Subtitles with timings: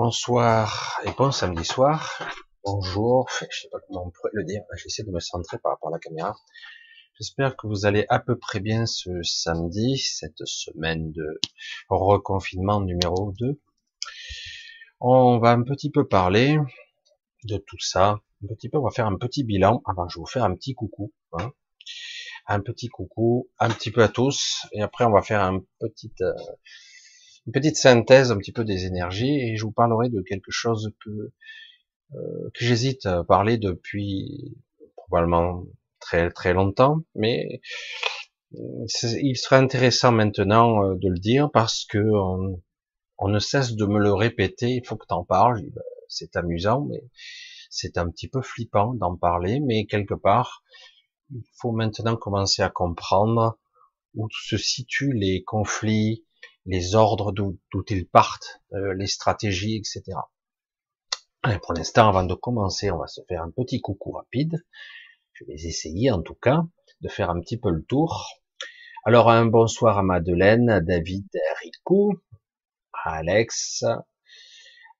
[0.00, 2.22] Bonsoir et bon samedi soir.
[2.64, 3.28] Bonjour.
[3.50, 4.62] Je sais pas comment on pourrait le dire.
[4.76, 6.36] J'essaie de me centrer par rapport à la caméra.
[7.18, 11.40] J'espère que vous allez à peu près bien ce samedi, cette semaine de
[11.88, 13.60] reconfinement numéro 2.
[15.00, 16.58] On va un petit peu parler
[17.42, 18.20] de tout ça.
[18.44, 19.82] Un petit peu, on va faire un petit bilan.
[19.84, 21.12] Avant, je vais vous faire un petit coucou.
[21.32, 21.50] Hein.
[22.46, 24.64] Un petit coucou, un petit peu à tous.
[24.70, 26.32] Et après, on va faire un petit, euh,
[27.46, 30.92] une petite synthèse un petit peu des énergies et je vous parlerai de quelque chose
[31.04, 31.32] que
[32.14, 34.56] euh, que j'hésite à parler depuis
[34.96, 35.64] probablement
[36.00, 37.60] très très longtemps, mais
[38.50, 42.62] il serait intéressant maintenant euh, de le dire parce que on,
[43.18, 44.70] on ne cesse de me le répéter.
[44.70, 45.62] Il faut que t'en parles.
[45.62, 47.02] Ben, c'est amusant, mais
[47.70, 49.60] c'est un petit peu flippant d'en parler.
[49.60, 50.62] Mais quelque part,
[51.30, 53.58] il faut maintenant commencer à comprendre
[54.14, 56.24] où se situent les conflits,
[56.68, 57.58] les ordres d'où
[57.88, 60.18] ils partent, euh, les stratégies, etc.
[61.62, 64.62] pour l'instant, avant de commencer, on va se faire un petit coucou rapide.
[65.32, 66.62] Je vais essayer, en tout cas,
[67.00, 68.28] de faire un petit peu le tour.
[69.04, 72.12] Alors, un bonsoir à Madeleine, à David, à Rico,
[72.92, 73.84] à Alex,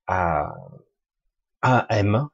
[0.06, 0.54] à,
[1.60, 2.28] à M,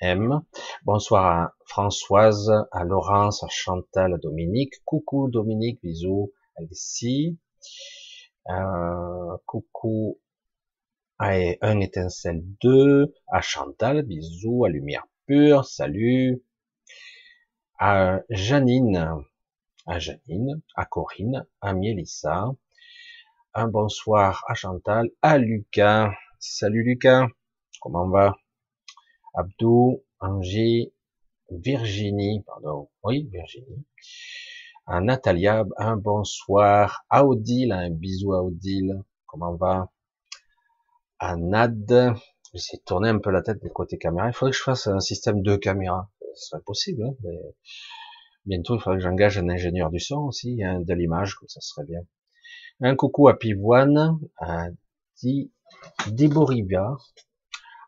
[0.00, 0.40] M.
[0.84, 4.74] Bonsoir à Françoise, à Laurence, à Chantal, à Dominique.
[4.84, 6.32] Coucou Dominique, bisous.
[6.56, 7.38] Alexis.
[8.48, 10.18] Euh, coucou.
[11.18, 16.42] À un étincelle 2, à Chantal, bisous, à Lumière Pure, salut,
[17.78, 19.24] à Janine,
[19.86, 22.46] à Janine, à Corinne, à Mélissa,
[23.52, 27.26] un bonsoir à Chantal, à Lucas, salut Lucas,
[27.82, 28.36] comment va?
[29.34, 30.94] Abdou, Angie,
[31.50, 33.84] Virginie, pardon, oui, Virginie,
[34.88, 37.04] à Natalia, un bonsoir.
[37.10, 39.04] À Odile, un bisou à Odile.
[39.26, 39.92] Comment va?
[41.18, 42.14] À Nad,
[42.54, 44.28] j'essaie de tourner un peu la tête des côtés caméra.
[44.28, 46.10] Il faudrait que je fasse un système de caméra.
[46.34, 47.14] Ce serait possible, hein,
[48.46, 51.84] bientôt il faudrait que j'engage un ingénieur du son aussi, hein, de l'image, ça serait
[51.84, 52.00] bien.
[52.80, 54.68] Un coucou à Pivoine, à
[55.20, 55.52] Di.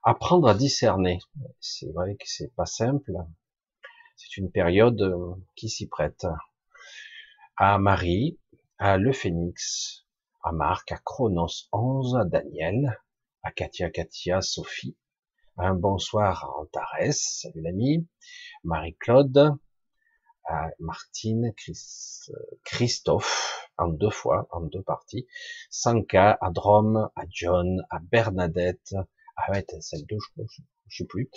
[0.02, 1.18] Apprendre à discerner.
[1.60, 3.12] C'est vrai que c'est pas simple.
[4.16, 6.26] C'est une période euh, qui s'y prête
[7.62, 8.38] à Marie,
[8.78, 10.06] à Le Phénix,
[10.42, 12.98] à Marc, à Chronos 11, à Daniel,
[13.42, 14.96] à Katia, Katia, Sophie,
[15.58, 18.08] un bonsoir à Antares, salut l'ami,
[18.64, 19.58] Marie-Claude,
[20.46, 21.52] à Martine,
[22.64, 25.26] Christophe, en deux fois, en deux parties,
[25.68, 28.94] Sanka, à Drome, à John, à Bernadette,
[29.36, 30.42] à ouais, celle de, je,
[30.88, 31.28] je, sais plus,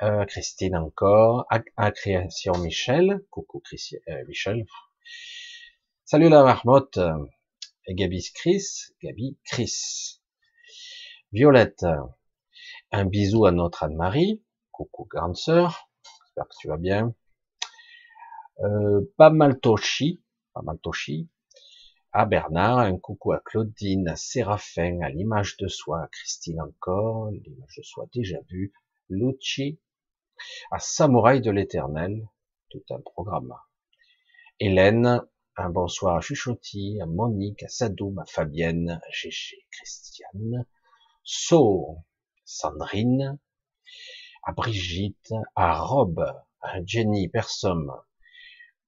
[0.00, 1.46] euh, Christine encore,
[1.76, 4.64] à, Création Michel, coucou Christian, euh, Michel,
[6.04, 6.98] Salut la marmotte.
[7.86, 10.20] Et Gabi Chris, Gabi Chris.
[11.30, 11.86] Violette.
[12.90, 14.42] Un bisou à notre Anne-Marie.
[14.72, 15.88] Coucou grande sœur.
[16.24, 17.14] J'espère que tu vas bien.
[18.60, 20.22] Euh, pas mal Toshi.
[20.52, 21.30] Pas mal Toshi.
[22.12, 27.30] À Bernard, un coucou à Claudine, à Séraphin, à l'image de soi, à Christine encore,
[27.30, 28.74] l'image de soi déjà vue,
[29.08, 29.80] Lucci,
[30.70, 32.28] à Samouraï de l'éternel,
[32.68, 33.54] tout un programme.
[34.60, 35.22] Hélène,
[35.56, 40.66] un bonsoir à Chuchotis, à Monique, à Sadoum, à Fabienne, à Gégé, Christiane,
[41.24, 41.98] So,
[42.44, 43.38] Sandrine,
[44.44, 46.24] à Brigitte, à Rob,
[46.62, 47.90] à Jenny, personne.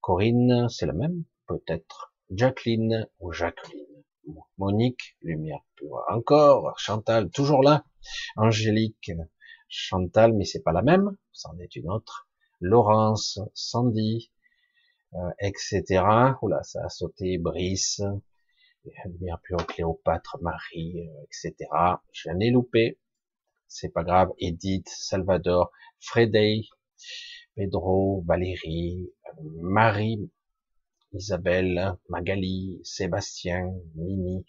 [0.00, 2.14] Corinne, c'est la même, peut-être.
[2.30, 3.84] Jacqueline ou Jacqueline.
[4.56, 6.02] Monique, lumière pure.
[6.08, 7.84] Encore, Chantal, toujours là.
[8.36, 9.12] Angélique,
[9.68, 12.26] Chantal, mais c'est pas la même, c'en est une autre.
[12.60, 14.32] Laurence, Sandy,
[15.14, 16.02] euh, etc.
[16.42, 18.02] Oula, ça a sauté, Brice,
[19.42, 21.70] pure, Cléopâtre, Marie, euh, etc.
[22.12, 22.98] J'en ai loupé.
[23.68, 24.30] C'est pas grave.
[24.38, 25.70] Edith, Salvador,
[26.00, 26.68] Freddy,
[27.56, 29.10] Pedro, Valérie,
[29.60, 30.30] Marie,
[31.12, 34.44] Isabelle, Magali, Sébastien, Mimi,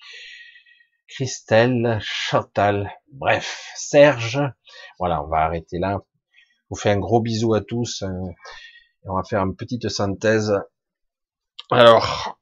[1.07, 4.41] Christelle, Chantal, bref, Serge.
[4.99, 6.03] Voilà, on va arrêter là.
[6.33, 8.03] Je vous fais un gros bisou à tous.
[9.07, 10.53] On va faire une petite synthèse.
[11.69, 12.39] Alors,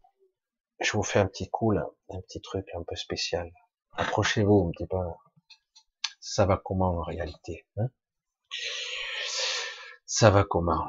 [0.80, 3.52] je vous fais un petit coup là, un petit truc un peu spécial.
[3.94, 4.98] Approchez-vous un petit peu.
[6.20, 7.90] Ça va comment en réalité hein?
[10.06, 10.88] Ça va comment?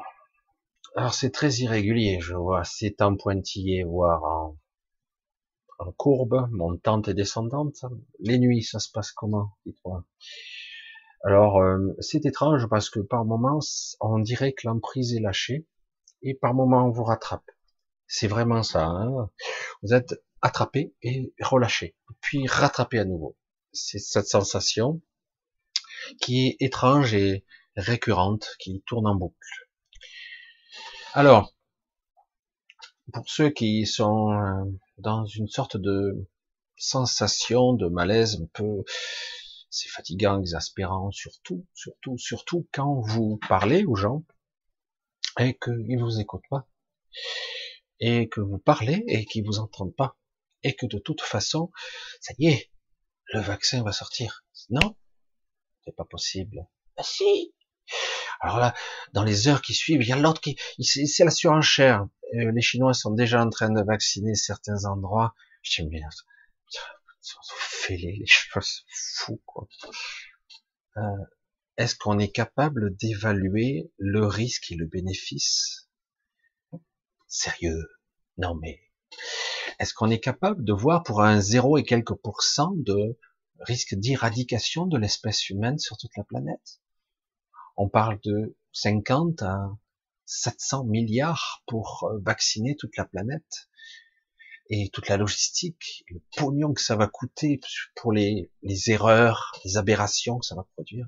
[0.95, 2.63] Alors c'est très irrégulier, je vois.
[2.63, 4.57] C'est en pointillé, voire en,
[5.79, 7.83] en courbe, montante et descendante.
[8.19, 9.57] Les nuits, ça se passe comment?
[9.65, 10.05] Dites-moi.
[11.25, 13.59] Alors, euh, c'est étrange parce que par moments,
[13.99, 15.65] on dirait que l'emprise est lâchée
[16.21, 17.49] et par moments, on vous rattrape.
[18.05, 18.85] C'est vraiment ça.
[18.85, 19.29] Hein.
[19.81, 20.13] vous êtes
[20.43, 23.35] attrapé et relâché, puis rattrapé à nouveau.
[23.73, 25.01] C'est cette sensation.
[26.21, 27.43] qui est étrange et
[27.75, 29.35] récurrente, qui tourne en boucle.
[31.13, 31.55] Alors,
[33.11, 34.65] pour ceux qui sont euh,
[34.99, 36.27] dans une sorte de
[36.77, 38.83] sensation de malaise un peu,
[39.75, 44.23] c'est fatigant, exaspérant, surtout, surtout, surtout quand vous parlez aux gens
[45.37, 46.65] et qu'ils vous écoutent pas,
[47.99, 50.17] et que vous parlez et qu'ils vous entendent pas,
[50.63, 51.71] et que de toute façon,
[52.21, 52.71] ça y est,
[53.33, 54.45] le vaccin va sortir.
[54.69, 54.95] Non,
[55.83, 56.65] c'est pas possible.
[56.95, 57.53] Ah si.
[58.39, 58.73] Alors là,
[59.11, 62.07] dans les heures qui suivent, il y a l'autre qui, c'est la surenchère.
[62.33, 65.35] Euh, les Chinois sont déjà en train de vacciner certains endroits.
[65.61, 66.01] Je dis, mais,
[67.57, 68.25] fait les,
[68.89, 69.67] fous, quoi.
[70.97, 71.01] Euh,
[71.77, 75.89] est-ce qu'on est capable d'évaluer le risque et le bénéfice?
[77.27, 77.89] Sérieux?
[78.37, 78.81] Non mais,
[79.79, 83.17] est-ce qu'on est capable de voir pour un zéro et quelques pourcents de
[83.59, 86.81] risque d'éradication de l'espèce humaine sur toute la planète?
[87.75, 89.69] On parle de 50 à
[90.25, 93.69] 700 milliards pour euh, vacciner toute la planète
[94.69, 97.59] et toute la logistique, le pognon que ça va coûter
[97.95, 101.07] pour les, les erreurs, les aberrations que ça va produire.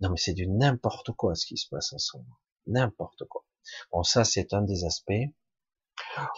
[0.00, 2.38] Non mais c'est du n'importe quoi ce qui se passe en ce moment.
[2.66, 3.44] N'importe quoi.
[3.90, 5.12] Bon ça c'est un des aspects.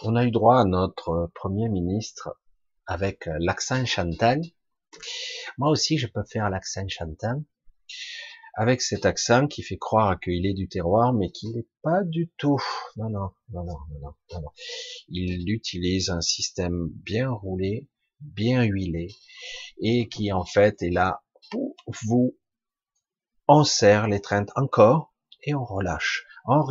[0.03, 2.39] On a eu droit à notre premier ministre
[2.87, 4.41] avec l'accent chantal.
[5.57, 7.43] Moi aussi je peux faire l'accent chantal
[8.53, 12.31] avec cet accent qui fait croire qu'il est du terroir, mais qu'il n'est pas du
[12.37, 12.61] tout.
[12.97, 14.49] Non, non, non, non, non, non, non.
[15.07, 17.87] Il utilise un système bien roulé,
[18.19, 19.15] bien huilé,
[19.81, 22.37] et qui en fait est là pour vous.
[23.47, 25.13] On serre l'étreinte encore
[25.43, 26.25] et on relâche.
[26.45, 26.63] On,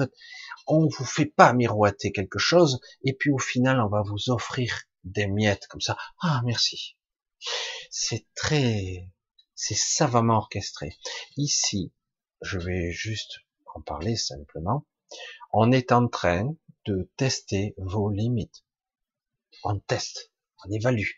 [0.66, 4.82] on vous fait pas miroiter quelque chose, et puis au final on va vous offrir
[5.04, 5.96] des miettes comme ça.
[6.20, 6.96] Ah merci.
[7.90, 9.10] C'est très
[9.62, 10.96] c'est savamment orchestré.
[11.36, 11.92] Ici,
[12.40, 13.40] je vais juste
[13.74, 14.86] en parler simplement.
[15.52, 18.64] On est en train de tester vos limites.
[19.62, 20.32] On teste,
[20.64, 21.10] on évalue.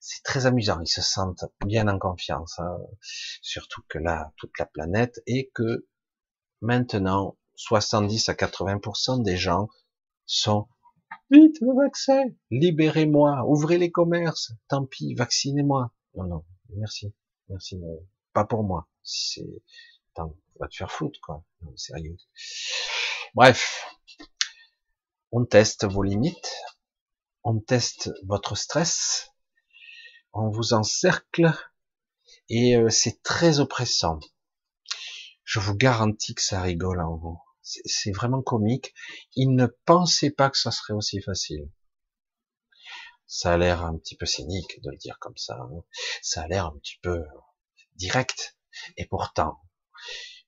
[0.00, 0.80] C'est très amusant.
[0.80, 2.78] Ils se sentent bien en confiance, hein.
[3.42, 5.86] surtout que là, toute la planète et que
[6.62, 9.68] maintenant, 70 à 80% des gens
[10.24, 10.68] sont
[11.30, 15.92] vite le vaccin, libérez-moi, ouvrez les commerces, tant pis, vaccinez-moi.
[16.14, 17.12] Non, non, merci.
[17.50, 17.98] Merci, mais
[18.32, 18.88] pas pour moi.
[19.02, 19.62] Si c'est,
[20.12, 21.44] attends, va te faire foutre, quoi.
[21.62, 22.16] Non, sérieux.
[23.34, 23.86] Bref.
[25.32, 26.52] On teste vos limites.
[27.42, 29.32] On teste votre stress.
[30.32, 31.52] On vous encercle.
[32.48, 34.20] Et euh, c'est très oppressant.
[35.44, 37.40] Je vous garantis que ça rigole en vous.
[37.62, 38.94] C'est vraiment comique.
[39.34, 41.68] Ils ne pensaient pas que ça serait aussi facile.
[43.32, 45.56] Ça a l'air un petit peu cynique de le dire comme ça.
[45.56, 45.84] Hein.
[46.20, 47.22] Ça a l'air un petit peu
[47.94, 48.58] direct.
[48.96, 49.60] Et pourtant,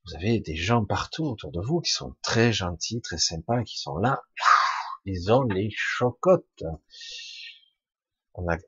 [0.04, 3.78] vous avez des gens partout autour de vous qui sont très gentils, très sympas, qui
[3.78, 4.20] sont là.
[5.04, 6.64] Ils ont les chocottes.
[8.34, 8.58] On a,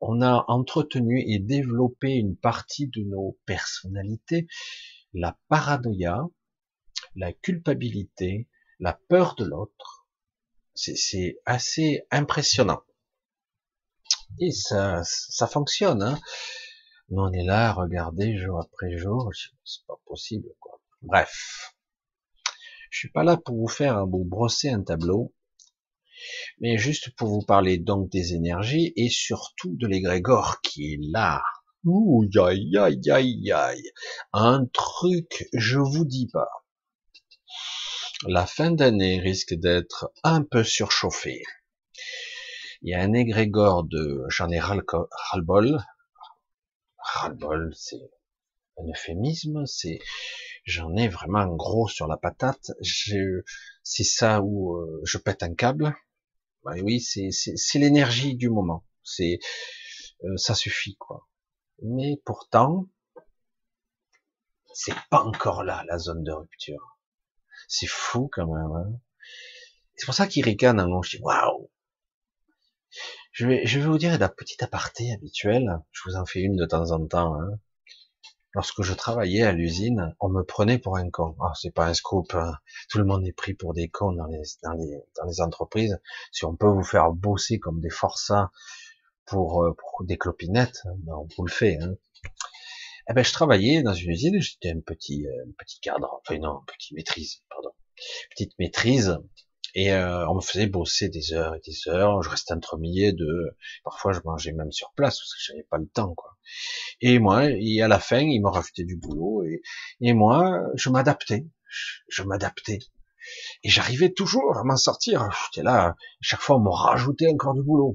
[0.00, 4.46] on a entretenu et développé une partie de nos personnalités,
[5.12, 6.22] la paranoïa,
[7.16, 8.48] la culpabilité,
[8.78, 10.08] la peur de l'autre.
[10.72, 12.82] C'est assez impressionnant.
[14.40, 16.02] Et ça, ça fonctionne.
[16.02, 16.18] Hein.
[17.10, 19.30] Nous, on est là à regarder jour après jour.
[19.64, 20.80] C'est pas possible, quoi.
[21.02, 21.74] Bref.
[22.90, 25.34] Je suis pas là pour vous faire vous brosser un tableau,
[26.60, 31.42] mais juste pour vous parler donc des énergies et surtout de l'égrégore qui est là.
[31.84, 33.92] Ouh, aïe, aïe, aïe, aïe.
[34.32, 36.50] Un truc, je vous dis pas.
[38.26, 41.42] La fin d'année risque d'être un peu surchauffée.
[42.82, 45.78] Il y a un égrégore de, j'en ai ras-le-bol,
[46.98, 48.10] ras-le-bol, c'est
[48.78, 49.98] un euphémisme, c'est,
[50.64, 52.70] j'en ai vraiment un gros sur la patate,
[53.82, 55.96] c'est ça où euh, je pète un câble.
[56.64, 57.30] Bah oui, c'est,
[57.78, 58.84] l'énergie du moment.
[59.02, 59.38] C'est,
[60.24, 61.28] euh, ça suffit, quoi.
[61.82, 62.86] Mais pourtant,
[64.72, 66.98] c'est pas encore là, la zone de rupture.
[67.68, 68.72] C'est fou quand même.
[68.72, 69.00] Hein
[69.96, 71.70] c'est pour ça qu'il ricane un Je dis waouh.
[73.38, 75.78] Je vais, vous dire la petite aparté habituelle.
[75.92, 77.40] Je vous en fais une de temps en temps.
[77.40, 77.60] Hein.
[78.52, 81.36] Lorsque je travaillais à l'usine, on me prenait pour un con.
[81.40, 82.34] Ah, c'est pas un scoop.
[82.34, 82.54] Hein.
[82.90, 86.00] Tout le monde est pris pour des cons dans les, entreprises.
[86.32, 88.50] Si on peut vous faire bosser comme des forçats
[89.24, 91.78] pour, euh, des clopinettes, ben on vous le fait.
[91.80, 91.94] Hein.
[93.08, 94.40] Eh ben, je travaillais dans une usine.
[94.40, 96.20] J'étais un petit, euh, un petit cadre.
[96.26, 97.70] Enfin non, petite maîtrise, pardon.
[98.30, 99.16] Petite maîtrise
[99.78, 102.20] et euh, on me faisait bosser des heures et des heures.
[102.24, 103.56] Je restais entremillé de.
[103.84, 106.36] Parfois, je mangeais même sur place parce que j'avais pas le temps, quoi.
[107.00, 109.44] Et moi, et à la fin, il me rajoutait du boulot.
[109.44, 109.62] Et,
[110.00, 111.46] et moi, je m'adaptais.
[112.08, 112.80] Je m'adaptais.
[113.62, 115.28] Et j'arrivais toujours à m'en sortir.
[115.52, 117.94] J'étais là, chaque fois on me rajoutait encore du boulot.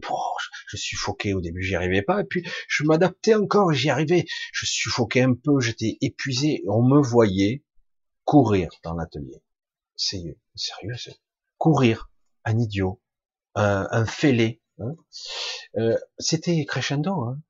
[0.68, 2.22] je suffoquais au début, j'y arrivais pas.
[2.22, 4.24] Et puis je m'adaptais encore et j'y arrivais.
[4.54, 6.64] Je suffoquais un peu, j'étais épuisé.
[6.70, 7.66] On me voyait
[8.24, 9.44] courir dans l'atelier.
[9.98, 10.96] C'est sérieux,
[11.58, 12.12] courir,
[12.46, 13.02] un idiot,
[13.56, 14.62] un, un fêlé.
[14.80, 14.96] Hein.
[15.78, 17.22] Euh, C'était crescendo.
[17.24, 17.42] Hein.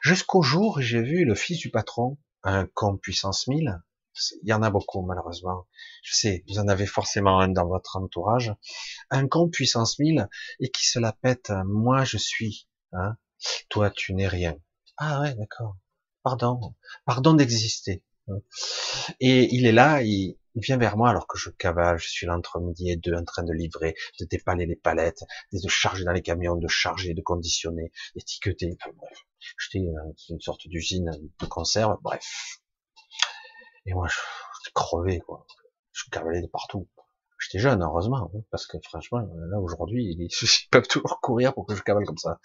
[0.00, 3.80] Jusqu'au jour où j'ai vu le fils du patron, un con puissance 1000,
[4.42, 5.66] il y en a beaucoup malheureusement.
[6.02, 8.52] Je sais, vous en avez forcément un dans votre entourage.
[9.10, 10.28] Un con puissance 1000
[10.60, 11.52] et qui se la pète.
[11.66, 12.68] Moi je suis.
[12.92, 13.16] Hein
[13.68, 14.56] Toi tu n'es rien.
[14.96, 15.76] Ah ouais, d'accord.
[16.22, 16.74] Pardon.
[17.04, 18.02] Pardon d'exister.
[18.28, 18.38] Hein.
[19.20, 22.36] Et il est là, il, vient vers moi alors que je cavale, je suis là
[22.36, 26.12] entre midi et deux en train de livrer, de dépaler les palettes, de charger dans
[26.12, 29.18] les camions, de charger, de conditionner, d'étiqueter, enfin bref.
[29.58, 29.86] J'étais
[30.30, 31.10] une sorte d'usine
[31.40, 32.60] de conserve, bref.
[33.86, 35.46] Et moi, je, crevais, quoi.
[35.92, 36.88] Je cavalais de partout.
[37.40, 40.28] J'étais jeune, heureusement, hein, parce que franchement, là aujourd'hui, ils,
[40.70, 42.38] peuvent toujours courir pour que je cavale comme ça.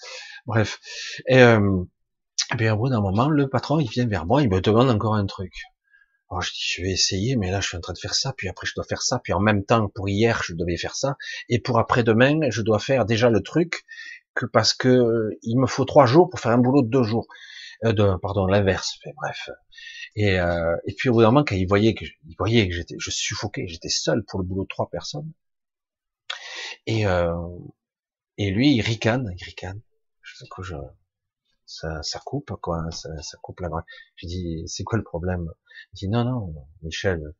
[0.45, 0.79] Bref.
[1.27, 1.83] Et, euh,
[2.53, 4.89] et bien au bout d'un moment, le patron, il vient vers moi, il me demande
[4.89, 5.53] encore un truc.
[6.33, 8.33] Alors je dis, je vais essayer, mais là, je suis en train de faire ça,
[8.35, 10.95] puis après, je dois faire ça, puis en même temps, pour hier, je devais faire
[10.95, 11.15] ça,
[11.47, 13.83] et pour après-demain, je dois faire déjà le truc
[14.33, 17.03] que parce que euh, il me faut trois jours pour faire un boulot de deux
[17.03, 17.27] jours.
[17.85, 18.97] Euh, de, pardon, l'inverse.
[19.17, 19.49] Bref.
[20.15, 22.73] Et, euh, et puis au bout d'un moment, quand il voyait que, il voyait que
[22.73, 25.31] j'étais, je suffoquais, j'étais seul pour le boulot de trois personnes.
[26.87, 27.31] Et, euh,
[28.37, 29.81] et lui, il ricane, il ricane.
[30.21, 30.75] Je, coup, je,
[31.73, 33.83] ça, ça coupe, quoi, ça, ça coupe la main.
[34.15, 35.51] Je dis, c'est quoi le problème?
[35.93, 37.33] Il dit, non, non, Michel,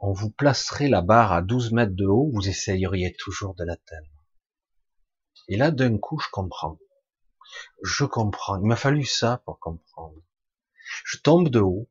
[0.00, 4.08] on vous placerait la barre à 12 mètres de haut, vous essayeriez toujours de l'atteindre.
[5.48, 6.78] Et là, d'un coup, je comprends.
[7.82, 8.58] Je comprends.
[8.58, 10.20] Il m'a fallu ça pour comprendre.
[11.04, 11.88] Je tombe de haut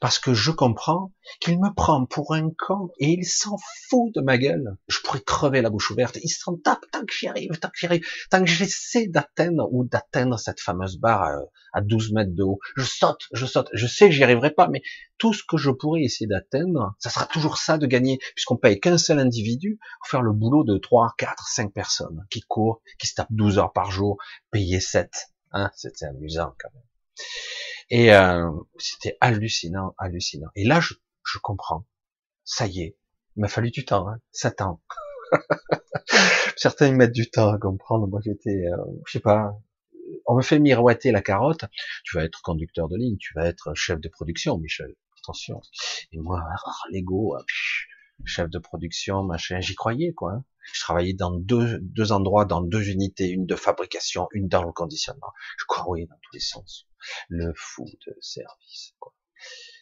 [0.00, 3.56] parce que je comprends qu'il me prend pour un con et il s'en
[3.88, 4.76] fout de ma gueule.
[4.88, 6.18] Je pourrais crever la bouche ouverte.
[6.22, 9.68] Il s'en tape tant que j'y arrive, tant que j'y arrive, tant que j'essaie d'atteindre
[9.72, 11.28] ou d'atteindre cette fameuse barre
[11.72, 12.58] à 12 mètres de haut.
[12.76, 13.68] Je saute, je saute.
[13.72, 14.82] Je sais que j'y arriverai pas, mais
[15.18, 18.80] tout ce que je pourrais essayer d'atteindre, ça sera toujours ça de gagner, puisqu'on paye
[18.80, 23.06] qu'un seul individu pour faire le boulot de 3, 4, 5 personnes qui courent, qui
[23.06, 24.18] se tapent 12 heures par jour,
[24.50, 25.10] payés 7.
[25.52, 26.82] Hein, c'était amusant quand même.
[27.90, 30.48] Et euh, c'était hallucinant, hallucinant.
[30.56, 30.94] Et là, je,
[31.42, 31.86] comprends.
[32.44, 32.96] Ça y est,
[33.36, 34.82] il m'a fallu du temps, hein, 7 ans.
[36.56, 38.06] Certains mettent du temps à comprendre.
[38.06, 39.58] Moi, j'étais, euh, je sais pas.
[40.26, 41.64] On me fait miroiter la carotte.
[42.04, 44.94] Tu vas être conducteur de ligne, tu vas être chef de production, Michel.
[45.22, 45.60] Attention.
[46.12, 47.44] Et moi, ah, l'ego, ah,
[48.24, 49.60] chef de production, machin.
[49.60, 50.32] J'y croyais, quoi.
[50.32, 50.44] Hein.
[50.72, 54.72] Je travaillais dans deux, deux endroits, dans deux unités, une de fabrication, une dans le
[54.72, 55.32] conditionnement.
[55.58, 56.86] Je croyais dans tous les sens.
[57.28, 58.94] Le fou de service.
[58.98, 59.12] Quoi.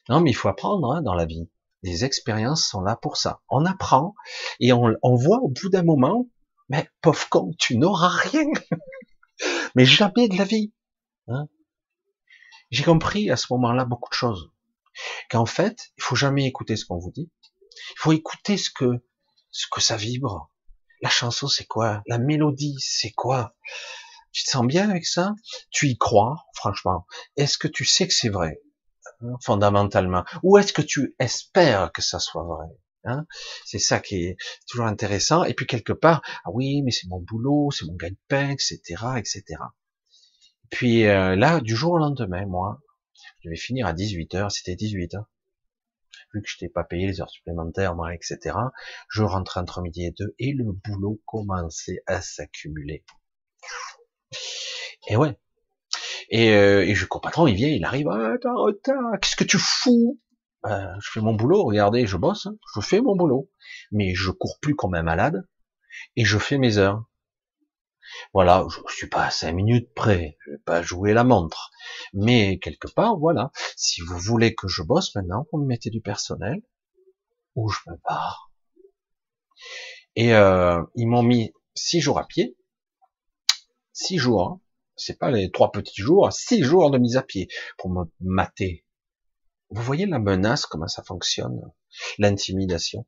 [0.08, 1.48] Non, mais il faut apprendre hein, dans la vie.
[1.82, 3.42] Les expériences sont là pour ça.
[3.48, 4.14] On apprend
[4.60, 6.28] et on, on voit au bout d'un moment,
[6.68, 8.46] mais pauvre con, tu n'auras rien.
[9.74, 10.72] mais jamais de la vie.
[11.28, 11.46] Hein
[12.70, 14.50] J'ai compris à ce moment-là beaucoup de choses.
[15.30, 17.30] Qu'en fait, il faut jamais écouter ce qu'on vous dit.
[17.92, 19.02] Il faut écouter ce que
[19.50, 20.50] ce que ça vibre.
[21.02, 22.02] La chanson, c'est quoi?
[22.06, 23.54] La mélodie, c'est quoi?
[24.32, 25.34] Tu te sens bien avec ça?
[25.70, 27.06] Tu y crois, franchement?
[27.36, 28.60] Est-ce que tu sais que c'est vrai
[29.20, 30.24] hein, fondamentalement?
[30.42, 32.66] Ou est-ce que tu espères que ça soit vrai
[33.04, 33.26] hein?
[33.66, 34.36] C'est ça qui est
[34.68, 35.44] toujours intéressant.
[35.44, 38.80] Et puis quelque part, ah oui, mais c'est mon boulot, c'est mon gagne-pain, etc.,
[39.16, 39.42] etc.
[40.70, 42.80] Puis euh, là, du jour au lendemain, moi,
[43.40, 45.24] je vais finir à 18h, c'était 18h
[46.34, 48.56] vu que je t'ai pas payé les heures supplémentaires, moi, etc.
[49.08, 53.04] Je rentrais entre midi et deux et le boulot commençait à s'accumuler.
[55.08, 55.36] Et ouais.
[56.30, 60.18] Et, euh, je patron, il vient, il arrive, ah, t'as retard, qu'est-ce que tu fous?
[60.62, 62.56] Ben, Je fais mon boulot, regardez, je bosse, hein.
[62.74, 63.50] je fais mon boulot,
[63.90, 65.46] mais je cours plus comme un malade
[66.16, 67.04] et je fais mes heures.
[68.34, 71.70] Voilà, je suis pas à cinq minutes près, je vais pas jouer la montre.
[72.12, 76.00] Mais quelque part, voilà, si vous voulez que je bosse maintenant, vous me mettez du
[76.00, 76.62] personnel,
[77.54, 78.50] ou je me barre.
[80.16, 82.56] Et euh, ils m'ont mis six jours à pied,
[83.92, 84.60] six jours, hein.
[84.96, 88.84] c'est pas les trois petits jours, six jours de mise à pied pour me mater.
[89.70, 91.60] Vous voyez la menace, comment ça fonctionne,
[92.18, 93.06] l'intimidation.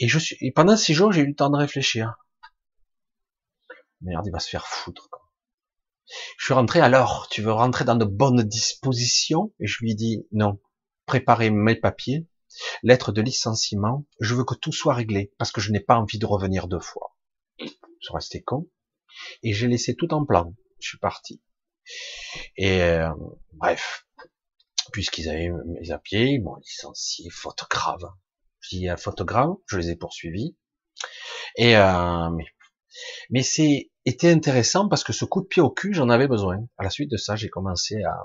[0.00, 2.16] Et je suis, et pendant six jours, j'ai eu le temps de réfléchir.
[4.06, 5.08] Merde, il va se faire foutre.
[5.10, 5.28] Quoi.
[6.38, 9.52] Je suis rentré alors, tu veux rentrer dans de bonnes dispositions?
[9.58, 10.60] Et je lui dis non,
[11.06, 12.28] préparez mes papiers,
[12.82, 16.18] lettre de licenciement, je veux que tout soit réglé, parce que je n'ai pas envie
[16.18, 17.16] de revenir deux fois.
[17.58, 17.66] Je
[18.00, 18.70] suis resté con,
[19.42, 20.54] et j'ai laissé tout en plan.
[20.78, 21.42] Je suis parti.
[22.56, 23.10] Et euh,
[23.54, 24.06] bref,
[24.92, 28.04] puisqu'ils avaient mes pied, ils m'ont licencié, faute grave.
[28.60, 30.56] Je dis à faute grave, je les ai poursuivis.
[31.56, 32.46] Et euh, mais,
[33.30, 36.64] mais c'est était intéressant parce que ce coup de pied au cul, j'en avais besoin.
[36.78, 38.16] À la suite de ça, j'ai commencé à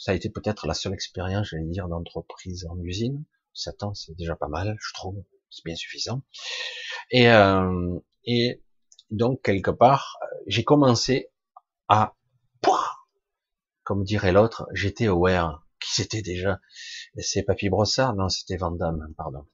[0.00, 3.22] ça a été peut-être la seule expérience, j'allais dire, d'entreprise en usine.
[3.52, 5.22] 7 ans, c'est déjà pas mal, je trouve.
[5.50, 6.22] C'est bien suffisant.
[7.10, 8.62] Et, euh, et
[9.10, 11.30] donc, quelque part, j'ai commencé
[11.88, 12.14] à,
[13.82, 15.66] comme dirait l'autre, j'étais aware.
[15.80, 16.60] Qui c'était déjà
[17.18, 18.76] C'est Papy Brossard Non, c'était Van
[19.16, 19.46] pardon.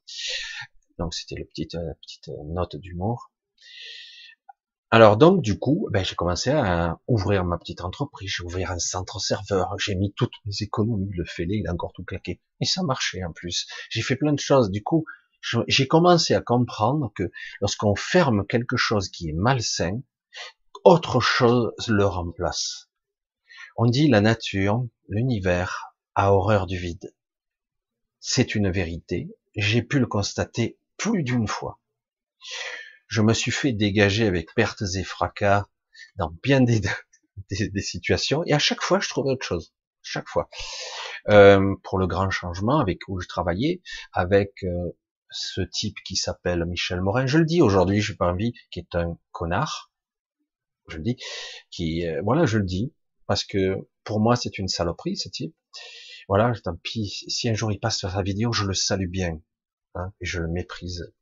[0.98, 3.32] Donc, c'était le petite, la petite note d'humour.
[4.90, 8.78] Alors donc du coup, ben, j'ai commencé à ouvrir ma petite entreprise, j'ai ouvert un
[8.78, 12.40] centre serveur, j'ai mis toutes mes économies, le fêlé, il a encore tout claqué.
[12.60, 13.66] Et ça marchait en plus.
[13.90, 14.70] J'ai fait plein de choses.
[14.70, 15.04] Du coup,
[15.66, 20.02] j'ai commencé à comprendre que lorsqu'on ferme quelque chose qui est malsain,
[20.84, 22.88] autre chose le remplace.
[23.76, 27.12] On dit la nature, l'univers a horreur du vide.
[28.20, 29.28] C'est une vérité.
[29.56, 31.80] J'ai pu le constater plus d'une fois
[33.08, 35.66] je me suis fait dégager avec pertes et fracas
[36.16, 36.80] dans bien des,
[37.50, 39.72] des, situations, et à chaque fois, je trouvais autre chose.
[40.02, 40.48] Chaque fois.
[41.28, 44.96] Euh, pour le grand changement avec où je travaillais, avec euh,
[45.30, 48.78] ce type qui s'appelle Michel Morin, je le dis aujourd'hui, je n'ai pas envie, qui
[48.78, 49.90] est un connard,
[50.88, 51.16] je le dis,
[51.70, 52.94] qui, euh, voilà, je le dis,
[53.26, 55.54] parce que pour moi, c'est une saloperie, ce type.
[56.28, 59.40] Voilà, tant pis, si un jour il passe sur sa vidéo, je le salue bien,
[59.94, 61.12] hein, et je le méprise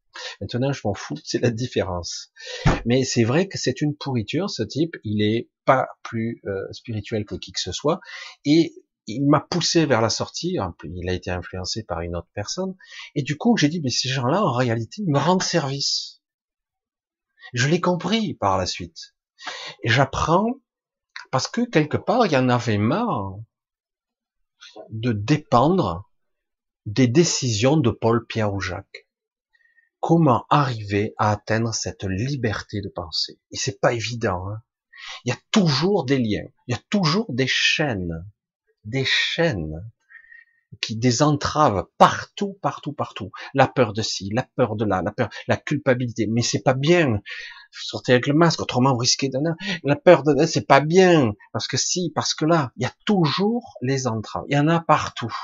[0.41, 2.33] Maintenant, je m'en fous, c'est la différence.
[2.85, 4.97] Mais c'est vrai que c'est une pourriture, ce type.
[5.05, 8.01] Il est pas plus euh, spirituel que qui que ce soit.
[8.45, 8.75] Et
[9.07, 10.57] il m'a poussé vers la sortie.
[10.85, 12.75] Il a été influencé par une autre personne.
[13.15, 16.23] Et du coup, j'ai dit, mais ces gens-là, en réalité, me rendent service.
[17.53, 19.15] Je l'ai compris par la suite.
[19.83, 20.47] Et j'apprends
[21.31, 23.37] parce que quelque part, il y en avait marre
[24.91, 26.11] de dépendre
[26.87, 29.04] des décisions de Paul, Pierre ou Jacques
[30.05, 34.51] comment arriver à atteindre cette liberté de penser Et c'est pas évident.
[34.51, 34.61] Hein.
[35.25, 38.23] il y a toujours des liens, il y a toujours des chaînes,
[38.85, 39.91] des chaînes
[40.83, 43.31] qui des entraves partout, partout, partout.
[43.55, 46.27] La peur de ci, la peur de là, la peur, la culpabilité.
[46.27, 47.23] Mais c'est pas bien.
[47.71, 49.39] Sortez avec le masque, autrement vous risquez de
[49.85, 52.93] La peur de c'est pas bien parce que si, parce que là, il y a
[53.07, 54.45] toujours les entraves.
[54.49, 55.35] Il y en a partout.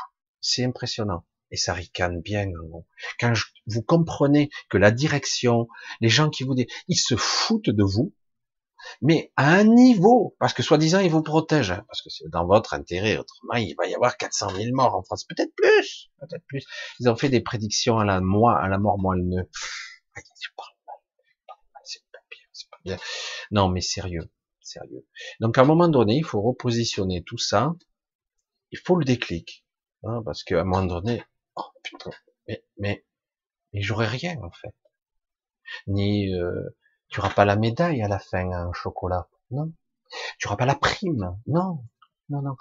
[0.42, 2.46] C'est impressionnant et ça ricane bien.
[3.18, 3.32] Quand
[3.66, 5.68] vous comprenez que la direction,
[6.00, 8.14] les gens qui vous disent, ils se foutent de vous,
[9.02, 12.46] mais à un niveau, parce que soi-disant ils vous protègent, hein, parce que c'est dans
[12.46, 16.44] votre intérêt, autrement il va y avoir 400 000 morts en France, peut-être plus, peut-être
[16.46, 16.64] plus.
[16.98, 19.46] Ils ont fait des prédictions à la moi, à la mort moelle
[23.50, 25.06] Non, mais sérieux, sérieux.
[25.40, 27.74] Donc à un moment donné, il faut repositionner tout ça.
[28.70, 29.66] Il faut le déclic,
[30.04, 31.22] hein, parce qu'à un moment donné,
[31.60, 32.10] Oh, putain,
[32.48, 33.04] mais, mais,
[33.72, 34.74] mais j'aurais rien en fait.
[35.86, 36.76] Ni, euh,
[37.08, 39.72] tu auras pas la médaille à la fin, un chocolat, non.
[40.38, 41.84] Tu auras pas la prime, non,
[42.30, 42.56] non, non.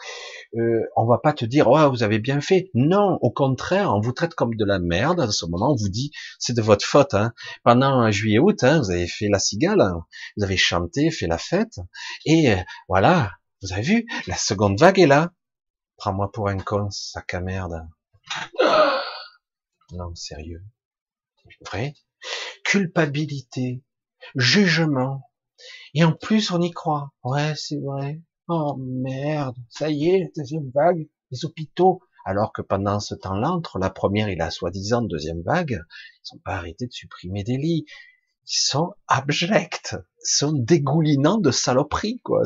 [0.56, 2.70] Euh, on va pas te dire, oh, vous avez bien fait.
[2.74, 5.20] Non, au contraire, on vous traite comme de la merde.
[5.22, 7.14] À ce moment, on vous dit, c'est de votre faute.
[7.14, 7.34] Hein.
[7.64, 10.06] Pendant juillet-août, hein, vous avez fait la cigale, hein.
[10.38, 11.80] vous avez chanté, fait la fête,
[12.26, 12.58] et euh,
[12.88, 13.32] voilà.
[13.62, 15.34] Vous avez vu, la seconde vague est là.
[15.98, 17.88] Prends-moi pour un con, sac à merde.
[19.92, 20.64] Non, sérieux.
[21.66, 21.94] Vrai.
[22.64, 23.84] Culpabilité,
[24.36, 25.24] jugement.
[25.94, 27.12] Et en plus, on y croit.
[27.24, 28.22] Ouais, c'est vrai.
[28.48, 32.02] Oh merde, ça y est, deuxième vague, les hôpitaux.
[32.26, 36.42] Alors que pendant ce temps-là, entre la première et la soi-disant deuxième vague, ils n'ont
[36.44, 37.86] pas arrêté de supprimer des lits.
[38.46, 42.44] Ils sont abjects, ils sont dégoulinants de saloperies, quoi.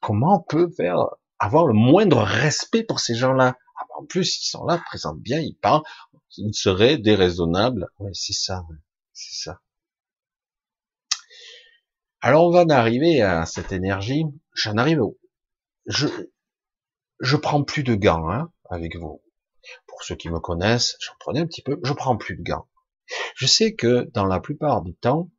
[0.00, 1.06] Comment on peut faire,
[1.38, 3.56] avoir le moindre respect pour ces gens-là?
[3.78, 5.82] Ah, en plus, ils sont là, présentent bien, ils parlent,
[6.36, 7.88] ils seraient déraisonnables.
[7.98, 8.64] Ouais, c'est ça,
[9.12, 9.60] c'est ça.
[12.20, 14.24] Alors on va en arriver à cette énergie.
[14.54, 15.18] J'en arrive au,
[15.86, 16.06] je,
[17.20, 19.22] je prends plus de gants, hein, avec vous.
[19.86, 22.68] Pour ceux qui me connaissent, j'en prenais un petit peu, je prends plus de gants.
[23.34, 25.30] Je sais que dans la plupart du temps,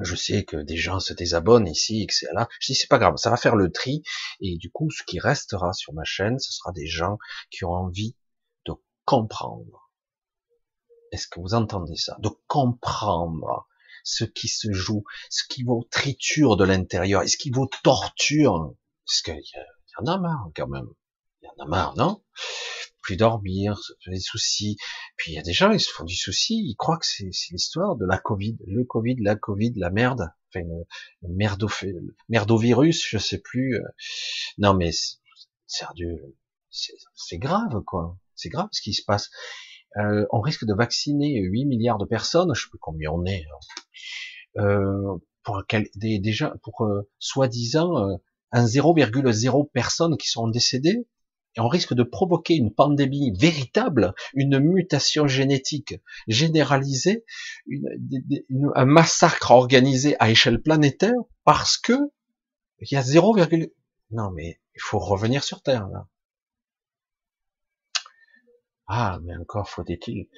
[0.00, 2.28] je sais que des gens se désabonnent ici, etc.
[2.60, 4.02] Je dis c'est pas grave, ça va faire le tri
[4.40, 7.18] et du coup ce qui restera sur ma chaîne, ce sera des gens
[7.50, 8.16] qui ont envie
[8.64, 8.72] de
[9.04, 9.81] comprendre.
[11.12, 12.16] Est-ce que vous entendez ça?
[12.20, 13.68] De comprendre
[14.02, 18.74] ce qui se joue, ce qui vous triture de l'intérieur, ce qui vous torture?
[19.06, 20.88] Parce qu'il y, en a marre quand même.
[21.42, 22.24] Il y en a marre, non?
[23.02, 24.78] Plus dormir, des soucis.
[25.16, 27.28] Puis il y a des gens, ils se font du souci, ils croient que c'est
[27.50, 30.30] l'histoire de la Covid, le Covid, la Covid, la merde.
[30.48, 30.64] enfin,
[31.22, 31.68] merdo,
[32.28, 33.78] merdovirus, je sais plus.
[34.56, 34.92] Non, mais
[35.66, 38.16] c'est grave, quoi.
[38.34, 39.30] C'est grave ce qui se passe.
[39.98, 43.44] Euh, on risque de vacciner 8 milliards de personnes, je sais plus combien on est,
[43.44, 44.62] hein.
[44.62, 45.62] euh, pour
[45.94, 48.18] déjà pour euh, soi-disant
[48.52, 51.06] un 0,0 personnes qui sont décédées,
[51.56, 55.94] et on risque de provoquer une pandémie véritable, une mutation génétique
[56.26, 57.24] généralisée,
[57.66, 61.12] une, un massacre organisé à échelle planétaire
[61.44, 61.92] parce que
[62.80, 63.36] il y a 0,
[64.10, 66.06] non mais il faut revenir sur Terre là.
[68.94, 70.28] Ah, mais encore faut-il,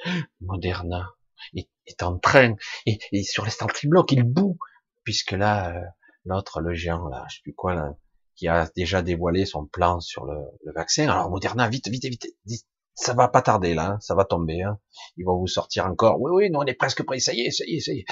[0.40, 1.10] Moderna
[1.56, 2.54] est, en train,
[2.86, 3.50] et, sur les
[3.88, 4.58] blocks, il boue,
[5.02, 5.84] puisque là, euh,
[6.24, 7.96] l'autre, le géant, là, je sais plus quoi, là,
[8.36, 10.38] qui a déjà dévoilé son plan sur le,
[10.72, 11.08] vaccin.
[11.08, 14.62] Alors Moderna, vite, vite, vite, vite, ça va pas tarder là, hein, ça va tomber.
[14.62, 14.78] Hein.
[15.16, 16.20] Ils vont vous sortir encore.
[16.20, 17.18] Oui, oui, non, on est presque prêt.
[17.18, 18.06] Ça y est, ça y est, ça y est.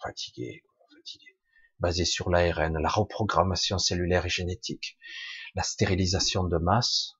[0.00, 0.62] fatigué,
[0.94, 1.36] fatigué.
[1.80, 4.96] Basé sur l'ARN, la reprogrammation cellulaire et génétique,
[5.56, 7.16] la stérilisation de masse,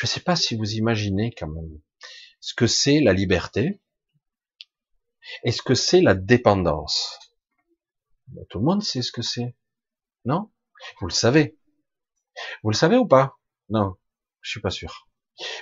[0.00, 1.78] je ne sais pas si vous imaginez quand même
[2.40, 3.82] ce que c'est la liberté
[5.44, 7.18] et ce que c'est la dépendance.
[8.48, 9.54] Tout le monde sait ce que c'est.
[10.24, 10.50] Non?
[11.00, 11.58] Vous le savez.
[12.62, 13.36] Vous le savez ou pas?
[13.68, 13.94] Non,
[14.40, 15.06] je suis pas sûr.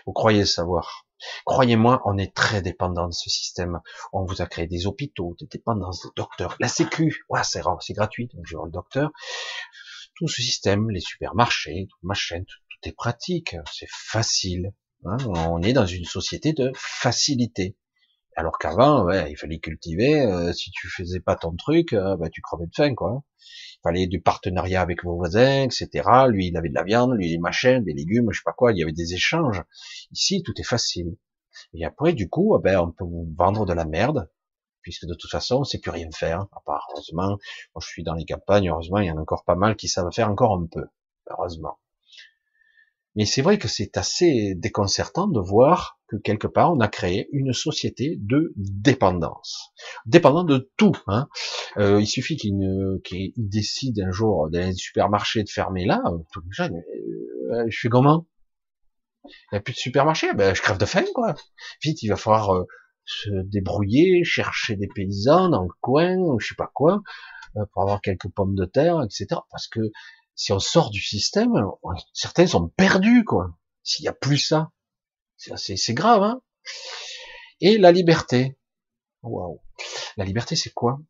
[0.07, 1.09] Vous croyez savoir.
[1.45, 3.81] Croyez-moi, on est très dépendant de ce système.
[4.13, 6.55] On vous a créé des hôpitaux, des dépendances, des docteurs.
[6.61, 9.11] La Sécu, ouais, c'est c'est gratuit, donc je vois le docteur.
[10.15, 14.73] Tout ce système, les supermarchés, tout machin, tout, tout est pratique, c'est facile.
[15.05, 15.17] Hein.
[15.29, 17.77] on est dans une société de facilité.
[18.37, 20.23] Alors qu'avant, ouais, il fallait cultiver.
[20.23, 23.25] Euh, si tu faisais pas ton truc, euh, bah, tu crevais de faim, quoi.
[23.41, 26.09] Il fallait du partenariat avec vos voisins, etc.
[26.29, 28.73] Lui, il avait de la viande, lui, des machins, des légumes, je sais pas quoi.
[28.73, 29.63] Il y avait des échanges.
[30.13, 31.17] Ici, tout est facile.
[31.75, 34.31] Et après, du coup, eh ben, on peut vous vendre de la merde,
[34.83, 36.43] puisque de toute façon, on sait plus rien faire.
[36.53, 37.39] À part, heureusement,
[37.81, 40.13] je suis dans les campagnes, heureusement, il y en a encore pas mal qui savent
[40.13, 40.85] faire encore un peu.
[41.29, 41.79] Heureusement.
[43.17, 47.29] Mais c'est vrai que c'est assez déconcertant de voir que quelque part on a créé
[47.33, 49.73] une société de dépendance,
[50.07, 50.93] dépendant de tout.
[51.07, 51.29] Hein.
[51.77, 52.59] Euh, il suffit qu'il
[53.05, 56.71] qu décide un jour d'un supermarché de fermer là, tout le
[57.51, 58.27] euh, je fais comment?
[59.25, 61.35] Il n'y a plus de supermarché, ben je crève de faim quoi.
[61.83, 62.67] Vite, il va falloir euh,
[63.05, 67.03] se débrouiller, chercher des paysans dans le coin, je sais pas quoi,
[67.57, 69.41] euh, pour avoir quelques pommes de terre, etc.
[69.51, 69.81] Parce que
[70.39, 71.53] si on sort du système,
[72.13, 73.59] certains sont perdus, quoi.
[73.83, 74.71] S'il n'y a plus ça,
[75.37, 76.41] c'est grave, hein.
[77.61, 78.57] Et la liberté.
[79.23, 79.61] Waouh.
[80.17, 81.01] La liberté, c'est quoi?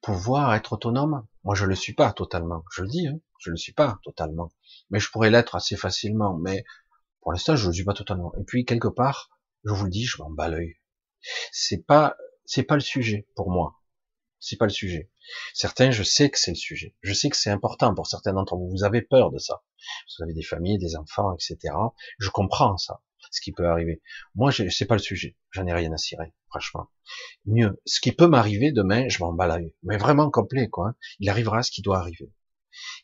[0.00, 1.28] Pouvoir être autonome.
[1.44, 2.64] Moi, je le suis pas totalement.
[2.72, 3.20] Je le dis, hein.
[3.38, 4.50] je le suis pas totalement.
[4.90, 6.36] Mais je pourrais l'être assez facilement.
[6.36, 6.64] Mais
[7.20, 8.34] pour l'instant, je le suis pas totalement.
[8.34, 9.30] Et puis quelque part,
[9.64, 10.74] je vous le dis, je m'en bats l'œil.
[11.52, 13.80] C'est pas, c'est pas le sujet pour moi.
[14.38, 15.10] C'est pas le sujet.
[15.54, 16.94] Certains, je sais que c'est le sujet.
[17.00, 18.68] Je sais que c'est important pour certains d'entre vous.
[18.70, 19.62] Vous avez peur de ça.
[20.18, 21.74] Vous avez des familles, des enfants, etc.
[22.18, 24.02] Je comprends ça, ce qui peut arriver.
[24.34, 25.36] Moi, c'est pas le sujet.
[25.50, 26.90] J'en ai rien à cirer, franchement.
[27.46, 30.88] Mieux, ce qui peut m'arriver demain, je m'en bats Mais vraiment complet, quoi.
[30.88, 30.96] Hein.
[31.18, 32.30] Il arrivera ce qui doit arriver.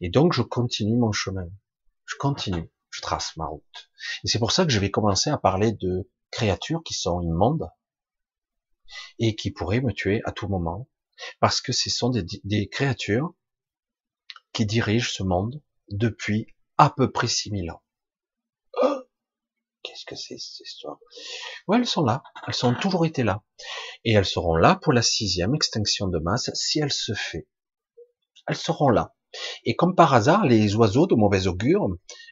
[0.01, 1.49] Et donc, je continue mon chemin.
[2.05, 2.71] Je continue.
[2.91, 3.91] Je trace ma route.
[4.23, 7.69] Et c'est pour ça que je vais commencer à parler de créatures qui sont immondes
[9.19, 10.89] et qui pourraient me tuer à tout moment
[11.41, 13.35] parce que ce sont des, créatures
[14.53, 16.47] qui dirigent ce monde depuis
[16.79, 17.83] à peu près 6000 ans.
[18.83, 19.03] Oh
[19.83, 20.99] Qu'est-ce que c'est cette histoire?
[21.67, 23.43] Ouais, elles sont là, elles ont toujours été là,
[24.05, 27.49] et elles seront là pour la sixième extinction de masse si elle se fait.
[28.47, 29.15] Elles seront là.
[29.65, 31.89] Et comme par hasard, les oiseaux de mauvais augure,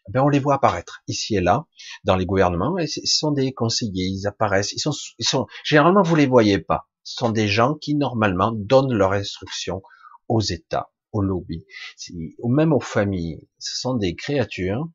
[0.09, 1.67] ben on les voit apparaître ici et là
[2.05, 2.77] dans les gouvernements.
[2.79, 4.73] Et ce sont des conseillers, ils apparaissent.
[4.73, 5.47] Ils sont, ils sont.
[5.65, 9.83] Généralement, vous les voyez pas ce sont des gens qui normalement donnent leurs instructions
[10.29, 11.67] aux États, aux lobbies,
[12.45, 13.49] même aux familles.
[13.59, 14.89] Ce sont des créatures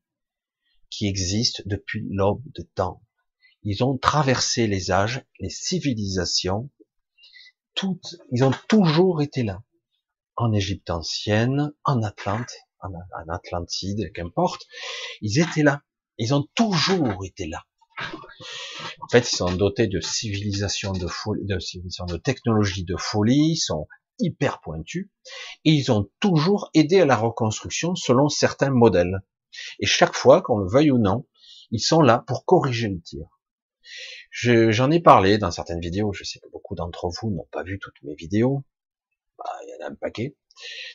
[0.90, 3.04] qui existent depuis l'aube de temps.
[3.64, 6.70] Ils ont traversé les âges, les civilisations,
[7.74, 9.62] toutes, ils ont toujours été là.
[10.38, 12.94] En Égypte ancienne, en Atlante, en,
[13.28, 14.66] Atlantide, qu'importe,
[15.20, 15.84] ils étaient là.
[16.18, 17.66] Ils ont toujours été là.
[19.02, 23.58] En fait, ils sont dotés de civilisation de folie, de de technologie de folie, ils
[23.58, 23.88] sont
[24.20, 25.10] hyper pointus,
[25.64, 29.22] et ils ont toujours aidé à la reconstruction selon certains modèles.
[29.80, 31.26] Et chaque fois, qu'on le veuille ou non,
[31.72, 33.26] ils sont là pour corriger le tir.
[34.32, 37.80] J'en ai parlé dans certaines vidéos, je sais que beaucoup d'entre vous n'ont pas vu
[37.80, 38.64] toutes mes vidéos,
[39.38, 40.36] bah, il y en a un paquet.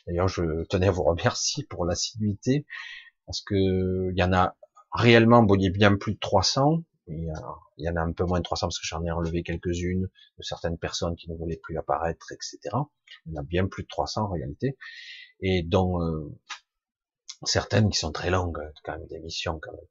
[0.07, 2.65] D'ailleurs, je tenais à vous remercier pour l'assiduité,
[3.25, 4.55] parce que il y en a
[4.91, 8.79] réellement, bien plus de 300, Il y, en a un peu moins de 300 parce
[8.79, 10.03] que j'en ai enlevé quelques-unes
[10.37, 12.59] de certaines personnes qui ne voulaient plus apparaître, etc.
[13.25, 14.77] Il y en a bien plus de 300 en réalité,
[15.41, 16.29] et dont euh,
[17.43, 19.87] certaines qui sont très longues, quand même, d'émissions, quand même.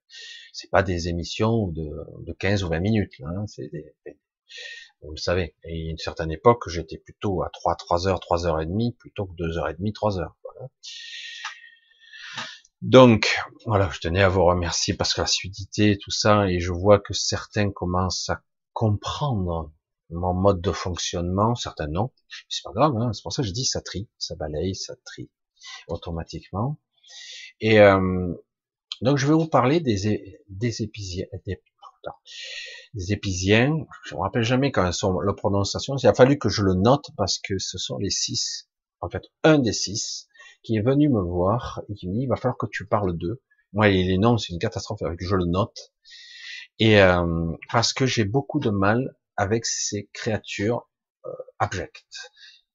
[0.52, 3.94] C'est pas des émissions de, de 15 ou 20 minutes, hein, c'est des,
[5.02, 5.54] vous le savez.
[5.64, 8.92] Et à une certaine époque, j'étais plutôt à 3, 3 heures, 3 heures et demie,
[8.98, 10.37] plutôt que 2 heures et demie, 3 heures.
[10.44, 10.68] Voilà.
[12.82, 16.72] Donc, voilà, je tenais à vous remercier parce que la suidité, tout ça, et je
[16.72, 19.70] vois que certains commencent à comprendre
[20.10, 22.10] mon mode de fonctionnement, certains non,
[22.48, 24.94] c'est pas grave, hein, c'est pour ça que je dis ça trie, ça balaye, ça
[25.04, 25.30] trie
[25.88, 26.78] automatiquement.
[27.60, 28.32] Et euh,
[29.02, 31.60] donc je vais vous parler des, des épisiens, des,
[33.12, 36.74] épisiens, je me rappelle jamais quand sont la prononciation, il a fallu que je le
[36.74, 38.68] note parce que ce sont les six,
[39.00, 40.28] en fait un des six,
[40.62, 43.16] qui est venu me voir et qui me dit, il va falloir que tu parles
[43.16, 43.42] d'eux.
[43.73, 45.92] Moi, les noms, c'est une catastrophe, je le note.
[46.79, 50.88] Et euh, parce que j'ai beaucoup de mal avec ces créatures
[51.27, 52.33] euh, abjectes.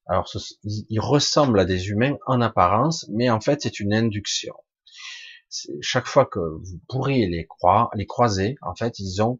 [0.08, 0.30] Alors,
[0.63, 4.54] ils ressemblent à des humains en apparence, mais en fait, c'est une induction.
[5.82, 9.39] Chaque fois que vous pourriez les, croire, les croiser, en fait, ils ont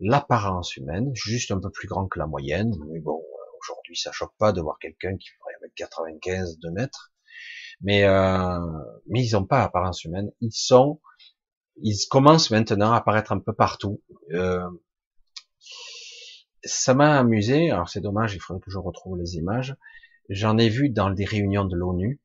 [0.00, 2.74] l'apparence humaine, juste un peu plus grand que la moyenne.
[2.88, 3.22] Mais bon,
[3.60, 7.09] aujourd'hui, ça choque pas de voir quelqu'un qui ferait avec 95 de mètres
[7.82, 8.58] mais euh,
[9.06, 10.30] mais ils n'ont pas apparence humaine.
[10.40, 11.00] Ils sont,
[11.76, 14.02] ils commencent maintenant à apparaître un peu partout.
[14.32, 14.68] Euh,
[16.62, 17.70] ça m'a amusé.
[17.70, 19.76] Alors c'est dommage, il faudrait que je retrouve les images.
[20.28, 22.20] J'en ai vu dans des réunions de l'ONU.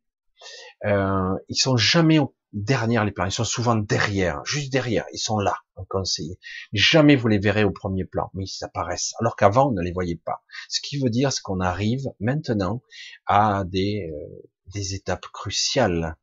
[0.85, 2.19] Euh, ils sont jamais
[2.53, 5.05] derrière les plans, ils sont souvent derrière, juste derrière.
[5.13, 6.39] Ils sont là, en conseiller.
[6.73, 9.13] Jamais vous les verrez au premier plan, mais ils apparaissent.
[9.19, 10.43] Alors qu'avant, on ne les voyait pas.
[10.69, 12.81] Ce qui veut dire, qu'on arrive maintenant
[13.25, 16.15] à des euh, des étapes cruciales,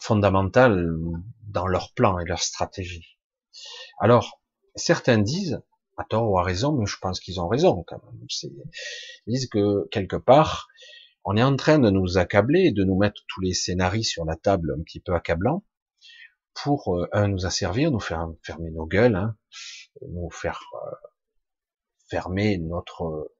[0.00, 0.94] fondamentales
[1.48, 3.18] dans leur plan et leur stratégie.
[3.98, 4.40] Alors,
[4.74, 5.62] certains disent,
[5.96, 8.26] à tort ou à raison, mais je pense qu'ils ont raison quand même,
[9.26, 10.68] ils disent que quelque part,
[11.24, 14.36] on est en train de nous accabler, de nous mettre tous les scénarios sur la
[14.36, 15.64] table un petit peu accablants,
[16.54, 19.36] pour euh, nous asservir, nous faire fermer nos gueules, hein,
[20.08, 20.90] nous faire euh,
[22.08, 23.31] fermer notre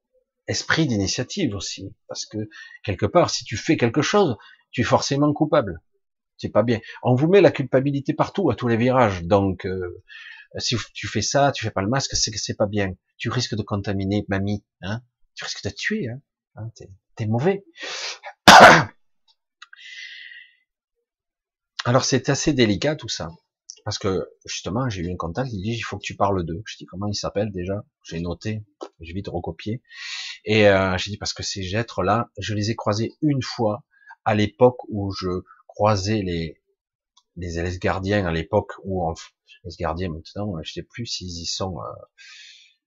[0.47, 2.49] esprit d'initiative aussi, parce que
[2.85, 4.37] quelque part, si tu fais quelque chose,
[4.71, 5.81] tu es forcément coupable.
[6.37, 6.81] C'est pas bien.
[7.03, 9.23] On vous met la culpabilité partout, à tous les virages.
[9.23, 10.03] Donc, euh,
[10.59, 12.95] si tu fais ça, tu fais pas le masque, c'est que c'est pas bien.
[13.17, 15.03] Tu risques de contaminer mamie, hein.
[15.35, 16.21] Tu risques de tuer, hein.
[16.57, 16.71] hein
[17.15, 17.65] T'es mauvais.
[21.85, 23.31] Alors c'est assez délicat tout ça.
[23.85, 26.63] Parce que justement, j'ai eu un contact, il dit il faut que tu parles d'eux.
[26.67, 27.85] Je dis comment il s'appelle déjà?
[28.05, 28.63] J'ai noté,
[29.01, 29.83] j'ai vite recopié.
[30.45, 33.85] Et euh, j'ai dit parce que ces êtres-là, je les ai croisés une fois
[34.25, 35.29] à l'époque où je
[35.67, 36.63] croisais les
[37.37, 39.03] les gardiens à l'époque où
[39.65, 41.79] les gardiens maintenant, je sais plus s'ils y sont.
[41.81, 41.93] Euh,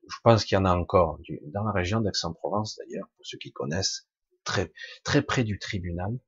[0.07, 1.19] je pense qu'il y en a encore
[1.53, 4.07] dans la région d'Aix-en-Provence d'ailleurs, pour ceux qui connaissent,
[4.43, 4.71] très
[5.03, 6.19] très près du tribunal.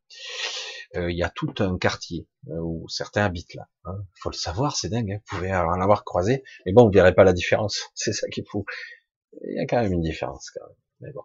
[0.95, 3.67] Euh, il y a tout un quartier euh, où certains habitent là.
[3.83, 4.05] Hein.
[4.21, 5.11] Faut le savoir, c'est dingue.
[5.11, 5.19] Hein.
[5.29, 7.81] Vous pouvez en avoir croisé, mais bon, vous verrez pas la différence.
[7.93, 8.65] C'est ça qui est fou.
[9.43, 10.75] Il y a quand même une différence, quand même.
[10.99, 11.23] Mais bon.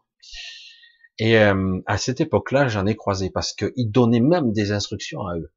[1.18, 5.36] Et euh, à cette époque-là, j'en ai croisé parce qu'ils donnaient même des instructions à
[5.36, 5.52] eux.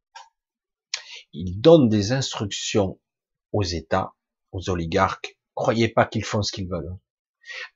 [1.33, 2.99] Ils donnent des instructions
[3.51, 4.13] aux États,
[4.51, 5.37] aux oligarques.
[5.53, 6.89] Croyez pas qu'ils font ce qu'ils veulent.
[6.91, 6.99] Hein.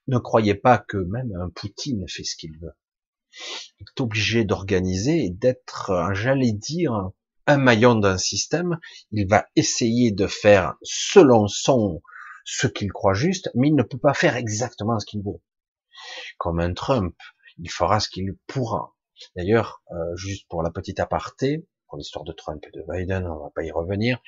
[0.08, 2.74] Ne croyez pas que même un Poutine fait ce qu'il veut
[3.80, 7.12] est obligé d'organiser et d'être, j'allais dire,
[7.48, 8.78] un maillon d'un système.
[9.12, 12.02] Il va essayer de faire selon son
[12.46, 15.40] ce qu'il croit juste, mais il ne peut pas faire exactement ce qu'il veut.
[16.38, 17.16] Comme un Trump,
[17.58, 18.96] il fera ce qu'il pourra.
[19.36, 23.44] D'ailleurs, euh, juste pour la petite aparté, pour l'histoire de Trump et de Biden, on
[23.44, 24.22] va pas y revenir.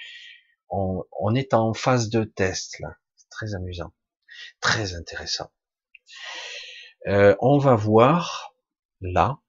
[0.70, 2.96] On, on est en phase de test là,
[3.30, 3.94] très amusant,
[4.60, 5.52] très intéressant.
[7.08, 8.54] Euh, on va voir
[9.02, 9.40] là,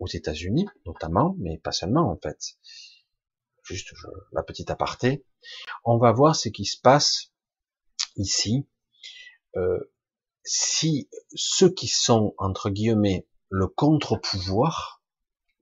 [0.00, 2.56] aux États-Unis notamment, mais pas seulement en fait.
[3.62, 3.92] Juste
[4.32, 5.24] la petite aparté.
[5.84, 7.32] On va voir ce qui se passe
[8.16, 8.68] ici.
[9.56, 9.92] Euh,
[10.46, 15.02] si ceux qui sont entre guillemets le contre-pouvoir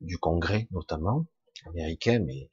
[0.00, 1.26] du Congrès notamment
[1.66, 2.50] américain, mais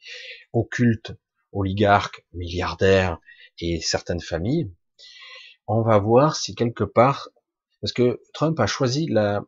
[0.54, 1.14] occulte,
[1.52, 3.20] oligarques, milliardaires
[3.60, 4.74] et certaines familles,
[5.68, 7.30] on va voir si quelque part,
[7.82, 9.44] parce que Trump a choisi la,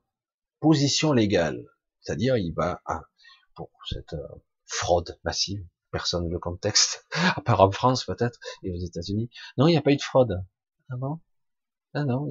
[0.64, 1.62] position légale,
[2.00, 3.02] c'est-à-dire il va à,
[3.54, 4.28] pour cette euh,
[4.64, 9.30] fraude massive, personne le contexte, à part en France peut-être et aux États-Unis.
[9.58, 10.42] Non, il n'y a pas eu de fraude.
[10.90, 11.20] Ah bon?
[11.96, 12.28] Ah non,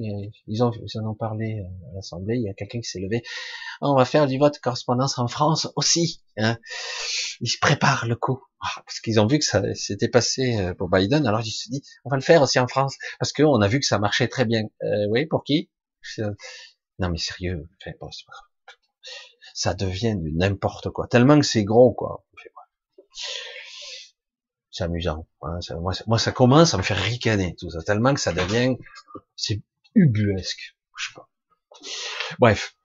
[0.47, 3.23] ils, ont, ils en ont parlé à l'Assemblée, il y a quelqu'un qui s'est levé.
[3.79, 6.21] On va faire du vote correspondance en France aussi.
[6.37, 6.57] Hein.
[7.39, 8.43] Ils se préparent le coup.
[8.59, 11.69] Ah, parce qu'ils ont vu que ça s'était passé euh, pour Biden, alors ils se
[11.69, 12.97] dit, on va le faire aussi en France.
[13.19, 14.63] Parce qu'on a vu que ça marchait très bien.
[14.83, 15.69] Euh, oui, pour qui?
[16.99, 17.69] Non mais sérieux,
[19.53, 21.07] ça devient n'importe quoi.
[21.07, 22.25] Tellement que c'est gros, quoi?
[24.73, 25.27] C'est amusant.
[25.43, 25.59] Hein.
[26.07, 27.83] moi, ça commence à me faire ricaner, tout ça.
[27.83, 28.75] Tellement que ça devient,
[29.35, 29.61] c'est
[29.93, 30.75] ubuesque.
[30.97, 31.29] Je sais pas.
[32.39, 32.75] Bref.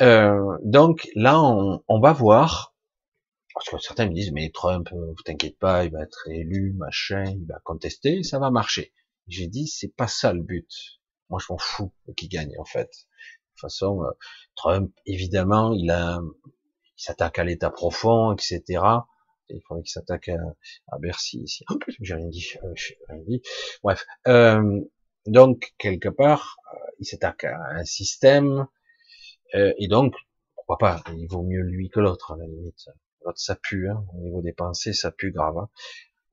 [0.00, 2.74] Euh, donc là, on, on, va voir.
[3.54, 6.72] Parce que certains me disent, mais Trump, euh, vous t'inquiète pas, il va être élu,
[6.76, 8.92] machin, il va contester, ça va marcher.
[9.28, 10.68] J'ai dit, c'est pas ça le but.
[11.30, 12.88] Moi, je m'en fous qui gagne, en fait.
[12.88, 14.10] De toute façon, euh,
[14.56, 18.80] Trump, évidemment, il a, il s'attaque à l'état profond, etc
[19.50, 21.64] il faudrait qu'il s'attaque à, Bercy ici.
[22.00, 22.74] J'ai rien dit, euh,
[23.08, 23.42] rien dit.
[23.82, 24.80] Bref, euh,
[25.26, 28.66] donc quelque part, euh, il s'attaque à un système,
[29.54, 30.14] euh, et donc
[30.54, 32.88] pourquoi pas Il vaut mieux lui que l'autre à la limite.
[33.24, 35.58] L'autre ça pue, hein, au niveau des pensées, ça pue grave.
[35.58, 35.68] Hein.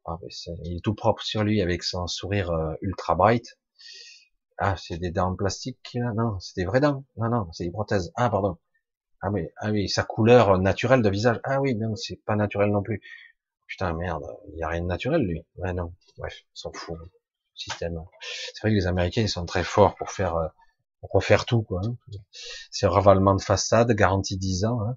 [0.06, 0.20] Ah,
[0.64, 2.52] il est tout propre sur lui avec son sourire
[2.82, 3.58] ultra bright.
[4.58, 7.06] Ah, c'est des dents en plastique Non, c'est des vraies dents.
[7.18, 8.12] Non, non, c'est des prothèses.
[8.16, 8.58] Ah, pardon.
[9.26, 11.40] Ah oui, ah oui, sa couleur naturelle de visage.
[11.44, 13.02] Ah oui, non, c'est pas naturel non plus.
[13.66, 15.44] Putain, merde, il y a rien de naturel, lui.
[15.58, 15.96] Ouais, non.
[16.20, 16.96] Bref, s'en fout.
[17.56, 18.00] Système.
[18.22, 20.48] C'est vrai que les Américains, ils sont très forts pour faire, euh,
[21.00, 21.82] pour refaire tout, quoi.
[21.84, 21.96] Hein.
[22.70, 24.96] C'est ravalement de façade, garantie 10 ans, hein.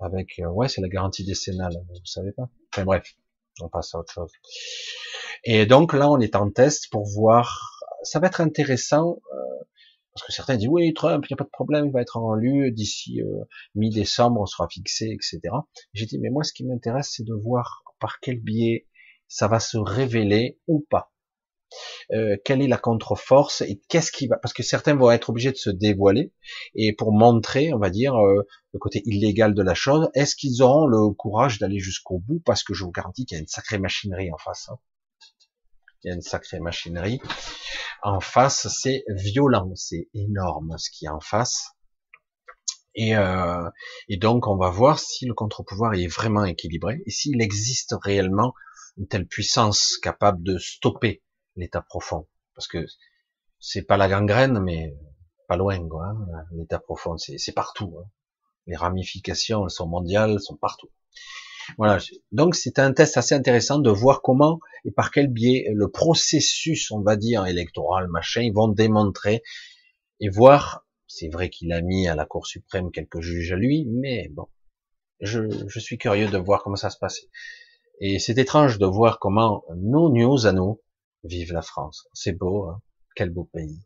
[0.00, 2.48] Avec, euh, ouais, c'est la garantie décennale, vous savez pas.
[2.74, 3.14] Enfin bref,
[3.60, 4.32] on passe à autre chose.
[5.44, 9.64] Et donc là, on est en test pour voir, ça va être intéressant, euh,
[10.14, 12.16] parce que certains disent oui, Trump, il n'y a pas de problème, il va être
[12.16, 13.44] en lieu d'ici euh,
[13.74, 15.40] mi-décembre, on sera fixé, etc.
[15.92, 18.86] J'ai dit mais moi ce qui m'intéresse c'est de voir par quel biais
[19.28, 21.12] ça va se révéler ou pas.
[22.12, 25.52] Euh, quelle est la contre-force et qu'est-ce qui va parce que certains vont être obligés
[25.52, 26.32] de se dévoiler
[26.74, 30.62] et pour montrer on va dire euh, le côté illégal de la chose est-ce qu'ils
[30.62, 33.48] auront le courage d'aller jusqu'au bout parce que je vous garantis qu'il y a une
[33.48, 34.78] sacrée machinerie en face hein.
[36.02, 37.20] Il y a une sacrée machinerie
[38.02, 41.72] en face, c'est violent, c'est énorme ce qui est en face.
[42.94, 43.68] Et, euh,
[44.08, 48.54] et donc, on va voir si le contre-pouvoir est vraiment équilibré et s'il existe réellement
[48.96, 51.22] une telle puissance capable de stopper
[51.56, 52.26] l'état profond.
[52.54, 52.84] Parce que
[53.60, 54.96] c'est pas la gangrène, mais
[55.46, 56.06] pas loin, quoi.
[56.06, 56.44] Hein.
[56.52, 57.96] L'état profond, c'est partout.
[58.00, 58.08] Hein.
[58.66, 60.90] Les ramifications, elles sont mondiales, elles sont partout.
[61.76, 61.98] Voilà.
[62.32, 66.90] Donc c'est un test assez intéressant de voir comment et par quel biais le processus,
[66.90, 69.42] on va dire, électoral, machin, ils vont démontrer
[70.20, 70.86] et voir.
[71.06, 74.46] C'est vrai qu'il a mis à la Cour suprême quelques juges à lui, mais bon,
[75.20, 77.20] je, je suis curieux de voir comment ça se passe.
[78.00, 80.82] Et c'est étrange de voir comment nos news à nous
[81.24, 82.06] vivent la France.
[82.12, 82.82] C'est beau, hein
[83.18, 83.84] quel beau pays.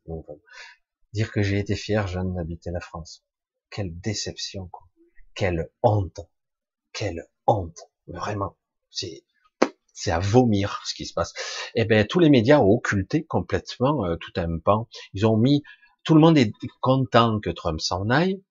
[1.15, 3.25] dire que j'ai été fier jeune d'habiter la France.
[3.71, 4.87] Quelle déception, quoi.
[5.35, 6.21] Quelle honte.
[6.93, 8.57] Quelle honte, vraiment.
[8.91, 9.25] C'est
[9.95, 11.35] c'est à vomir ce qui se passe.
[11.75, 14.89] Eh ben tous les médias ont occulté complètement euh, tout un pan.
[15.13, 15.63] Ils ont mis
[16.05, 18.43] tout le monde est content que Trump s'en aille.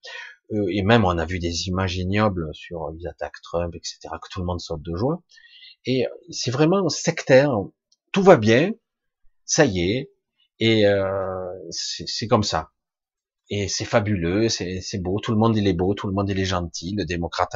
[0.54, 4.00] Euh, et même on a vu des images ignobles sur les attaques Trump, etc.
[4.22, 5.22] Que tout le monde saute de joie.
[5.86, 7.52] Et c'est vraiment sectaire.
[8.12, 8.72] Tout va bien,
[9.46, 10.12] ça y est,
[10.60, 12.72] et euh, c'est comme ça
[13.54, 16.40] et c'est fabuleux, c'est beau, tout le monde il est beau, tout le monde il
[16.40, 17.52] est gentil, le démocrate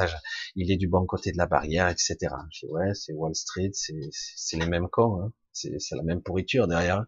[0.54, 2.16] il est du bon côté de la barrière, etc.
[2.52, 5.32] Je dis, ouais, c'est Wall Street, c'est les mêmes cons, hein.
[5.52, 7.06] c'est la même pourriture derrière.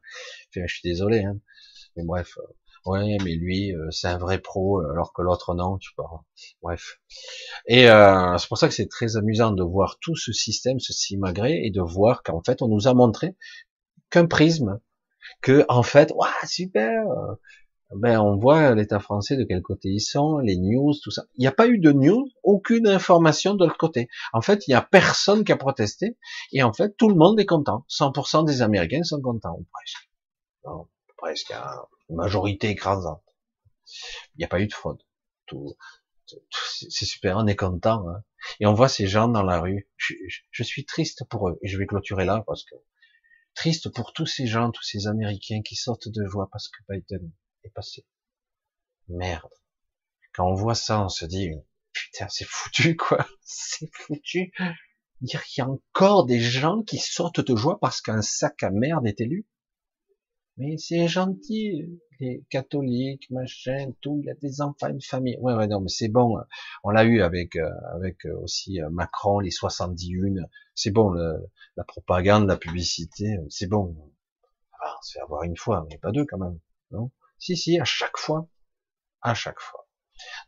[0.53, 1.39] Je suis désolé, hein.
[1.97, 5.55] mais bref, euh, ouais, mais lui euh, c'est un vrai pro, euh, alors que l'autre
[5.55, 6.25] non, tu vois.
[6.63, 6.99] Bref,
[7.67, 10.95] et euh, c'est pour ça que c'est très amusant de voir tout ce système, ce
[10.95, 13.37] simagré, et de voir qu'en fait on nous a montré
[14.09, 14.81] qu'un prisme,
[15.43, 17.05] que en fait, waouh, super,
[17.95, 21.25] ben on voit l'État français de quel côté ils sont, les news, tout ça.
[21.37, 24.09] Il n'y a pas eu de news, aucune information de l'autre côté.
[24.33, 26.19] En fait, il n'y a personne qui a protesté,
[26.53, 27.87] et en fait, tout le monde est content.
[27.89, 30.11] 100% des Américains sont contents, ou presque.
[30.65, 31.65] Non, presque, hein.
[32.11, 33.23] une majorité écrasante.
[34.35, 35.03] Il n'y a pas eu de fraude.
[35.47, 35.75] Tout,
[36.63, 38.07] c'est super, on est content.
[38.07, 38.23] Hein.
[38.61, 39.89] Et on voit ces gens dans la rue.
[39.97, 40.15] Je,
[40.51, 42.75] je, suis triste pour eux, et je vais clôturer là, parce que
[43.55, 47.33] triste pour tous ces gens, tous ces Américains qui sortent de joie parce que Biden
[47.69, 48.05] est passé.
[49.09, 49.53] Merde.
[50.35, 51.51] Quand on voit ça, on se dit,
[51.93, 53.27] putain, c'est foutu, quoi.
[53.43, 54.53] C'est foutu.
[55.21, 59.07] Qu'il y a encore des gens qui sortent de joie parce qu'un sac à merde
[59.07, 59.47] est élu.
[60.59, 65.37] Mais c'est gentil, les catholiques, machin, tout, il a des enfants, une famille.
[65.41, 66.37] Ouais, ouais, non, mais c'est bon.
[66.83, 70.43] On l'a eu avec, euh, avec euh, aussi euh, Macron, les 71.
[70.75, 73.97] C'est bon, la propagande, la publicité, c'est bon.
[74.81, 76.59] Ah, on se fait avoir une fois, mais pas deux quand même.
[76.91, 77.11] Non?
[77.39, 78.49] Si, si, à chaque fois.
[79.23, 79.89] À chaque fois.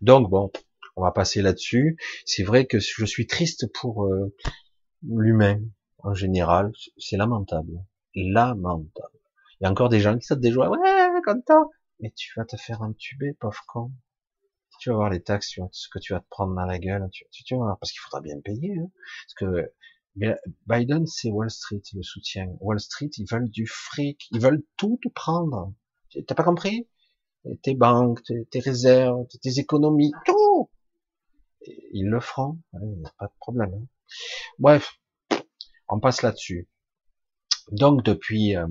[0.00, 0.50] Donc bon,
[0.96, 1.96] on va passer là-dessus.
[2.24, 4.34] C'est vrai que je suis triste pour euh,
[5.02, 5.60] l'humain
[5.98, 6.72] en général.
[6.98, 7.84] C'est lamentable.
[8.14, 9.18] Lamentable.
[9.60, 10.70] Il y a encore des gens qui sautent des joies.
[10.70, 11.70] Ouais, content.
[12.00, 13.92] Mais tu vas te faire entuber, pauvre con.
[14.80, 17.06] Tu vas voir les taxes, ce que tu vas te prendre dans la gueule.
[17.12, 18.74] Tu, tu, vas voir, parce qu'il faudra bien payer.
[18.78, 18.90] Hein.
[19.26, 19.72] Parce que
[20.66, 22.46] Biden, c'est Wall Street, le soutien.
[22.60, 24.28] Wall Street, ils veulent du fric.
[24.32, 25.74] Ils veulent tout prendre.
[26.26, 26.88] T'as pas compris?
[27.62, 30.70] Tes banques, tes, réserves, tes économies, tout
[31.92, 32.58] Ils le feront.
[33.18, 33.72] pas de problème.
[33.74, 33.86] Hein.
[34.58, 34.98] Bref,
[35.88, 36.68] on passe là-dessus.
[37.70, 38.66] Donc, depuis euh,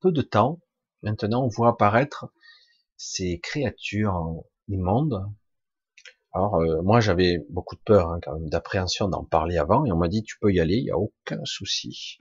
[0.00, 0.60] peu de temps,
[1.02, 2.32] maintenant, on voit apparaître
[2.96, 5.24] ces créatures immondes.
[6.34, 9.92] Alors euh, moi j'avais beaucoup de peur, hein, quand même, d'appréhension d'en parler avant, et
[9.92, 12.18] on m'a dit tu peux y aller, il n'y a aucun souci.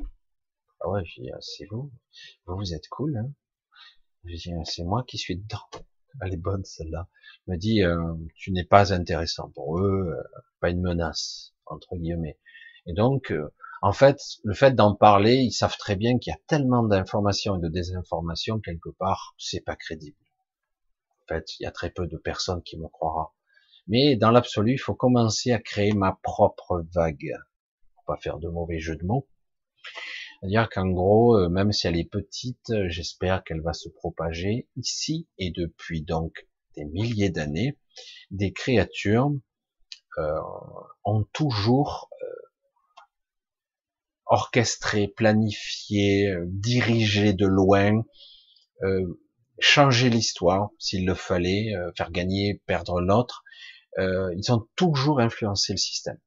[0.81, 1.91] Ah ouais, ah, c'est vous,
[2.45, 3.15] vous, vous êtes cool.
[3.17, 3.31] Hein.
[4.65, 5.83] C'est moi qui suis dedans.
[6.21, 7.07] Elle est bonne celle-là.
[7.47, 12.39] M'a dit euh, tu n'es pas intéressant pour eux, euh, pas une menace entre guillemets.
[12.85, 13.33] Et donc
[13.81, 17.57] en fait le fait d'en parler, ils savent très bien qu'il y a tellement d'informations
[17.57, 20.17] et de désinformations quelque part, c'est pas crédible
[21.31, 23.33] fait, il y a très peu de personnes qui me croira.
[23.87, 27.33] Mais dans l'absolu, il faut commencer à créer ma propre vague.
[27.95, 29.27] Pour pas faire de mauvais jeux de mots.
[30.41, 35.27] C'est-à-dire qu'en gros, euh, même si elle est petite, j'espère qu'elle va se propager ici
[35.37, 37.77] et depuis donc des milliers d'années,
[38.31, 39.31] des créatures
[40.17, 40.39] euh,
[41.03, 42.27] ont toujours euh,
[44.25, 48.03] orchestré, planifié, dirigé de loin,
[49.61, 53.43] changer l'histoire s'il le fallait, euh, faire gagner, perdre l'autre.
[53.99, 56.19] Euh, ils ont toujours influencé le système.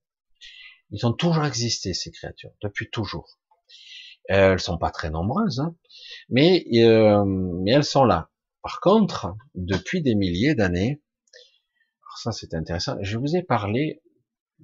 [0.90, 3.38] Ils ont toujours existé ces créatures depuis toujours.
[4.26, 5.76] Elles sont pas très nombreuses, hein,
[6.28, 8.30] mais euh, mais elles sont là.
[8.62, 11.02] Par contre, depuis des milliers d'années,
[12.22, 12.96] ça c'est intéressant.
[13.02, 14.00] Je vous ai parlé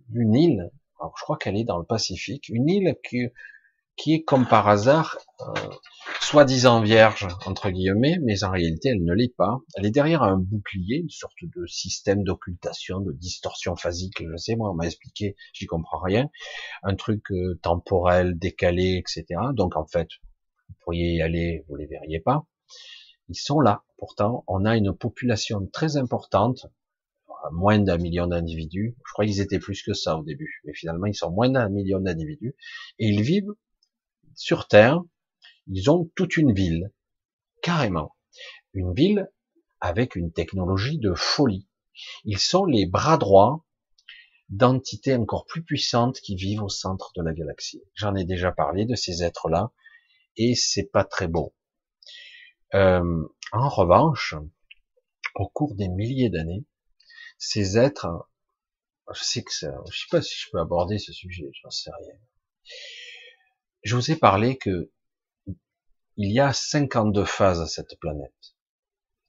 [0.09, 0.71] d'une île.
[1.01, 3.29] Je crois qu'elle est dans le Pacifique, une île qui
[4.01, 5.53] qui est comme par hasard euh,
[6.23, 9.59] soi-disant vierge entre guillemets, mais en réalité elle ne l'est pas.
[9.75, 14.23] Elle est derrière un bouclier, une sorte de système d'occultation, de distorsion phasique.
[14.27, 16.31] Je sais moi, on m'a expliqué, j'y comprends rien.
[16.83, 19.39] Un truc euh, temporel, décalé, etc.
[19.53, 20.09] Donc en fait,
[20.69, 22.47] vous pourriez y aller, vous les verriez pas.
[23.29, 23.85] Ils sont là.
[23.99, 26.67] Pourtant, on a une population très importante,
[27.53, 28.97] moins d'un million d'individus.
[29.07, 31.69] Je crois qu'ils étaient plus que ça au début, mais finalement ils sont moins d'un
[31.69, 32.55] million d'individus
[32.99, 33.53] et ils vivent
[34.41, 35.03] sur Terre,
[35.67, 36.91] ils ont toute une ville,
[37.61, 38.17] carrément.
[38.73, 39.31] Une ville
[39.83, 41.69] avec une technologie de folie.
[42.25, 43.67] Ils sont les bras droits
[44.49, 47.83] d'entités encore plus puissantes qui vivent au centre de la galaxie.
[47.93, 49.73] J'en ai déjà parlé de ces êtres-là,
[50.37, 51.55] et c'est pas très beau.
[52.73, 53.23] Euh,
[53.53, 54.35] en revanche,
[55.35, 56.65] au cours des milliers d'années,
[57.37, 58.09] ces êtres,
[59.13, 61.91] je sais que ça, je sais pas si je peux aborder ce sujet, j'en sais
[61.91, 62.19] rien
[63.83, 64.91] je vous ai parlé que
[66.17, 68.55] il y a 52 phases à cette planète.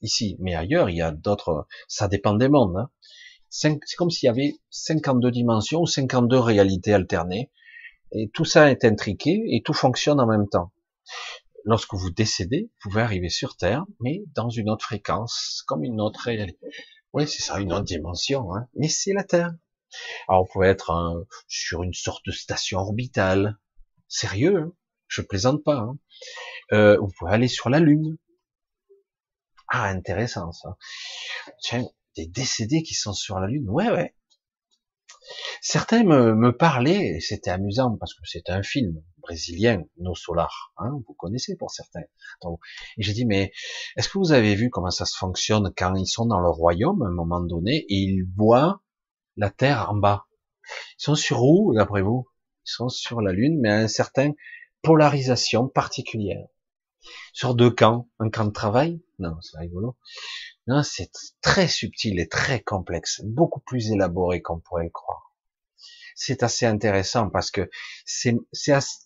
[0.02, 2.76] Ici, mais ailleurs, il y a d'autres, ça dépend des mondes.
[2.76, 2.89] Hein.
[3.49, 7.52] C'est comme s'il y avait 52 dimensions ou 52 réalités alternées.
[8.12, 10.74] Et tout ça est intriqué et tout fonctionne en même temps.
[11.64, 16.02] Lorsque vous décédez, vous pouvez arriver sur Terre, mais dans une autre fréquence, comme une
[16.02, 16.66] autre réalité.
[17.14, 18.68] Oui, c'est ça, une autre dimension, hein.
[18.76, 19.54] mais c'est la Terre.
[20.28, 23.58] Alors, vous pouvez être sur une sorte de station orbitale,
[24.12, 24.74] Sérieux, hein?
[25.07, 25.78] Je plaisante pas.
[25.78, 25.97] Hein
[26.74, 28.18] euh, vous pouvez aller sur la Lune.
[29.70, 30.78] Ah, intéressant ça.
[31.62, 31.86] Tiens,
[32.18, 33.70] des décédés qui sont sur la Lune.
[33.70, 34.14] Ouais, ouais.
[35.62, 40.74] Certains me, me parlaient, et c'était amusant parce que c'est un film brésilien, No Solar,
[40.78, 42.03] hein, vous connaissez pour certains.
[42.41, 42.59] Donc,
[42.97, 43.53] et j'ai dit, mais
[43.95, 47.01] est-ce que vous avez vu comment ça se fonctionne quand ils sont dans le royaume
[47.03, 48.82] à un moment donné et ils voient
[49.38, 50.26] la Terre en bas?
[50.99, 52.28] Ils sont sur où, d'après vous?
[52.66, 54.34] Ils sont sur la Lune, mais à une certaine
[54.82, 56.47] polarisation particulière.
[57.34, 59.97] Sur deux camps, un camp de travail, non, c'est rigolo.
[60.68, 65.36] Non, c'est très subtil et très complexe, beaucoup plus élaboré qu'on pourrait le croire.
[66.16, 67.70] C'est assez intéressant parce que
[68.05, 68.36] c'est,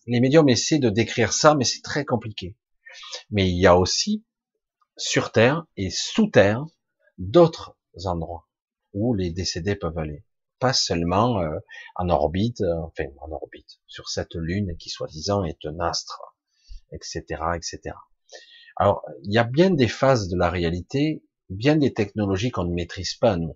[0.07, 2.57] les médiums essaient de décrire ça, mais c'est très compliqué.
[3.29, 4.25] Mais il y a aussi
[4.97, 6.65] sur Terre et sous Terre
[7.17, 8.47] d'autres endroits
[8.93, 10.23] où les décédés peuvent aller
[10.65, 11.59] pas seulement euh,
[11.93, 16.19] en orbite, euh, enfin en orbite, sur cette lune qui soi-disant est un astre,
[16.91, 17.21] etc.,
[17.55, 17.95] etc.
[18.77, 22.73] Alors, il y a bien des phases de la réalité, bien des technologies qu'on ne
[22.73, 23.55] maîtrise pas, nous.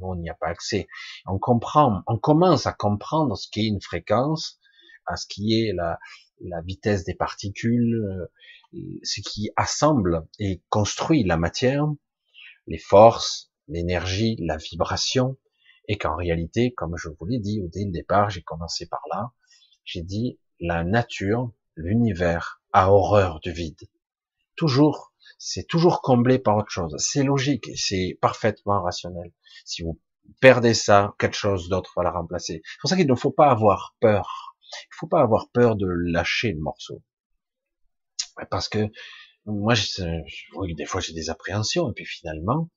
[0.00, 0.88] Nous, on n'y a pas accès.
[1.26, 4.58] On comprend, on commence à comprendre ce qu'est une fréquence,
[5.06, 6.00] à ce qui est la,
[6.40, 7.94] la vitesse des particules,
[8.74, 11.86] euh, ce qui assemble et construit la matière,
[12.66, 15.36] les forces, l'énergie, la vibration,
[15.88, 19.32] et qu'en réalité, comme je vous l'ai dit au départ, j'ai commencé par là,
[19.84, 23.88] j'ai dit la nature, l'univers a horreur du vide.
[24.56, 26.94] Toujours, c'est toujours comblé par autre chose.
[26.98, 29.32] C'est logique, c'est parfaitement rationnel.
[29.64, 30.00] Si vous
[30.40, 32.60] perdez ça, quelque chose d'autre va la remplacer.
[32.64, 34.56] C'est pour ça qu'il ne faut pas avoir peur.
[34.62, 37.02] Il ne faut pas avoir peur de lâcher le morceau.
[38.50, 38.90] Parce que
[39.46, 42.68] moi, je, des fois j'ai des appréhensions, et puis finalement,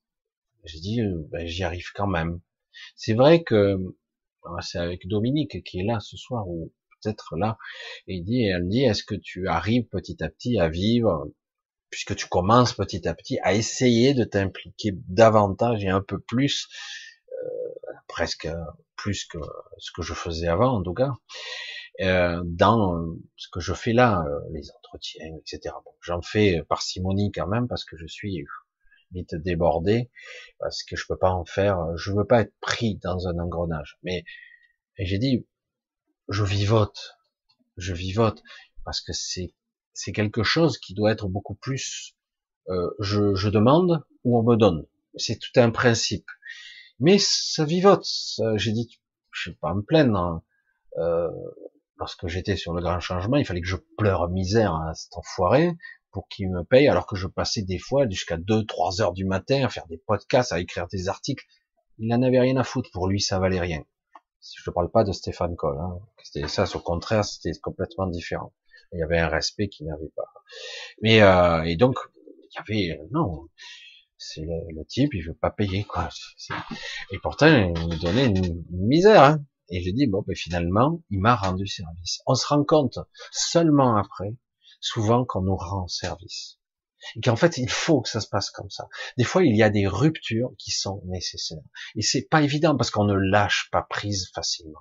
[0.64, 2.40] j'ai dit, euh, ben, j'y arrive quand même.
[2.96, 3.76] C'est vrai que
[4.60, 7.58] c'est avec Dominique qui est là ce soir, ou peut-être là,
[8.06, 11.26] et il dit, elle dit, est-ce que tu arrives petit à petit à vivre,
[11.90, 16.68] puisque tu commences petit à petit à essayer de t'impliquer davantage et un peu plus,
[17.32, 18.48] euh, presque
[18.96, 19.38] plus que
[19.78, 21.12] ce que je faisais avant en tout cas,
[22.00, 23.04] euh, dans
[23.36, 25.74] ce que je fais là, euh, les entretiens, etc.
[25.84, 28.44] Bon, J'en fais parcimonie quand même parce que je suis
[29.12, 30.10] vite débordé,
[30.58, 33.98] parce que je peux pas en faire, je veux pas être pris dans un engrenage.
[34.02, 34.24] Mais
[34.98, 35.46] j'ai dit,
[36.28, 37.16] je vivote,
[37.76, 38.42] je vivote,
[38.84, 39.54] parce que c'est
[39.94, 42.16] c'est quelque chose qui doit être beaucoup plus
[42.68, 44.86] euh, je, je, demande ou on me donne.
[45.16, 46.26] C'est tout un principe.
[47.00, 48.06] Mais ça vivote.
[48.56, 49.00] J'ai dit,
[49.32, 50.18] je vais pas me plaindre.
[50.18, 50.42] Hein.
[50.98, 51.28] Euh,
[51.98, 55.72] lorsque j'étais sur le grand changement, il fallait que je pleure misère à cet enfoiré
[56.12, 59.64] pour qu'il me paye, alors que je passais des fois jusqu'à 2-3 heures du matin
[59.64, 61.44] à faire des podcasts, à écrire des articles.
[61.98, 62.90] Il n'en avait rien à foutre.
[62.92, 63.82] Pour lui, ça valait rien.
[64.56, 65.78] Je ne parle pas de Stéphane Cole.
[65.78, 65.98] Hein.
[66.22, 68.52] C'était ça, au contraire, c'était complètement différent.
[68.92, 70.30] Il y avait un respect qu'il n'avait pas.
[71.00, 73.48] Mais euh, et donc, il y avait non,
[74.18, 76.08] c'est le, type, il veut pas payer quoi.
[77.10, 79.22] Et pourtant, il me donnait une, misère.
[79.22, 79.44] Hein.
[79.68, 82.20] Et j'ai dit bon, ben finalement, il m'a rendu service.
[82.26, 82.98] On se rend compte
[83.30, 84.34] seulement après,
[84.82, 86.58] souvent qu'on nous rend service.
[87.16, 88.88] Et qu'en fait, il faut que ça se passe comme ça.
[89.16, 91.64] Des fois, il y a des ruptures qui sont nécessaires.
[91.96, 94.80] Et c'est pas évident parce qu'on ne lâche pas prise facilement.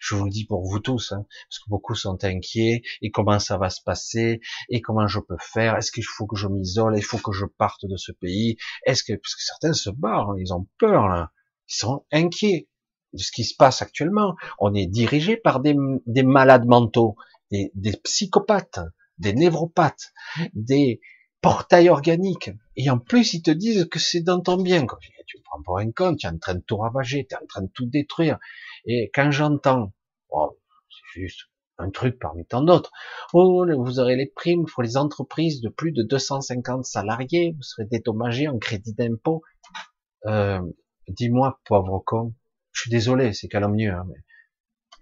[0.00, 3.38] Je vous le dis pour vous tous, hein, parce que beaucoup sont inquiets, et comment
[3.38, 6.98] ça va se passer, et comment je peux faire, est-ce qu'il faut que je m'isole,
[6.98, 10.32] il faut que je parte de ce pays, est-ce que, parce que certains se barrent,
[10.32, 11.32] hein, ils ont peur, là,
[11.68, 12.68] ils sont inquiets
[13.14, 14.36] de ce qui se passe actuellement.
[14.58, 15.74] On est dirigé par des,
[16.06, 17.16] des malades mentaux,
[17.50, 18.80] des, des psychopathes,
[19.18, 20.12] des névropathes,
[20.54, 21.00] des
[21.40, 22.50] portails organiques.
[22.76, 24.86] Et en plus, ils te disent que c'est dans ton bien.
[25.26, 27.46] Tu prends pour un compte, tu es en train de tout ravager, tu es en
[27.46, 28.38] train de tout détruire.
[28.84, 29.92] Et quand j'entends,
[30.30, 30.58] oh,
[30.88, 31.42] c'est juste
[31.78, 32.90] un truc parmi tant d'autres,
[33.32, 37.84] oh, vous aurez les primes pour les entreprises de plus de 250 salariés, vous serez
[37.84, 39.42] dédommagé en crédit d'impôt.
[40.26, 40.60] Euh,
[41.06, 42.34] dis-moi, pauvre con,
[42.72, 44.20] je suis désolé, c'est calomnieux, hein, mais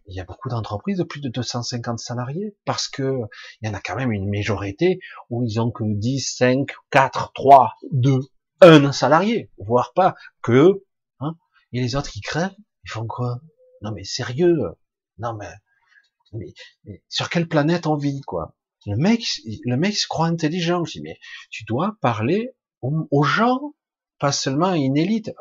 [0.09, 3.21] il y a beaucoup d'entreprises de plus de 250 salariés parce que
[3.61, 5.01] il y en a quand même une majorité
[5.31, 8.21] où ils ont que 10, 5, 4, 3, 2,
[8.61, 10.85] 1 salarié, voire pas que
[11.21, 11.35] hein,
[11.73, 12.55] et les autres qui crèvent,
[12.85, 13.41] ils font quoi?
[13.83, 14.59] Non mais sérieux,
[15.19, 15.51] non mais,
[16.33, 18.55] mais, sur quelle planète on vit quoi?
[18.87, 19.25] Le mec,
[19.65, 20.85] le mec se croit intelligent.
[20.85, 21.19] Je dis mais
[21.51, 22.53] tu dois parler
[22.83, 23.75] aux, gens,
[24.19, 25.33] pas seulement à une élite.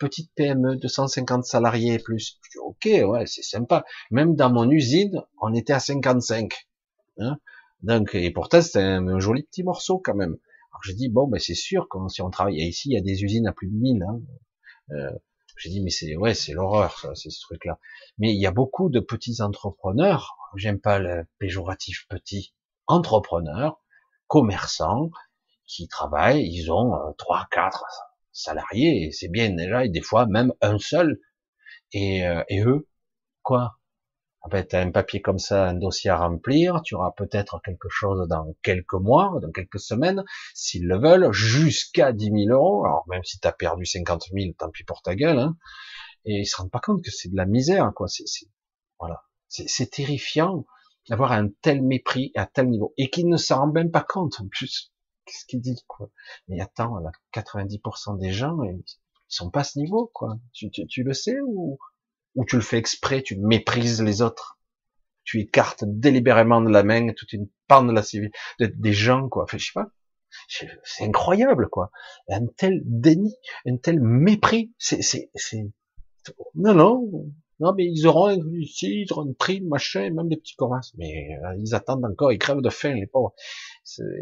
[0.00, 2.38] Petite PME de 150 salariés et plus.
[2.42, 3.84] Je dis ok, ouais, c'est sympa.
[4.10, 6.66] Même dans mon usine, on était à 55.
[7.18, 7.38] Hein
[7.82, 10.36] Donc et pourtant c'est un, joli petit morceau quand même.
[10.72, 13.02] Alors je dis bon ben c'est sûr que si on travaille ici, il y a
[13.02, 14.02] des usines à plus de 1000.
[14.02, 14.20] Hein.
[14.92, 15.10] Euh,
[15.60, 17.78] j'ai dit, mais c'est, ouais, c'est l'horreur, ça, c'est ce truc-là.
[18.16, 22.54] Mais il y a beaucoup de petits entrepreneurs, j'aime pas le péjoratif petit,
[22.86, 23.82] entrepreneurs,
[24.26, 25.10] commerçants,
[25.66, 27.84] qui travaillent, ils ont euh, trois, quatre
[28.42, 31.20] salariés, c'est bien déjà, et des fois même un seul.
[31.92, 32.88] Et, euh, et eux,
[33.42, 33.80] quoi?
[34.42, 37.60] En fait, tu as un papier comme ça, un dossier à remplir, tu auras peut-être
[37.62, 40.24] quelque chose dans quelques mois, dans quelques semaines,
[40.54, 42.84] s'ils le veulent, jusqu'à 10 000 euros.
[42.86, 45.38] Alors même si tu as perdu 50 000, tant pis pour ta gueule.
[45.38, 45.56] Hein.
[46.24, 48.08] Et ils se rendent pas compte que c'est de la misère, quoi.
[48.08, 48.24] C'est,
[48.98, 50.64] voilà, c'est terrifiant
[51.08, 54.40] d'avoir un tel mépris à tel niveau et qu'ils ne s'en rendent même pas compte.
[54.40, 54.89] En plus,
[55.30, 56.10] qu'est-ce qu'ils disent, quoi?
[56.48, 58.82] Mais attends, là, 90% des gens, ils
[59.28, 60.38] sont pas à ce niveau, quoi.
[60.52, 61.78] Tu, tu, le sais ou
[62.34, 64.58] ou tu le fais exprès, tu méprises les autres,
[65.24, 69.44] tu écartes délibérément de la main toute une part de la civile, des gens, quoi.
[69.44, 69.90] Enfin, je sais pas.
[70.48, 71.90] C'est incroyable, quoi.
[72.28, 73.34] Un tel déni,
[73.66, 74.72] un tel mépris.
[74.78, 75.30] C'est, c'est,
[76.54, 80.92] non, non, non, mais ils auront ils auront une prime, machin, même des petits commerces.
[80.96, 83.34] Mais euh, ils attendent encore, ils crèvent de faim, les pauvres.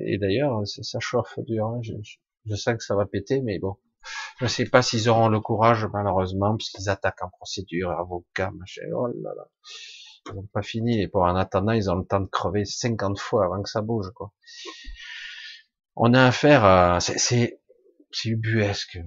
[0.06, 1.66] Et d'ailleurs, ça chauffe dur.
[1.66, 1.80] Hein.
[1.82, 2.16] Je, je,
[2.46, 3.76] je, sens que ça va péter, mais bon.
[4.38, 8.82] Je ne sais pas s'ils auront le courage, malheureusement, puisqu'ils attaquent en procédure, avocat, machin.
[8.92, 9.48] Oh là là.
[10.30, 11.00] ils n'ont pas fini.
[11.00, 13.82] Et pour en attendant, ils ont le temps de crever 50 fois avant que ça
[13.82, 14.32] bouge, quoi.
[15.94, 17.60] On a affaire à, c'est
[18.24, 18.98] ubuesque.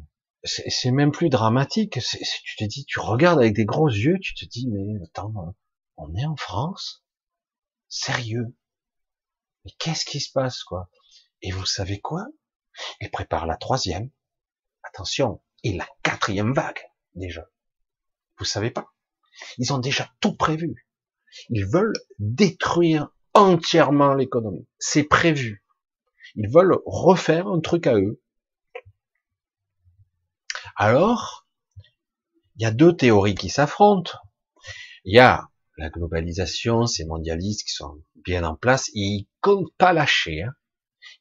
[0.44, 2.00] C'est même plus dramatique.
[2.44, 5.56] tu te dis, tu regardes avec des gros yeux, tu te dis, mais attends,
[5.98, 7.04] on est en France?
[7.90, 8.56] Sérieux?
[9.66, 10.90] Mais qu'est-ce qui se passe, quoi?
[11.42, 12.26] Et vous savez quoi?
[13.02, 14.10] Ils préparent la troisième.
[14.84, 15.44] Attention.
[15.64, 16.80] Et la quatrième vague,
[17.14, 17.46] déjà.
[18.40, 18.94] Vous savez pas?
[19.58, 20.88] Ils ont déjà tout prévu.
[21.50, 24.68] Ils veulent détruire entièrement l'économie.
[24.80, 25.64] C'est prévu.
[26.36, 28.22] Ils veulent refaire un truc à eux.
[30.84, 31.46] Alors,
[32.56, 34.14] il y a deux théories qui s'affrontent.
[35.06, 39.94] Il y a la globalisation, ces mondialistes qui sont bien en place, ils comptent pas
[39.94, 40.42] lâcher.
[40.42, 40.56] Hein.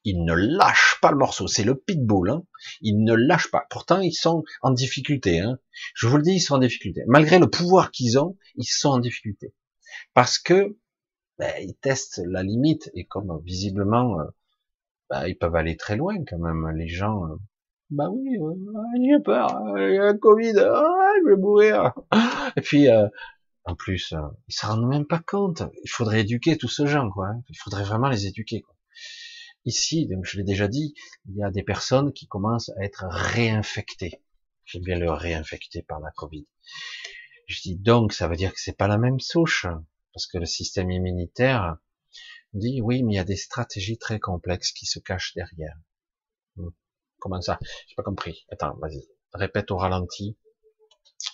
[0.04, 1.46] Ils ne lâchent pas le morceau.
[1.46, 2.30] C'est le pitbull.
[2.30, 2.42] Hein.
[2.80, 3.66] Ils ne lâchent pas.
[3.68, 5.40] Pourtant, ils sont en difficulté.
[5.40, 5.58] Hein.
[5.94, 7.02] Je vous le dis, ils sont en difficulté.
[7.06, 9.52] Malgré le pouvoir qu'ils ont, ils sont en difficulté.
[10.14, 10.78] Parce que
[11.36, 12.90] ben, ils testent la limite.
[12.94, 14.24] Et comme visiblement, euh,
[15.10, 16.66] ben, ils peuvent aller très loin quand même.
[16.78, 17.36] Les gens, euh,
[17.90, 18.54] bah oui, euh,
[19.02, 19.48] j'ai peur.
[19.76, 20.58] Il y a un Covid.
[20.58, 21.92] Ah, je vais mourir.
[22.56, 22.88] Et puis,
[23.64, 24.14] en plus,
[24.48, 25.62] ils se rendent même pas compte.
[25.84, 27.28] Il faudrait éduquer tous ces gens, quoi.
[27.28, 27.42] Hein.
[27.48, 28.62] Il faudrait vraiment les éduquer.
[28.62, 28.74] Quoi.
[29.66, 30.94] Ici, donc je l'ai déjà dit,
[31.28, 34.22] il y a des personnes qui commencent à être réinfectées.
[34.64, 36.46] J'aime bien le réinfecter par la Covid.
[37.46, 39.66] Je dis donc, ça veut dire que c'est pas la même souche,
[40.14, 41.76] parce que le système immunitaire
[42.54, 45.76] dit oui, mais il y a des stratégies très complexes qui se cachent derrière.
[47.20, 47.58] Comment ça?
[47.86, 48.46] J'ai pas compris.
[48.50, 50.36] Attends, vas-y, répète au ralenti.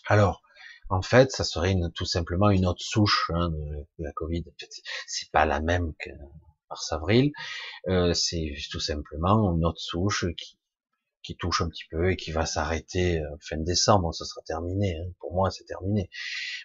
[0.07, 0.43] Alors,
[0.89, 4.45] en fait, ça serait une, tout simplement une autre souche hein, de, la Covid.
[5.07, 6.11] C'est pas la même que
[6.71, 7.33] mars-avril,
[7.89, 10.57] euh, c'est tout simplement une autre souche qui,
[11.41, 14.97] touche un petit peu et qui va s'arrêter euh, fin décembre, ça sera terminé.
[14.97, 15.11] Hein.
[15.19, 16.09] Pour moi, c'est terminé.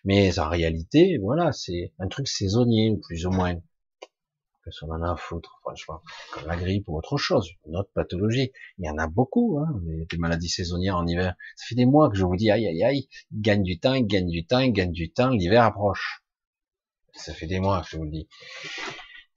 [0.03, 3.55] Mais en réalité, voilà, c'est un truc saisonnier, plus ou moins.
[4.63, 6.01] Que ce en a à foutre, franchement.
[6.31, 8.51] Comme la grippe ou autre chose, une autre pathologie.
[8.77, 9.67] Il y en a beaucoup, hein,
[10.09, 11.35] des, maladies saisonnières en hiver.
[11.55, 14.29] Ça fait des mois que je vous dis, aïe, aïe, aïe, gagne du temps, gagne
[14.29, 16.23] du temps, gagne du temps, l'hiver approche.
[17.13, 18.27] Ça fait des mois que je vous le dis.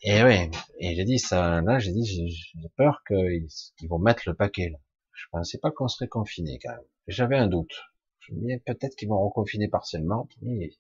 [0.03, 4.35] Et ouais, et j'ai dit ça, là, j'ai dit, j'ai peur qu'ils vont mettre le
[4.35, 4.79] paquet, là.
[5.13, 6.85] Je pensais pas qu'on serait confiné, quand même.
[7.07, 7.75] J'avais un doute.
[8.21, 10.71] Je me disais, peut-être qu'ils vont reconfiner partiellement, mais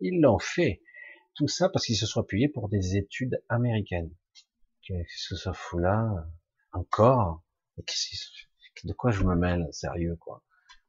[0.00, 0.80] ils l'ont fait.
[1.34, 4.14] Tout ça parce qu'ils se sont appuyés pour des études américaines.
[4.82, 6.26] Qu'est-ce que ça fout là?
[6.72, 7.42] Encore?
[8.84, 9.68] De quoi je me mêle?
[9.72, 10.42] Sérieux, quoi?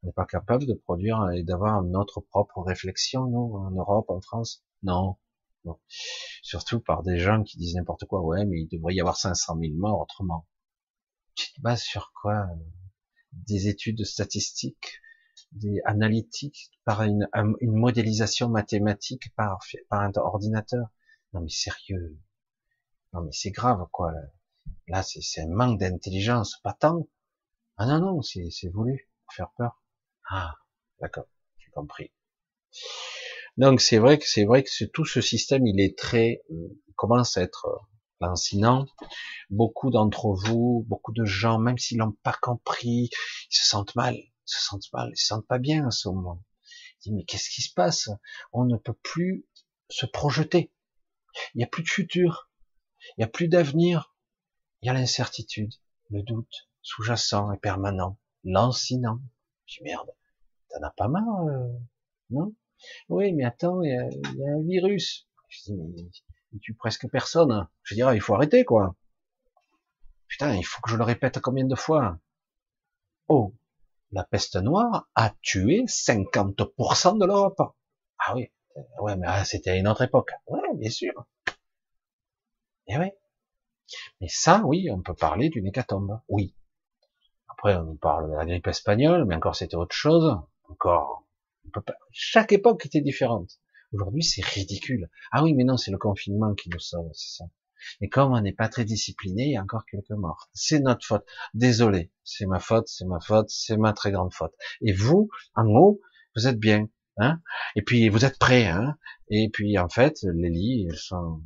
[0.04, 4.20] On n'est pas capable de produire et d'avoir notre propre réflexion, nous, en Europe, en
[4.22, 4.64] France?
[4.84, 5.18] Non.
[6.42, 8.22] Surtout par des gens qui disent n'importe quoi.
[8.22, 10.48] Ouais, mais il devrait y avoir 500 000 morts autrement.
[11.36, 12.48] Tu te bases sur quoi?
[13.32, 15.00] Des études statistiques,
[15.52, 17.28] des analytiques, par une,
[17.60, 20.88] une modélisation mathématique par, par un ordinateur.
[21.34, 22.18] Non mais sérieux.
[23.14, 24.12] Non mais c'est grave quoi.
[24.88, 27.08] Là, c'est un manque d'intelligence, pas tant.
[27.78, 29.82] Ah non non, c'est voulu pour faire peur.
[30.30, 30.54] Ah,
[31.00, 31.28] d'accord,
[31.58, 32.12] j'ai compris.
[33.58, 37.38] Donc c'est vrai que c'est vrai que tout ce système, il est très, euh, commence
[37.38, 37.78] à être euh,
[38.20, 38.86] lancinant.
[39.50, 43.10] Beaucoup d'entre vous, beaucoup de gens, même s'ils l'ont pas compris,
[43.50, 44.16] ils se sentent mal,
[44.52, 46.44] se sentent mal, ils se sentent pas bien à ce moment.
[47.00, 48.10] Ils disent mais qu'est-ce qui se passe?
[48.54, 49.46] On ne peut plus
[49.90, 50.72] se projeter.
[51.54, 52.50] Il n'y a plus de futur,
[53.18, 54.16] il n'y a plus d'avenir,
[54.82, 55.74] il y a l'incertitude,
[56.10, 59.20] le doute sous-jacent et permanent, lancinant.
[59.66, 60.10] Je dis merde,
[60.70, 61.68] t'en as pas marre, euh,
[62.30, 62.54] non?
[63.10, 65.28] Oui, mais attends, il y, a, un virus.
[65.50, 66.10] Je dis, mais
[66.54, 67.68] il tue presque personne.
[67.84, 68.96] Je dirais, il faut arrêter, quoi.
[70.28, 72.20] Putain, il faut que je le répète combien de fois?
[73.28, 73.54] Oh,
[74.12, 77.62] la peste noire a tué 50% de l'Europe.
[78.18, 78.52] Ah oui,
[79.00, 80.32] ouais, mais ah, c'était à une autre époque.
[80.48, 81.26] Ouais, bien sûr.
[82.88, 83.12] Et eh oui.
[84.20, 86.20] Mais ça, oui, on peut parler d'une hécatombe.
[86.30, 86.56] Oui.
[87.50, 90.38] Après, on parle de la grippe espagnole, mais encore c'était autre chose.
[90.70, 91.26] Encore
[92.12, 93.60] chaque époque était différente.
[93.94, 95.10] Aujourd'hui, c'est ridicule.
[95.32, 97.46] Ah oui, mais non, c'est le confinement qui nous sauve, c'est ça.
[98.02, 100.50] Et comme on n'est pas très discipliné, il y a encore quelques morts.
[100.54, 101.26] C'est notre faute.
[101.54, 104.54] Désolé, c'est ma faute, c'est ma faute, c'est ma très grande faute.
[104.82, 106.02] Et vous, en haut,
[106.36, 107.42] vous êtes bien, hein?
[107.76, 108.98] Et puis vous êtes prêts, hein?
[109.30, 111.42] Et puis en fait, les lits sont.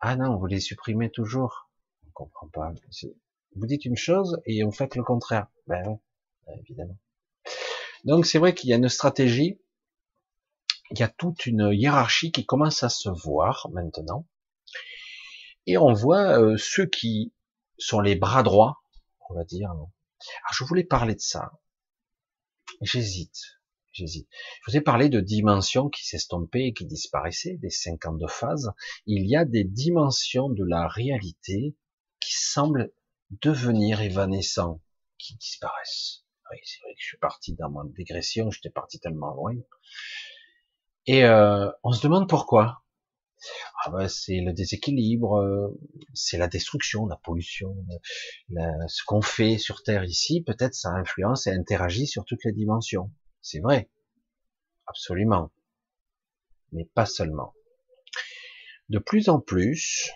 [0.00, 1.70] Ah non, vous les supprimez toujours.
[2.06, 2.72] On comprend pas.
[3.56, 5.46] Vous dites une chose et vous faites le contraire.
[5.66, 6.98] Ben oui, évidemment.
[8.04, 9.58] Donc c'est vrai qu'il y a une stratégie,
[10.90, 14.26] il y a toute une hiérarchie qui commence à se voir maintenant,
[15.66, 17.32] et on voit euh, ceux qui
[17.78, 18.82] sont les bras droits,
[19.28, 19.70] on va dire.
[19.70, 19.90] Alors
[20.52, 21.52] je voulais parler de ça,
[22.80, 23.54] j'hésite,
[23.94, 24.28] J'hésite.
[24.66, 28.72] Je vous ai parlé de dimensions qui s'estompaient et qui disparaissaient, des 52 phases.
[29.06, 31.76] Il y a des dimensions de la réalité
[32.18, 32.92] qui semblent
[33.30, 34.82] devenir évanescents,
[35.16, 36.24] qui disparaissent.
[36.50, 39.54] Oui, c'est vrai que je suis parti dans ma dégression, j'étais parti tellement loin.
[41.06, 42.83] Et euh, on se demande pourquoi.
[43.84, 45.68] Ah ben, c'est le déséquilibre, euh,
[46.14, 47.76] c'est la destruction, la pollution,
[48.50, 53.10] ce qu'on fait sur Terre ici, peut-être ça influence et interagit sur toutes les dimensions.
[53.40, 53.90] C'est vrai,
[54.86, 55.52] absolument,
[56.72, 57.54] mais pas seulement.
[58.88, 60.10] De plus en plus,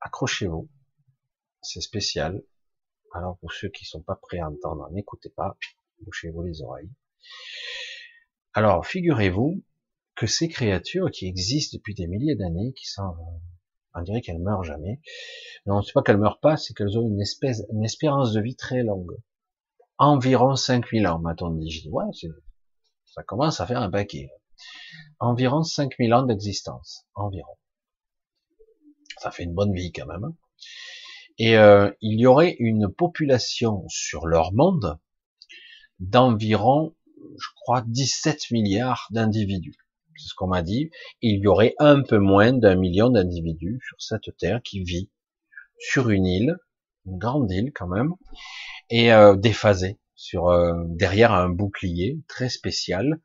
[0.00, 0.68] accrochez-vous,
[1.62, 2.42] c'est spécial.
[3.14, 5.56] Alors pour ceux qui sont pas prêts à entendre, n'écoutez pas,
[6.00, 6.90] bouchez-vous les oreilles.
[8.54, 9.62] Alors figurez-vous
[10.18, 13.14] que ces créatures qui existent depuis des milliers d'années, qui sont,
[13.94, 15.00] on dirait qu'elles meurent jamais.
[15.64, 18.56] Non, c'est pas qu'elles meurent pas, c'est qu'elles ont une espèce, une espérance de vie
[18.56, 19.16] très longue.
[19.96, 21.70] Environ 5000 ans, m'a-t-on dit.
[21.70, 22.04] Je dis, ouais,
[23.06, 24.28] ça commence à faire un paquet.
[25.20, 27.06] Environ 5000 ans d'existence.
[27.14, 27.56] Environ.
[29.18, 30.34] Ça fait une bonne vie quand même.
[31.38, 34.98] Et euh, il y aurait une population sur leur monde
[36.00, 39.87] d'environ, je crois, 17 milliards d'individus
[40.18, 40.90] ce qu'on m'a dit,
[41.22, 45.10] il y aurait un peu moins d'un million d'individus sur cette terre qui vit
[45.78, 46.56] sur une île,
[47.06, 48.14] une grande île quand même,
[48.90, 53.20] et euh, déphasée sur euh, derrière un bouclier très spécial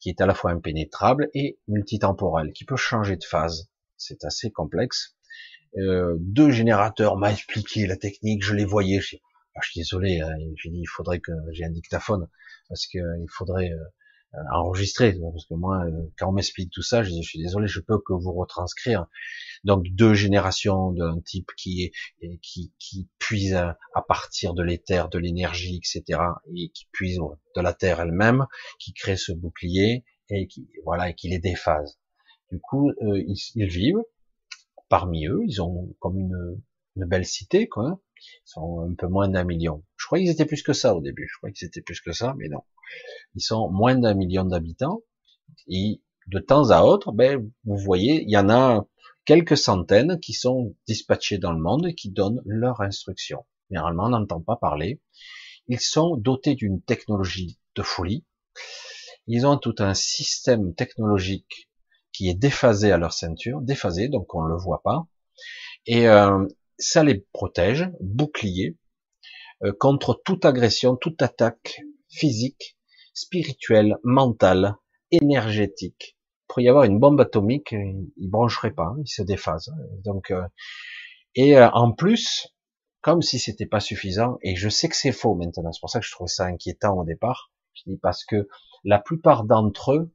[0.00, 3.68] qui est à la fois impénétrable et multitemporel, qui peut changer de phase.
[3.96, 5.16] C'est assez complexe.
[5.76, 9.00] Euh, deux générateurs m'a expliqué la technique, je les voyais.
[9.00, 9.16] Je,
[9.54, 12.28] ah, je suis désolé, hein, j'ai dit il faudrait que j'ai un dictaphone
[12.68, 13.72] parce qu'il faudrait
[14.34, 17.80] euh, enregistrer, parce que moi, euh, quand on m'explique tout ça, je suis désolé, je
[17.80, 19.06] peux que vous retranscrire.
[19.64, 21.84] Donc deux générations d'un type qui
[22.20, 26.20] est qui, qui puise à, partir de l'éther, de l'énergie, etc.,
[26.54, 27.18] et qui puise
[27.56, 28.46] de la terre elle-même,
[28.78, 31.98] qui crée ce bouclier et qui voilà et qui les déphase.
[32.52, 34.02] Du coup, euh, ils, ils, vivent
[34.90, 36.60] parmi eux, ils ont comme une,
[36.96, 37.98] une belle cité, quoi.
[38.20, 39.84] Ils sont un peu moins d'un million.
[39.96, 41.28] Je crois qu'ils étaient plus que ça au début.
[41.32, 42.62] Je crois qu'ils étaient plus que ça, mais non.
[43.34, 45.02] Ils sont moins d'un million d'habitants.
[45.68, 48.86] Et de temps à autre, ben, vous voyez, il y en a
[49.24, 53.44] quelques centaines qui sont dispatchés dans le monde et qui donnent leurs instructions.
[53.70, 55.00] Généralement, on n'entend pas parler.
[55.66, 58.24] Ils sont dotés d'une technologie de folie.
[59.26, 61.68] Ils ont tout un système technologique
[62.12, 65.06] qui est déphasé à leur ceinture, déphasé, donc on ne le voit pas.
[65.86, 66.46] Et euh,
[66.78, 68.78] ça les protège, bouclier,
[69.62, 72.77] euh, contre toute agression, toute attaque physique,
[73.18, 74.76] spirituelle, mentale,
[75.10, 76.16] énergétique.
[76.46, 79.70] Pour y avoir une bombe atomique, il brancherait pas, il se déphase.
[80.04, 80.46] Donc, euh,
[81.34, 82.48] et euh, en plus,
[83.00, 86.00] comme si c'était pas suffisant, et je sais que c'est faux maintenant, c'est pour ça
[86.00, 87.52] que je trouvais ça inquiétant au départ.
[87.74, 88.48] Je dis parce que
[88.84, 90.12] la plupart d'entre eux,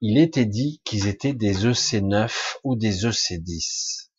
[0.00, 4.10] il était dit qu'ils étaient des EC9 ou des EC10.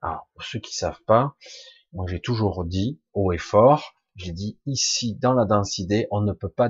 [0.00, 1.34] Alors, pour ceux qui savent pas,
[1.92, 6.32] moi j'ai toujours dit, haut et fort, j'ai dit ici, dans la densité, on ne
[6.32, 6.68] peut pas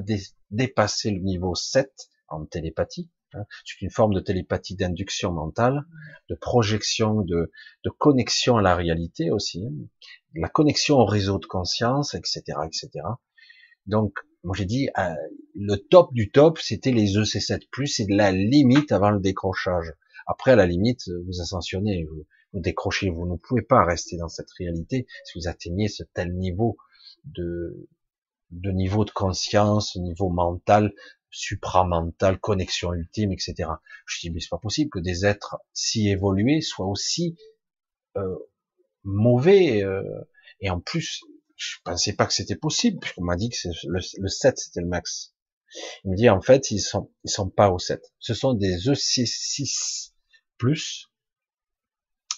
[0.54, 1.90] dépasser le niveau 7
[2.28, 3.10] en télépathie.
[3.34, 3.44] Hein.
[3.64, 5.84] C'est une forme de télépathie d'induction mentale,
[6.28, 7.50] de projection, de,
[7.84, 9.72] de, connexion à la réalité aussi, hein.
[10.34, 12.90] la connexion au réseau de conscience, etc., etc.
[13.86, 15.14] Donc, moi j'ai dit, euh,
[15.54, 19.92] le top du top, c'était les EC7+, c'est la limite avant le décrochage.
[20.26, 24.28] Après, à la limite, vous ascensionnez, vous, vous décrochez, vous ne pouvez pas rester dans
[24.28, 26.76] cette réalité si vous atteignez ce tel niveau
[27.24, 27.88] de,
[28.54, 30.92] de niveau de conscience, niveau mental,
[31.30, 33.70] supramental, connexion ultime, etc.
[34.06, 37.36] Je dis mais c'est pas possible que des êtres si évolués soient aussi
[38.16, 38.36] euh,
[39.02, 40.02] mauvais euh,
[40.60, 41.20] et en plus
[41.56, 44.86] je pensais pas que c'était possible puisqu'on m'a dit que le, le 7 c'était le
[44.86, 45.34] max.
[46.04, 48.00] Il me dit en fait ils sont ils sont pas au 7.
[48.20, 50.12] Ce sont des E6
[50.56, 51.10] plus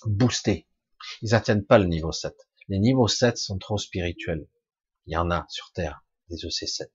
[0.07, 0.67] boostés.
[1.21, 2.35] Ils atteignent pas le niveau 7.
[2.69, 4.49] Les niveaux 7 sont trop spirituels.
[5.07, 6.87] Il y en a sur Terre, des EC7.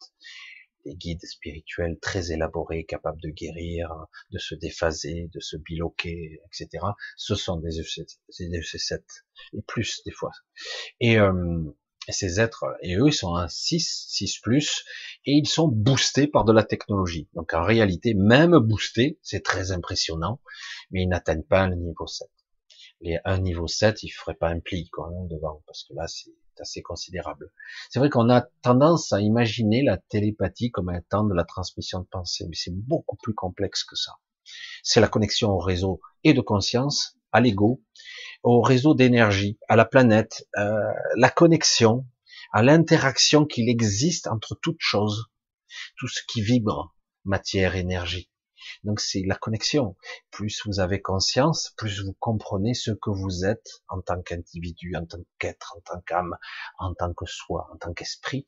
[0.85, 3.89] Des guides spirituels très élaborés, capables de guérir,
[4.31, 6.83] de se déphaser, de se biloquer, etc.
[7.17, 8.11] Ce sont des EC7.
[8.41, 10.31] E et plus, des fois.
[10.99, 11.63] Et, euh,
[12.09, 14.83] ces êtres, et eux, ils sont un 6, 6 plus,
[15.25, 17.29] et ils sont boostés par de la technologie.
[17.35, 20.41] Donc en réalité, même boostés, c'est très impressionnant,
[20.89, 22.27] mais ils n'atteignent pas le niveau 7
[23.01, 26.07] les un niveau 7, il ferait pas un pli quoi, hein, devant, parce que là
[26.07, 27.51] c'est assez considérable.
[27.89, 31.99] C'est vrai qu'on a tendance à imaginer la télépathie comme un temps de la transmission
[31.99, 34.13] de pensée, mais c'est beaucoup plus complexe que ça.
[34.83, 37.81] C'est la connexion au réseau et de conscience, à l'ego,
[38.43, 42.05] au réseau d'énergie, à la planète, euh, la connexion,
[42.51, 45.27] à l'interaction qu'il existe entre toutes choses,
[45.97, 48.30] tout ce qui vibre, matière, énergie.
[48.83, 49.95] Donc c'est la connexion.
[50.31, 55.05] Plus vous avez conscience, plus vous comprenez ce que vous êtes en tant qu'individu, en
[55.05, 56.37] tant qu'être, en tant qu'âme,
[56.79, 58.45] en tant que soi, en tant qu'esprit.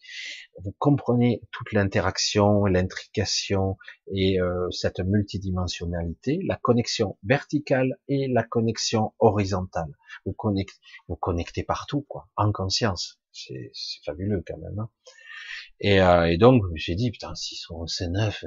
[0.63, 9.13] Vous comprenez toute l'interaction, l'intrication et euh, cette multidimensionnalité, la connexion verticale et la connexion
[9.19, 9.95] horizontale.
[10.25, 13.19] Vous connectez, vous connectez partout, quoi, en conscience.
[13.31, 13.71] C'est
[14.05, 14.79] fabuleux quand même.
[14.79, 14.89] Hein.
[15.79, 18.45] et, euh, et, donc, j'ai dit, putain, s'ils sont C9,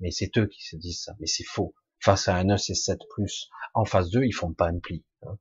[0.00, 1.74] mais c'est eux qui se disent ça, mais c'est faux.
[2.00, 2.98] Face à un EC7+,
[3.74, 5.04] en phase 2, ils font pas un pli.
[5.22, 5.38] Hein.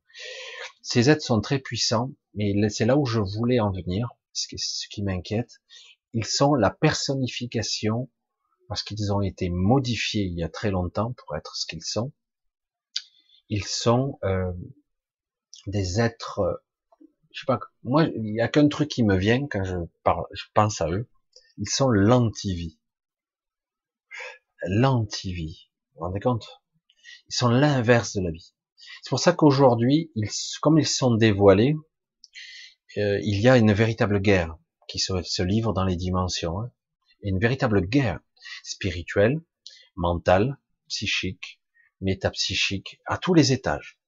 [0.81, 4.47] Ces êtres sont très puissants, mais c'est là où je voulais en venir, ce
[4.89, 5.61] qui, m'inquiète.
[6.13, 8.09] Ils sont la personnification,
[8.67, 12.11] parce qu'ils ont été modifiés il y a très longtemps pour être ce qu'ils sont.
[13.49, 14.53] Ils sont euh,
[15.67, 16.61] des êtres,
[17.31, 20.25] je sais pas, moi, il y a qu'un truc qui me vient quand je parle,
[20.33, 21.07] je pense à eux.
[21.57, 22.79] Ils sont l'antivie
[24.67, 25.69] l'anti-vie.
[25.93, 26.61] Vous vous rendez compte?
[27.27, 28.53] Ils sont l'inverse de la vie.
[29.01, 30.29] C'est pour ça qu'aujourd'hui, ils,
[30.61, 31.75] comme ils sont dévoilés,
[32.97, 34.57] euh, il y a une véritable guerre
[34.87, 36.59] qui se, livre dans les dimensions.
[36.59, 36.71] Hein.
[37.21, 38.19] Une véritable guerre
[38.63, 39.41] spirituelle,
[39.95, 40.57] mentale,
[40.87, 41.59] psychique,
[42.01, 43.99] métapsychique, à tous les étages.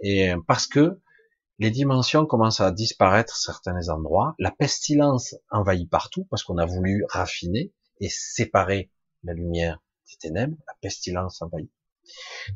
[0.00, 1.00] Et euh, parce que
[1.58, 7.04] les dimensions commencent à disparaître certains endroits, la pestilence envahit partout parce qu'on a voulu
[7.08, 8.90] raffiner et séparer
[9.22, 11.70] la lumière des ténèbres, la pestilence envahit.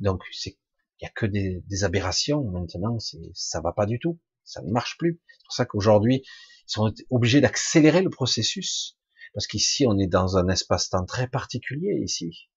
[0.01, 0.55] Donc il
[1.03, 2.99] y a que des, des aberrations maintenant,
[3.35, 5.21] ça va pas du tout, ça ne marche plus.
[5.29, 8.99] C'est pour ça qu'aujourd'hui ils sont obligés d'accélérer le processus
[9.35, 12.49] parce qu'ici on est dans un espace-temps très particulier ici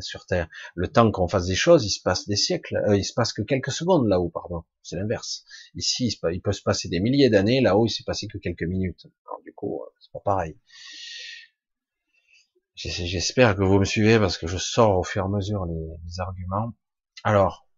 [0.00, 0.48] sur Terre.
[0.74, 3.32] Le temps qu'on fasse des choses, il se passe des siècles, euh, il se passe
[3.32, 4.64] que quelques secondes là-haut, pardon.
[4.82, 5.44] C'est l'inverse.
[5.74, 9.06] Ici, il peut se passer des milliers d'années, là-haut, il s'est passé que quelques minutes.
[9.26, 10.56] Alors, du coup, euh, c'est pas pareil.
[12.76, 16.20] J'espère que vous me suivez parce que je sors au fur et à mesure les,
[16.20, 16.72] arguments.
[17.22, 17.68] Alors,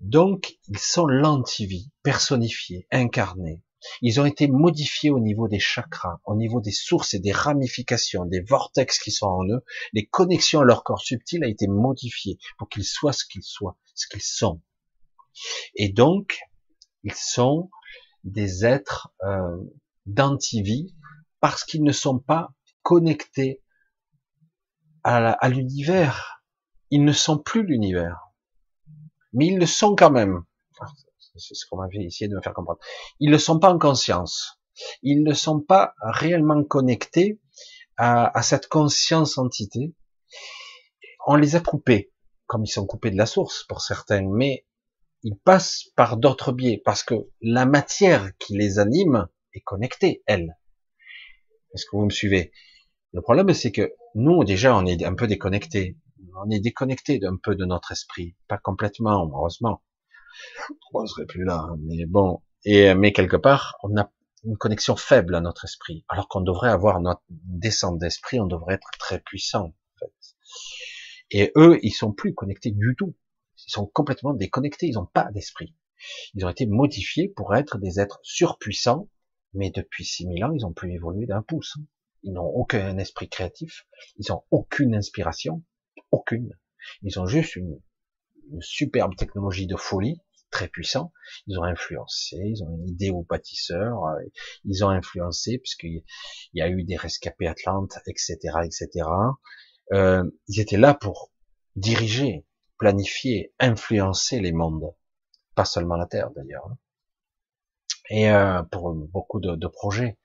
[0.00, 3.62] donc, ils sont l'antivie, personnifiés, incarnés.
[4.00, 8.24] Ils ont été modifiés au niveau des chakras, au niveau des sources et des ramifications,
[8.24, 9.62] des vortex qui sont en eux.
[9.92, 13.76] Les connexions à leur corps subtil a été modifiées pour qu'ils soient ce qu'ils soient,
[13.94, 14.62] ce qu'ils sont.
[15.74, 16.38] Et donc,
[17.02, 17.70] ils sont
[18.24, 19.58] des êtres euh,
[20.06, 20.94] d'antivie
[21.40, 23.60] parce qu'ils ne sont pas connectés
[25.04, 26.42] à l'univers.
[26.90, 28.32] Ils ne sont plus l'univers.
[29.32, 30.44] Mais ils le sont quand même.
[31.36, 32.80] C'est ce qu'on m'avait essayé de me faire comprendre.
[33.18, 34.60] Ils ne sont pas en conscience.
[35.02, 37.40] Ils ne sont pas réellement connectés
[37.96, 39.94] à, à cette conscience entité.
[41.26, 42.12] On les a coupés,
[42.46, 44.66] comme ils sont coupés de la source pour certains, mais
[45.22, 50.58] ils passent par d'autres biais, parce que la matière qui les anime est connectée, elle.
[51.74, 52.52] Est-ce que vous me suivez?
[53.12, 55.98] Le problème, c'est que nous, déjà, on est un peu déconnecté.
[56.44, 58.34] On est déconnecté d'un peu de notre esprit.
[58.48, 59.82] Pas complètement, heureusement.
[60.94, 61.68] On serait plus là.
[61.80, 62.42] Mais bon.
[62.64, 64.10] Et, mais quelque part, on a
[64.44, 66.04] une connexion faible à notre esprit.
[66.08, 69.74] Alors qu'on devrait avoir notre descente d'esprit, on devrait être très puissant.
[71.30, 73.14] Et eux, ils sont plus connectés du tout.
[73.66, 74.86] Ils sont complètement déconnectés.
[74.86, 75.74] Ils n'ont pas d'esprit.
[76.34, 79.08] Ils ont été modifiés pour être des êtres surpuissants,
[79.54, 81.76] mais depuis 6000 ans, ils ont plus évolué d'un pouce.
[82.22, 83.86] Ils n'ont aucun esprit créatif.
[84.16, 85.62] Ils ont aucune inspiration.
[86.10, 86.52] Aucune.
[87.02, 87.80] Ils ont juste une,
[88.60, 90.20] superbe technologie de folie,
[90.50, 91.12] très puissant.
[91.46, 94.20] Ils ont influencé, ils ont une idée aux bâtisseurs, euh,
[94.64, 96.04] ils ont influencé puisqu'il
[96.52, 99.08] y a eu des rescapés Atlantes, etc., etc.
[99.92, 101.32] Euh, ils étaient là pour
[101.76, 102.46] diriger,
[102.78, 104.94] planifier, influencer les mondes,
[105.54, 106.66] pas seulement la Terre d'ailleurs.
[106.66, 106.78] Hein.
[108.10, 110.18] Et euh, pour beaucoup de, de projets.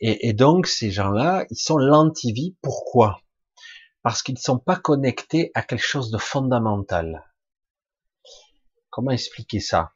[0.00, 2.56] Et, donc ces gens-là, ils sont l'antivie.
[2.62, 3.20] Pourquoi?
[4.02, 7.24] Parce qu'ils ne sont pas connectés à quelque chose de fondamental.
[8.90, 9.92] Comment expliquer ça?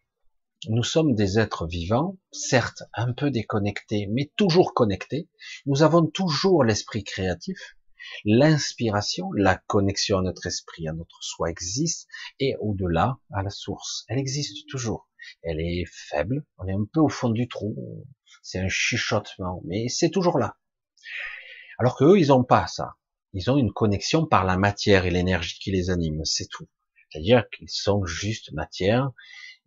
[0.68, 5.28] Nous sommes des êtres vivants, certes un peu déconnectés, mais toujours connectés.
[5.66, 7.76] Nous avons toujours l'esprit créatif,
[8.24, 12.08] l'inspiration, la connexion à notre esprit, à notre soi existe,
[12.40, 14.04] et au-delà, à la source.
[14.08, 15.08] Elle existe toujours.
[15.42, 18.04] Elle est faible, on est un peu au fond du trou,
[18.42, 20.56] c'est un chuchotement, mais c'est toujours là.
[21.78, 22.96] Alors que eux, ils ont pas ça.
[23.34, 26.68] Ils ont une connexion par la matière et l'énergie qui les anime, c'est tout.
[27.10, 29.10] C'est-à-dire qu'ils sont juste matière,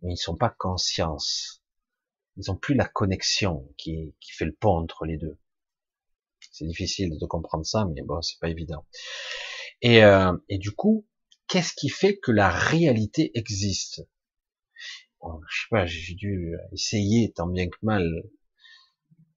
[0.02, 1.62] mais ils sont pas conscience.
[2.36, 5.38] Ils ont plus la connexion qui, fait le pont entre les deux.
[6.50, 8.84] C'est difficile de comprendre ça, mais bon, c'est pas évident.
[9.80, 11.06] Et, euh, du coup,
[11.48, 14.06] qu'est-ce qui fait que la réalité existe?
[15.20, 18.24] Bon, Je sais pas, j'ai dû essayer tant bien que mal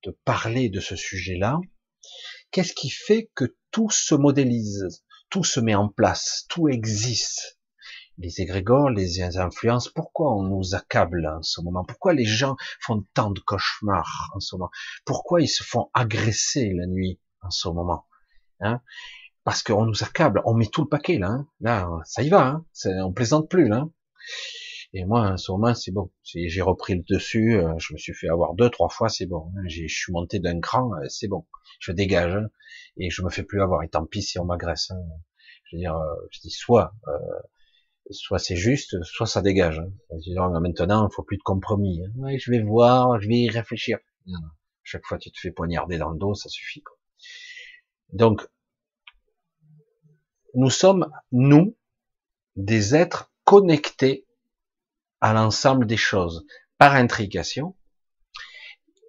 [0.06, 1.60] de parler de ce sujet-là,
[2.51, 7.60] Qu'est-ce qui fait que tout se modélise, tout se met en place, tout existe?
[8.18, 11.84] Les égrégores, les influences, pourquoi on nous accable en ce moment?
[11.84, 14.70] Pourquoi les gens font tant de cauchemars en ce moment?
[15.03, 18.06] Pourquoi ils se font agresser la nuit en ce moment
[18.62, 18.80] hein?
[19.43, 21.28] Parce qu'on nous accable, on met tout le paquet là.
[21.28, 21.47] Hein.
[21.60, 22.66] Là, ça y va, hein.
[23.03, 23.86] On plaisante plus là.
[24.98, 26.10] Et moi, en ce moment, c'est bon.
[26.24, 29.52] J'ai repris le dessus, euh, je me suis fait avoir deux, trois fois, c'est bon.
[29.58, 29.64] Hein.
[29.68, 31.46] Je suis monté d'un cran, euh, c'est bon.
[31.82, 32.48] Je dégage hein,
[32.96, 33.84] et je me fais plus avoir.
[33.84, 34.91] Et tant pis si on m'agresse.
[34.91, 35.02] Hein.
[35.66, 36.93] Je veux dire, euh, je dis soit,
[38.10, 39.82] soit c'est juste, soit ça dégage.
[40.12, 42.02] maintenant, il faut plus de compromis.
[42.38, 43.98] Je vais voir, je vais y réfléchir.
[44.84, 46.82] Chaque fois, tu te fais poignarder dans le dos, ça suffit.
[46.82, 46.96] Quoi.
[48.14, 48.48] Donc,
[50.54, 51.76] nous sommes nous
[52.56, 54.24] des êtres connectés
[55.22, 56.45] à l'ensemble des choses
[56.78, 57.76] par intrication.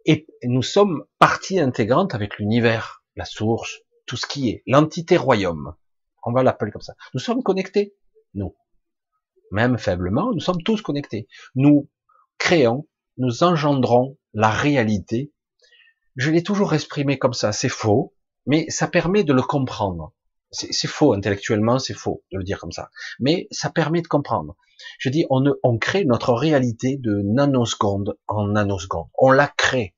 [0.04, 5.74] Et nous sommes partie intégrante avec l'univers, la source, tout ce qui est, l'entité royaume.
[6.22, 6.94] On va l'appeler comme ça.
[7.14, 7.94] Nous sommes connectés,
[8.34, 8.56] nous.
[9.50, 11.28] Même faiblement, nous sommes tous connectés.
[11.54, 11.88] Nous
[12.38, 15.32] créons, nous engendrons la réalité.
[16.16, 17.52] Je l'ai toujours exprimé comme ça.
[17.52, 18.14] C'est faux,
[18.46, 20.14] mais ça permet de le comprendre.
[20.56, 22.90] C'est faux intellectuellement, c'est faux de le dire comme ça.
[23.20, 24.56] Mais ça permet de comprendre.
[24.98, 29.08] Je dis, on, on crée notre réalité de nanoseconde en nanoseconde.
[29.18, 29.94] On la crée,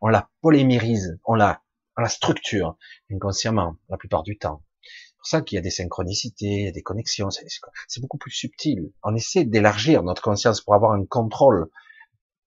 [0.00, 1.62] on la polymérise, on la,
[1.96, 2.76] on la structure
[3.10, 4.62] inconsciemment la plupart du temps.
[4.82, 7.28] C'est pour ça qu'il y a des synchronicités, des connexions.
[7.30, 8.92] C'est beaucoup plus subtil.
[9.02, 11.70] On essaie d'élargir notre conscience pour avoir un contrôle,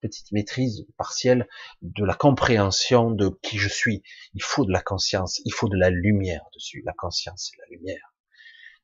[0.08, 1.48] petite maîtrise partielle
[1.82, 4.04] de la compréhension de qui je suis.
[4.34, 6.84] Il faut de la conscience, il faut de la lumière dessus.
[6.86, 8.14] La conscience, c'est la lumière.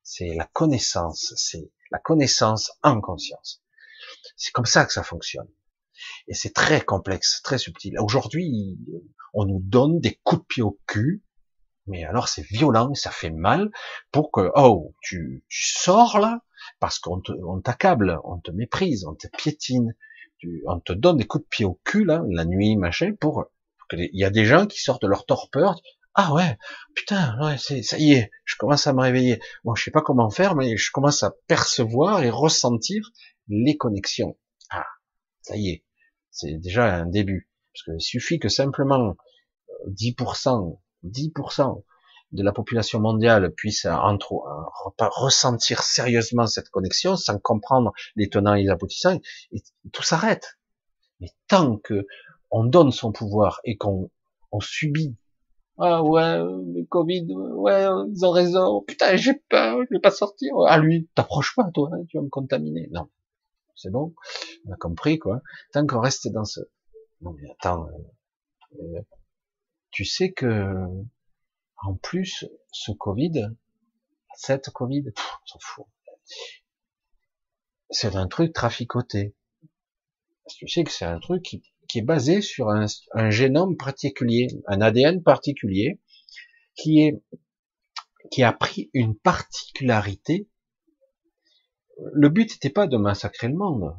[0.03, 3.61] C'est la connaissance, c'est la connaissance en conscience.
[4.35, 5.47] C'est comme ça que ça fonctionne.
[6.27, 7.99] Et c'est très complexe, très subtil.
[7.99, 8.79] Aujourd'hui,
[9.33, 11.23] on nous donne des coups de pied au cul,
[11.85, 13.69] mais alors c'est violent, ça fait mal,
[14.11, 16.41] pour que, oh, tu, tu sors là,
[16.79, 17.21] parce qu'on
[17.61, 19.95] t'accable, on, te méprise, on te piétine,
[20.65, 23.45] on te donne des coups de pied au cul la nuit, machin, pour,
[23.93, 25.81] il y a des gens qui sortent de leur torpeur,
[26.13, 26.57] ah ouais,
[26.93, 29.39] putain, ouais, c'est, ça y est, je commence à me réveiller.
[29.63, 33.11] Bon, je sais pas comment faire, mais je commence à percevoir et ressentir
[33.47, 34.37] les connexions.
[34.69, 34.85] Ah,
[35.41, 35.85] ça y est,
[36.29, 37.49] c'est déjà un début.
[37.73, 39.15] Parce qu'il suffit que simplement
[39.87, 41.83] 10%, euh, 10%
[42.31, 44.43] de la population mondiale puisse entre,
[44.99, 49.19] ressentir sérieusement cette connexion sans comprendre les tenants et les aboutissants,
[49.91, 50.57] tout s'arrête.
[51.19, 52.05] Mais tant que
[52.49, 54.09] on donne son pouvoir et qu'on
[54.51, 55.15] on subit
[55.83, 58.83] ah ouais, le Covid, ouais, ils ont raison.
[58.83, 60.53] Putain, j'ai peur, je vais pas sortir.
[60.67, 62.87] Ah lui, t'approches pas, toi, hein, tu vas me contaminer.
[62.91, 63.09] Non,
[63.75, 64.13] c'est bon,
[64.67, 65.41] on a compris quoi.
[65.73, 66.59] Tant qu'on reste dans ce.
[67.21, 69.01] Non mais attends, euh, euh,
[69.89, 70.85] tu sais que
[71.83, 73.49] en plus ce Covid,
[74.35, 75.05] cette Covid.
[77.89, 79.35] C'est un truc traficoté.
[80.47, 82.87] Tu sais que c'est un truc qui est basé sur un,
[83.29, 85.99] génome particulier, un ADN particulier,
[86.75, 87.21] qui est
[88.31, 90.47] qui a pris une particularité.
[92.13, 93.93] Le but n'était pas de massacrer le monde,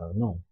[0.00, 0.42] euh, non.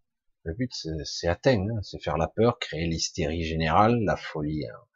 [0.43, 0.71] Le but
[1.03, 1.81] c'est atteint, hein.
[1.81, 4.86] c'est faire la peur, créer l'hystérie générale, la folie, hein.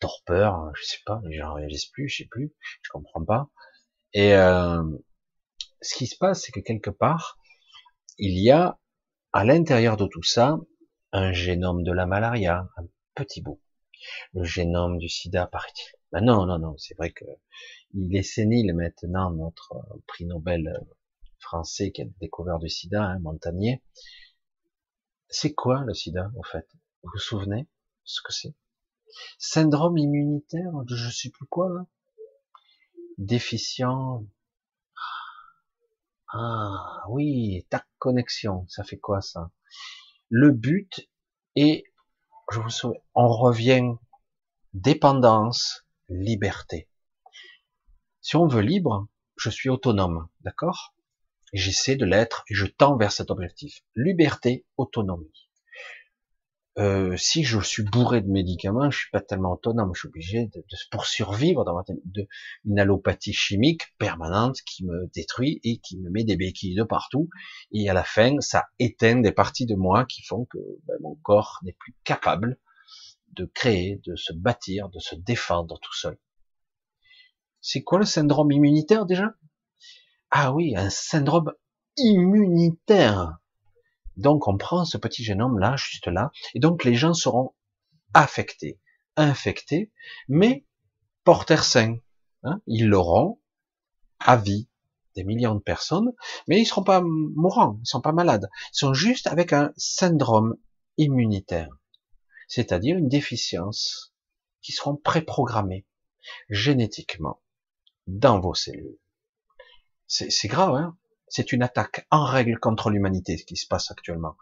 [0.00, 3.50] Torpeur, hein, je sais pas, gens réagissent plus, je sais plus, je comprends pas.
[4.12, 4.82] Et euh,
[5.80, 7.38] ce qui se passe, c'est que quelque part,
[8.18, 8.78] il y a
[9.32, 10.58] à l'intérieur de tout ça,
[11.12, 13.60] un génome de la malaria, un petit bout.
[14.32, 15.98] Le génome du sida, paraît-il.
[16.12, 17.24] Ben non, non, non, c'est vrai que
[17.94, 20.94] il est sénile maintenant, notre euh, prix Nobel euh,
[21.38, 23.82] français qui a découvert du sida, hein, Montagnier.
[25.28, 26.66] C'est quoi le sida, en fait?
[27.02, 27.66] Vous vous souvenez
[28.04, 28.54] ce que c'est?
[29.38, 31.86] Syndrome immunitaire, je sais plus quoi, là
[33.18, 34.24] Déficient,
[36.30, 39.50] ah oui, ta connexion, ça fait quoi ça?
[40.28, 41.08] Le but
[41.56, 41.84] est,
[42.52, 43.94] je vous souhaite, on revient
[44.74, 46.90] dépendance, liberté.
[48.20, 50.94] Si on veut libre, je suis autonome, d'accord?
[51.54, 53.82] J'essaie de l'être et je tends vers cet objectif.
[53.96, 55.47] Liberté, autonomie.
[56.78, 60.46] Euh, si je suis bourré de médicaments, je suis pas tellement autonome, je suis obligé
[60.46, 61.84] de, pour survivre d'avoir
[62.64, 67.28] une allopathie chimique permanente qui me détruit et qui me met des béquilles de partout.
[67.72, 71.16] Et à la fin, ça éteint des parties de moi qui font que ben, mon
[71.16, 72.58] corps n'est plus capable
[73.32, 76.16] de créer, de se bâtir, de se défendre tout seul.
[77.60, 79.34] C'est quoi le syndrome immunitaire déjà?
[80.30, 81.52] Ah oui, un syndrome
[81.96, 83.38] immunitaire.
[84.18, 87.54] Donc on prend ce petit génome là, juste là, et donc les gens seront
[88.12, 88.78] affectés
[89.18, 89.92] infectés,
[90.28, 90.64] mais
[91.24, 91.98] porteurs sains.
[92.44, 93.40] Hein ils l'auront
[94.20, 94.68] à vie,
[95.14, 96.12] des millions de personnes,
[96.46, 98.48] mais ils seront pas mourants, ils sont pas malades.
[98.72, 100.56] Ils sont juste avec un syndrome
[100.96, 101.68] immunitaire,
[102.46, 104.14] c'est-à-dire une déficience
[104.62, 105.86] qui seront préprogrammés
[106.48, 107.40] génétiquement
[108.06, 108.98] dans vos cellules.
[110.06, 110.96] C'est grave, hein
[111.30, 114.36] c'est une attaque en règle contre l'humanité, ce qui se passe actuellement.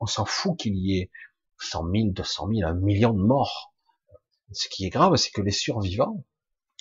[0.00, 1.10] On s'en fout qu'il y ait
[1.58, 3.74] 100 000, 200 000, un million de morts.
[4.52, 6.24] Ce qui est grave, c'est que les survivants,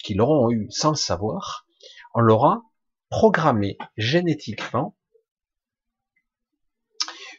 [0.04, 1.68] qui l'auront eu sans le savoir,
[2.14, 2.64] on l'aura
[3.10, 4.96] programmé génétiquement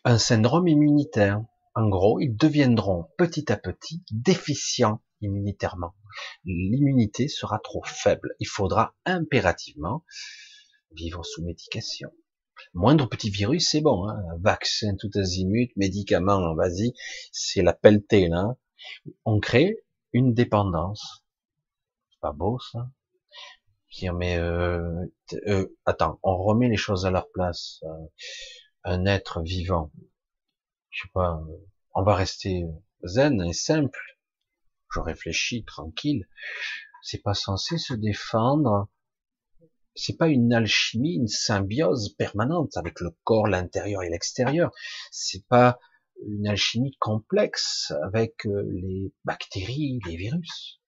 [0.05, 1.43] un syndrome immunitaire.
[1.75, 5.95] En gros, ils deviendront petit à petit déficients immunitairement.
[6.45, 8.35] L'immunité sera trop faible.
[8.41, 10.05] Il faudra impérativement
[10.93, 12.13] vivre sous médication.
[12.75, 14.09] Moindre petit virus, c'est bon.
[14.09, 14.23] Hein.
[14.41, 16.93] Vaccin tout azimut, médicaments, vas-y,
[17.33, 18.57] c'est la pelletée là.
[19.25, 21.25] On crée une dépendance.
[22.11, 22.91] C'est pas beau ça
[23.93, 25.07] Dire mais euh,
[25.49, 27.81] euh, attends, on remet les choses à leur place.
[27.83, 28.07] Euh,
[28.85, 29.91] un être vivant,
[30.91, 31.43] je sais pas,
[31.95, 32.65] on va rester
[33.03, 34.01] zen et simple.
[34.95, 36.29] Je réfléchis tranquille.
[37.03, 38.89] C'est pas censé se défendre
[39.95, 44.71] c'est pas une alchimie, une symbiose permanente avec le corps, l'intérieur et l'extérieur.
[45.11, 45.79] C'est pas
[46.27, 50.81] une alchimie complexe avec euh, les bactéries, les virus.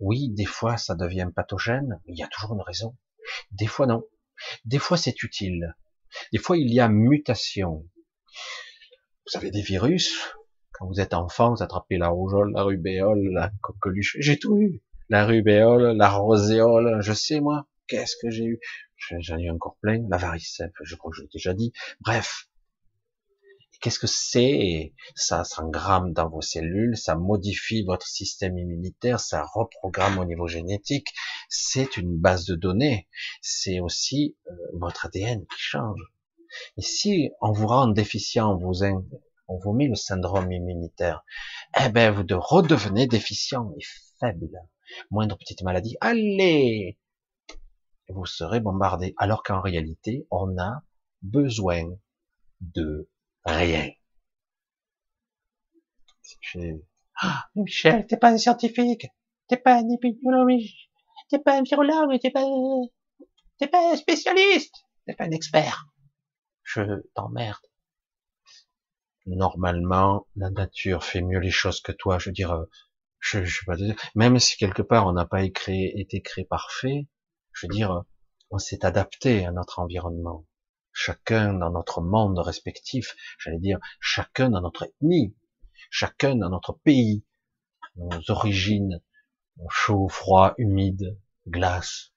[0.00, 2.96] Oui, des fois ça devient pathogène, mais il y a toujours une raison.
[3.52, 4.04] Des fois non.
[4.64, 5.76] Des fois c'est utile.
[6.32, 7.86] Des fois il y a mutation.
[9.26, 10.34] Vous avez des virus.
[10.72, 14.16] Quand vous êtes enfant, vous attrapez la rougeole, la rubéole, la coqueluche.
[14.20, 14.82] J'ai tout eu.
[15.08, 17.66] La rubéole, la roséole, je sais moi.
[17.88, 18.60] Qu'est-ce que j'ai eu?
[18.96, 20.06] J'en ai eu encore plein.
[20.10, 21.72] La varicelle, je crois que je l'ai déjà dit.
[22.00, 22.48] Bref.
[23.80, 24.92] Qu'est-ce que c'est?
[25.14, 31.14] Ça s'engramme dans vos cellules, ça modifie votre système immunitaire, ça reprogramme au niveau génétique.
[31.48, 33.08] C'est une base de données.
[33.40, 36.00] C'est aussi euh, votre ADN qui change.
[36.76, 41.24] Et si on vous rend déficient, on vous, met le syndrome immunitaire,
[41.80, 43.84] eh ben vous redevenez déficient et
[44.18, 44.58] faible.
[45.10, 46.98] Moindre petite maladie, allez,
[48.08, 49.14] vous serez bombardé.
[49.16, 50.82] Alors qu'en réalité, on a
[51.22, 51.84] besoin
[52.60, 53.08] de
[53.44, 53.90] rien.
[57.20, 59.06] Ah, Michel, t'es pas un scientifique,
[59.48, 60.76] t'es pas un épidémiologiste,
[61.28, 62.44] t'es pas un virologue, t'es pas,
[63.72, 64.74] pas un spécialiste,
[65.06, 65.86] t'es pas un expert.
[66.62, 66.82] Je
[67.14, 67.58] t'emmerde.
[69.26, 72.18] Normalement, la nature fait mieux les choses que toi.
[72.18, 72.64] Je veux dire,
[73.20, 73.62] je, je
[74.14, 77.08] même si quelque part on n'a pas été créé parfait,
[77.58, 78.04] je veux dire,
[78.50, 80.46] on s'est adapté à notre environnement.
[80.92, 85.36] Chacun dans notre monde respectif, j'allais dire, chacun dans notre ethnie,
[85.90, 87.24] chacun dans notre pays,
[87.96, 89.02] nos origines,
[89.70, 91.18] chaud, froid, humide,
[91.48, 92.12] glace,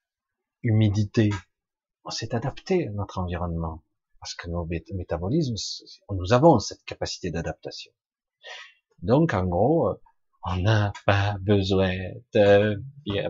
[0.61, 1.31] humidité.
[2.03, 3.83] On s'est adapté à notre environnement
[4.19, 5.55] parce que nos métabolismes,
[6.11, 7.91] nous avons cette capacité d'adaptation.
[8.99, 9.99] Donc, en gros,
[10.43, 11.95] on n'a pas besoin
[12.33, 12.81] de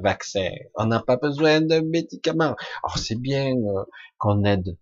[0.01, 2.55] vaccin, on n'a pas besoin de médicaments.
[2.83, 3.83] Alors c'est bien euh,
[4.17, 4.77] qu'on aide.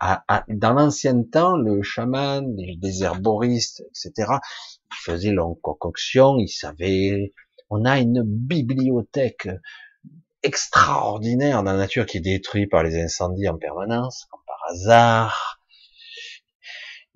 [0.00, 4.32] dans l'ancien temps, le chaman, les, herboristes, etc.,
[4.90, 7.32] ils faisaient leur concoction, ils savaient.
[7.70, 9.48] On a une bibliothèque
[10.42, 15.53] extraordinaire dans la nature qui est détruite par les incendies en permanence, comme par hasard.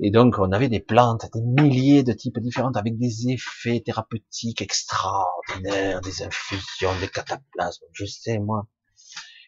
[0.00, 4.62] Et donc, on avait des plantes, des milliers de types différents, avec des effets thérapeutiques
[4.62, 8.68] extraordinaires, des infusions, des cataplasmes, je sais, moi.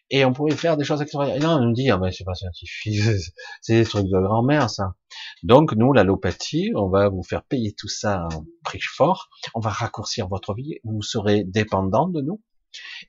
[0.09, 1.41] Et on pouvait faire des choses extraordinaires.
[1.41, 3.01] Et non, on nous dit, ah ben, c'est pas scientifique,
[3.61, 4.95] c'est des trucs de grand-mère, ça.
[5.43, 9.69] Donc, nous, l'allopathie, on va vous faire payer tout ça en prix fort, on va
[9.69, 12.41] raccourcir votre vie, vous serez dépendant de nous,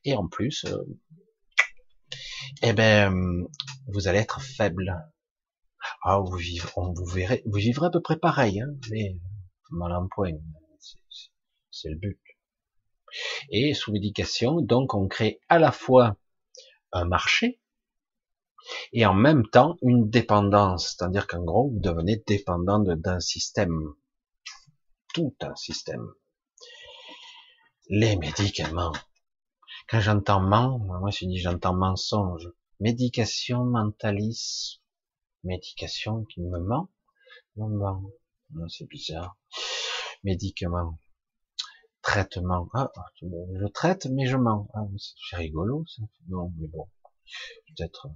[0.05, 0.79] et en plus, euh,
[2.63, 3.47] eh ben,
[3.89, 4.95] vous allez être faible
[6.05, 9.17] ah, vous vivez, on vous verrez, vous vivrez à peu près pareil, hein, mais
[9.71, 10.33] mal en point.
[11.71, 12.21] C'est le but.
[13.51, 16.17] Et sous médication, donc, on crée à la fois
[16.93, 17.61] un marché
[18.93, 20.97] et en même temps une dépendance.
[20.97, 23.95] C'est-à-dire qu'en gros, vous devenez dépendant d'un système.
[25.15, 26.13] Tout un système.
[27.89, 28.93] Les médicaments.
[29.89, 32.49] Quand j'entends ment, moi je dis j'entends mensonge.
[32.81, 34.82] Médication, mentalisme,
[35.45, 36.89] médication qui me ment.
[37.57, 39.37] Non, non, c'est bizarre.
[40.25, 40.99] Médicament.
[42.03, 42.69] Traitement.
[42.75, 42.91] Ah,
[43.21, 44.69] je traite, mais je mens.
[44.75, 46.03] Ah, c'est rigolo, ça.
[46.29, 46.89] Non, mais bon.
[47.69, 48.09] Peut-être.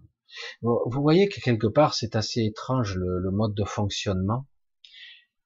[0.60, 4.46] Vous voyez que quelque part, c'est assez étrange le, mode de fonctionnement.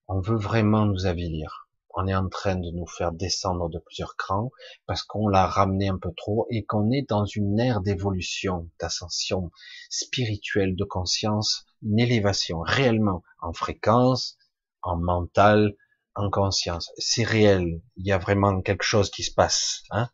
[0.08, 1.69] On veut vraiment nous avilir.
[1.94, 4.50] On est en train de nous faire descendre de plusieurs crans
[4.86, 9.50] parce qu'on l'a ramené un peu trop et qu'on est dans une ère d'évolution, d'ascension
[9.88, 14.38] spirituelle, de conscience, une élévation réellement en fréquence,
[14.82, 15.76] en mental,
[16.14, 16.92] en conscience.
[16.98, 17.82] C'est réel.
[17.96, 19.82] Il y a vraiment quelque chose qui se passe.
[19.90, 20.10] Hein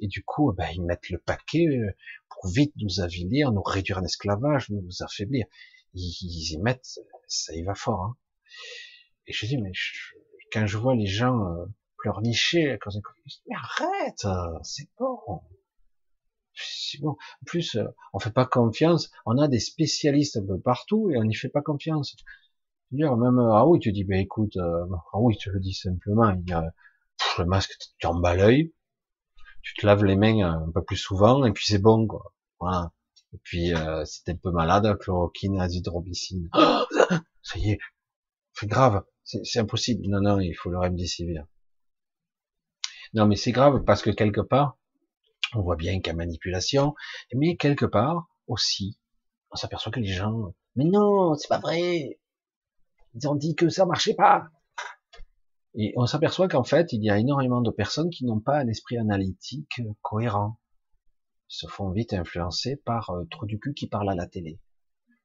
[0.00, 1.90] et du coup, ben, ils mettent le paquet euh,
[2.28, 5.46] pour vite nous avilir, nous réduire en esclavage, nous affaiblir.
[5.94, 8.00] Ils, y mettent, ça y va fort.
[8.00, 8.16] Hein
[9.26, 9.72] et je dis, mais
[10.52, 11.64] quand je vois les gens euh,
[11.98, 13.02] pleurnicher quand ils
[13.48, 15.18] mais arrête, euh, c'est bon.
[16.54, 17.10] C'est bon.
[17.10, 19.10] En plus, euh, on fait pas confiance.
[19.24, 22.16] On a des spécialistes un peu partout et on n'y fait pas confiance.
[22.90, 26.30] Dire même ah oui, tu dis ben écoute, ah oui, tu le dis simplement.
[26.30, 26.74] Il y a
[27.38, 28.72] le masque, tu en bats l'œil,
[29.62, 32.32] tu te laves les mains un peu plus souvent et puis c'est bon quoi.
[32.58, 32.92] Voilà.
[33.32, 36.50] Et puis euh, si t'es un peu malade, chloroquine, azithromycine.
[37.42, 37.78] ça y est,
[38.54, 39.04] c'est grave.
[39.44, 40.02] C'est impossible.
[40.08, 41.44] Non, non, il faut le remdesivir.
[43.14, 44.78] Non, mais c'est grave parce que quelque part,
[45.54, 46.94] on voit bien qu'il y a manipulation,
[47.34, 48.98] mais quelque part aussi,
[49.50, 52.20] on s'aperçoit que les gens, mais non, c'est pas vrai.
[53.14, 54.48] Ils ont dit que ça marchait pas.
[55.74, 58.68] Et on s'aperçoit qu'en fait, il y a énormément de personnes qui n'ont pas un
[58.68, 60.58] esprit analytique cohérent.
[61.48, 64.60] Ils se font vite influencer par euh, trop du cul qui parle à la télé.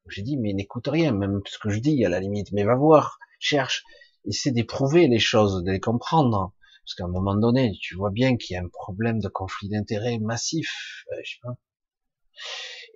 [0.08, 2.76] J'ai dit, mais n'écoute rien, même ce que je dis à la limite, mais va
[2.76, 3.84] voir, cherche,
[4.26, 6.54] essaie d'éprouver les choses, de les comprendre.
[6.84, 9.70] Parce qu'à un moment donné, tu vois bien qu'il y a un problème de conflit
[9.70, 11.58] d'intérêts massif, euh, je sais pas.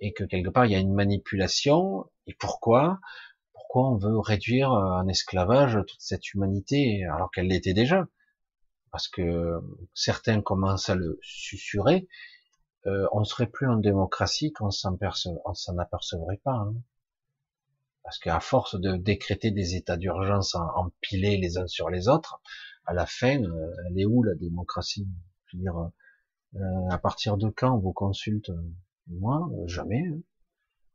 [0.00, 2.08] Et que quelque part, il y a une manipulation.
[2.26, 3.00] Et pourquoi?
[3.52, 8.06] Pourquoi on veut réduire en esclavage toute cette humanité alors qu'elle l'était déjà?
[8.92, 9.60] Parce que
[9.94, 12.06] certains commencent à le susurrer.
[12.86, 16.52] Euh, on serait plus en démocratie qu'on s'en apercevrait pas.
[16.52, 16.74] Hein.
[18.02, 22.40] Parce qu'à force de décréter des états d'urgence empilés les uns sur les autres,
[22.86, 25.06] à la fin, euh, elle est où la démocratie?
[25.46, 25.90] Je veux dire,
[26.56, 28.50] euh, à partir de quand on vous consulte
[29.06, 30.02] Moi, jamais.
[30.08, 30.20] Hein.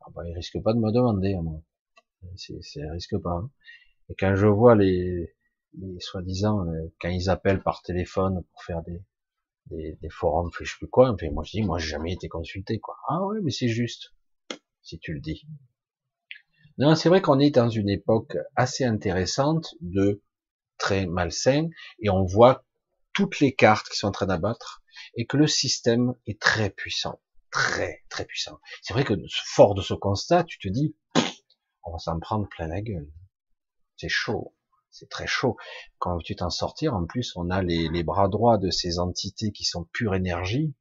[0.00, 1.62] Ah bah, il risque pas de me demander à moi.
[2.36, 3.32] C'est, risque pas.
[3.32, 3.50] Hein.
[4.08, 5.34] Et quand je vois les,
[5.78, 9.02] les soi-disant, euh, quand ils appellent par téléphone pour faire des,
[9.66, 12.28] des, des forums, je sais plus quoi, enfin, moi je dis, moi j'ai jamais été
[12.28, 12.96] consulté, quoi.
[13.08, 14.14] Ah ouais, mais c'est juste,
[14.82, 15.46] si tu le dis.
[16.78, 20.22] Non, c'est vrai qu'on est dans une époque assez intéressante de
[20.76, 21.68] très malsain
[22.00, 22.64] et on voit
[23.14, 24.82] toutes les cartes qui sont en train d'abattre
[25.14, 27.18] et que le système est très puissant,
[27.50, 28.60] très très puissant.
[28.82, 29.14] C'est vrai que
[29.46, 30.94] fort de ce constat, tu te dis,
[31.82, 33.10] on va s'en prendre plein la gueule.
[33.96, 34.54] C'est chaud,
[34.90, 35.56] c'est très chaud.
[35.98, 39.50] Quand tu t'en sortir, en plus, on a les, les bras droits de ces entités
[39.50, 40.74] qui sont pure énergie,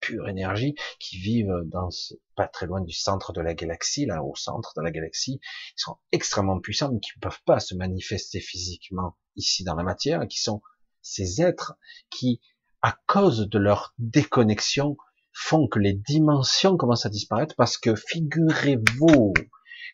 [0.00, 1.88] pure énergie, qui vivent dans
[2.36, 5.80] pas très loin du centre de la galaxie, là, au centre de la galaxie, ils
[5.80, 10.26] sont extrêmement puissants, mais qui ne peuvent pas se manifester physiquement ici dans la matière,
[10.28, 10.62] qui sont
[11.02, 11.74] ces êtres
[12.10, 12.40] qui,
[12.82, 14.96] à cause de leur déconnexion,
[15.32, 19.32] font que les dimensions commencent à disparaître parce que figurez-vous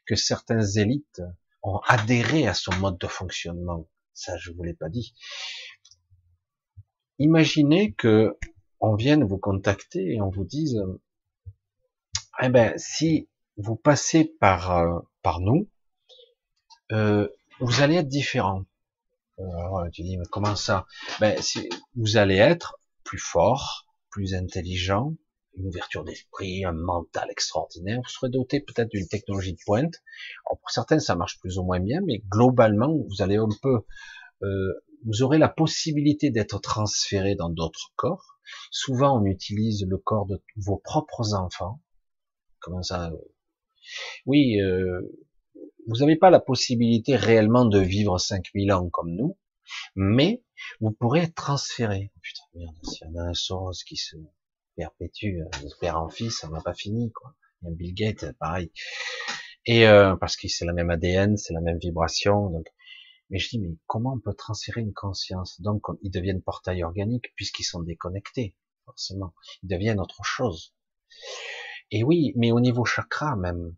[0.07, 1.23] que certains élites
[1.63, 3.89] ont adhéré à son mode de fonctionnement.
[4.15, 5.15] Ça, je vous l'ai pas dit.
[7.19, 8.39] Imaginez que
[8.87, 10.83] on vous contacter et on vous dise,
[12.43, 15.01] eh ben, si vous passez par, euh,
[15.41, 15.69] nous,
[16.93, 17.29] euh,
[17.61, 18.65] vous allez être différent.
[19.39, 20.87] Euh, tu dis, mais comment ça?
[21.21, 25.15] Ben, si vous allez être plus fort, plus intelligent,
[25.59, 28.01] une ouverture d'esprit, un mental extraordinaire.
[28.03, 29.95] Vous serez doté peut-être d'une technologie de pointe.
[30.47, 33.81] Alors pour certains, ça marche plus ou moins bien, mais globalement, vous allez un peu,
[34.43, 38.39] euh, vous aurez la possibilité d'être transféré dans d'autres corps.
[38.71, 41.81] Souvent, on utilise le corps de vos propres enfants.
[42.61, 43.17] Comment ça euh,
[44.27, 45.01] Oui, euh,
[45.87, 49.39] vous n'avez pas la possibilité réellement de vivre 5000 ans comme nous,
[49.95, 50.43] mais
[50.81, 52.13] vous pourrez être transféré.
[52.21, 54.17] Putain, merde, s'il y en a un Soros qui se
[54.77, 57.35] perpétue euh, de père en fils, ça n'a pas fini, quoi.
[57.63, 58.71] Il y a Bill Gates, pareil.
[59.65, 62.63] Et euh, parce que c'est la même ADN, c'est la même vibration.
[63.31, 65.61] Mais je dis, mais comment on peut transférer une conscience?
[65.61, 68.55] Donc, ils deviennent portail organique puisqu'ils sont déconnectés,
[68.85, 69.35] forcément.
[69.63, 70.75] Ils deviennent autre chose.
[71.91, 73.77] Et oui, mais au niveau chakra même,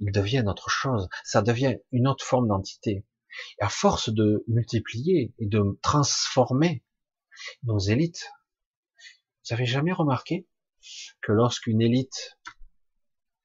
[0.00, 1.08] ils deviennent autre chose.
[1.24, 3.04] Ça devient une autre forme d'entité.
[3.60, 6.84] À force de multiplier et de transformer
[7.62, 8.32] nos élites,
[9.44, 10.48] vous avez jamais remarqué
[11.20, 12.38] que lorsqu'une élite,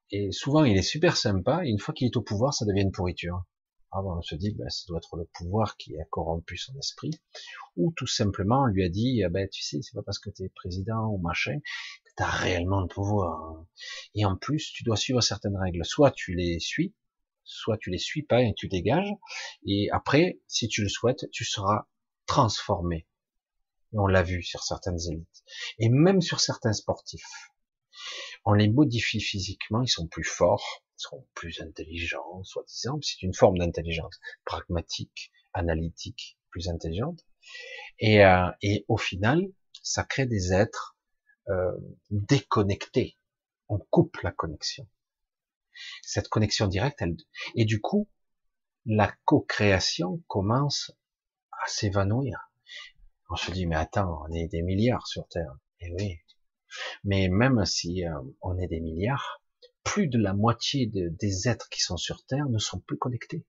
[0.09, 2.91] et souvent il est super sympa, une fois qu'il est au pouvoir, ça devient une
[2.91, 3.43] pourriture?
[3.95, 7.11] On se dit, ben, ça doit être le pouvoir qui a corrompu son esprit,
[7.75, 10.29] ou tout simplement on lui a dit, ah ben, tu sais, c'est pas parce que
[10.29, 13.39] tu es président ou machin que tu as réellement le pouvoir.
[13.41, 13.67] Hein.
[14.15, 15.85] Et en plus, tu dois suivre certaines règles.
[15.85, 16.93] Soit tu les suis,
[17.43, 19.13] soit tu les suis pas et tu dégages.
[19.65, 21.87] Et après, si tu le souhaites, tu seras
[22.25, 23.07] transformés.
[23.93, 25.43] Et on l'a vu sur certaines élites.
[25.77, 27.51] Et même sur certains sportifs.
[28.45, 32.99] On les modifie physiquement, ils sont plus forts, sont plus intelligents, soi-disant.
[33.01, 37.25] C'est une forme d'intelligence pragmatique, analytique, plus intelligente.
[37.99, 39.41] Et, euh, et au final,
[39.81, 40.97] ça crée des êtres
[41.49, 41.71] euh,
[42.09, 43.17] déconnectés.
[43.69, 44.87] On coupe la connexion.
[46.01, 47.17] Cette connexion directe, elle,
[47.55, 48.09] et du coup,
[48.85, 50.91] la co-création commence
[51.51, 52.51] à s'évanouir.
[53.29, 55.57] On se dit, mais attends, on est des milliards sur Terre.
[55.79, 56.19] Et eh oui.
[57.03, 59.42] Mais même si euh, on est des milliards,
[59.83, 63.45] plus de la moitié des êtres qui sont sur Terre ne sont plus connectés.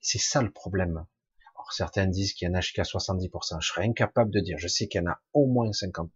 [0.00, 1.06] C'est ça le problème.
[1.54, 3.60] Alors, certains disent qu'il y en a jusqu'à 70%.
[3.60, 4.58] Je serais incapable de dire.
[4.58, 6.08] Je sais qu'il y en a au moins 50%.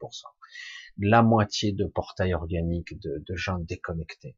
[0.98, 4.36] La moitié de portails organiques, de, de gens déconnectés.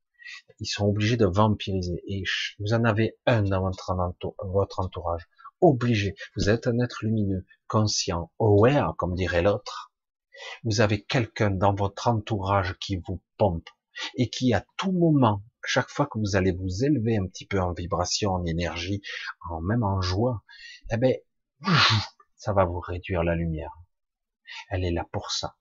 [0.60, 2.02] Ils sont obligés de vampiriser.
[2.06, 2.22] Et
[2.58, 5.28] vous en avez un dans votre, entourage.
[5.60, 6.14] Obligé.
[6.36, 9.92] Vous êtes un être lumineux, conscient, aware, comme dirait l'autre.
[10.64, 13.68] Vous avez quelqu'un dans votre entourage qui vous pompe
[14.14, 17.60] et qui à tout moment, chaque fois que vous allez vous élever un petit peu
[17.60, 19.02] en vibration, en énergie,
[19.48, 20.42] en même en joie,
[20.90, 21.14] eh ben,
[22.36, 23.72] ça va vous réduire la lumière.
[24.68, 25.56] Elle est là pour ça.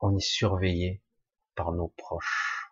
[0.00, 1.02] On est surveillé
[1.54, 2.70] par nos proches.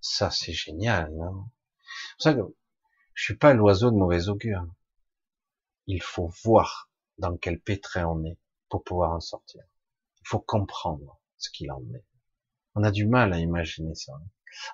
[0.00, 1.44] Ça, c'est génial, non?
[2.18, 2.40] Ça que
[3.14, 4.66] je suis pas l'oiseau de mauvais augure.
[5.86, 8.38] Il faut voir dans quel pétrin on est
[8.68, 9.62] pour pouvoir en sortir.
[10.20, 12.04] Il faut comprendre ce qu'il en est.
[12.80, 14.14] On a du mal à imaginer ça.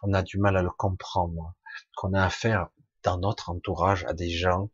[0.05, 1.57] On a du mal à le comprendre.
[1.97, 2.69] Qu'on a affaire
[3.03, 4.71] dans notre entourage à des gens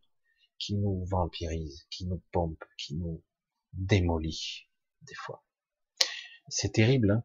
[0.58, 3.22] qui nous vampirisent, qui nous pompent, qui nous
[3.72, 4.64] démolissent,
[5.00, 5.42] des fois.
[6.48, 7.24] C'est terrible, hein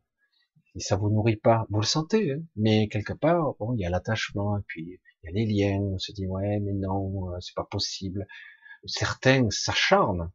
[0.75, 1.67] et ça vous nourrit pas.
[1.71, 5.25] Vous le sentez, hein mais quelque part, bon, il y a l'attachement, et puis il
[5.25, 5.81] y a les liens.
[5.81, 8.25] On se dit ouais, mais non, euh, c'est pas possible.
[8.85, 10.31] Certains s'acharnent.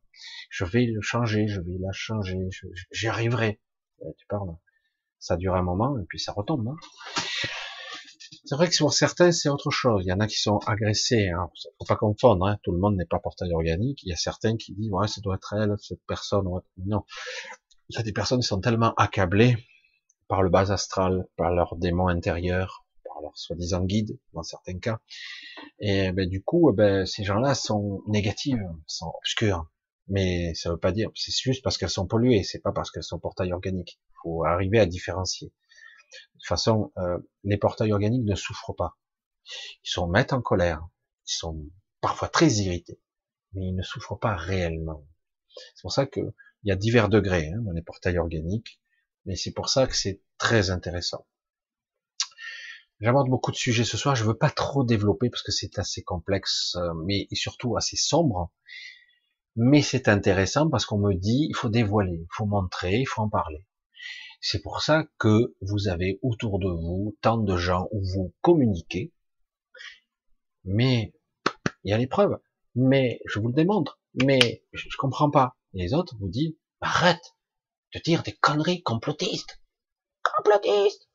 [0.51, 2.51] Je vais le changer, je vais la changer,
[2.91, 3.59] j'y arriverai.
[4.19, 4.55] Tu parles.
[5.23, 6.67] Ça dure un moment et puis ça retombe.
[6.67, 6.77] Hein
[8.45, 10.03] c'est vrai que pour certains, c'est autre chose.
[10.05, 11.29] Il y en a qui sont agressés.
[11.29, 11.49] Hein.
[11.79, 12.45] Faut pas confondre.
[12.47, 12.59] Hein.
[12.65, 14.03] Tout le monde n'est pas portail organique.
[14.03, 16.49] Il y a certains qui disent ouais, ça doit être elle, cette personne.
[16.85, 17.05] Non.
[17.89, 19.57] Il y a des personnes qui sont tellement accablées
[20.27, 24.99] par le bas astral, par leur démon intérieur, par leur soi-disant guide, dans certains cas.
[25.79, 29.67] Et ben, du coup, eh ben, ces gens-là sont négatifs, sont obscurs.
[30.09, 33.05] Mais ça veut pas dire, c'est juste parce qu'elles sont polluées, c'est pas parce qu'elles
[33.05, 34.01] sont portails organiques.
[34.23, 35.49] Faut arriver à différencier.
[35.49, 38.99] De toute façon, euh, les portails organiques ne souffrent pas.
[39.85, 40.87] Ils sont mettent en colère,
[41.27, 41.65] ils sont
[42.01, 43.01] parfois très irrités,
[43.53, 45.07] mais ils ne souffrent pas réellement.
[45.75, 46.21] C'est pour ça que
[46.65, 48.81] il y a divers degrés hein, dans les portails organiques.
[49.25, 51.27] Mais c'est pour ça que c'est très intéressant.
[53.01, 56.03] J'aborde beaucoup de sujets ce soir, je veux pas trop développer parce que c'est assez
[56.03, 58.53] complexe, euh, mais surtout assez sombre.
[59.57, 63.23] Mais c'est intéressant parce qu'on me dit, il faut dévoiler, il faut montrer, il faut
[63.23, 63.67] en parler.
[64.45, 69.13] C'est pour ça que vous avez autour de vous tant de gens où vous communiquez,
[70.65, 71.15] mais
[71.85, 72.37] il y a les preuves,
[72.75, 75.55] mais je vous le démontre, mais je, comprends pas.
[75.75, 77.37] Et les autres vous disent, arrête,
[77.95, 79.63] de dire des conneries complotistes.
[80.25, 81.09] Complotistes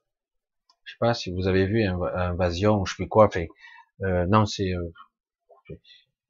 [0.85, 3.49] Je sais pas si vous avez vu Invasion, je sais plus quoi, fait,
[4.03, 4.93] euh, non, c'est, euh,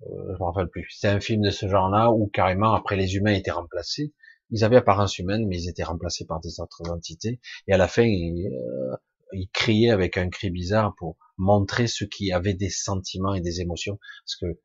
[0.10, 0.88] je rappelle plus.
[0.90, 4.16] C'est un film de ce genre-là où carrément après les humains étaient remplacés.
[4.52, 7.40] Ils avaient apparence humaine, mais ils étaient remplacés par des autres entités.
[7.68, 8.96] Et à la fin, ils, euh,
[9.34, 13.62] ils criaient avec un cri bizarre pour montrer ceux qui avaient des sentiments et des
[13.62, 14.00] émotions.
[14.26, 14.60] Parce que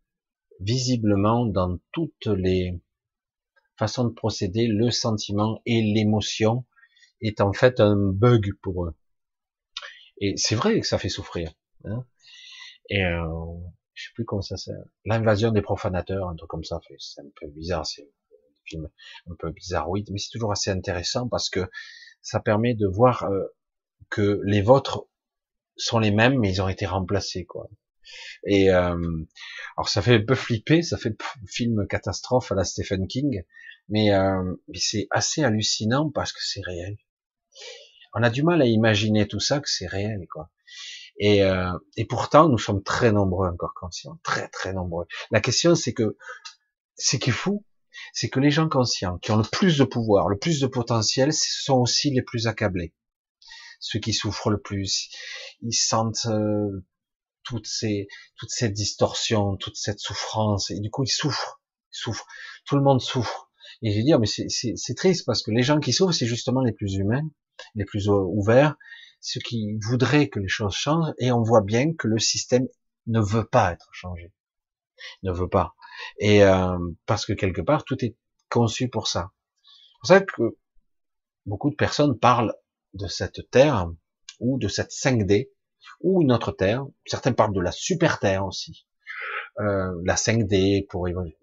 [0.61, 2.81] visiblement, dans toutes les
[3.77, 6.65] façon de procéder, le sentiment et l'émotion
[7.21, 8.95] est en fait un bug pour eux.
[10.19, 11.53] Et c'est vrai que ça fait souffrir.
[11.85, 12.05] Hein
[12.89, 13.25] et euh,
[13.95, 14.85] je sais plus comment ça s'appelle.
[15.05, 16.81] L'invasion des profanateurs, un truc comme ça.
[16.99, 17.87] C'est un peu bizarre,
[18.75, 21.69] un peu bizarre, oui, mais c'est toujours assez intéressant parce que
[22.21, 23.45] ça permet de voir euh,
[24.11, 25.07] que les vôtres
[25.77, 27.69] sont les mêmes, mais ils ont été remplacés, quoi.
[28.45, 28.97] Et euh,
[29.77, 31.17] alors ça fait un peu flipper, ça fait
[31.47, 33.43] film catastrophe à la Stephen King,
[33.89, 36.97] mais, euh, mais c'est assez hallucinant parce que c'est réel.
[38.15, 40.51] On a du mal à imaginer tout ça que c'est réel, quoi.
[41.19, 45.07] Et, euh, et pourtant, nous sommes très nombreux encore conscients, très très nombreux.
[45.31, 46.17] La question, c'est que
[46.97, 47.65] ce qui est fou,
[48.13, 51.33] c'est que les gens conscients, qui ont le plus de pouvoir, le plus de potentiel,
[51.33, 52.95] ce sont aussi les plus accablés.
[53.81, 55.11] Ceux qui souffrent le plus,
[55.61, 56.85] ils sentent euh,
[57.43, 58.07] toutes ces
[58.37, 61.61] toutes ces distorsions, toute cette souffrance, et du coup ils souffrent,
[61.93, 62.27] ils souffrent.
[62.65, 63.51] Tout le monde souffre.
[63.83, 66.63] Et je vais dire, mais c'est triste parce que les gens qui souffrent, c'est justement
[66.63, 67.29] les plus humains,
[67.75, 68.77] les plus ouverts,
[69.21, 72.69] ceux qui voudraient que les choses changent, et on voit bien que le système
[73.07, 74.33] ne veut pas être changé,
[75.25, 75.75] ne veut pas.
[76.19, 78.17] Et euh, parce que quelque part, tout est
[78.49, 79.31] conçu pour ça.
[79.63, 80.57] C'est pour ça que
[81.47, 82.55] beaucoup de personnes parlent
[82.95, 83.91] de cette Terre
[84.41, 85.51] ou de cette 5D
[86.01, 86.85] ou une autre Terre.
[87.07, 88.87] Certains parlent de la super Terre aussi.
[89.61, 91.37] Euh, la 5D pour évoluer.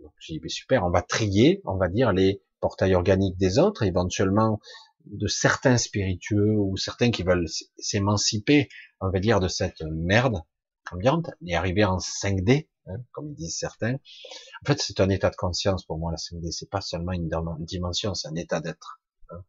[0.48, 4.60] super, on va trier, on va dire les portails organiques des autres, éventuellement
[5.06, 8.68] de certains spiritueux ou certains qui veulent s'émanciper,
[9.00, 10.42] on va dire, de cette merde
[10.92, 13.96] ambiante et arriver en 5D, hein, comme disent certains.
[13.96, 16.52] En fait, c'est un état de conscience pour moi, la 5D.
[16.52, 17.30] C'est pas seulement une
[17.60, 19.02] dimension, c'est un état d'être.
[19.30, 19.44] Hein.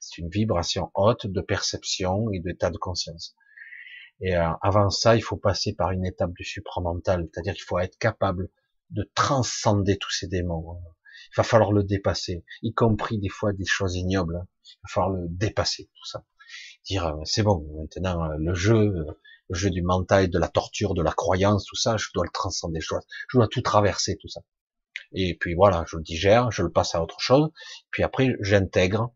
[0.00, 3.34] C'est une vibration haute de perception et d'état de conscience.
[4.20, 7.78] Et euh, avant ça, il faut passer par une étape du supramental, c'est-à-dire qu'il faut
[7.78, 8.50] être capable
[8.90, 10.78] de transcender tous ces démons.
[11.32, 14.44] Il va falloir le dépasser, y compris des fois des choses ignobles.
[14.64, 16.24] Il va falloir le dépasser, tout ça.
[16.84, 19.06] Dire, euh, c'est bon, maintenant, euh, le jeu,
[19.50, 22.30] le jeu du mental, de la torture, de la croyance, tout ça, je dois le
[22.32, 24.40] transcender, je dois, je dois tout traverser, tout ça.
[25.12, 27.50] Et puis voilà, je le digère, je le passe à autre chose,
[27.90, 29.12] puis après, j'intègre,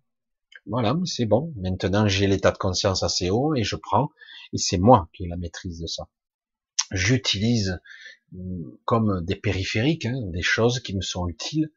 [0.66, 1.52] voilà, c'est bon.
[1.56, 4.10] Maintenant, j'ai l'état de conscience assez haut et je prends,
[4.52, 6.08] et c'est moi qui ai la maîtrise de ça.
[6.90, 7.80] J'utilise
[8.34, 11.70] hum, comme des périphériques, hein, des choses qui me sont utiles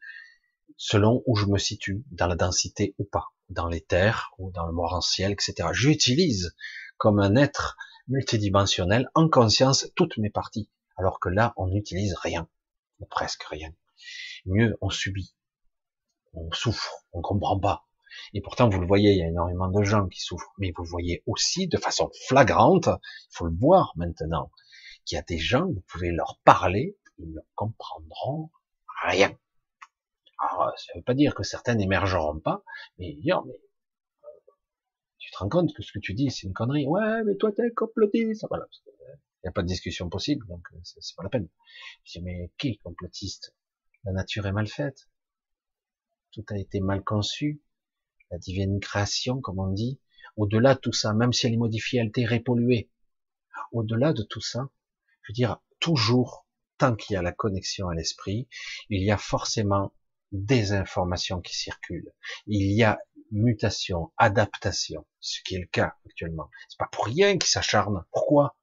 [0.77, 4.65] selon où je me situe, dans la densité ou pas, dans les terres ou dans
[4.65, 5.69] le morantiel, etc.
[5.73, 6.55] J'utilise
[6.97, 7.77] comme un être
[8.07, 12.47] multidimensionnel en conscience toutes mes parties, alors que là, on n'utilise rien,
[12.99, 13.73] ou presque rien.
[14.45, 15.35] Mieux, on subit,
[16.33, 17.87] on souffre, on comprend pas,
[18.33, 20.53] et pourtant, vous le voyez, il y a énormément de gens qui souffrent.
[20.57, 24.51] Mais vous voyez aussi, de façon flagrante, il faut le voir maintenant,
[25.05, 28.51] qu'il y a des gens, vous pouvez leur parler, ils ne comprendront
[29.05, 29.37] rien.
[30.39, 32.63] Alors, ça ne veut pas dire que certains n'émergeront pas,
[32.99, 33.33] mais mais
[35.37, 36.87] te rends compte que ce que tu dis, c'est une connerie.
[36.87, 38.45] Ouais, mais toi, t'es complotiste.
[38.49, 38.65] Voilà.
[38.87, 41.47] Il n'y a pas de discussion possible, donc euh, c'est pas la peine.
[42.03, 43.55] Je dis, mais qui est complotiste?
[44.03, 45.09] La nature est mal faite.
[46.31, 47.61] Tout a été mal conçu
[48.31, 49.99] la divine création, comme on dit,
[50.35, 52.89] au-delà de tout ça, même si elle est modifiée, altérée, polluée,
[53.71, 54.69] au-delà de tout ça,
[55.21, 56.45] je veux dire, toujours,
[56.77, 58.47] tant qu'il y a la connexion à l'esprit,
[58.89, 59.93] il y a forcément
[60.31, 62.11] des informations qui circulent.
[62.47, 62.99] Il y a
[63.31, 66.49] mutation, adaptation, ce qui est le cas actuellement.
[66.69, 68.05] C'est pas pour rien qu'ils s'acharnent.
[68.11, 68.57] Pourquoi?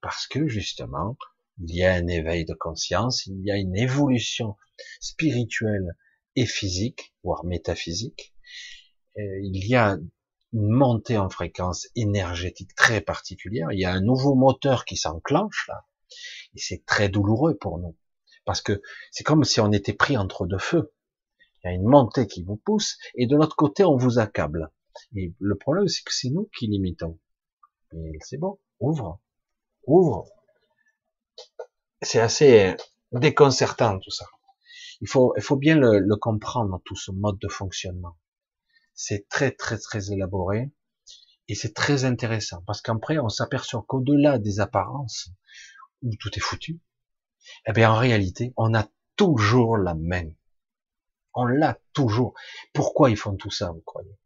[0.00, 1.16] Parce que justement,
[1.58, 4.56] il y a un éveil de conscience, il y a une évolution
[5.00, 5.96] spirituelle
[6.36, 8.34] et physique, voire métaphysique,
[9.18, 9.98] euh, il y a
[10.52, 13.72] une montée en fréquence énergétique très particulière.
[13.72, 15.86] Il y a un nouveau moteur qui s'enclenche là,
[16.54, 17.96] et c'est très douloureux pour nous,
[18.44, 20.92] parce que c'est comme si on était pris entre deux feux.
[21.66, 24.70] Il y a une montée qui vous pousse, et de l'autre côté on vous accable.
[25.16, 27.18] Et le problème c'est que c'est nous qui limitons.
[28.20, 29.20] C'est bon, ouvre,
[29.84, 30.26] ouvre.
[32.02, 32.76] C'est assez
[33.10, 34.26] déconcertant tout ça.
[35.00, 38.16] Il faut, il faut bien le, le comprendre tout ce mode de fonctionnement.
[38.94, 40.70] C'est très très très élaboré
[41.48, 45.30] et c'est très intéressant parce qu'après on s'aperçoit qu'au-delà des apparences
[46.02, 46.80] où tout est foutu,
[47.66, 48.86] eh bien en réalité on a
[49.16, 50.30] toujours la main.
[51.36, 52.34] On l'a toujours.
[52.72, 54.18] Pourquoi ils font tout ça, vous croyez?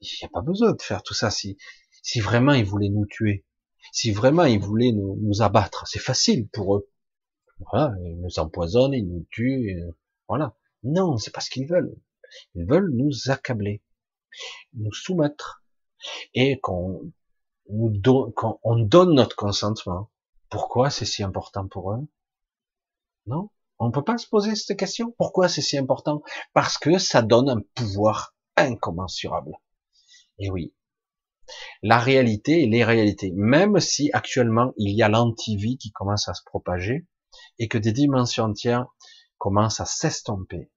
[0.00, 1.56] Il n'y a pas besoin de faire tout ça si
[2.02, 3.46] si vraiment ils voulaient nous tuer,
[3.92, 6.90] si vraiment ils voulaient nous, nous abattre, c'est facile pour eux.
[7.70, 9.80] Voilà, ils nous empoisonnent, ils nous tuent,
[10.28, 10.56] voilà.
[10.82, 11.94] Non, c'est pas ce qu'ils veulent.
[12.54, 13.82] Ils veulent nous accabler
[14.74, 15.62] nous soumettre
[16.34, 17.12] et qu'on
[17.68, 20.10] nous qu'on donne notre consentement.
[20.48, 22.08] Pourquoi c'est si important pour eux?
[23.26, 23.50] Non,
[23.82, 25.12] on ne peut pas se poser cette question?
[25.18, 26.22] Pourquoi c'est si important?
[26.52, 29.56] Parce que ça donne un pouvoir incommensurable.
[30.38, 30.72] Et oui,
[31.82, 36.34] la réalité et les réalités, même si actuellement il y a l'antivie qui commence à
[36.34, 37.08] se propager
[37.58, 38.86] et que des dimensions entières
[39.36, 40.70] commencent à s'estomper,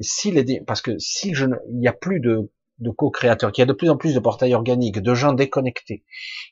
[0.00, 3.62] si les, parce que si je, il n'y a plus de, de co-créateurs, qu'il y
[3.62, 6.04] a de plus en plus de portails organiques, de gens déconnectés,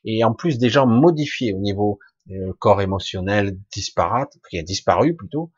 [0.05, 1.99] et en plus des gens modifiés au niveau
[2.31, 5.51] euh, corps émotionnel disparate, qui a disparu plutôt,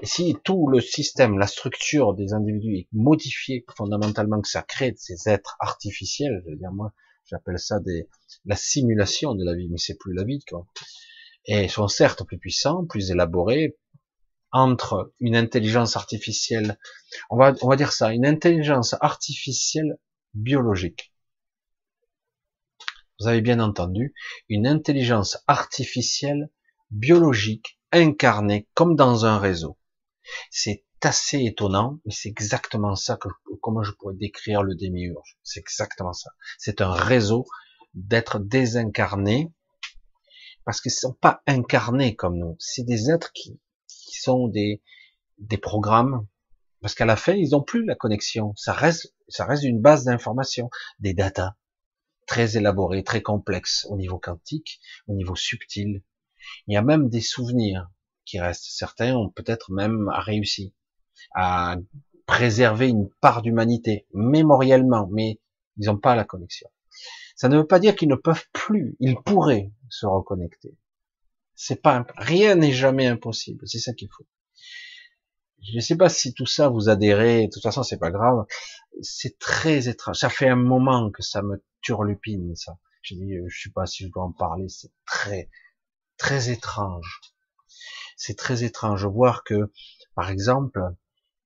[0.00, 4.94] et si tout le système, la structure des individus est modifiée fondamentalement, que ça crée
[4.96, 6.92] ces êtres artificiels, je veux dire moi,
[7.26, 8.08] j'appelle ça des,
[8.44, 10.66] la simulation de la vie, mais c'est plus la vie, quoi.
[11.46, 13.76] Et ils sont certes plus puissants, plus élaborés,
[14.52, 16.78] entre une intelligence artificielle,
[17.30, 19.98] on va, on va dire ça, une intelligence artificielle
[20.34, 21.11] biologique.
[23.22, 24.14] Vous avez bien entendu,
[24.48, 26.50] une intelligence artificielle
[26.90, 29.78] biologique incarnée comme dans un réseau.
[30.50, 33.28] C'est assez étonnant, mais c'est exactement ça que
[33.60, 35.38] comment je pourrais décrire le démiurge.
[35.44, 36.32] C'est exactement ça.
[36.58, 37.46] C'est un réseau
[37.94, 39.52] d'êtres désincarnés
[40.64, 42.56] parce qu'ils ne sont pas incarnés comme nous.
[42.58, 44.82] C'est des êtres qui qui sont des,
[45.38, 46.26] des programmes,
[46.80, 48.52] parce qu'à la fin, ils n'ont plus la connexion.
[48.56, 51.54] Ça reste, ça reste une base d'information, des datas
[52.26, 56.02] très élaborées, très complexes au niveau quantique, au niveau subtil.
[56.66, 57.90] Il y a même des souvenirs
[58.24, 58.66] qui restent.
[58.68, 60.74] Certains ont peut-être même réussi
[61.34, 61.76] à
[62.26, 65.40] préserver une part d'humanité mémoriellement, mais
[65.76, 66.68] ils n'ont pas la connexion.
[67.36, 70.76] Ça ne veut pas dire qu'ils ne peuvent plus, ils pourraient se reconnecter.
[71.54, 74.26] C'est pas rien n'est jamais impossible, c'est ça qu'il faut.
[75.62, 78.46] Je ne sais pas si tout ça vous adhérez, de toute façon c'est pas grave.
[79.00, 80.18] C'est très étrange.
[80.18, 82.78] Ça fait un moment que ça me turlupine ça.
[83.02, 84.68] Je dis, je sais pas si je dois en parler.
[84.68, 85.48] C'est très
[86.16, 87.20] très étrange.
[88.16, 89.72] C'est très étrange de voir que,
[90.14, 90.80] par exemple,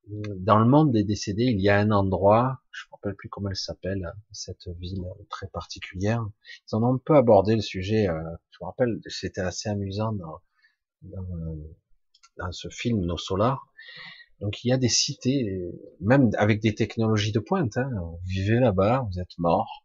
[0.08, 3.50] dans le monde des décédés, il y a un endroit, je me rappelle plus comment
[3.50, 6.24] elle s'appelle, cette ville très particulière.
[6.70, 8.08] Ils en ont un peu abordé le sujet.
[8.08, 10.40] Euh, je me rappelle, c'était assez amusant dans,
[11.02, 11.56] dans,
[12.36, 13.66] dans, ce film Nos Solars.
[14.40, 17.76] Donc il y a des cités, même avec des technologies de pointe.
[17.76, 17.90] Hein.
[17.94, 19.84] Vous vivez là-bas, vous êtes mort.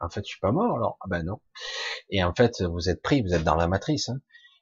[0.00, 0.98] En fait, je suis pas mort alors.
[1.00, 1.40] Ah ben non.
[2.10, 4.08] Et en fait, vous êtes pris, vous êtes dans la matrice.
[4.08, 4.20] Hein.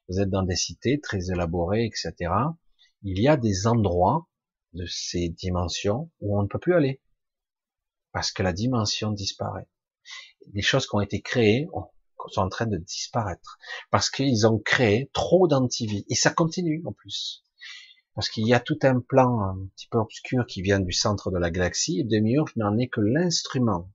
[0.09, 2.31] Vous êtes dans des cités très élaborées, etc.
[3.03, 4.27] Il y a des endroits
[4.73, 7.01] de ces dimensions où on ne peut plus aller.
[8.11, 9.67] Parce que la dimension disparaît.
[10.53, 11.67] Les choses qui ont été créées
[12.29, 13.57] sont en train de disparaître.
[13.91, 16.05] Parce qu'ils ont créé trop d'antivie.
[16.09, 17.43] Et ça continue en plus.
[18.15, 21.31] Parce qu'il y a tout un plan un petit peu obscur qui vient du centre
[21.31, 23.91] de la galaxie et Demiurge n'en est que l'instrument.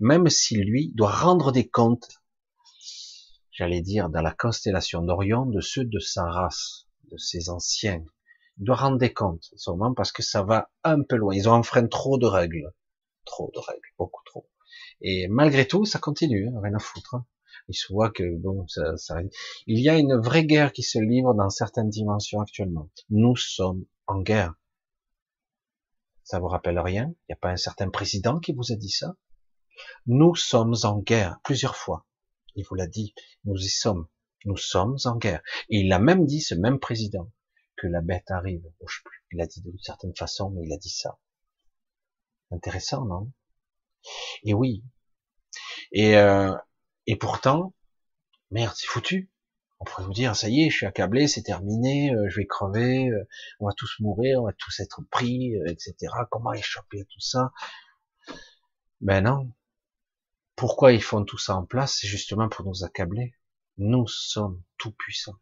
[0.00, 2.08] Même si lui doit rendre des comptes,
[3.52, 8.04] j'allais dire, dans la constellation d'Orion, de ceux de sa race, de ses anciens,
[8.58, 11.34] il doit rendre des comptes, sûrement parce que ça va un peu loin.
[11.34, 12.72] Ils ont enfreint trop de règles.
[13.24, 14.48] Trop de règles, beaucoup trop.
[15.00, 17.14] Et malgré tout, ça continue, hein, rien à foutre.
[17.14, 17.26] Hein.
[17.68, 19.16] Il se voit que bon, ça, ça,
[19.66, 22.88] il y a une vraie guerre qui se livre dans certaines dimensions actuellement.
[23.10, 24.54] Nous sommes en guerre.
[26.24, 27.06] Ça vous rappelle rien?
[27.06, 29.16] Il n'y a pas un certain président qui vous a dit ça?
[30.06, 32.06] Nous sommes en guerre plusieurs fois.
[32.54, 33.14] Il vous l'a dit.
[33.44, 34.08] Nous y sommes.
[34.44, 35.42] Nous sommes en guerre.
[35.68, 37.30] Et il a même dit, ce même président,
[37.76, 38.62] que la bête arrive.
[38.78, 41.18] plus, il a dit d'une certaine façon, mais il a dit ça.
[42.50, 43.30] Intéressant, non?
[44.42, 44.82] Et oui.
[45.92, 46.54] Et, euh,
[47.08, 47.74] et pourtant,
[48.52, 49.30] merde, c'est foutu.
[49.80, 52.46] On pourrait vous dire, ça y est, je suis accablé, c'est terminé, euh, je vais
[52.46, 53.28] crever, euh,
[53.60, 55.94] on va tous mourir, on va tous être pris, etc.
[56.30, 57.52] Comment échapper à tout ça?
[59.00, 59.52] Ben non.
[60.54, 61.98] Pourquoi ils font tout ça en place?
[62.00, 63.34] C'est justement pour nous accabler.
[63.78, 65.38] Nous sommes tout puissants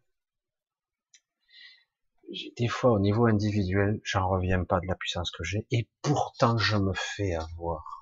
[2.57, 6.57] des fois au niveau individuel, j'en reviens pas de la puissance que j'ai, et pourtant
[6.57, 7.96] je me fais avoir.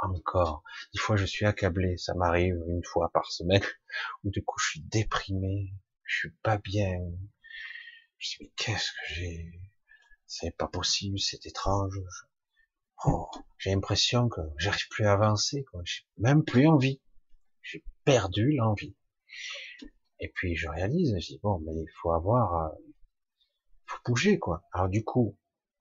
[0.00, 0.62] Encore.
[0.94, 3.62] Des fois je suis accablé, ça m'arrive une fois par semaine,
[4.24, 5.72] où du coup je suis déprimé,
[6.04, 6.98] je suis pas bien.
[8.18, 9.60] Je me dis mais qu'est-ce que j'ai?
[10.26, 12.00] C'est pas possible, c'est étrange.
[13.04, 15.80] Oh, j'ai l'impression que j'arrive plus à avancer, quoi.
[15.84, 17.00] J'ai même plus envie.
[17.62, 18.96] J'ai perdu l'envie.
[20.20, 22.76] Et puis je réalise, je dis bon, mais il faut avoir euh,
[23.86, 24.62] faut bouger quoi.
[24.72, 25.36] Alors du coup,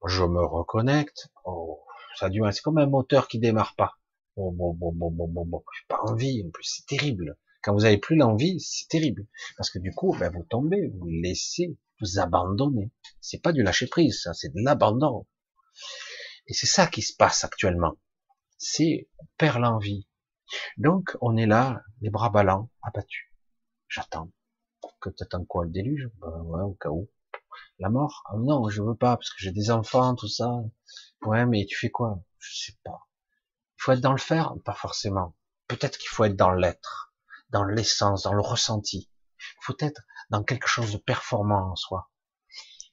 [0.05, 1.29] je me reconnecte.
[1.45, 1.83] Oh,
[2.15, 3.97] ça dure, c'est comme un moteur qui démarre pas.
[4.37, 5.63] Bon, bon, bon, bon, bon, bon, bon.
[5.73, 6.43] J'ai pas envie.
[6.45, 7.39] En plus, c'est terrible.
[7.63, 9.25] Quand vous avez plus l'envie, c'est terrible.
[9.57, 12.91] Parce que du coup, ben, vous tombez, vous laissez, vous abandonnez.
[13.19, 15.25] C'est pas du lâcher prise, c'est de l'abandon.
[16.45, 17.97] Et c'est ça qui se passe actuellement.
[18.59, 20.07] C'est, on perd l'envie.
[20.77, 23.33] Donc, on est là, les bras ballants, abattus.
[23.87, 24.31] J'attends.
[25.01, 26.11] Que t'attends quoi, le déluge?
[26.21, 27.09] Ben, ouais, au cas où.
[27.79, 28.23] La mort?
[28.27, 30.63] Ah Non, je veux pas, parce que j'ai des enfants, tout ça.
[31.23, 32.23] Ouais, mais tu fais quoi?
[32.37, 33.06] Je sais pas.
[33.87, 35.33] Faut être dans le faire Pas forcément.
[35.69, 37.13] Peut-être qu'il faut être dans l'être,
[37.51, 39.09] dans l'essence, dans le ressenti.
[39.39, 42.11] Il faut être dans quelque chose de performant en soi,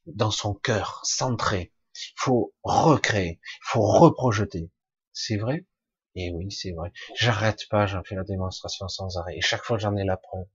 [0.06, 1.74] dans son cœur, centré.
[1.96, 4.70] Il faut recréer, il faut reprojeter.
[5.12, 5.66] C'est vrai?
[6.14, 6.92] Et oui, c'est vrai.
[7.16, 9.36] J'arrête pas, j'en fais la démonstration sans arrêt.
[9.36, 10.46] Et chaque fois, j'en ai la preuve.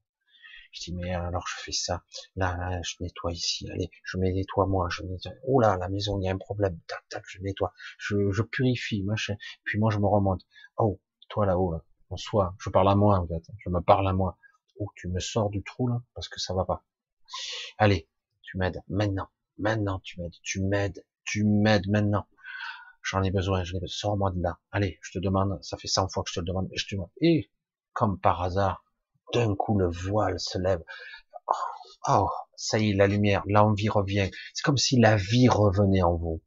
[0.72, 2.04] Je dis, mais alors je fais ça.
[2.36, 3.70] Là, là, je nettoie ici.
[3.72, 4.88] Allez, je me nettoie moi.
[4.92, 5.32] Je nettoie.
[5.48, 6.80] Oh là, la maison, il y a un problème.
[6.88, 7.74] Tac, tac, je nettoie.
[7.98, 9.36] Je, je purifie, machin.
[9.64, 10.46] Puis moi, je me remonte.
[10.78, 11.84] Oh, toi là-haut, là.
[12.12, 13.44] En soi, je parle à moi, en fait.
[13.60, 14.38] Je me parle à moi.
[14.80, 16.84] Oh, tu me sors du trou, là, parce que ça va pas.
[17.78, 18.10] Allez,
[18.42, 18.82] tu m'aides.
[18.88, 19.30] Maintenant.
[19.58, 20.36] Maintenant, tu m'aides.
[20.42, 21.06] Tu m'aides.
[21.26, 22.28] Tu m'aides maintenant.
[23.04, 23.64] J'en ai besoin.
[23.64, 24.60] Je Sors-moi de là.
[24.72, 25.62] Allez, je te demande.
[25.64, 26.70] Ça fait 100 fois que je te le demande.
[26.76, 27.10] Je te demande.
[27.22, 27.52] Et,
[27.94, 28.84] comme par hasard,
[29.34, 30.84] d'un coup le voile se lève.
[31.48, 31.54] Oh,
[32.10, 34.30] oh, ça y est, la lumière, l'envie revient.
[34.54, 36.42] C'est comme si la vie revenait en vous.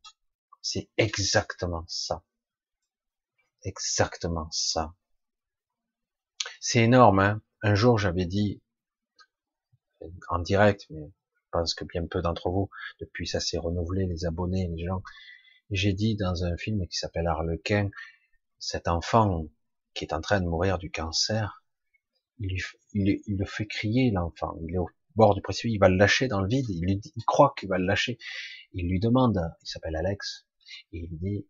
[0.63, 2.23] C'est exactement ça.
[3.65, 4.95] Exactement ça.
[6.61, 7.43] C'est énorme, hein.
[7.63, 8.61] Un jour, j'avais dit,
[10.29, 11.13] en direct, mais
[11.53, 12.69] pense que bien peu d'entre vous,
[12.99, 15.03] depuis ça s'est renouvelé, les abonnés, les gens.
[15.71, 17.91] J'ai dit dans un film qui s'appelle Harlequin,
[18.59, 19.47] cet enfant
[19.95, 21.62] qui est en train de mourir du cancer,
[22.39, 22.59] il,
[23.27, 24.57] le fait crier, l'enfant.
[24.63, 27.25] Il est au bord du précipice, il va le lâcher dans le vide, il, il
[27.25, 28.19] croit qu'il va le lâcher.
[28.73, 30.47] Il lui demande, il s'appelle Alex,
[30.93, 31.47] et il dit,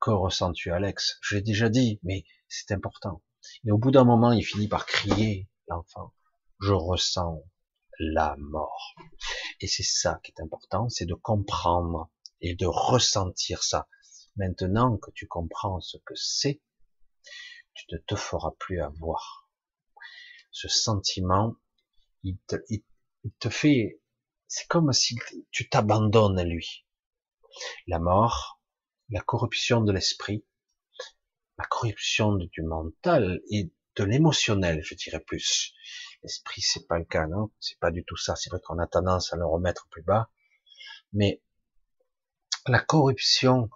[0.00, 1.18] que ressens-tu Alex?
[1.22, 3.22] Je l'ai déjà dit, mais c'est important.
[3.64, 6.14] Et au bout d'un moment, il finit par crier, l'enfant,
[6.60, 7.42] je ressens
[7.98, 8.94] la mort.
[9.60, 13.88] Et c'est ça qui est important, c'est de comprendre et de ressentir ça.
[14.36, 16.62] Maintenant que tu comprends ce que c'est,
[17.74, 19.47] tu ne te feras plus avoir.
[20.50, 21.56] Ce sentiment,
[22.22, 22.82] il te, il,
[23.38, 24.00] te fait,
[24.46, 25.16] c'est comme si
[25.50, 26.86] tu t'abandonnes à lui.
[27.86, 28.60] La mort,
[29.10, 30.44] la corruption de l'esprit,
[31.58, 35.74] la corruption du mental et de l'émotionnel, je dirais plus.
[36.22, 37.50] L'esprit, c'est pas le cas, non?
[37.60, 38.36] C'est pas du tout ça.
[38.36, 40.30] C'est vrai qu'on a tendance à le remettre plus bas,
[41.12, 41.42] mais
[42.66, 43.70] la corruption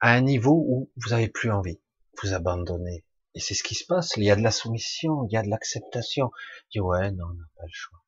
[0.00, 1.80] à un niveau où vous avez plus envie,
[2.22, 3.04] vous abandonnez.
[3.34, 4.12] Et c'est ce qui se passe.
[4.16, 6.30] Il y a de la soumission, il y a de l'acceptation.
[6.66, 7.98] Je dis ouais, non, on n'a pas le choix.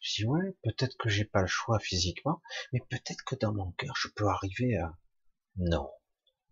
[0.00, 3.70] Je dis ouais, peut-être que j'ai pas le choix physiquement, mais peut-être que dans mon
[3.72, 4.98] cœur, je peux arriver à
[5.56, 5.88] non,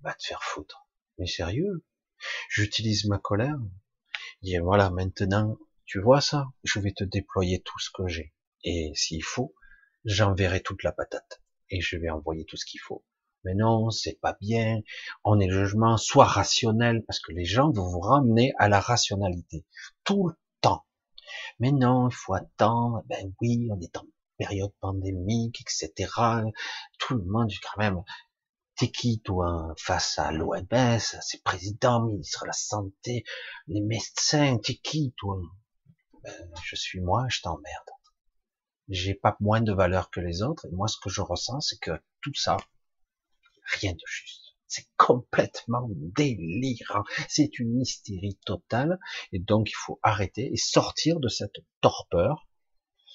[0.00, 0.86] va te faire foutre.
[1.18, 1.84] Mais sérieux,
[2.48, 3.58] j'utilise ma colère.
[4.42, 8.34] Et voilà, maintenant, tu vois ça, je vais te déployer tout ce que j'ai.
[8.62, 9.54] Et s'il faut,
[10.04, 11.42] j'enverrai toute la patate.
[11.70, 13.04] Et je vais envoyer tout ce qu'il faut.
[13.44, 14.80] Mais non, c'est pas bien.
[15.24, 18.80] On est le jugement, soit rationnel, parce que les gens vont vous ramener à la
[18.80, 19.64] rationalité.
[20.04, 20.84] Tout le temps.
[21.58, 23.02] Mais non, il faut attendre.
[23.06, 24.06] Ben oui, on est en
[24.38, 26.10] période pandémique, etc.
[26.98, 28.02] Tout le monde, quand même,
[28.76, 33.24] T'es qui, toi, face à l'OMS, à ses présidents, ministre de la Santé,
[33.68, 35.38] les médecins, t'es qui, toi?
[36.24, 37.90] Ben, Je suis moi, je t'emmerde.
[38.88, 41.78] J'ai pas moins de valeur que les autres, et moi, ce que je ressens, c'est
[41.78, 42.56] que tout ça,
[43.64, 44.56] rien de juste.
[44.66, 47.04] C'est complètement délirant.
[47.28, 48.98] C'est une hystérie totale,
[49.32, 52.46] et donc il faut arrêter et sortir de cette torpeur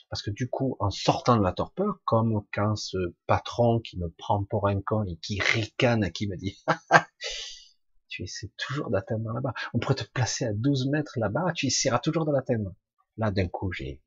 [0.09, 2.97] parce que du coup, en sortant de la torpeur, comme quand ce
[3.27, 6.59] patron qui me prend pour un con et qui ricane, qui me dit,
[8.07, 9.53] tu essaies toujours d'atteindre là-bas.
[9.73, 12.73] On pourrait te placer à 12 mètres là-bas, tu essaieras toujours de l'atteindre.
[13.17, 14.01] Là, d'un coup, j'ai,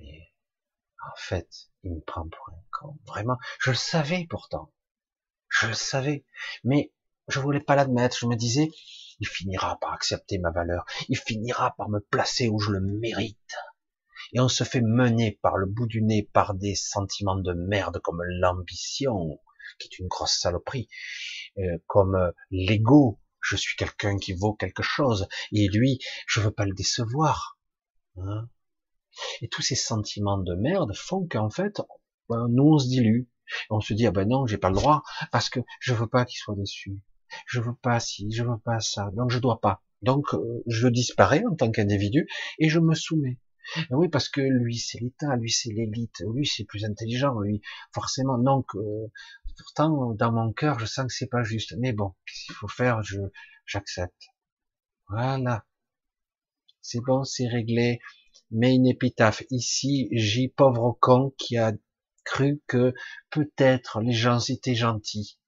[0.00, 1.48] en fait,
[1.84, 2.98] il me prend pour un con.
[3.06, 3.38] Vraiment.
[3.60, 4.72] Je le savais pourtant.
[5.48, 6.24] Je le savais.
[6.64, 6.92] Mais,
[7.28, 8.16] je voulais pas l'admettre.
[8.18, 8.70] Je me disais,
[9.20, 10.84] il finira par accepter ma valeur.
[11.08, 13.54] Il finira par me placer où je le mérite
[14.32, 18.00] et on se fait mener par le bout du nez par des sentiments de merde
[18.00, 19.40] comme l'ambition,
[19.78, 20.88] qui est une grosse saloperie,
[21.58, 26.50] euh, comme euh, l'ego, je suis quelqu'un qui vaut quelque chose, et lui, je veux
[26.50, 27.58] pas le décevoir.
[28.16, 28.48] Hein?
[29.42, 31.80] Et tous ces sentiments de merde font qu'en fait,
[32.28, 33.28] ben, nous on se dilue.
[33.70, 36.24] On se dit ah ben non, j'ai pas le droit parce que je veux pas
[36.24, 36.98] qu'il soit déçu.
[37.46, 39.82] Je veux pas ci, je veux pas ça, donc je dois pas.
[40.02, 42.26] Donc euh, je disparais en tant qu'individu
[42.58, 43.38] et je me soumets.
[43.90, 47.62] Oui, parce que lui c'est l'État, lui c'est l'élite, lui c'est plus intelligent, lui
[47.92, 48.38] forcément.
[48.38, 48.66] Donc,
[49.58, 51.74] pourtant dans mon cœur, je sens que c'est pas juste.
[51.78, 53.02] Mais bon, qu'est-ce qu'il faut faire?
[53.02, 53.20] Je
[53.66, 54.28] j'accepte.
[55.08, 55.64] Voilà,
[56.82, 58.00] c'est bon, c'est réglé.
[58.54, 61.72] Mais une épitaphe ici, j'ai pauvre con qui a
[62.24, 62.94] cru que
[63.30, 65.38] peut-être les gens étaient gentils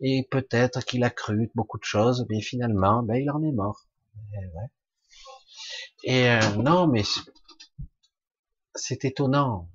[0.00, 3.86] et peut-être qu'il a cru beaucoup de choses, mais finalement, ben il en est mort.
[4.32, 4.38] Et,
[6.04, 7.02] eh et euh, non, mais
[8.74, 9.68] c'est étonnant.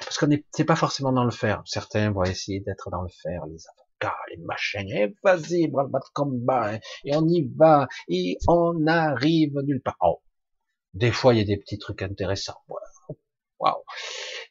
[0.00, 1.62] Parce qu'on n'est pas forcément dans le faire.
[1.66, 5.84] Certains vont essayer d'être dans le faire, les avocats, les machins, et eh, vas-y, bras
[5.84, 6.74] le combat,
[7.04, 9.96] et on y va, et on arrive nulle part.
[10.00, 10.20] Oh.
[10.94, 12.60] Des fois, il y a des petits trucs intéressants.
[13.60, 13.82] Waouh.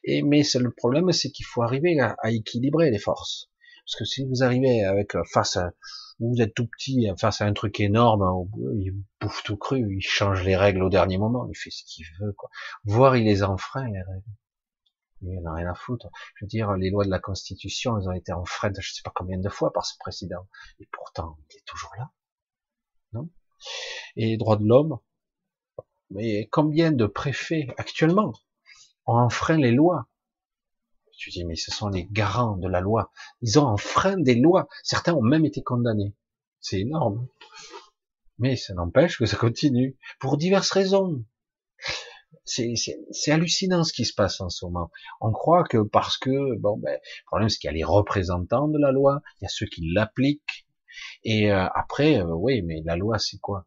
[0.04, 3.50] Et, mais le problème, c'est qu'il faut arriver à, équilibrer les forces.
[3.86, 5.72] Parce que si vous arrivez avec euh, face à,
[6.20, 10.44] vous êtes tout petit face à un truc énorme, il bouffe tout cru, il change
[10.44, 12.48] les règles au dernier moment, il fait ce qu'il veut, quoi.
[12.84, 14.30] Voir, il les enfreint, les règles.
[15.22, 16.08] Il n'en a rien à foutre.
[16.36, 19.12] Je veux dire, les lois de la Constitution, elles ont été enfreintes, je sais pas
[19.14, 20.48] combien de fois par ce président.
[20.80, 22.10] Et pourtant, il est toujours là.
[23.12, 23.28] Non?
[24.16, 24.98] Et les droits de l'homme?
[26.14, 28.32] Mais combien de préfets, actuellement,
[29.06, 30.08] ont enfreint les lois?
[31.16, 33.12] Tu dis, mais ce sont les garants de la loi.
[33.42, 34.68] Ils ont enfreint des lois.
[34.82, 36.14] Certains ont même été condamnés.
[36.60, 37.28] C'est énorme.
[38.38, 39.96] Mais ça n'empêche que ça continue.
[40.18, 41.24] Pour diverses raisons.
[42.44, 44.90] C'est hallucinant ce qui se passe en ce moment.
[45.20, 48.68] On croit que parce que, bon, ben, le problème c'est qu'il y a les représentants
[48.68, 50.66] de la loi, il y a ceux qui l'appliquent,
[51.22, 53.66] et euh, après, euh, oui, mais la loi c'est quoi?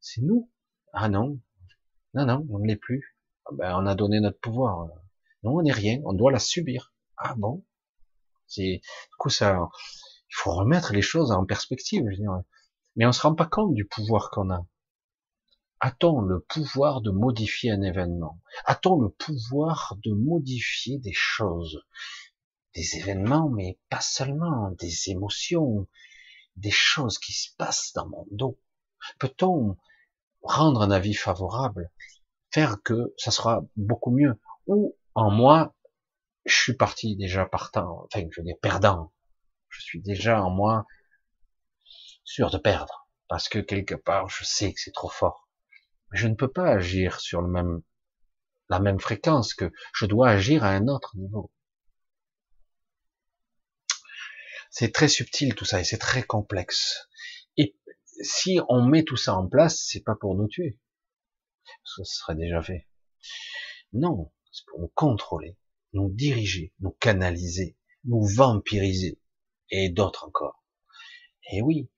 [0.00, 0.50] C'est nous.
[0.92, 1.40] Ah non,
[2.14, 3.16] non, non, on ne l'est plus.
[3.46, 4.88] Ah ben, on a donné notre pouvoir.
[5.42, 6.94] Non, on n'est rien, on doit la subir.
[7.16, 7.64] Ah bon?
[8.46, 9.68] C'est du coup ça,
[10.30, 12.04] il faut remettre les choses en perspective.
[12.10, 12.42] Je dire.
[12.96, 14.66] Mais on se rend pas compte du pouvoir qu'on a.
[15.80, 18.40] A-t-on le pouvoir de modifier un événement?
[18.64, 21.84] A-t-on le pouvoir de modifier des choses?
[22.74, 25.86] Des événements, mais pas seulement, des émotions,
[26.56, 28.58] des choses qui se passent dans mon dos.
[29.18, 29.76] Peut-on
[30.44, 31.90] rendre un avis favorable,
[32.52, 35.74] faire que ça sera beaucoup mieux Ou en moi,
[36.44, 39.12] je suis parti déjà partant, enfin je dire perdant.
[39.68, 40.86] Je suis déjà en moi
[42.24, 45.48] sûr de perdre, parce que quelque part je sais que c'est trop fort.
[46.12, 47.82] Je ne peux pas agir sur le même,
[48.68, 51.50] la même fréquence que je dois agir à un autre niveau.
[54.70, 57.08] C'est très subtil tout ça et c'est très complexe.
[58.22, 60.78] Si on met tout ça en place, c'est pas pour nous tuer.
[61.64, 62.86] Parce ce serait déjà fait.
[63.92, 65.58] Non, c'est pour nous contrôler,
[65.92, 69.20] nous diriger, nous canaliser, nous vampiriser
[69.70, 70.64] et d'autres encore.
[71.50, 71.90] Et oui,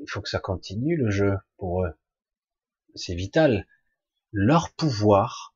[0.00, 1.98] il faut que ça continue le jeu pour eux.
[2.94, 3.66] C'est vital.
[4.32, 5.54] Leur pouvoir,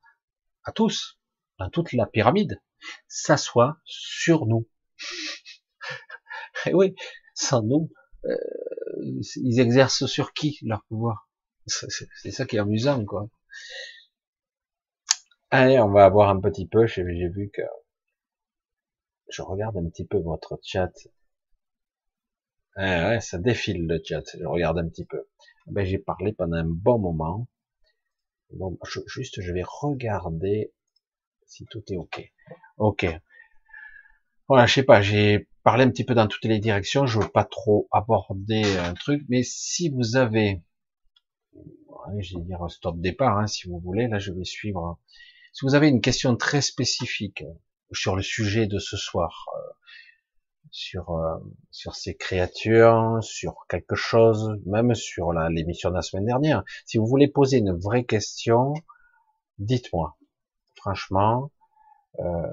[0.65, 1.19] à tous,
[1.59, 2.63] dans toute la pyramide,
[3.09, 4.69] s'assoit sur nous.
[6.67, 6.95] et oui,
[7.35, 7.93] sans nous,
[8.25, 8.37] euh,
[9.37, 11.29] ils exercent sur qui leur pouvoir?
[11.67, 13.29] C'est ça qui est amusant, quoi.
[15.51, 16.87] Allez, on va voir un petit peu.
[16.87, 17.63] J'ai vu que
[19.31, 20.91] je regarde un petit peu votre chat.
[22.77, 24.25] ouais, ça défile le chat.
[24.39, 25.27] Je regarde un petit peu.
[25.67, 27.47] Ben, j'ai parlé pendant un bon moment.
[28.51, 30.73] Bon, juste, je vais regarder
[31.47, 32.33] si tout est ok.
[32.79, 33.07] Ok.
[34.49, 37.07] Voilà, je sais pas, j'ai parlé un petit peu dans toutes les directions.
[37.07, 40.63] Je veux pas trop aborder un truc, mais si vous avez,
[42.19, 44.09] je vais dire stop départ, hein, si vous voulez.
[44.09, 44.99] Là, je vais suivre.
[45.53, 47.45] Si vous avez une question très spécifique
[47.93, 49.61] sur le sujet de ce soir, euh,
[50.71, 51.37] sur euh,
[51.71, 56.65] sur ces créatures, sur quelque chose, même sur l'émission de la semaine dernière.
[56.87, 58.73] Si vous voulez poser une vraie question,
[59.59, 60.17] dites-moi.
[60.75, 61.51] Franchement.
[62.21, 62.47] Euh,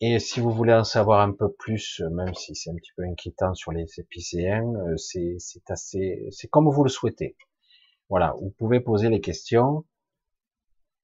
[0.00, 3.04] et si vous voulez en savoir un peu plus, même si c'est un petit peu
[3.04, 5.38] inquiétant sur les épicéens, c'est
[5.68, 7.36] assez, c'est comme vous le souhaitez.
[8.08, 9.84] Voilà, vous pouvez poser les questions.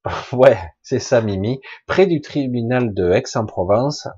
[0.32, 1.60] ouais, c'est ça, Mimi.
[1.86, 4.08] Près du tribunal de Aix-en-Provence,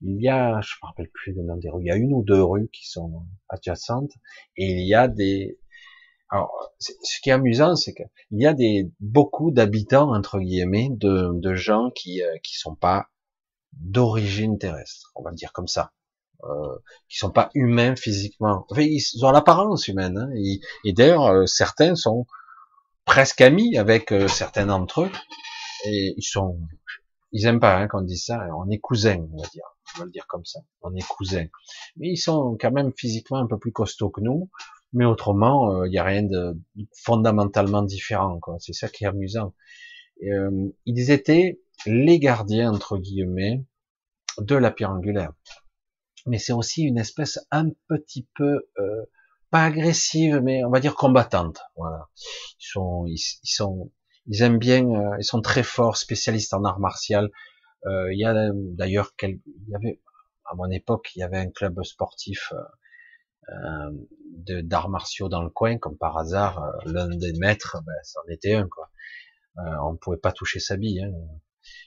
[0.00, 2.12] il y a, je me rappelle plus le nom des rues, il y a une
[2.12, 4.12] ou deux rues qui sont adjacentes,
[4.56, 5.58] et il y a des,
[6.32, 11.30] alors, ce qui est amusant, c'est qu'il y a des, beaucoup d'habitants, entre guillemets, de,
[11.34, 13.08] de gens qui, euh, qui sont pas
[13.72, 15.92] d'origine terrestre, on va dire comme ça,
[16.44, 16.76] euh,
[17.08, 18.66] qui sont pas humains physiquement.
[18.70, 20.30] Enfin, ils ont l'apparence humaine, hein,
[20.84, 22.26] et, d'ailleurs, euh, certains sont
[23.04, 25.10] presque amis avec euh, certains d'entre eux,
[25.86, 26.58] et ils sont,
[27.32, 29.64] ils aiment pas hein, quand on dit ça, on est cousins, on va dire,
[29.96, 31.46] on va le dire comme ça, on est cousins.
[31.96, 34.50] Mais ils sont quand même physiquement un peu plus costauds que nous,
[34.92, 36.58] mais autrement, euh, il n'y a rien de
[37.02, 38.38] fondamentalement différent.
[38.58, 39.54] C'est ça qui est amusant.
[40.22, 43.64] Euh, ils étaient les gardiens entre guillemets
[44.38, 45.32] de la pierre angulaire,
[46.26, 49.04] mais c'est aussi une espèce un petit peu euh,
[49.52, 51.60] pas agressive, mais on va dire combattante.
[51.76, 52.08] Voilà.
[52.58, 53.92] Ils sont, ils, sont,
[54.26, 57.30] ils aiment bien, euh, ils sont très forts, spécialistes en art martial.
[57.86, 60.00] Euh, il y a d'ailleurs, il y avait
[60.46, 62.52] à mon époque, il y avait un club sportif
[63.50, 63.90] euh,
[64.38, 68.54] de d'arts martiaux dans le coin, comme par hasard, l'un des maîtres, ben, c'en était
[68.54, 68.90] un quoi.
[69.56, 71.02] on ne pouvait pas toucher sa bille.
[71.02, 71.12] Hein.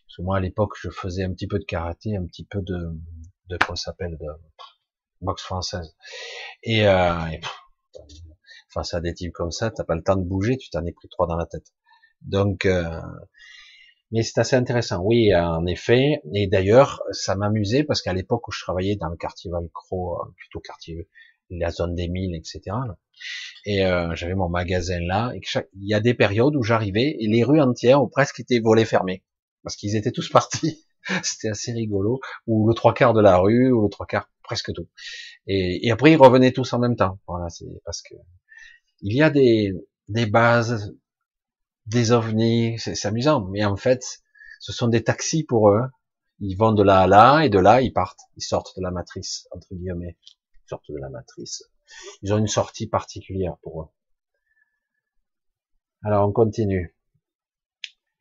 [0.07, 2.61] Parce que moi à l'époque, je faisais un petit peu de karaté, un petit peu
[2.61, 2.91] de,
[3.49, 4.27] de quoi s'appelle de
[5.21, 5.95] boxe française.
[6.63, 7.41] Et, euh, et
[8.69, 10.91] face à des types comme ça, t'as pas le temps de bouger, tu t'en es
[10.91, 11.73] pris trois dans la tête.
[12.21, 13.01] Donc, euh,
[14.11, 15.01] mais c'est assez intéressant.
[15.03, 16.21] Oui, en effet.
[16.33, 20.31] Et d'ailleurs, ça m'amusait parce qu'à l'époque où je travaillais dans le quartier Valcro, euh,
[20.37, 21.09] plutôt quartier,
[21.49, 22.61] la zone des mines, etc.
[23.65, 25.33] Et euh, j'avais mon magasin là.
[25.73, 28.85] Il y a des périodes où j'arrivais et les rues entières ont presque été volées
[28.85, 29.23] fermées
[29.65, 30.85] parce qu'ils étaient tous partis.
[31.23, 32.21] C'était assez rigolo.
[32.47, 34.87] Ou le trois quarts de la rue, ou le trois quarts presque tout.
[35.47, 37.19] Et, après, ils revenaient tous en même temps.
[37.27, 38.15] Voilà, c'est parce que
[39.01, 39.73] il y a des,
[40.07, 40.95] des bases,
[41.87, 44.03] des ovnis, c'est amusant, mais en fait,
[44.59, 45.83] ce sont des taxis pour eux.
[46.39, 48.21] Ils vont de là à là, et de là, ils partent.
[48.37, 50.17] Ils sortent de la matrice, entre guillemets.
[50.23, 51.63] Ils sortent de la matrice.
[52.21, 53.87] Ils ont une sortie particulière pour eux.
[56.03, 56.94] Alors, on continue.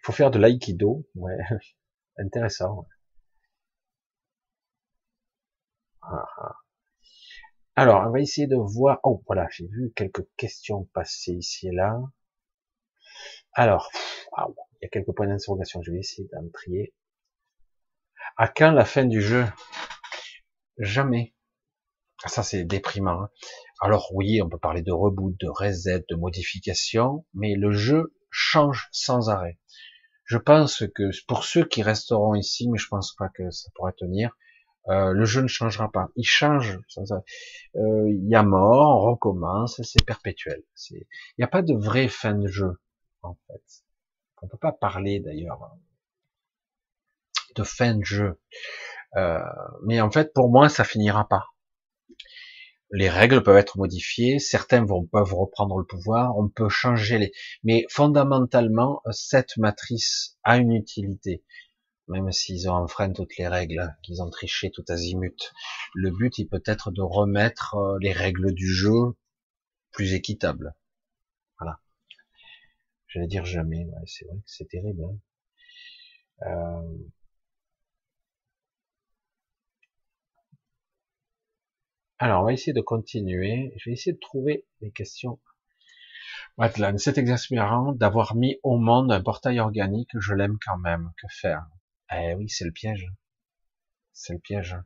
[0.04, 1.06] Faut faire de l'aïkido.
[1.14, 1.38] Ouais.
[2.18, 2.86] Intéressant.
[6.02, 6.54] Ah, ah.
[7.74, 9.00] Alors, on va essayer de voir.
[9.02, 11.98] Oh, voilà, j'ai vu quelques questions passer ici et là.
[13.54, 13.90] Alors,
[14.36, 15.80] il y a quelques points d'interrogation.
[15.82, 16.94] Je vais essayer d'en trier.
[18.36, 19.46] À quand la fin du jeu?
[20.76, 21.34] Jamais.
[22.24, 23.22] Ah, ça, c'est déprimant.
[23.22, 23.30] Hein.
[23.80, 28.88] Alors oui, on peut parler de reboot, de reset, de modification, mais le jeu change
[28.92, 29.58] sans arrêt.
[30.24, 33.92] Je pense que pour ceux qui resteront ici, mais je pense pas que ça pourrait
[33.92, 34.36] tenir,
[34.88, 36.08] euh, le jeu ne changera pas.
[36.16, 36.78] Il change.
[36.98, 40.62] Euh, il y a mort, on recommence, c'est perpétuel.
[40.90, 41.04] Il
[41.38, 42.80] n'y a pas de vraie fin de jeu,
[43.22, 43.84] en fait.
[44.42, 45.70] On peut pas parler d'ailleurs
[47.54, 48.38] de fin de jeu.
[49.16, 49.38] Euh,
[49.84, 51.53] mais en fait, pour moi, ça finira pas.
[52.96, 57.32] Les règles peuvent être modifiées, certains peuvent reprendre le pouvoir, on peut changer les.
[57.64, 61.42] Mais fondamentalement, cette matrice a une utilité
[62.08, 65.52] même s'ils ont enfreint toutes les règles, qu'ils ont triché tout azimut.
[65.94, 69.16] Le but, il peut être de remettre euh, les règles du jeu
[69.90, 70.74] plus équitables.
[71.58, 71.80] Voilà.
[73.08, 75.02] J'allais dire jamais, ouais, c'est vrai que c'est terrible.
[75.04, 75.18] Hein.
[76.46, 76.98] Euh...
[82.18, 83.72] Alors, on va essayer de continuer.
[83.76, 85.40] Je vais essayer de trouver des questions.
[86.56, 91.10] Matlan, c'est exaspérant d'avoir mis au monde un portail organique, je l'aime quand même.
[91.20, 91.66] Que faire?
[92.12, 93.12] Eh oui, c'est le piège.
[94.12, 94.76] C'est le piège.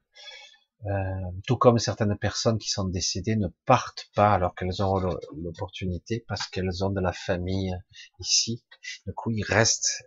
[0.86, 4.96] Euh, tout comme certaines personnes qui sont décédées ne partent pas alors qu'elles ont
[5.36, 7.76] l'opportunité parce qu'elles ont de la famille
[8.20, 8.64] ici.
[9.04, 10.04] Du coup, ils restent,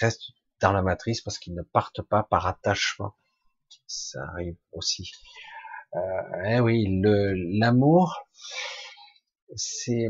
[0.00, 3.14] restent dans la matrice parce qu'ils ne partent pas par attachement.
[3.86, 5.12] Ça arrive aussi.
[5.94, 6.00] Euh,
[6.46, 6.86] eh oui,
[7.58, 8.14] l'amour,
[9.56, 10.08] c'est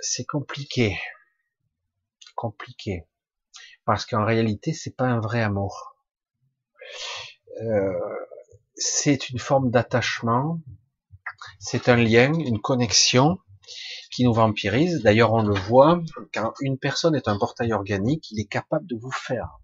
[0.00, 0.96] c'est compliqué,
[2.36, 3.06] compliqué
[3.84, 5.96] parce qu'en réalité, c'est pas un vrai amour.
[7.60, 7.92] Euh,
[8.74, 10.60] c'est une forme d'attachement,
[11.58, 13.38] c'est un lien, une connexion
[14.12, 15.02] qui nous vampirise.
[15.02, 16.00] D'ailleurs, on le voit,
[16.32, 19.58] quand une personne est un portail organique, il est capable de vous faire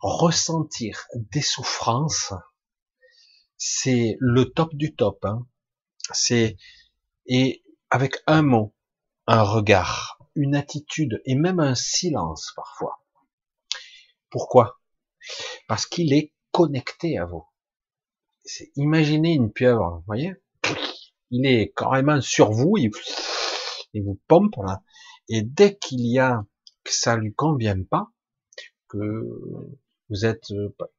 [0.00, 2.32] ressentir des souffrances.
[3.62, 5.22] C'est le top du top.
[5.26, 5.46] Hein.
[6.12, 6.56] C'est
[7.26, 8.74] et avec un mot,
[9.26, 13.04] un regard, une attitude et même un silence parfois.
[14.30, 14.80] Pourquoi?
[15.68, 17.44] Parce qu'il est connecté à vous.
[18.76, 20.34] Imaginez une pieuvre, vous voyez?
[21.30, 22.90] Il est carrément sur vous, il,
[24.02, 24.82] vous pompe là.
[25.28, 26.46] Et dès qu'il y a
[26.82, 28.08] que ça lui convient pas,
[28.88, 28.98] que
[30.10, 30.52] vous êtes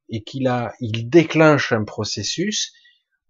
[0.08, 2.72] et qu'il a, il déclenche un processus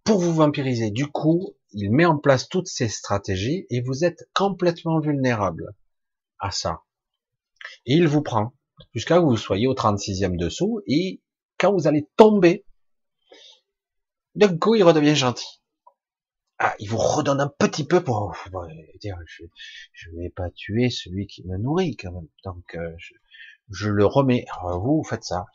[0.05, 0.91] pour vous vampiriser.
[0.91, 5.75] Du coup, il met en place toutes ces stratégies et vous êtes complètement vulnérable
[6.39, 6.83] à ça.
[7.87, 8.55] Et il vous prend
[8.95, 11.21] jusqu'à que vous soyez au 36e dessous et
[11.59, 12.65] quand vous allez tomber,
[14.35, 15.61] d'un coup il redevient gentil.
[16.59, 18.37] Ah, il vous redonne un petit peu pour
[19.01, 19.45] dire je,
[19.93, 22.29] je vais pas tuer celui qui me nourrit quand même.
[22.45, 23.15] Donc euh, je,
[23.73, 24.45] je, le remets.
[24.59, 25.47] Alors vous, vous faites ça.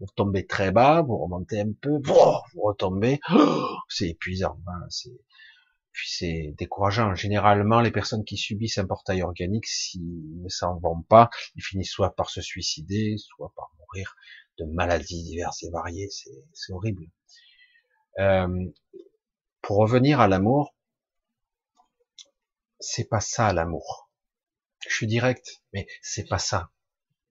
[0.00, 3.20] Vous tombez très bas, vous remontez un peu, vous retombez.
[3.88, 4.58] C'est épuisant.
[4.66, 5.18] Hein, c'est
[5.96, 7.14] puis c'est décourageant.
[7.14, 11.90] Généralement, les personnes qui subissent un portail organique, s'ils ne s'en vont pas, ils finissent
[11.90, 14.14] soit par se suicider, soit par mourir
[14.58, 16.10] de maladies diverses et variées.
[16.10, 17.06] C'est horrible.
[18.18, 18.70] Euh,
[19.62, 20.74] pour revenir à l'amour,
[22.78, 24.10] c'est pas ça l'amour.
[24.86, 26.70] Je suis direct, mais c'est pas ça.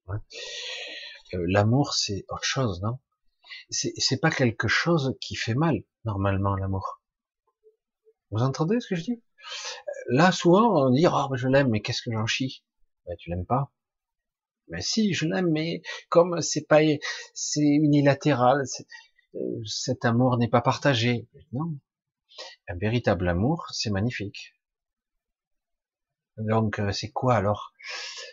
[0.10, 3.00] Euh, l'amour, c'est autre chose, non?
[3.70, 7.02] C'est pas quelque chose qui fait mal normalement l'amour.
[8.32, 9.24] Vous entendez ce que je dis?
[10.10, 12.64] Là, souvent, on dit, oh, je l'aime, mais qu'est-ce que j'en chie?
[13.06, 13.72] Ben, Tu l'aimes pas
[14.68, 16.82] Mais si, je l'aime, mais comme c'est pas,
[17.34, 18.64] c'est unilatéral,
[19.36, 21.28] euh, cet amour n'est pas partagé.
[21.52, 21.78] Non.
[22.68, 24.55] Un véritable amour, c'est magnifique.
[26.38, 27.74] Donc, euh, c'est quoi alors?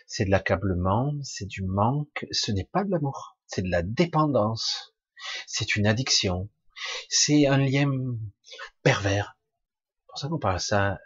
[0.07, 4.93] C'est de l'accablement, c'est du manque, ce n'est pas de l'amour, c'est de la dépendance,
[5.47, 6.49] c'est une addiction,
[7.09, 7.89] c'est un lien
[8.81, 9.37] pervers,
[10.07, 10.99] pour ça qu'on parle ça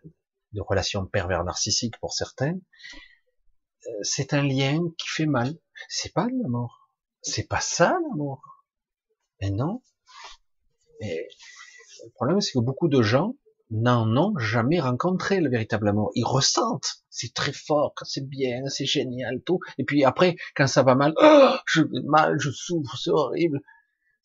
[0.51, 2.57] de relation pervers narcissique pour certains.
[3.87, 5.53] Euh, c'est un lien qui fait mal.
[5.87, 6.89] C'est pas de l'amour.
[7.21, 8.41] C'est pas ça l'amour.
[9.39, 9.81] Mais non.
[10.99, 11.27] Mais
[12.03, 13.35] le problème, c'est que beaucoup de gens
[13.69, 16.11] n'en ont jamais rencontré le véritable amour.
[16.15, 19.59] Ils ressentent, c'est très fort, c'est bien, c'est génial, tout.
[19.77, 23.61] Et puis après, quand ça va mal, oh, je mal, je souffre, c'est horrible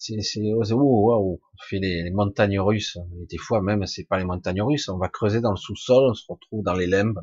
[0.02, 2.98] c'est c'est oh, wow, on fait les, montagnes russes.
[3.20, 6.10] Et des fois même c'est pas les montagnes russes on va creuser dans le sous-sol
[6.10, 7.20] on se retrouve dans les limbes.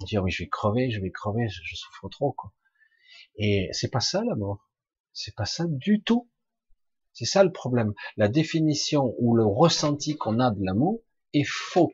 [0.00, 2.52] On oh, mais je vais crever je vais crever je, souffre trop quoi
[3.38, 4.68] et c'est pas ça la mort.
[5.12, 6.28] C'est pas ça du tout.
[7.12, 7.94] C'est ça le problème.
[8.16, 11.02] La définition ou le ressenti qu'on a de l'amour
[11.40, 11.92] est faux.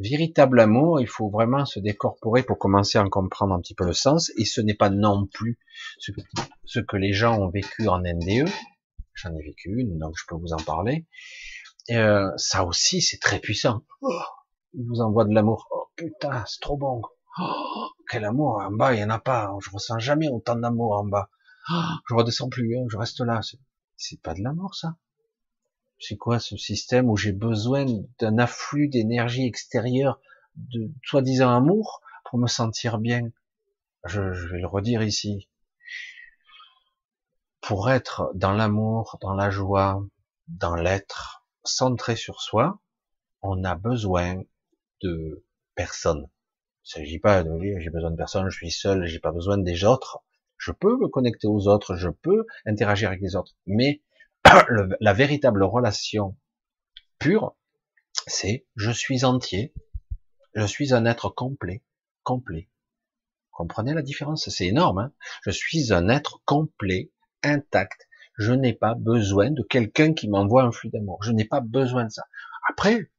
[0.00, 3.86] Véritable amour, il faut vraiment se décorporer pour commencer à en comprendre un petit peu
[3.86, 5.58] le sens, et ce n'est pas non plus
[5.98, 8.48] ce que, les gens ont vécu en NDE,
[9.14, 11.06] j'en ai vécu une, donc je peux vous en parler,
[11.90, 13.84] euh, ça aussi c'est très puissant.
[14.02, 14.10] Oh,
[14.72, 17.00] il vous envoie de l'amour, oh putain, c'est trop bon,
[17.38, 20.94] oh, quel amour, en bas il y en a pas, je ressens jamais autant d'amour
[20.94, 21.30] en bas,
[21.70, 23.42] oh, je redescends plus, hein, je reste là,
[23.96, 24.96] c'est pas de l'amour ça
[26.06, 27.86] c'est quoi ce système où j'ai besoin
[28.18, 30.20] d'un afflux d'énergie extérieure,
[30.56, 33.30] de soi-disant amour, pour me sentir bien?
[34.04, 35.48] Je, vais le redire ici.
[37.62, 40.04] Pour être dans l'amour, dans la joie,
[40.48, 42.78] dans l'être, centré sur soi,
[43.40, 44.42] on a besoin
[45.00, 45.44] de
[45.74, 46.28] personne.
[46.84, 49.56] Il s'agit pas de dire j'ai besoin de personne, je suis seul, j'ai pas besoin
[49.56, 50.22] des autres.
[50.58, 54.02] Je peux me connecter aux autres, je peux interagir avec les autres, mais
[55.00, 56.36] la véritable relation
[57.18, 57.56] pure,
[58.26, 59.74] c'est je suis entier,
[60.54, 61.82] je suis un être complet,
[62.22, 62.68] complet.
[63.50, 64.48] Comprenez la différence?
[64.48, 64.98] C'est énorme.
[64.98, 65.12] Hein?
[65.44, 67.12] Je suis un être complet,
[67.42, 68.08] intact.
[68.36, 71.22] Je n'ai pas besoin de quelqu'un qui m'envoie un flux d'amour.
[71.22, 72.24] Je n'ai pas besoin de ça.
[72.68, 73.12] Après,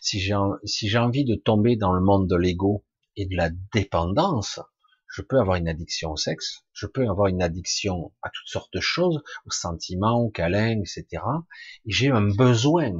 [0.00, 2.84] si j'ai envie de tomber dans le monde de l'ego
[3.16, 4.60] et de la dépendance,
[5.12, 8.72] je peux avoir une addiction au sexe, je peux avoir une addiction à toutes sortes
[8.72, 11.22] de choses, aux sentiments, aux câlins, etc.
[11.84, 12.94] Et j'ai un besoin.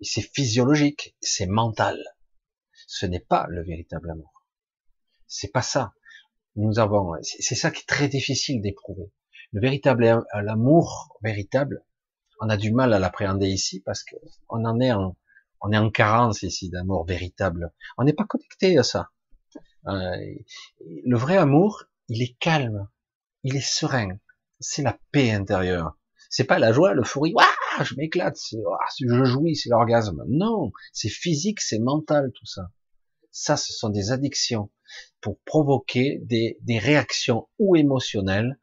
[0.00, 1.98] Et c'est physiologique, c'est mental.
[2.86, 4.44] Ce n'est pas le véritable amour.
[5.28, 5.94] C'est pas ça.
[6.56, 9.10] Nous avons, c'est ça qui est très difficile d'éprouver.
[9.52, 11.86] Le véritable l'amour véritable,
[12.38, 14.16] on a du mal à l'appréhender ici parce que
[14.50, 15.16] on en est en,
[15.62, 17.72] on est en carence ici d'amour véritable.
[17.96, 19.10] On n'est pas connecté à ça.
[19.88, 20.16] Euh,
[21.04, 22.88] le vrai amour, il est calme,
[23.42, 24.18] il est serein.
[24.60, 25.96] C'est la paix intérieure.
[26.30, 28.38] C'est pas la joie, le fou Waouh, je m'éclate,
[29.00, 30.24] je jouis, c'est l'orgasme.
[30.28, 32.70] Non, c'est physique, c'est mental tout ça.
[33.30, 34.70] Ça, ce sont des addictions
[35.20, 38.58] pour provoquer des, des réactions ou émotionnelles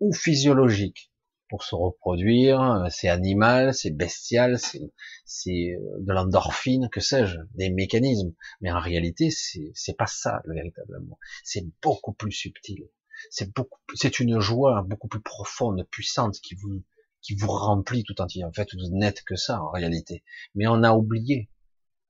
[0.00, 1.10] ou physiologiques
[1.48, 7.70] pour se reproduire, euh, c'est animal, c'est bestial, c'est euh, de l'endorphine, que sais-je, des
[7.70, 8.34] mécanismes.
[8.60, 11.18] Mais en réalité, c'est pas ça le véritable amour.
[11.44, 12.88] C'est beaucoup plus subtil.
[13.30, 16.82] C'est beaucoup, c'est une joie beaucoup plus profonde, puissante, qui vous
[17.20, 18.44] qui vous remplit tout entier.
[18.44, 20.22] En fait, vous n'êtes que ça en réalité.
[20.54, 21.50] Mais on a oublié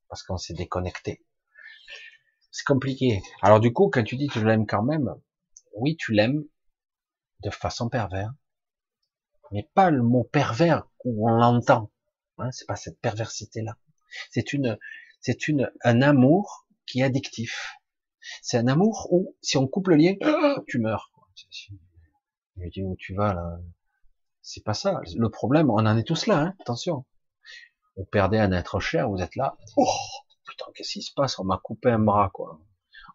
[0.09, 1.24] parce qu'on s'est déconnecté.
[2.51, 3.23] C'est compliqué.
[3.43, 5.15] Alors du coup, quand tu dis tu l'aimes quand même,
[5.74, 6.44] oui, tu l'aimes
[7.43, 8.32] de façon perverse
[9.52, 11.90] mais pas le mot pervers où on l'entend.
[12.38, 13.76] Hein, c'est pas cette perversité-là.
[14.30, 14.78] C'est une,
[15.20, 17.78] c'est une, un amour qui est addictif.
[18.42, 20.14] C'est un amour où, si on coupe le lien,
[20.66, 21.10] tu meurs.
[22.56, 23.58] Je dis où tu vas là.
[24.42, 25.00] C'est pas ça.
[25.16, 26.38] Le problème, on en est tous là.
[26.38, 27.04] Hein, attention.
[27.96, 29.56] Vous perdez un être cher, vous êtes là.
[29.76, 29.86] Oh,
[30.46, 31.38] putain, qu'est-ce qui se passe?
[31.38, 32.60] On m'a coupé un bras, quoi.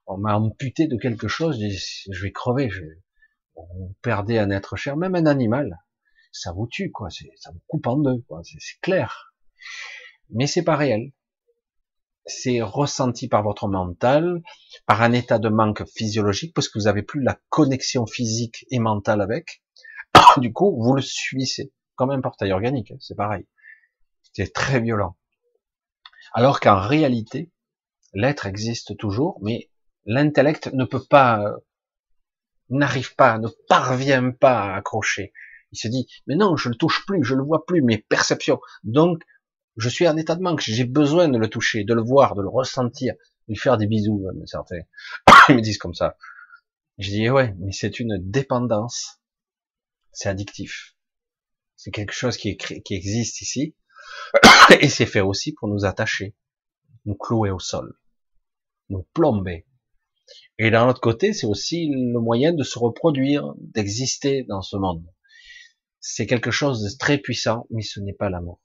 [0.05, 1.57] On m'a amputé de quelque chose.
[1.59, 2.69] Je vais crever.
[2.69, 2.83] Je...
[3.55, 5.79] Vous perdez un être cher, même un animal
[6.33, 7.09] ça vous tue, quoi.
[7.09, 8.41] Ça vous coupe en deux, quoi.
[8.43, 9.33] C'est clair.
[10.29, 11.13] Mais c'est pas réel.
[12.25, 14.41] C'est ressenti par votre mental,
[14.85, 18.79] par un état de manque physiologique, parce que vous avez plus la connexion physique et
[18.79, 19.61] mentale avec.
[20.37, 22.91] Du coup, vous le suissez, comme un portail organique.
[22.91, 23.45] Hein, c'est pareil.
[24.33, 25.15] C'est très violent.
[26.33, 27.51] Alors qu'en réalité,
[28.13, 29.69] l'être existe toujours, mais
[30.05, 31.55] l'intellect ne peut pas,
[32.69, 35.33] n'arrive pas, ne parvient pas à accrocher.
[35.73, 38.61] Il se dit, mais non, je le touche plus, je le vois plus, mes perceptions.
[38.83, 39.23] Donc,
[39.75, 42.43] je suis en état de manque, j'ai besoin de le toucher, de le voir, de
[42.43, 44.81] le ressentir, de lui faire des bisous, mais certains.
[45.49, 46.15] Ils me disent comme ça.
[46.99, 49.19] Je dis, ouais, mais c'est une dépendance.
[50.11, 50.95] C'est addictif.
[51.75, 53.75] C'est quelque chose qui, qui existe ici.
[54.79, 56.35] Et c'est fait aussi pour nous attacher,
[57.05, 57.97] nous clouer au sol,
[58.89, 59.65] nous plomber.
[60.59, 65.03] Et d'un autre côté, c'est aussi le moyen de se reproduire, d'exister dans ce monde
[66.05, 68.59] c'est quelque chose de très puissant, mais ce n'est pas l'amour.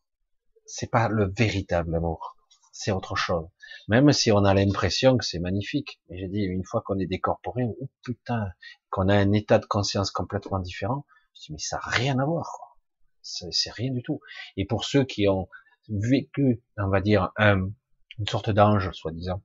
[0.67, 2.37] C'est pas le véritable amour.
[2.73, 3.47] C'est autre chose.
[3.87, 6.01] Même si on a l'impression que c'est magnifique.
[6.11, 8.49] Mais j'ai dit, une fois qu'on est décorporé, oh putain,
[8.91, 11.07] qu'on a un état de conscience complètement différent,
[11.37, 12.77] je dis, mais ça n'a rien à voir,
[13.23, 14.21] C'est rien du tout.
[14.57, 15.49] Et pour ceux qui ont
[15.89, 17.71] vécu, on va dire, un,
[18.19, 19.45] une sorte d'ange, soi-disant,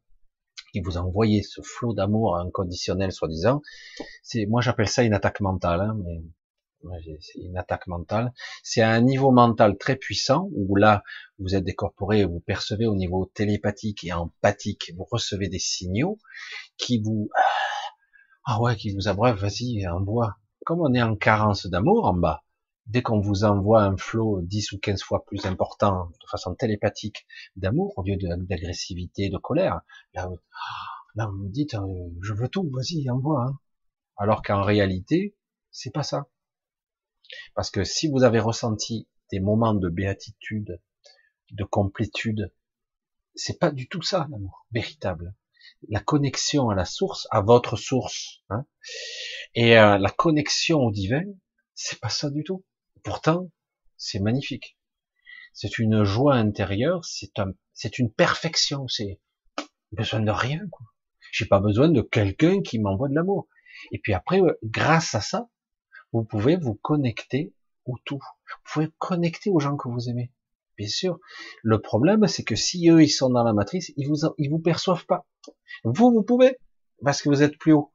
[0.71, 3.61] qui vous a envoyé ce flot d'amour inconditionnel, soi-disant,
[4.23, 5.95] c'est, moi j'appelle ça une attaque mentale, hein,
[7.21, 8.33] c'est une attaque mentale.
[8.63, 11.03] C'est à un niveau mental très puissant où là,
[11.39, 16.19] vous êtes décorporé, vous percevez au niveau télépathique et empathique, vous recevez des signaux
[16.77, 17.29] qui vous,
[18.45, 20.37] ah ouais, qui vous abreuvent, vas-y, envoie.
[20.65, 22.43] Comme on est en carence d'amour en bas,
[22.87, 27.25] dès qu'on vous envoie un flot 10 ou 15 fois plus important, de façon télépathique,
[27.55, 29.81] d'amour, au lieu d'agressivité, de, colère,
[30.13, 30.29] là,
[31.15, 33.45] là, vous vous dites, euh, je veux tout, vas-y, envoie.
[33.45, 33.59] Hein.
[34.17, 35.35] Alors qu'en réalité,
[35.71, 36.27] c'est pas ça.
[37.55, 40.81] Parce que si vous avez ressenti des moments de béatitude,
[41.51, 42.51] de complétude,
[43.35, 45.35] c'est pas du tout ça, l'amour véritable.
[45.89, 48.65] La connexion à la source, à votre source, hein,
[49.55, 51.23] et euh, la connexion au divin,
[51.73, 52.65] c'est pas ça du tout.
[53.03, 53.49] Pourtant,
[53.97, 54.77] c'est magnifique.
[55.53, 59.19] C'est une joie intérieure, c'est un, c'est une perfection, c'est
[59.91, 60.85] besoin de rien, quoi.
[61.31, 63.47] J'ai pas besoin de quelqu'un qui m'envoie de l'amour.
[63.91, 65.49] Et puis après, grâce à ça,
[66.13, 67.53] vous pouvez vous connecter
[67.85, 68.19] au tout.
[68.19, 70.31] Vous pouvez connecter aux gens que vous aimez.
[70.77, 71.19] Bien sûr.
[71.61, 74.59] Le problème, c'est que si eux, ils sont dans la matrice, ils vous, ils vous
[74.59, 75.27] perçoivent pas.
[75.83, 76.57] Vous, vous pouvez,
[77.03, 77.91] parce que vous êtes plus haut.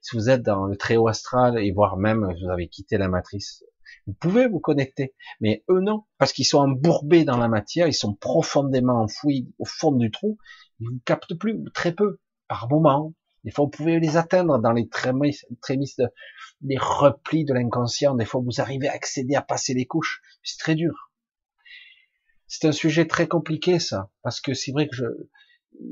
[0.00, 3.08] Si vous êtes dans le très haut astral, et voire même, vous avez quitté la
[3.08, 3.64] matrice,
[4.06, 5.14] vous pouvez vous connecter.
[5.40, 6.04] Mais eux, non.
[6.18, 10.38] Parce qu'ils sont embourbés dans la matière, ils sont profondément enfouis au fond du trou.
[10.80, 13.14] Ils vous captent plus, très peu, par moment.
[13.44, 15.44] Des fois, vous pouvez les atteindre dans les trémisses,
[16.62, 18.14] les replis de l'inconscient.
[18.14, 20.22] Des fois, vous arrivez à accéder à passer les couches.
[20.42, 21.10] C'est très dur.
[22.46, 24.10] C'est un sujet très compliqué, ça.
[24.22, 25.04] Parce que c'est vrai que je,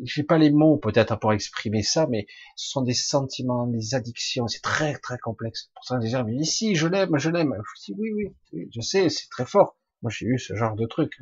[0.05, 4.47] j'ai pas les mots peut-être pour exprimer ça, mais ce sont des sentiments, des addictions,
[4.47, 5.71] c'est très très complexe.
[5.75, 7.55] Pour ça, les gens me disent, si, je l'aime, je l'aime.
[7.77, 8.11] Je dis, oui,
[8.53, 9.77] oui, je sais, c'est très fort.
[10.03, 11.19] Moi, j'ai eu ce genre de truc.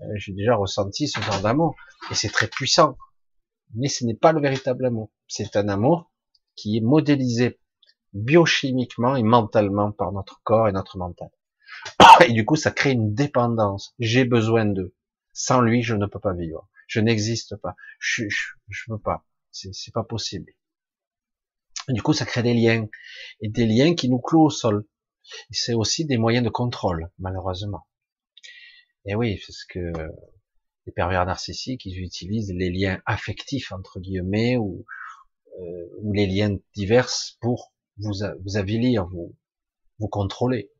[0.00, 1.76] Euh, j'ai déjà ressenti ce genre d'amour,
[2.10, 2.96] et c'est très puissant.
[3.74, 5.10] Mais ce n'est pas le véritable amour.
[5.28, 6.10] C'est un amour
[6.56, 7.58] qui est modélisé
[8.12, 11.30] biochimiquement et mentalement par notre corps et notre mental.
[12.26, 13.94] Et du coup, ça crée une dépendance.
[13.98, 14.94] J'ai besoin d'eux.
[15.32, 16.68] Sans lui, je ne peux pas vivre.
[16.86, 17.74] Je n'existe pas.
[17.98, 19.24] Je, je, je peux pas.
[19.50, 20.52] C'est pas possible.
[21.88, 22.86] du coup, ça crée des liens.
[23.40, 24.86] Et des liens qui nous clouent au sol.
[25.50, 27.86] C'est aussi des moyens de contrôle, malheureusement.
[29.04, 29.92] Et oui, parce que
[30.86, 34.84] les pervers narcissiques, ils utilisent les liens affectifs, entre guillemets, ou,
[35.60, 37.08] euh, ou les liens divers
[37.40, 38.12] pour vous,
[38.44, 39.36] vous avilir, vous,
[39.98, 40.70] vous contrôler.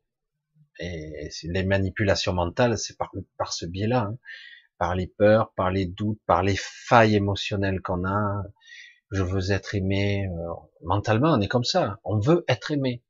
[0.79, 4.09] Et les manipulations mentales, c'est par, par ce biais-là.
[4.09, 4.17] Hein
[4.83, 8.43] par les peurs, par les doutes, par les failles émotionnelles qu'on a.
[9.11, 10.27] Je veux être aimé.
[10.27, 11.99] Euh, mentalement, on est comme ça.
[12.03, 13.01] On veut être aimé.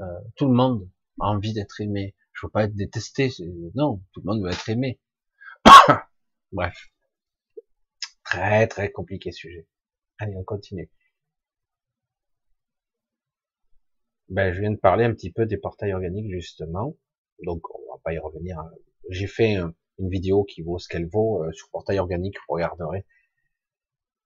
[0.00, 0.04] Euh,
[0.36, 0.88] tout le monde
[1.20, 2.14] a envie d'être aimé.
[2.32, 3.30] Je veux pas être détesté.
[3.74, 5.00] Non, tout le monde veut être aimé.
[6.52, 6.90] Bref.
[8.24, 9.66] Très très compliqué sujet.
[10.18, 10.90] Allez, on continue.
[14.28, 16.96] Ben, je viens de parler un petit peu des portails organiques justement,
[17.42, 18.62] donc on va pas y revenir.
[19.08, 22.54] J'ai fait un, une vidéo qui vaut ce qu'elle vaut euh, sur portail organique, vous
[22.54, 23.06] regarderez.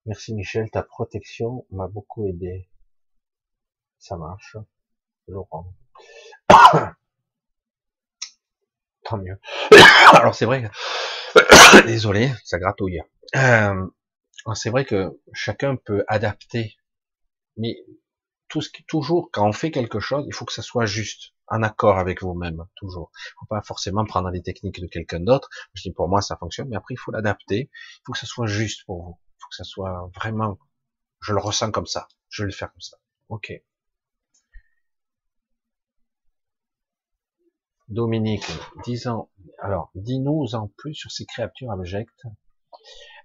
[0.06, 2.68] Merci Michel, ta protection m'a beaucoup aidé.
[3.98, 4.56] Ça marche.
[5.28, 5.72] Laurent.
[9.04, 9.38] Tant mieux.
[10.12, 10.68] Alors c'est vrai.
[11.86, 13.00] Désolé, ça gratouille.
[13.36, 13.86] Euh,
[14.54, 16.76] c'est vrai que chacun peut adapter,
[17.56, 17.76] mais
[18.48, 21.32] tout ce qui, toujours quand on fait quelque chose, il faut que ça soit juste
[21.46, 23.10] en accord avec vous-même, toujours.
[23.14, 25.48] Il faut pas forcément prendre les techniques de quelqu'un d'autre.
[25.74, 27.70] Je dis pour moi ça fonctionne, mais après il faut l'adapter.
[27.72, 29.18] Il faut que ça soit juste pour vous.
[29.20, 30.58] Il faut que ça soit vraiment,
[31.20, 32.08] je le ressens comme ça.
[32.28, 32.98] Je vais le faire comme ça.
[33.28, 33.52] Ok.
[37.92, 38.50] Dominique,
[38.84, 39.28] disons,
[39.58, 42.24] alors, dis-nous en plus sur ces créatures abjectes.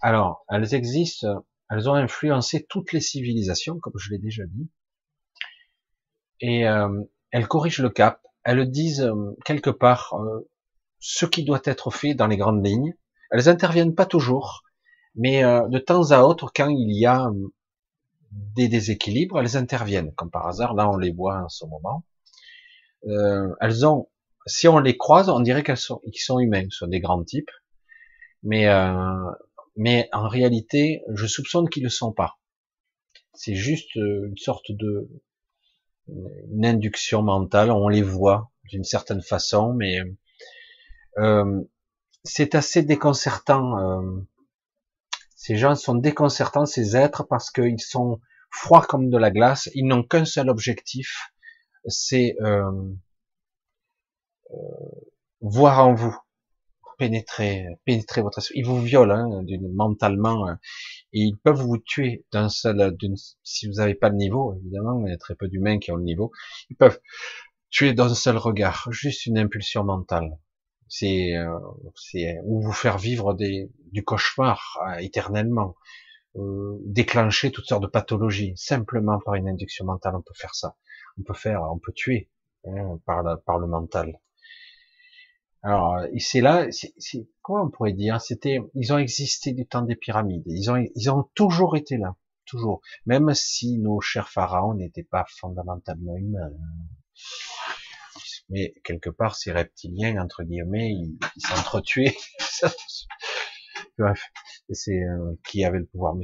[0.02, 4.70] Alors, elles existent, elles ont influencé toutes les civilisations, comme je l'ai déjà dit.
[6.42, 10.48] Et euh, elles corrigent le cap, elles disent euh, quelque part euh,
[11.00, 12.94] ce qui doit être fait dans les grandes lignes.
[13.32, 14.64] Elles interviennent pas toujours,
[15.16, 17.30] mais de temps à autre, quand il y a
[18.32, 20.14] des déséquilibres, elles interviennent.
[20.14, 22.06] Comme par hasard, là, on les voit en ce moment.
[23.60, 24.08] elles ont,
[24.48, 27.52] si on les croise, on dirait qu'ils sont humains, ce sont des grands types,
[28.44, 28.68] mais
[29.76, 32.40] mais en réalité, je soupçonne qu'ils ne le sont pas.
[33.34, 35.08] C'est juste une sorte de
[36.08, 40.00] une induction mentale, on les voit d'une certaine façon, mais
[41.18, 41.64] euh,
[42.24, 43.78] c'est assez déconcertant.
[43.80, 44.22] Euh,
[45.36, 48.20] ces gens sont déconcertants, ces êtres, parce qu'ils sont
[48.52, 51.32] froids comme de la glace, ils n'ont qu'un seul objectif,
[51.86, 52.94] c'est euh, euh
[55.42, 56.16] voir en vous,
[56.98, 58.60] pénétrer, pénétrer votre esprit.
[58.60, 60.50] Ils vous violent hein, mentalement,
[61.14, 62.96] et ils peuvent vous tuer d'un seul,
[63.44, 65.98] si vous n'avez pas le niveau, évidemment, il y a très peu d'humains qui ont
[65.98, 66.32] le niveau,
[66.70, 67.00] ils peuvent
[67.70, 70.38] tuer d'un seul regard, juste une impulsion mentale.
[70.90, 71.60] C'est, euh,
[71.96, 75.76] c'est ou vous faire vivre des, du cauchemar euh, éternellement,
[76.38, 80.16] euh, déclencher toutes sortes de pathologies simplement par une induction mentale.
[80.16, 80.78] On peut faire ça.
[81.20, 82.30] On peut faire, on peut tuer
[82.66, 84.18] hein, par, par le mental.
[85.68, 89.98] Alors, c'est là, c'est, comment on pourrait dire C'était, ils ont existé du temps des
[89.98, 90.46] pyramides.
[90.46, 92.16] Ils ont, ils ont toujours été là,
[92.46, 92.80] toujours.
[93.06, 96.52] Même si nos chers pharaons n'étaient pas fondamentalement humains.
[98.48, 102.16] Mais quelque part, ces reptiliens entre guillemets, ils s'entretuaient.
[103.98, 104.24] Bref,
[104.72, 106.16] c'est euh, qui avait le pouvoir.
[106.16, 106.24] Mais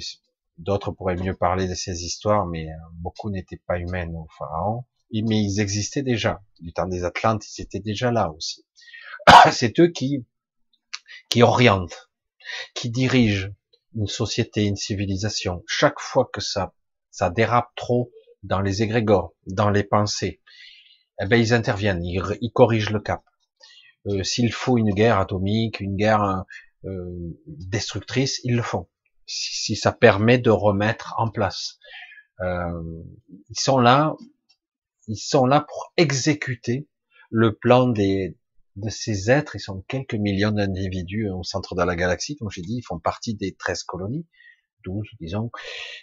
[0.57, 4.85] d'autres pourraient mieux parler de ces histoires, mais euh, beaucoup n'étaient pas humains aux pharaons.
[5.11, 6.41] Mais ils existaient déjà.
[6.61, 8.65] Du temps des Atlantes, ils étaient déjà là aussi.
[9.51, 10.25] C'est eux qui
[11.29, 12.09] qui orientent,
[12.75, 13.49] qui dirigent
[13.95, 15.63] une société, une civilisation.
[15.67, 16.73] Chaque fois que ça
[17.11, 18.11] ça dérape trop
[18.43, 20.41] dans les égrégores, dans les pensées,
[21.21, 23.23] eh ben ils interviennent, ils, ils corrigent le cap.
[24.07, 26.43] Euh, S'il faut une guerre atomique, une guerre
[26.85, 28.89] euh, destructrices, ils le font.
[29.25, 31.79] Si, ça permet de remettre en place.
[32.41, 33.03] Euh,
[33.49, 34.15] ils sont là,
[35.07, 36.87] ils sont là pour exécuter
[37.29, 38.37] le plan des,
[38.75, 39.55] de ces êtres.
[39.55, 42.99] Ils sont quelques millions d'individus au centre de la galaxie, comme j'ai dit, ils font
[42.99, 44.25] partie des 13 colonies.
[44.83, 45.49] 12, disons,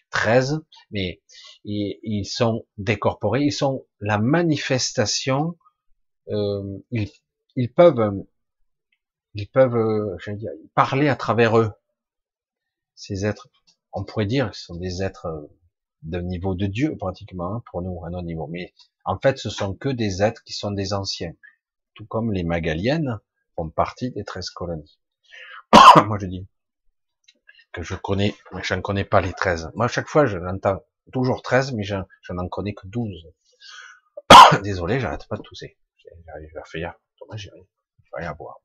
[0.08, 0.60] 13,
[0.90, 1.20] mais
[1.64, 5.58] ils, sont décorporés, ils sont la manifestation,
[6.30, 7.10] euh, ils,
[7.56, 8.24] ils, peuvent
[9.34, 11.72] ils peuvent, euh, je dire, parler à travers eux.
[12.94, 13.48] Ces êtres,
[13.92, 15.46] on pourrait dire que ce sont des êtres euh,
[16.02, 18.46] de niveau de Dieu pratiquement hein, pour nous à nos niveaux.
[18.48, 18.72] Mais
[19.04, 21.34] en fait, ce sont que des êtres qui sont des anciens,
[22.00, 23.18] tout comme les Magaliennes
[23.56, 24.98] font partie des 13 colonies.
[26.06, 26.46] Moi, je dis
[27.72, 29.72] que je connais, mais je ne connais pas les 13.
[29.74, 30.38] Moi, à chaque fois, je
[31.12, 31.96] toujours 13, mais je,
[32.30, 33.26] n'en connais que 12.
[34.62, 35.76] Désolé, j'arrête pas de tousser.
[36.26, 37.50] J'arrive à faire, dommage, j'ai
[38.14, 38.58] rien à boire.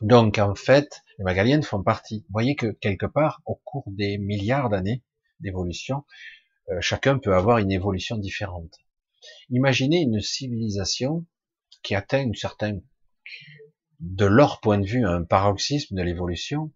[0.00, 2.20] Donc en fait, les Magaliennes font partie.
[2.28, 5.02] Vous voyez que quelque part, au cours des milliards d'années
[5.40, 6.04] d'évolution,
[6.70, 8.78] euh, chacun peut avoir une évolution différente.
[9.50, 11.26] Imaginez une civilisation
[11.82, 12.82] qui atteint une certaine,
[14.00, 16.72] de leur point de vue, un paroxysme de l'évolution,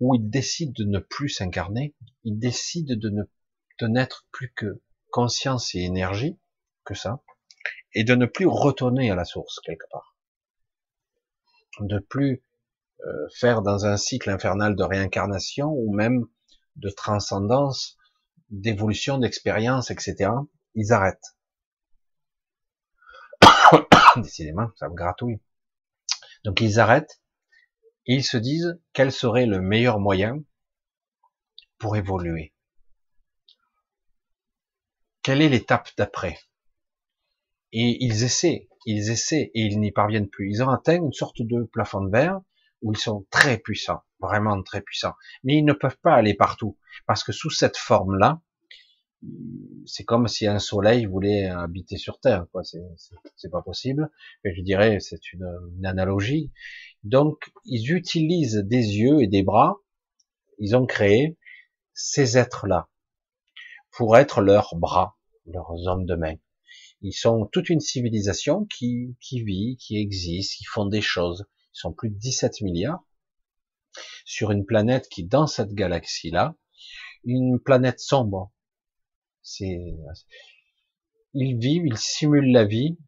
[0.00, 1.94] où ils décident de ne plus s'incarner,
[2.24, 3.22] ils décident de ne
[3.80, 6.38] de n'être plus que conscience et énergie,
[6.84, 7.22] que ça,
[7.94, 10.12] et de ne plus retourner à la source quelque part
[11.80, 12.42] de plus
[13.06, 16.26] euh, faire dans un cycle infernal de réincarnation ou même
[16.76, 17.96] de transcendance,
[18.50, 20.30] d'évolution, d'expérience, etc.
[20.74, 21.36] Ils arrêtent.
[24.16, 25.40] Décidément, ça me gratouille.
[26.44, 27.20] Donc ils arrêtent
[28.06, 30.42] et ils se disent quel serait le meilleur moyen
[31.78, 32.52] pour évoluer.
[35.22, 36.38] Quelle est l'étape d'après?
[37.72, 40.50] Et ils essaient ils essaient et ils n'y parviennent plus.
[40.50, 42.40] Ils ont atteint une sorte de plafond de verre
[42.80, 45.14] où ils sont très puissants, vraiment très puissants.
[45.44, 46.76] Mais ils ne peuvent pas aller partout
[47.06, 48.40] parce que sous cette forme-là,
[49.86, 52.46] c'est comme si un soleil voulait habiter sur Terre.
[52.52, 52.62] Quoi.
[52.64, 54.10] C'est, pas possible.
[54.44, 55.44] Et je dirais, c'est une,
[55.84, 56.52] analogie.
[57.04, 59.76] Donc, ils utilisent des yeux et des bras.
[60.58, 61.38] Ils ont créé
[61.94, 62.88] ces êtres-là
[63.90, 65.16] pour être leurs bras,
[65.46, 66.36] leurs hommes de main.
[67.00, 71.46] Ils sont toute une civilisation qui, qui vit, qui existe, qui font des choses.
[71.74, 73.04] Ils sont plus de 17 milliards
[74.24, 76.54] sur une planète qui, dans cette galaxie-là,
[77.24, 78.52] une planète sombre.
[79.42, 79.96] C'est,
[81.34, 82.98] ils vivent, ils simulent la vie,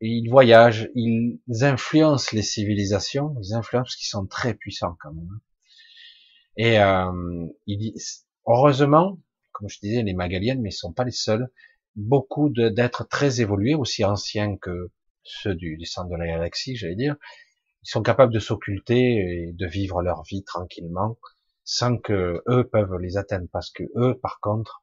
[0.00, 5.40] ils voyagent, ils influencent les civilisations, ils influencent parce qu'ils sont très puissants quand même.
[6.56, 7.46] Et euh,
[8.46, 9.18] heureusement,
[9.52, 11.50] comme je disais, les Magaliennes, mais ils sont pas les seuls
[11.96, 14.90] beaucoup d'êtres très évolués, aussi anciens que
[15.22, 17.16] ceux du, du centre de la galaxie, j'allais dire,
[17.82, 21.18] ils sont capables de s'occulter et de vivre leur vie tranquillement,
[21.64, 24.82] sans que eux peuvent les atteindre, parce que eux, par contre,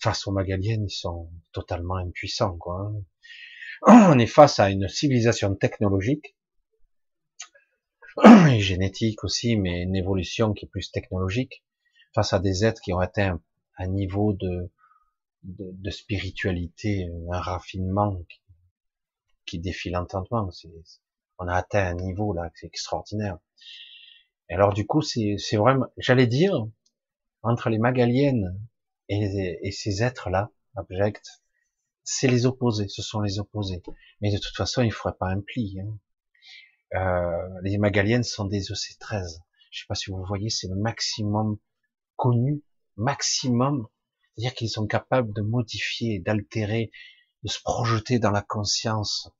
[0.00, 2.92] face aux Magaliennes, ils sont totalement impuissants, quoi.
[3.86, 6.36] On est face à une civilisation technologique,
[8.52, 11.64] et génétique aussi, mais une évolution qui est plus technologique,
[12.14, 13.40] face à des êtres qui ont atteint
[13.76, 14.70] un niveau de,
[15.90, 18.40] spiritualité, un raffinement qui,
[19.46, 20.50] qui défie l'entendement.
[21.38, 23.38] On a atteint un niveau là, c'est extraordinaire.
[24.50, 26.66] Et alors du coup, c'est vraiment, j'allais dire,
[27.42, 28.58] entre les Magaliennes
[29.08, 31.42] et, et ces êtres-là, abjects,
[32.04, 33.82] c'est les opposés, ce sont les opposés.
[34.20, 35.78] Mais de toute façon, il ne ferait pas un pli.
[35.80, 35.98] Hein.
[36.94, 39.40] Euh, les Magaliennes sont des EC13.
[39.70, 41.58] Je sais pas si vous voyez, c'est le maximum
[42.16, 42.62] connu,
[42.96, 43.86] maximum
[44.38, 46.92] c'est-à-dire qu'ils sont capables de modifier, d'altérer,
[47.42, 49.32] de se projeter dans la conscience.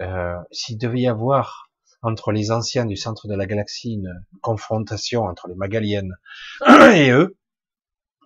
[0.00, 1.68] Euh, S'il devait y avoir
[2.00, 6.14] entre les anciens du centre de la galaxie une confrontation entre les Magaliennes
[6.94, 7.39] et eux,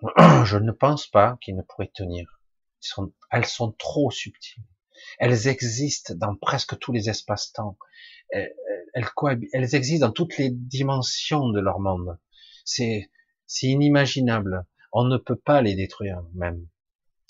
[0.44, 2.40] je ne pense pas qu'ils ne pourraient tenir.
[3.30, 4.64] elles sont trop subtiles.
[5.18, 7.78] Elles existent dans presque tous les espaces-temps.
[8.30, 8.52] Elles,
[8.94, 12.18] elles, existent dans toutes les dimensions de leur monde.
[12.64, 13.08] C'est
[13.62, 14.66] inimaginable.
[14.92, 16.68] On ne peut pas les détruire, même.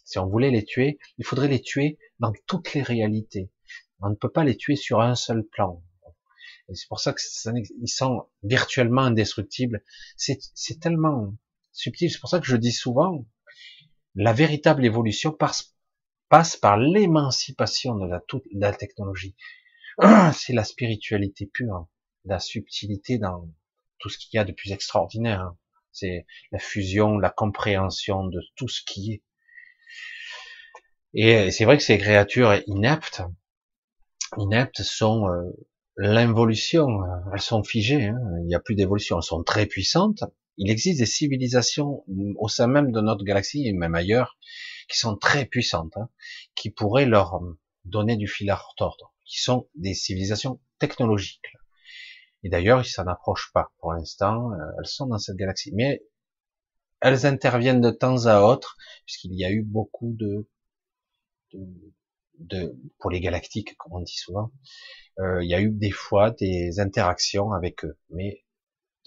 [0.04, 3.50] Si on voulait les tuer, il faudrait les tuer dans toutes les réalités.
[4.00, 5.82] On ne peut pas les tuer sur un seul plan.
[6.72, 9.82] C'est pour ça qu'ils sont virtuellement indestructibles.
[10.16, 11.34] C'est tellement
[11.74, 12.10] subtil.
[12.10, 13.26] C'est pour ça que je dis souvent,
[14.14, 15.74] la véritable évolution passe,
[16.30, 19.36] passe par l'émancipation de la, toute, la technologie.
[20.32, 21.88] C'est la spiritualité pure,
[22.24, 23.48] la subtilité dans
[23.98, 25.52] tout ce qu'il y a de plus extraordinaire.
[25.92, 29.22] C'est la fusion, la compréhension de tout ce qui est.
[31.16, 33.22] Et c'est vrai que ces créatures ineptes,
[34.36, 35.44] ineptes sont euh,
[35.96, 36.88] l'involution.
[37.32, 38.06] Elles sont figées.
[38.06, 38.18] Hein.
[38.40, 39.18] Il n'y a plus d'évolution.
[39.18, 40.24] Elles sont très puissantes.
[40.56, 42.04] Il existe des civilisations
[42.36, 44.38] au sein même de notre galaxie et même ailleurs
[44.88, 46.08] qui sont très puissantes, hein,
[46.54, 47.40] qui pourraient leur
[47.84, 51.52] donner du fil à retordre, qui sont des civilisations technologiques.
[52.42, 54.52] Et d'ailleurs, ils s'en approchent pas pour l'instant.
[54.52, 56.02] Euh, elles sont dans cette galaxie, mais
[57.00, 58.76] elles interviennent de temps à autre,
[59.06, 60.48] puisqu'il y a eu beaucoup de,
[61.52, 61.92] de,
[62.38, 64.52] de, pour les galactiques, comme on dit souvent,
[65.20, 68.43] euh, il y a eu des fois des interactions avec eux, mais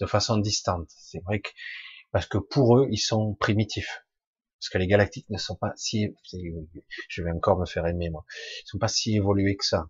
[0.00, 0.88] de façon distante.
[0.96, 1.50] C'est vrai que
[2.10, 4.04] parce que pour eux, ils sont primitifs.
[4.58, 6.14] Parce que les galactiques ne sont pas si,
[7.08, 9.88] je vais encore me faire aimer moi, ils sont pas si évolués que ça.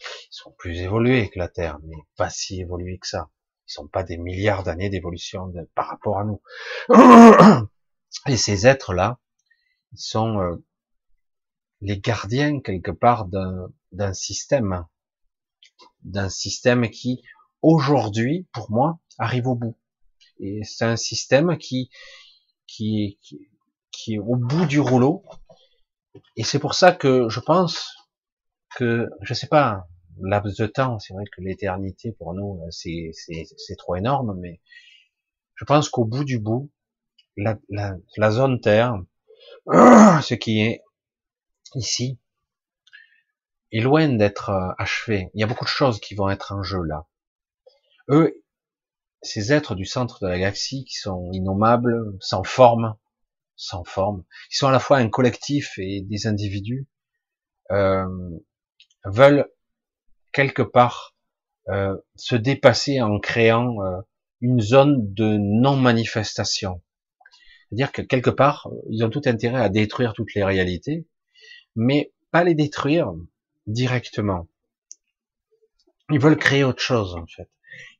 [0.00, 3.30] Ils sont plus évolués que la Terre, mais pas si évolués que ça.
[3.66, 6.40] Ils sont pas des milliards d'années d'évolution par rapport à nous.
[8.28, 9.18] Et ces êtres-là,
[9.92, 10.64] ils sont euh,
[11.80, 14.86] les gardiens quelque part d'un système,
[16.02, 17.22] d'un système qui
[17.62, 19.76] aujourd'hui, pour moi, arrive au bout.
[20.40, 21.90] Et c'est un système qui,
[22.66, 23.18] qui,
[23.90, 25.24] qui, est au bout du rouleau.
[26.36, 27.96] Et c'est pour ça que je pense
[28.76, 29.88] que, je sais pas,
[30.20, 34.60] laps de temps, c'est vrai que l'éternité pour nous, c'est, c'est, c'est trop énorme, mais
[35.54, 36.70] je pense qu'au bout du bout,
[37.36, 39.00] la, la, la zone Terre,
[39.66, 40.82] ce qui est
[41.74, 42.18] ici,
[43.72, 45.30] est loin d'être euh, achevé.
[45.34, 47.06] Il y a beaucoup de choses qui vont être en jeu là.
[48.08, 48.42] Eux,
[49.22, 52.96] ces êtres du centre de la galaxie qui sont innommables, sans forme,
[53.56, 56.86] sans forme, qui sont à la fois un collectif et des individus,
[57.70, 58.06] euh,
[59.04, 59.50] veulent
[60.32, 61.14] quelque part
[61.68, 64.00] euh, se dépasser en créant euh,
[64.40, 66.80] une zone de non-manifestation.
[67.68, 71.06] C'est-à-dire que quelque part, ils ont tout intérêt à détruire toutes les réalités,
[71.76, 73.12] mais pas les détruire
[73.66, 74.48] directement.
[76.10, 77.50] Ils veulent créer autre chose, en fait.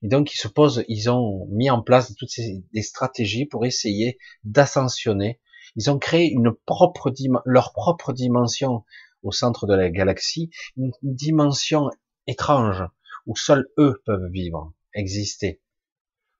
[0.02, 3.64] Et donc, ils se posent, ils ont mis en place toutes ces, des stratégies pour
[3.66, 5.40] essayer d'ascensionner.
[5.76, 7.12] Ils ont créé une propre,
[7.44, 8.84] leur propre dimension
[9.22, 11.90] au centre de la galaxie, une dimension
[12.26, 12.84] étrange
[13.26, 15.60] où seuls eux peuvent vivre, exister.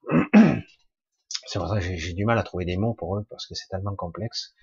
[1.48, 3.55] C'est pour ça que j'ai du mal à trouver des mots pour eux parce que
[3.55, 4.55] c'est tellement complexe,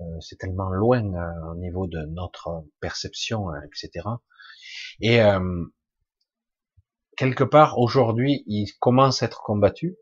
[0.00, 4.04] euh, c'est tellement loin euh, au niveau de notre perception, euh, etc.
[5.00, 5.20] Et
[7.16, 9.94] quelque part aujourd'hui, ils commencent à être combattus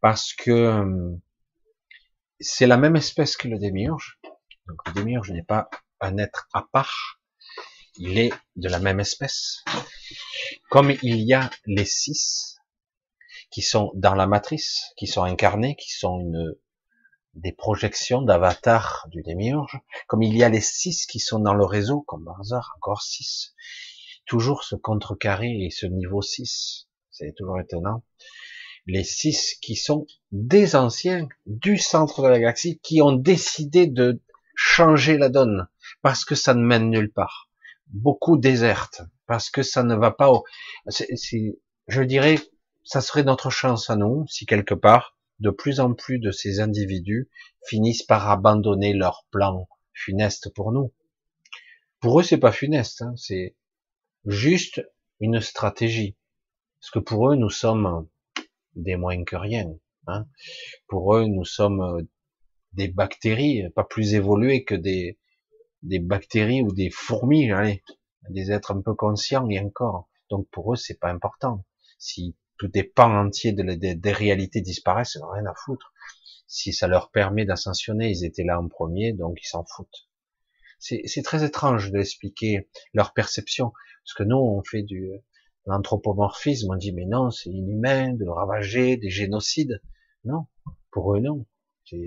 [0.00, 0.84] parce que
[2.40, 4.18] c'est la même espèce que le démiurge.
[4.66, 5.68] Donc le démiurge n'est pas
[6.00, 7.20] un être à part,
[7.96, 9.64] il est de la même espèce.
[10.70, 12.58] Comme il y a les six
[13.50, 16.54] qui sont dans la matrice, qui sont incarnés, qui sont une,
[17.34, 21.64] des projections d'avatars du démiurge, comme il y a les six qui sont dans le
[21.64, 23.54] réseau, comme par hasard, encore six,
[24.28, 28.04] toujours ce contrecarré et ce niveau 6, c'est toujours étonnant,
[28.86, 34.20] les six qui sont des anciens du centre de la galaxie qui ont décidé de
[34.54, 35.68] changer la donne
[36.02, 37.50] parce que ça ne mène nulle part.
[37.88, 40.44] Beaucoup désertes, parce que ça ne va pas au...
[40.88, 42.38] je dirais,
[42.84, 46.60] ça serait notre chance à nous, si quelque part, de plus en plus de ces
[46.60, 47.28] individus
[47.66, 50.92] finissent par abandonner leur plan funeste pour nous.
[52.00, 53.54] Pour eux, c'est pas funeste, hein, c'est
[54.24, 54.82] juste
[55.20, 56.16] une stratégie.
[56.80, 58.08] Parce que pour eux, nous sommes
[58.74, 59.72] des moins que rien.
[60.06, 60.26] Hein.
[60.86, 62.06] Pour eux, nous sommes
[62.72, 65.18] des bactéries, pas plus évoluées que des,
[65.82, 67.82] des bactéries ou des fourmis, allez,
[68.30, 70.08] des êtres un peu conscients et encore.
[70.30, 71.64] Donc pour eux, c'est pas important.
[71.98, 75.92] Si tout des pans entiers de, des réalités disparaissent, rien à foutre.
[76.46, 80.07] Si ça leur permet d'ascensionner, ils étaient là en premier, donc ils s'en foutent.
[80.78, 83.72] C'est très étrange d'expliquer leur perception,
[84.04, 85.10] parce que nous, on fait du
[85.66, 89.82] l'anthropomorphisme, on dit mais non, c'est inhumain de ravager, des génocides.
[90.24, 90.46] Non,
[90.90, 91.46] pour eux non,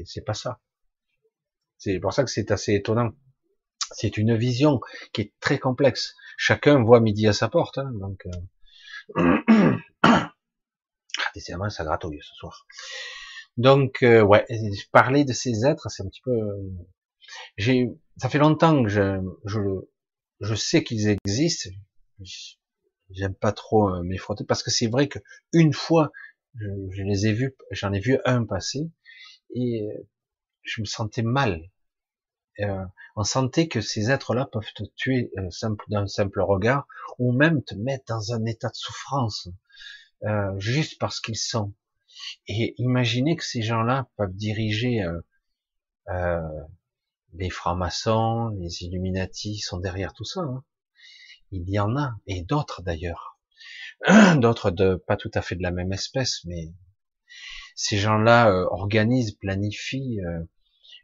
[0.05, 0.59] c'est pas ça.
[1.77, 3.11] C'est pour ça que c'est assez étonnant.
[3.91, 4.79] C'est une vision
[5.13, 6.15] qui est très complexe.
[6.37, 8.27] Chacun voit midi à sa porte, hein, donc.
[9.17, 9.37] Euh...
[11.35, 12.65] Décidément, ça gratouille ce soir.
[13.57, 14.45] Donc, euh, ouais,
[14.91, 16.39] parler de ces êtres, c'est un petit peu.
[17.57, 19.59] J'ai, ça fait longtemps que je, je,
[20.39, 21.69] je sais qu'ils existent.
[23.09, 25.19] J'aime pas trop euh, m'effroter parce que c'est vrai que
[25.53, 26.11] une fois,
[26.55, 28.89] je, les ai vus, j'en ai vu un passer
[29.53, 30.07] et euh,
[30.63, 31.69] je me sentais mal.
[32.59, 32.85] Euh,
[33.15, 37.63] on sentait que ces êtres-là peuvent te tuer euh, simple, d'un simple regard, ou même
[37.63, 39.47] te mettre dans un état de souffrance,
[40.23, 41.73] euh, juste parce qu'ils sont.
[42.47, 45.03] Et imaginez que ces gens-là peuvent diriger
[46.09, 46.41] euh,
[47.33, 50.41] les francs-maçons, les Illuminati sont derrière tout ça.
[50.41, 50.63] Hein.
[51.51, 53.37] Il y en a, et d'autres d'ailleurs.
[54.37, 56.73] D'autres de pas tout à fait de la même espèce, mais
[57.75, 60.39] ces gens-là euh, organisent, planifient, euh,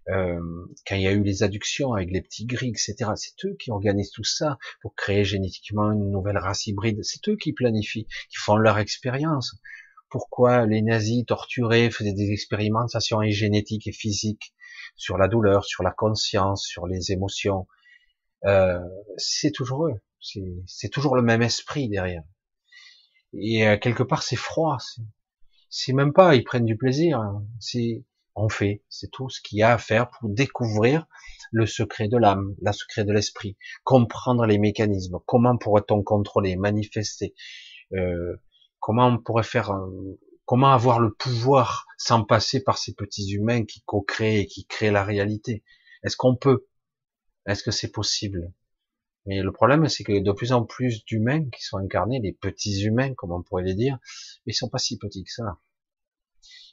[0.10, 3.12] euh, quand il y a eu les adductions avec les petits gris, etc.
[3.16, 7.04] C'est eux qui organisent tout ça pour créer génétiquement une nouvelle race hybride.
[7.04, 9.56] C'est eux qui planifient, qui font leur expérience.
[10.10, 14.54] Pourquoi les nazis torturés faisaient des expérimentations génétiques et physiques
[14.96, 17.68] sur la douleur, sur la conscience, sur les émotions
[18.46, 18.80] euh,
[19.18, 20.02] C'est toujours eux.
[20.66, 22.24] C'est toujours le même esprit derrière.
[23.34, 24.78] Et euh, quelque part, c'est froid.
[25.70, 27.20] C'est même pas, ils prennent du plaisir.
[27.20, 27.46] Hein.
[27.60, 28.04] C'est
[28.38, 31.08] on fait, c'est tout ce qu'il y a à faire pour découvrir
[31.52, 37.34] le secret de l'âme, le secret de l'esprit, comprendre les mécanismes, comment pourrait-on contrôler, manifester,
[37.94, 38.36] euh,
[38.80, 43.66] comment on pourrait faire, euh, comment avoir le pouvoir sans passer par ces petits humains
[43.66, 45.64] qui co-créent et qui créent la réalité?
[46.04, 46.68] Est-ce qu'on peut?
[47.46, 48.52] Est-ce que c'est possible?
[49.28, 52.82] Mais le problème, c'est que de plus en plus d'humains qui sont incarnés, les petits
[52.86, 54.00] humains, comme on pourrait les dire,
[54.48, 55.60] ils sont pas si petits que ça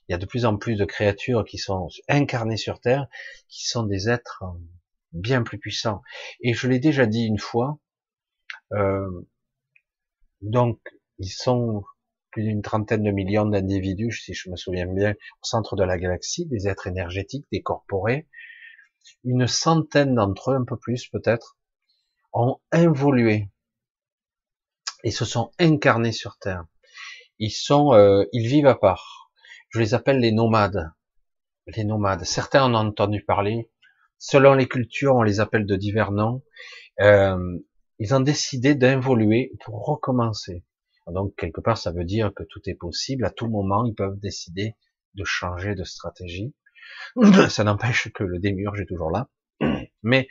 [0.09, 3.07] il y a de plus en plus de créatures qui sont incarnées sur Terre,
[3.49, 4.59] qui sont des êtres euh,
[5.13, 6.03] bien plus puissants.
[6.41, 7.79] Et je l'ai déjà dit une fois,
[8.73, 9.27] euh,
[10.43, 10.79] donc
[11.19, 11.85] ils sont
[12.35, 15.97] plus d'une trentaine de millions d'individus, si je me souviens bien, au centre de la
[15.99, 18.29] galaxie, des êtres énergétiques, des corporés.
[19.23, 21.57] Une centaine d'entre eux, un peu plus peut-être,
[22.33, 23.51] ont évolué
[25.05, 26.65] et se sont incarnés sur Terre.
[27.39, 29.25] Ils sont, euh, ils vivent à part
[29.75, 30.93] je les appelle les nomades.
[31.67, 32.25] Les nomades.
[32.25, 33.73] Certains en ont entendu parler.
[34.19, 36.45] Selon les cultures, on les appelle de divers noms.
[37.01, 37.59] Euh,
[37.99, 40.65] ils ont décidé d'involuer pour recommencer.
[41.07, 43.25] Donc quelque part, ça veut dire que tout est possible.
[43.25, 44.75] À tout moment, ils peuvent décider
[45.15, 46.55] de changer de stratégie.
[47.49, 49.29] Ça n'empêche que le démiurge est toujours là.
[50.03, 50.29] Mais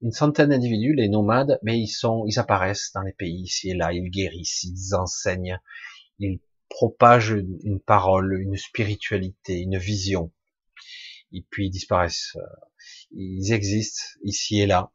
[0.00, 3.74] une centaine d'individus, les nomades, mais ils sont, ils apparaissent dans les pays ici et
[3.74, 5.58] là, ils guérissent, ils enseignent,
[6.20, 10.32] ils propagent une parole, une spiritualité, une vision.
[11.32, 12.36] Et puis ils disparaissent.
[13.10, 14.92] Ils existent ici et là.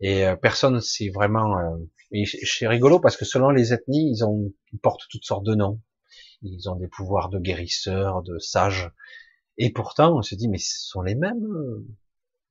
[0.00, 1.76] Et euh, personne sait vraiment.
[2.14, 5.54] Euh, c'est rigolo parce que selon les ethnies, ils ont ils portent toutes sortes de
[5.54, 5.80] noms.
[6.42, 8.90] Ils ont des pouvoirs de guérisseurs, de sages.
[9.58, 11.86] Et pourtant, on se dit, mais ce sont les mêmes euh,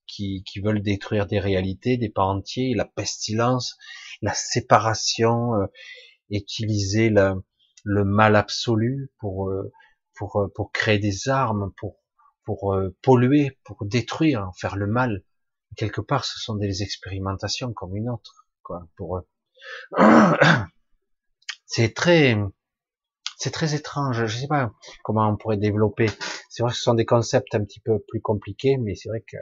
[0.07, 3.77] qui, qui veulent détruire des réalités, des pas entiers, la pestilence,
[4.22, 5.52] la séparation,
[6.30, 7.36] utiliser la,
[7.86, 9.72] le mal absolu pour euh,
[10.15, 11.98] pour euh, pour créer des armes, pour
[12.44, 15.23] pour euh, polluer, pour détruire, faire le mal.
[15.77, 19.27] Quelque part, ce sont des expérimentations comme une autre, quoi, pour eux.
[21.67, 22.37] C'est très,
[23.37, 24.25] c'est très étrange.
[24.25, 24.71] Je sais pas
[25.03, 26.07] comment on pourrait développer.
[26.49, 29.21] C'est vrai que ce sont des concepts un petit peu plus compliqués, mais c'est vrai
[29.27, 29.37] que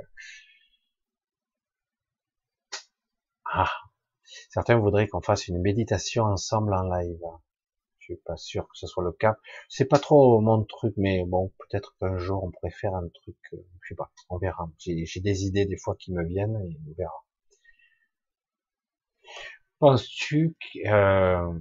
[3.45, 3.71] ah,
[4.49, 7.19] certains voudraient qu'on fasse une méditation ensemble en live.
[7.99, 9.37] Je suis pas sûr que ce soit le cas.
[9.69, 13.37] C'est pas trop mon truc, mais bon, peut-être qu'un jour on pourrait faire un truc,
[13.53, 14.69] euh, je sais pas, on verra.
[14.79, 17.23] J'ai des idées des fois qui me viennent et on verra.
[19.83, 20.55] Penses-tu
[20.85, 21.59] euh,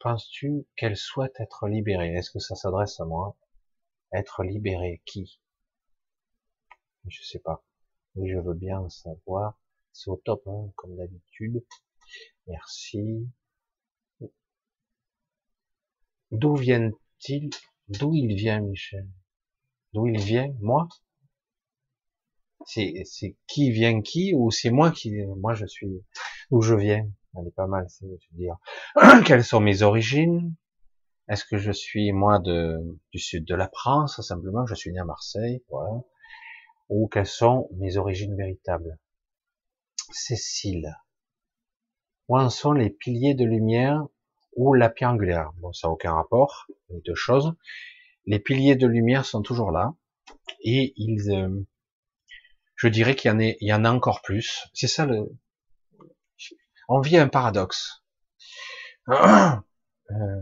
[0.00, 2.12] penses-tu qu'elle souhaite être libérée?
[2.12, 3.36] Est-ce que ça s'adresse à moi?
[4.12, 5.38] Être libérée, qui?
[7.06, 7.62] Je sais pas.
[8.16, 9.56] Mais je veux bien savoir.
[9.92, 11.64] C'est au top, hein, comme d'habitude.
[12.48, 13.28] Merci.
[16.32, 17.50] D'où vient-il
[17.86, 19.06] D'où il vient, Michel?
[19.92, 20.88] D'où il vient Moi?
[22.64, 26.02] C'est qui vient qui ou c'est moi qui Moi, je suis
[26.50, 27.08] d'où je viens?
[27.38, 28.56] Elle est pas mal, ça veut dire.
[29.26, 30.54] Quelles sont mes origines?
[31.28, 32.78] Est-ce que je suis moi de
[33.12, 36.02] du sud de la France Simplement, je suis né à Marseille, voilà.
[36.88, 38.98] Ou quelles sont mes origines véritables?
[40.12, 40.94] Cécile.
[42.28, 44.06] Où en sont les piliers de lumière
[44.54, 45.50] ou la pierre angulaire?
[45.58, 47.54] Bon, ça n'a aucun rapport, les deux choses.
[48.24, 49.94] Les piliers de lumière sont toujours là
[50.60, 51.66] et ils, euh,
[52.76, 54.68] je dirais qu'il y en il y en a encore plus.
[54.74, 55.28] C'est ça le,
[56.88, 58.02] on vit un paradoxe.
[60.12, 60.40] Euh,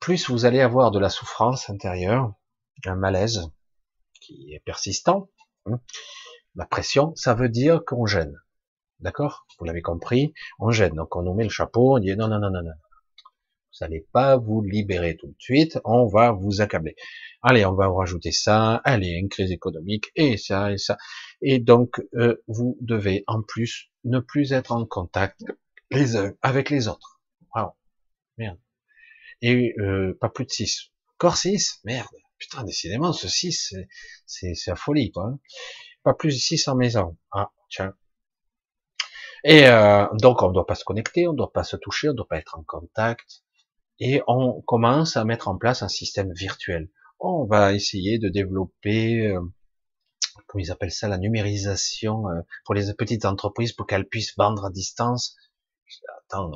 [0.00, 2.32] plus vous allez avoir de la souffrance intérieure,
[2.86, 3.50] un malaise
[4.22, 5.28] qui est persistant,
[5.66, 5.78] hein,
[6.54, 8.40] la pression, ça veut dire qu'on gêne.
[9.00, 9.46] D'accord?
[9.58, 10.94] Vous l'avez compris, on gêne.
[10.94, 12.72] Donc on nous met le chapeau, on dit non, non, non, non, non.
[13.72, 16.96] Vous n'allez pas vous libérer tout de suite, on va vous accabler.
[17.42, 20.96] Allez, on va vous rajouter ça, allez, une crise économique, et ça, et ça.
[21.42, 25.44] Et donc, euh, vous devez en plus ne plus être en contact
[25.90, 27.20] les uns avec les autres.
[27.54, 27.72] Wow.
[28.38, 28.58] Merde.
[29.42, 30.90] Et euh, pas plus de 6.
[31.14, 32.08] Encore 6 Merde.
[32.38, 33.74] Putain, décidément, ce 6,
[34.26, 35.26] c'est la folie, quoi.
[35.26, 35.38] Hein.
[36.02, 37.16] Pas plus de 6 en maison.
[37.32, 37.94] Ah, tiens.
[39.44, 42.08] Et euh, donc, on ne doit pas se connecter, on ne doit pas se toucher,
[42.08, 43.44] on ne doit pas être en contact.
[44.00, 46.90] Et on commence à mettre en place un système virtuel.
[47.20, 49.40] On va essayer de développer, euh,
[50.54, 54.64] comment ils appellent ça, la numérisation euh, pour les petites entreprises pour qu'elles puissent vendre
[54.64, 55.36] à distance.
[56.30, 56.52] Attends,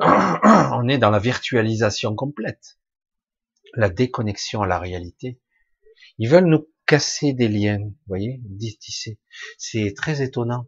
[0.00, 0.04] euh,
[0.72, 2.78] on est dans la virtualisation complète,
[3.74, 5.40] la déconnexion à la réalité.
[6.18, 8.40] Ils veulent nous casser des liens, vous voyez,
[8.80, 9.20] tisser.
[9.58, 10.66] C'est très étonnant.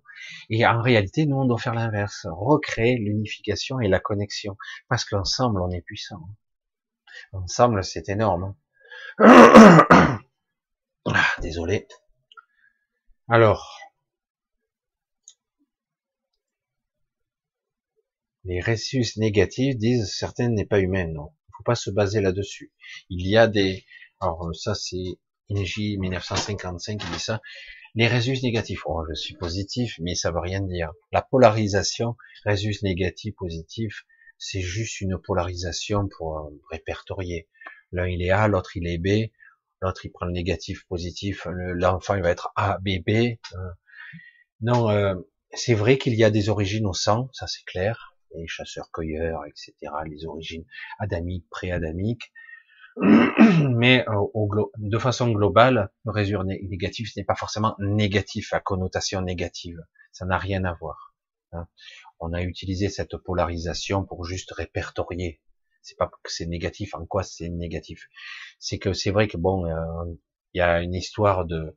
[0.51, 4.59] Et en réalité, nous, on doit faire l'inverse, recréer l'unification et la connexion,
[4.89, 6.21] parce qu'ensemble, on est puissant.
[7.33, 8.55] Ensemble, c'est énorme.
[11.07, 11.89] Ah, désolé.
[13.33, 13.79] Alors,
[18.43, 21.13] les récits négatifs disent certaines n'est pas humaine.
[21.13, 22.73] Non, il faut pas se baser là-dessus.
[23.09, 23.85] Il y a des,
[24.21, 27.41] alors ça c'est Inji 1955 qui dit ça.
[27.95, 28.83] Les résus négatifs.
[28.87, 30.91] Oh, je suis positif, mais ça veut rien dire.
[31.13, 34.07] La polarisation, résus négatif, positif,
[34.39, 37.49] c'est juste une polarisation pour euh, répertorier.
[37.93, 39.31] L'un il est A, l'autre il est B,
[39.81, 43.11] l'autre il prend le négatif, positif, l'enfant il va être A, B, B.
[43.11, 43.71] Euh.
[44.61, 45.15] Non, euh,
[45.53, 49.75] c'est vrai qu'il y a des origines au sang, ça c'est clair, les chasseurs-cueilleurs, etc.,
[50.07, 50.65] les origines
[50.99, 52.33] adamiques, pré-adamiques,
[52.97, 59.23] mais euh, de façon globale, le résultat négatif ce n'est pas forcément négatif à connotation
[59.23, 59.79] négative.
[60.13, 61.15] Ça n'a rien à voir.
[61.53, 61.67] Hein.
[62.19, 65.41] On a utilisé cette polarisation pour juste répertorier.
[65.83, 66.95] C'est pas que c'est négatif.
[66.95, 68.09] En quoi c'est négatif
[68.59, 70.15] C'est que c'est vrai que bon, euh,
[70.55, 71.75] il y a une histoire de,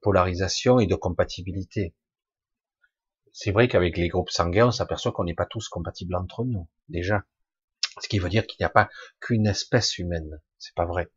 [0.00, 1.94] polarisation et de compatibilité.
[3.32, 6.68] C'est vrai qu'avec les groupes sanguins, on s'aperçoit qu'on n'est pas tous compatibles entre nous,
[6.88, 7.24] déjà.
[8.00, 8.88] Ce qui veut dire qu'il n'y a pas
[9.20, 10.40] qu'une espèce humaine.
[10.58, 11.10] C'est pas vrai.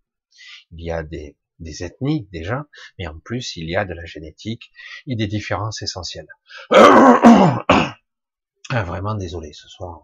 [0.72, 2.68] Il y a des, des ethnies déjà,
[2.98, 4.72] mais en plus il y a de la génétique
[5.08, 6.30] et des différences essentielles.
[8.70, 10.04] Ah, vraiment désolé ce soir.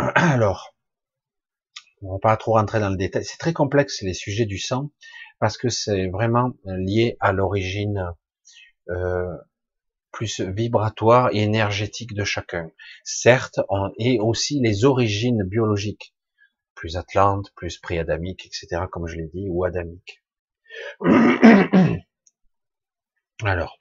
[0.14, 0.74] Alors,
[2.02, 3.24] on va pas trop rentrer dans le détail.
[3.24, 4.90] C'est très complexe les sujets du sang
[5.38, 8.02] parce que c'est vraiment lié à l'origine
[8.88, 9.36] euh,
[10.10, 12.70] plus vibratoire et énergétique de chacun.
[13.04, 16.14] Certes, on, et aussi les origines biologiques,
[16.74, 20.22] plus atlante, plus préadamique, etc., comme je l'ai dit, ou adamique.
[23.42, 23.78] Alors,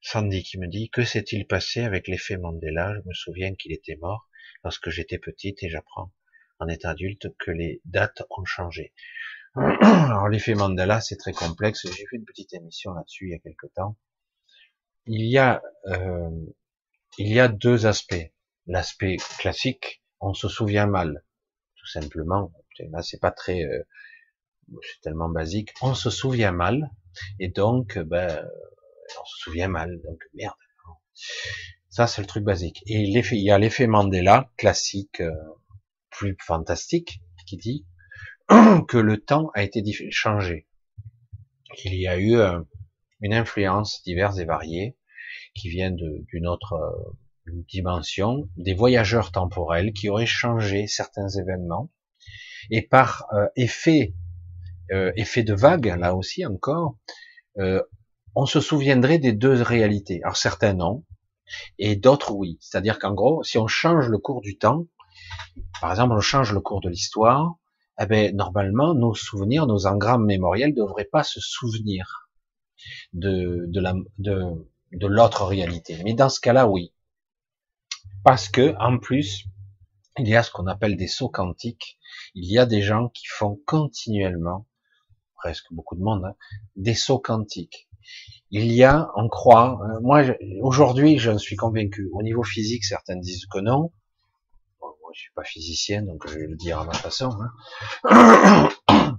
[0.00, 2.94] Sandy qui me dit, que s'est-il passé avec l'effet Mandela?
[2.94, 4.28] Je me souviens qu'il était mort
[4.64, 6.12] lorsque j'étais petite et j'apprends
[6.58, 8.92] en état adulte que les dates ont changé.
[9.54, 11.86] Alors l'effet Mandela, c'est très complexe.
[11.86, 13.96] J'ai fait une petite émission là-dessus il y a quelque temps
[15.06, 16.30] il y a euh,
[17.18, 18.32] il y a deux aspects.
[18.66, 21.24] L'aspect classique, on se souvient mal,
[21.76, 22.52] tout simplement.
[22.78, 23.82] Là, c'est pas très, euh,
[24.82, 25.72] c'est tellement basique.
[25.82, 26.90] On se souvient mal,
[27.38, 28.48] et donc, ben,
[29.20, 30.00] on se souvient mal.
[30.02, 30.54] Donc merde.
[31.92, 32.82] Ça, c'est le truc basique.
[32.86, 35.30] Et il y a l'effet Mandela, classique, euh,
[36.10, 37.86] plus fantastique, qui dit
[38.88, 40.66] que le temps a été changé.
[41.84, 42.36] Il y a eu
[43.22, 44.96] une influence diverse et variée
[45.54, 51.90] qui vient d'une autre euh, dimension, des voyageurs temporels qui auraient changé certains événements
[52.70, 54.14] et par euh, effet
[54.92, 56.98] euh, effet de vague là aussi encore,
[58.34, 60.20] on se souviendrait des deux réalités.
[60.22, 61.04] Alors certains non,
[61.78, 62.58] et d'autres oui.
[62.60, 64.86] C'est-à-dire qu'en gros, si on change le cours du temps,
[65.80, 67.54] par exemple, on change le cours de l'histoire,
[68.00, 72.30] eh ben, normalement, nos souvenirs, nos engrammes mémoriels ne devraient pas se souvenir
[73.12, 76.00] de, de, la, de, de l'autre réalité.
[76.04, 76.92] Mais dans ce cas-là, oui.
[78.24, 79.44] Parce que, en plus,
[80.18, 81.98] il y a ce qu'on appelle des sauts quantiques.
[82.34, 84.66] Il y a des gens qui font continuellement,
[85.34, 86.36] presque beaucoup de monde, hein,
[86.76, 87.88] des sauts quantiques.
[88.54, 90.24] Il y a, on croit, euh, moi
[90.60, 92.10] aujourd'hui je suis convaincu.
[92.12, 93.90] Au niveau physique, certains disent que non.
[94.82, 97.30] moi je suis pas physicien, donc je vais le dire à ma façon.
[98.04, 98.68] Hein.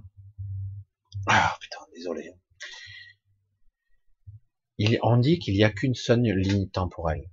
[1.26, 2.34] Ah putain, désolé.
[4.76, 7.30] il, on dit qu'il n'y a qu'une seule ligne temporelle.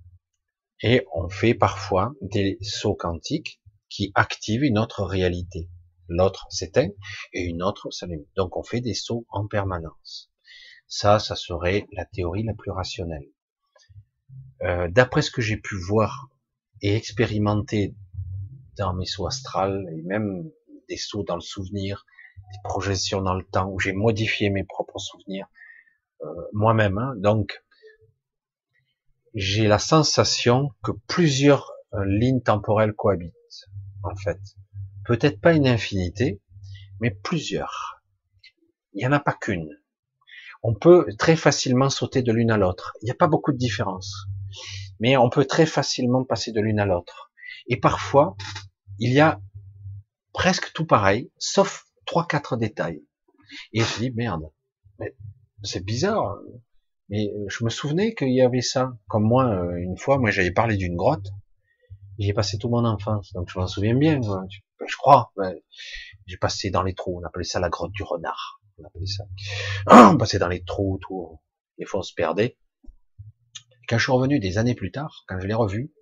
[0.82, 3.60] Et on fait parfois des sauts quantiques
[3.90, 5.68] qui activent une autre réalité.
[6.08, 6.88] L'autre s'éteint
[7.34, 8.24] et une autre s'allume.
[8.34, 10.31] Donc on fait des sauts en permanence.
[10.94, 13.26] Ça, ça serait la théorie la plus rationnelle.
[14.60, 16.28] Euh, D'après ce que j'ai pu voir
[16.82, 17.94] et expérimenter
[18.76, 20.50] dans mes sauts astrales et même
[20.90, 22.04] des sauts dans le souvenir,
[22.36, 25.46] des projections dans le temps où j'ai modifié mes propres souvenirs
[26.20, 26.98] euh, moi-même.
[26.98, 27.14] Hein.
[27.16, 27.64] Donc,
[29.32, 33.32] j'ai la sensation que plusieurs euh, lignes temporelles cohabitent,
[34.02, 34.40] en fait.
[35.06, 36.42] Peut-être pas une infinité,
[37.00, 38.02] mais plusieurs.
[38.92, 39.70] Il n'y en a pas qu'une.
[40.62, 42.94] On peut très facilement sauter de l'une à l'autre.
[43.02, 44.26] Il n'y a pas beaucoup de différence.
[45.00, 47.32] Mais on peut très facilement passer de l'une à l'autre.
[47.66, 48.36] Et parfois,
[48.98, 49.40] il y a
[50.32, 53.02] presque tout pareil, sauf trois, quatre détails.
[53.72, 54.50] Et je dis, merde,
[54.98, 55.14] mais
[55.62, 56.38] c'est bizarre.
[57.08, 58.92] Mais je me souvenais qu'il y avait ça.
[59.08, 61.28] Comme moi, euh, une fois, moi j'avais parlé d'une grotte.
[62.18, 64.20] J'y ai passé toute mon enfance, donc je m'en souviens bien.
[64.86, 65.32] Je crois.
[66.26, 67.20] J'ai passé dans les trous.
[67.20, 68.61] On appelait ça la grotte du renard.
[68.78, 69.24] On appelait ça.
[69.86, 71.40] On passait dans les trous, tout.
[71.78, 72.58] Des fois on se perdait.
[73.88, 75.92] quand je suis revenu des années plus tard, quand je l'ai revu,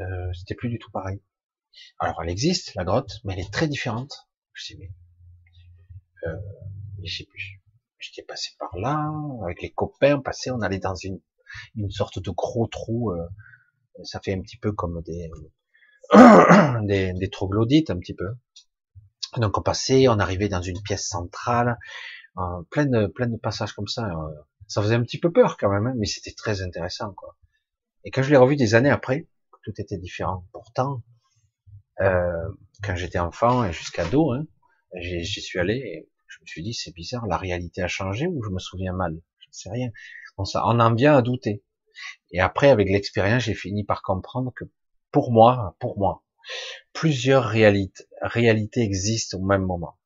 [0.00, 1.22] euh, c'était plus du tout pareil.
[1.98, 4.28] Alors elle existe, la grotte, mais elle est très différente.
[4.52, 4.90] Je sais mais,
[6.26, 6.36] euh,
[7.04, 7.60] je sais plus.
[7.98, 9.12] J'étais passé par là,
[9.44, 11.20] avec les copains, passé, on allait dans une,
[11.76, 13.26] une sorte de gros trou, euh,
[14.04, 15.30] ça fait un petit peu comme des,
[16.86, 18.34] des, des troglodytes, un petit peu.
[19.36, 21.78] Donc on passait, on arrivait dans une pièce centrale,
[22.38, 24.06] euh, plein, de, plein de passages comme ça.
[24.06, 24.34] Euh,
[24.66, 27.12] ça faisait un petit peu peur quand même, hein, mais c'était très intéressant.
[27.12, 27.36] quoi.
[28.04, 29.28] Et quand je l'ai revu des années après,
[29.62, 30.46] tout était différent.
[30.52, 31.02] Pourtant,
[32.00, 32.48] euh,
[32.82, 34.46] quand j'étais enfant et jusqu'à dos, hein,
[34.94, 38.42] j'y suis allé et je me suis dit c'est bizarre, la réalité a changé ou
[38.42, 39.90] je me souviens mal, je ne sais rien.
[40.38, 41.62] On en vient à douter.
[42.30, 44.64] Et après, avec l'expérience, j'ai fini par comprendre que
[45.10, 46.22] pour moi, pour moi,
[46.92, 49.98] plusieurs réalités, existent au même moment.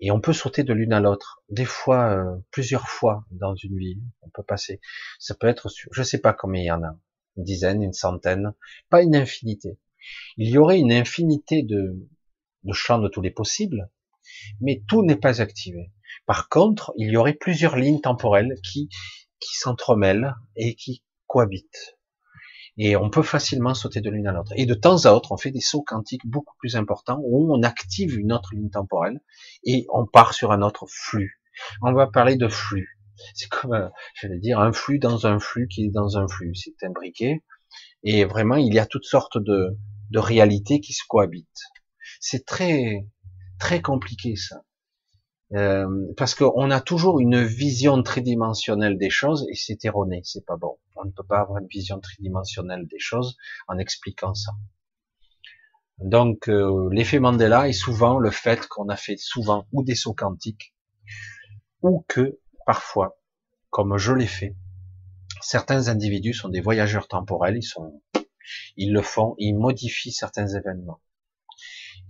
[0.00, 3.76] Et on peut sauter de l'une à l'autre, des fois, euh, plusieurs fois dans une
[3.76, 4.00] vie.
[4.22, 4.80] On peut passer.
[5.18, 6.96] Ça peut être, je sais pas combien il y en a,
[7.36, 8.54] une dizaine, une centaine,
[8.88, 9.78] pas une infinité.
[10.38, 12.08] Il y aurait une infinité de,
[12.72, 13.90] champs de tous les possibles,
[14.60, 15.92] mais tout n'est pas activé.
[16.24, 18.88] Par contre, il y aurait plusieurs lignes temporelles qui
[19.40, 21.99] s'entremêlent et qui cohabitent.
[22.82, 24.54] Et on peut facilement sauter de l'une à l'autre.
[24.56, 27.62] Et de temps à autre, on fait des sauts quantiques beaucoup plus importants où on
[27.62, 29.20] active une autre ligne temporelle
[29.64, 31.42] et on part sur un autre flux.
[31.82, 32.98] On va parler de flux.
[33.34, 36.26] C'est comme, euh, je vais dire, un flux dans un flux qui est dans un
[36.26, 36.54] flux.
[36.54, 37.44] C'est imbriqué.
[38.02, 39.76] Et vraiment, il y a toutes sortes de,
[40.10, 41.66] de réalités qui se cohabitent.
[42.18, 43.06] C'est très,
[43.58, 44.62] très compliqué ça.
[45.52, 50.56] Euh, parce qu'on a toujours une vision tridimensionnelle des choses et c'est erroné, c'est pas
[50.56, 50.78] bon.
[50.94, 54.52] On ne peut pas avoir une vision tridimensionnelle des choses en expliquant ça.
[55.98, 60.14] Donc euh, l'effet Mandela est souvent le fait qu'on a fait souvent ou des sauts
[60.14, 60.72] quantiques
[61.82, 63.18] ou que parfois,
[63.70, 64.56] comme je l'ai fait,
[65.40, 68.02] certains individus sont des voyageurs temporels, ils sont,
[68.76, 71.00] ils le font, ils modifient certains événements.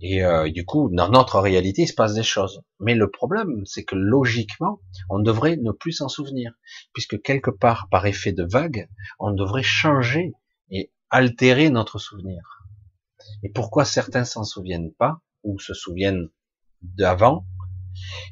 [0.01, 2.61] Et euh, du coup, dans notre réalité, il se passe des choses.
[2.79, 6.53] Mais le problème, c'est que logiquement, on devrait ne plus s'en souvenir,
[6.93, 8.89] puisque quelque part, par effet de vague,
[9.19, 10.33] on devrait changer
[10.71, 12.41] et altérer notre souvenir.
[13.43, 16.29] Et pourquoi certains s'en souviennent pas, ou se souviennent
[16.81, 17.45] d'avant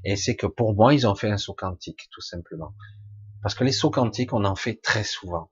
[0.03, 2.73] Et c'est que pour moi, ils ont fait un saut quantique, tout simplement.
[3.43, 5.51] Parce que les sauts quantiques, on en fait très souvent.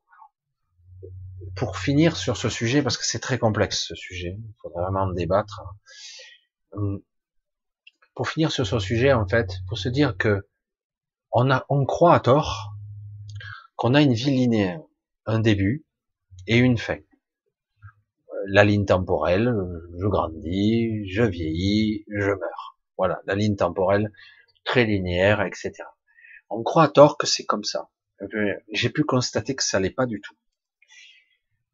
[1.56, 5.01] Pour finir sur ce sujet, parce que c'est très complexe ce sujet, il faudrait vraiment
[5.01, 5.61] en débattre.
[6.72, 7.01] Hum,
[8.16, 10.48] pour finir sur ce sujet, en fait, pour se dire que
[11.32, 12.74] on a, on croit à tort
[13.76, 14.82] qu'on a une vie linéaire,
[15.26, 15.85] un début
[16.48, 16.98] et une fin.
[18.48, 19.53] La ligne temporelle,
[20.00, 22.77] je grandis, je vieillis, je meurs.
[22.98, 24.11] Voilà, la ligne temporelle
[24.64, 25.74] très linéaire, etc.
[26.50, 27.90] On croit à tort que c'est comme ça.
[28.72, 30.35] J'ai pu constater que ça l'est pas du tout.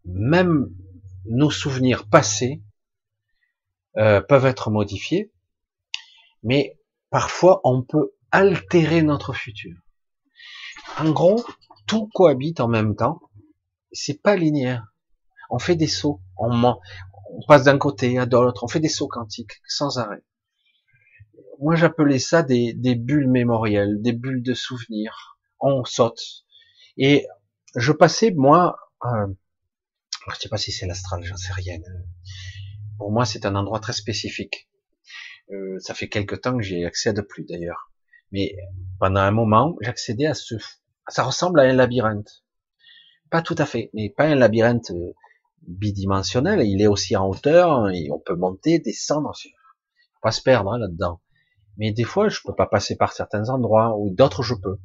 [0.05, 0.69] Même
[1.25, 2.61] nos souvenirs passés
[3.97, 5.31] euh, peuvent être modifiés,
[6.43, 9.77] mais parfois on peut altérer notre futur.
[10.97, 11.43] En gros,
[11.87, 13.21] tout cohabite en même temps.
[13.91, 14.87] C'est pas linéaire.
[15.49, 19.07] On fait des sauts, on, on passe d'un côté à l'autre, on fait des sauts
[19.07, 20.23] quantiques sans arrêt.
[21.59, 25.37] Moi, j'appelais ça des, des bulles mémorielles, des bulles de souvenirs.
[25.59, 26.43] On saute.
[26.97, 27.27] Et
[27.75, 29.27] je passais, moi, euh,
[30.31, 31.79] je sais pas si c'est l'astral, j'en sais rien.
[32.97, 34.69] Pour moi, c'est un endroit très spécifique.
[35.51, 37.91] Euh, ça fait quelque temps que j'y accède plus d'ailleurs.
[38.31, 38.55] Mais
[38.99, 40.55] pendant un moment, j'accédais à ce,
[41.07, 42.43] ça ressemble à un labyrinthe.
[43.29, 45.13] Pas tout à fait, mais pas un labyrinthe euh,
[45.67, 46.61] bidimensionnel.
[46.65, 49.33] Il est aussi en hauteur et on peut monter, descendre.
[50.21, 51.21] Pas se perdre hein, là-dedans.
[51.77, 54.77] Mais des fois, je peux pas passer par certains endroits ou d'autres je peux.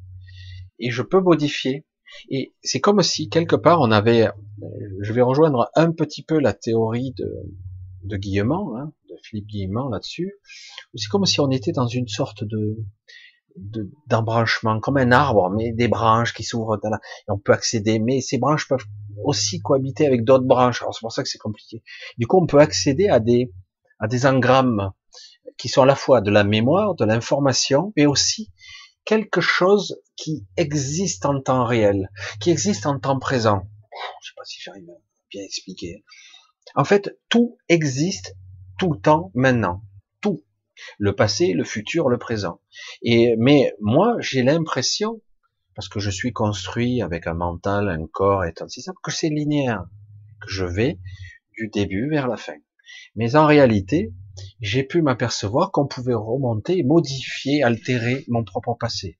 [0.79, 1.85] Et je peux modifier.
[2.29, 4.31] Et c'est comme si quelque part on avait, euh,
[5.01, 7.31] je vais rejoindre un petit peu la théorie de,
[8.03, 10.33] de Guillemont, hein, de Philippe Guillemont là-dessus.
[10.95, 12.77] C'est comme si on était dans une sorte de,
[14.07, 16.79] d'embranchement, comme un arbre, mais des branches qui s'ouvrent,
[17.27, 18.85] on peut accéder, mais ces branches peuvent
[19.23, 20.81] aussi cohabiter avec d'autres branches.
[20.81, 21.83] Alors c'est pour ça que c'est compliqué.
[22.17, 23.51] Du coup, on peut accéder à des
[23.99, 24.91] à des engrammes
[25.57, 28.51] qui sont à la fois de la mémoire, de l'information, mais aussi
[29.09, 33.67] quelque chose qui existe en temps réel, qui existe en temps présent.
[34.21, 36.05] Je sais pas si j'arrive à bien expliquer.
[36.75, 38.35] En fait, tout existe
[38.77, 39.81] tout le temps maintenant.
[40.21, 40.45] Tout.
[40.99, 42.61] Le passé, le futur, le présent.
[43.01, 45.23] Et, mais moi, j'ai l'impression,
[45.73, 49.29] parce que je suis construit avec un mental, un corps et tout ça, que c'est
[49.29, 49.85] linéaire.
[50.39, 50.99] Que je vais
[51.57, 52.57] du début vers la fin.
[53.15, 54.13] Mais en réalité,
[54.59, 59.19] j'ai pu m'apercevoir qu'on pouvait remonter, modifier, altérer mon propre passé.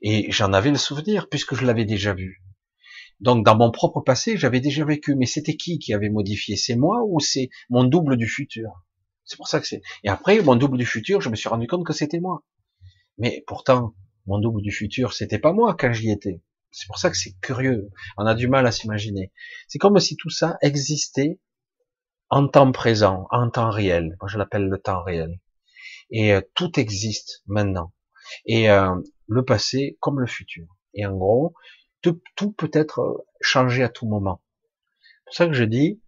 [0.00, 2.42] Et j'en avais le souvenir puisque je l'avais déjà vu.
[3.20, 6.56] Donc dans mon propre passé, j'avais déjà vécu, mais c'était qui qui avait modifié?
[6.56, 8.84] C'est moi ou c'est mon double du futur?
[9.24, 9.82] C'est pour ça que c'est.
[10.04, 12.44] Et après, mon double du futur, je me suis rendu compte que c'était moi.
[13.18, 13.94] Mais pourtant,
[14.26, 16.42] mon double du futur, c'était pas moi quand j'y étais.
[16.70, 17.90] C'est pour ça que c'est curieux.
[18.18, 19.32] On a du mal à s'imaginer.
[19.66, 21.40] C'est comme si tout ça existait
[22.30, 24.16] en temps présent, en temps réel.
[24.20, 25.40] Moi, je l'appelle le temps réel.
[26.10, 27.92] Et euh, tout existe maintenant.
[28.44, 28.94] Et euh,
[29.28, 30.66] le passé comme le futur.
[30.94, 31.54] Et en gros,
[32.02, 34.42] tout, peut être euh, changé à tout moment.
[35.00, 36.00] C'est pour ça que je dis,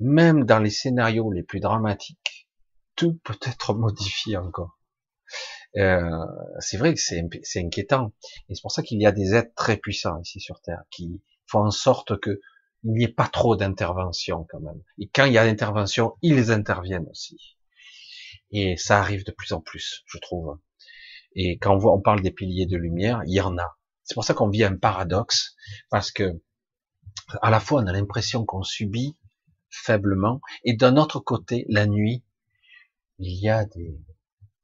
[0.00, 2.48] même dans les scénarios les plus dramatiques,
[2.96, 4.78] tout peut être modifié encore.
[5.76, 6.26] Euh,
[6.58, 8.12] c'est vrai que c'est inquiétant.
[8.48, 11.22] Et c'est pour ça qu'il y a des êtres très puissants ici sur Terre qui
[11.46, 12.40] font en sorte que
[12.84, 14.82] il n'y ait pas trop d'intervention quand même.
[14.98, 17.56] Et quand il y a d'intervention, ils interviennent aussi.
[18.50, 20.58] Et ça arrive de plus en plus, je trouve.
[21.34, 23.78] Et quand on, voit, on parle des piliers de lumière, il y en a.
[24.04, 25.54] C'est pour ça qu'on vit un paradoxe,
[25.90, 26.42] parce que
[27.40, 29.16] à la fois on a l'impression qu'on subit
[29.70, 32.24] faiblement, et d'un autre côté, la nuit,
[33.18, 33.96] il y a des,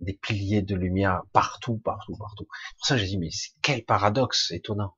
[0.01, 2.47] des piliers de lumière partout, partout, partout.
[2.77, 3.31] Pour ça, j'ai dit, mais
[3.63, 4.97] quel paradoxe étonnant.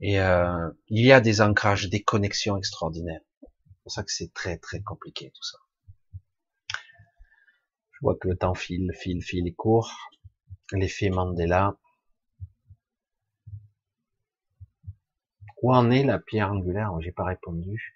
[0.00, 3.20] Et euh, il y a des ancrages, des connexions extraordinaires.
[3.42, 5.58] C'est pour ça que c'est très, très compliqué tout ça.
[7.92, 9.92] Je vois que le temps file, file, file et court.
[10.72, 11.76] L'effet Mandela.
[15.62, 16.90] Où en est la pierre angulaire?
[17.00, 17.92] J'ai pas répondu.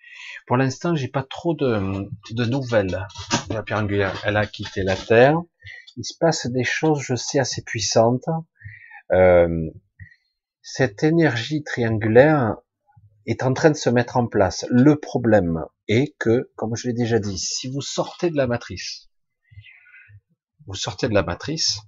[0.47, 3.07] Pour l'instant, j'ai pas trop de, de nouvelles.
[3.49, 5.41] La pierre angulaire, elle a quitté la Terre.
[5.97, 8.29] Il se passe des choses, je sais, assez puissantes.
[9.13, 9.71] Euh,
[10.67, 12.57] cette énergie triangulaire
[13.27, 14.65] est en train de se mettre en place.
[14.71, 19.11] Le problème est que, comme je l'ai déjà dit, si vous sortez de la matrice,
[20.67, 21.81] vous sortez de la matrice,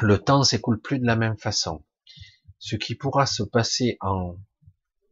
[0.00, 1.84] le temps s'écoule plus de la même façon.
[2.58, 4.38] Ce qui pourra se passer en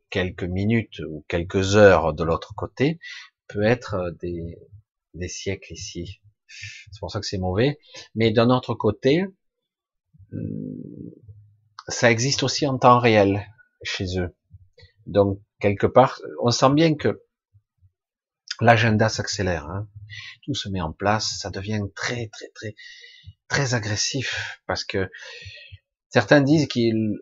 [0.09, 2.99] quelques minutes ou quelques heures de l'autre côté
[3.49, 4.59] peut être des,
[5.13, 6.23] des siècles ici.
[6.49, 7.79] C'est pour ça que c'est mauvais.
[8.15, 9.27] Mais d'un autre côté,
[10.31, 11.11] hmm,
[11.89, 13.47] ça existe aussi en temps réel
[13.83, 14.35] chez eux.
[15.07, 17.23] Donc quelque part, on sent bien que
[18.61, 19.67] l'agenda s'accélère.
[19.67, 19.89] Hein.
[20.45, 22.75] Tout se met en place, ça devient très très très
[23.49, 25.11] très agressif parce que
[26.09, 27.19] certains disent qu'il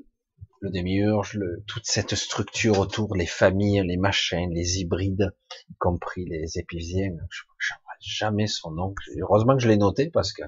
[0.61, 5.35] le démiurge, le, toute cette structure autour, les familles, les machins, les hybrides,
[5.71, 8.95] y compris les épisiens, je ne jamais son nom.
[9.19, 10.43] Heureusement que je l'ai noté parce que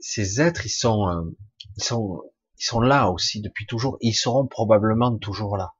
[0.00, 1.22] ces êtres, ils sont, euh,
[1.78, 2.22] ils sont,
[2.58, 3.96] ils sont là aussi depuis toujours.
[4.00, 5.74] Et ils seront probablement toujours là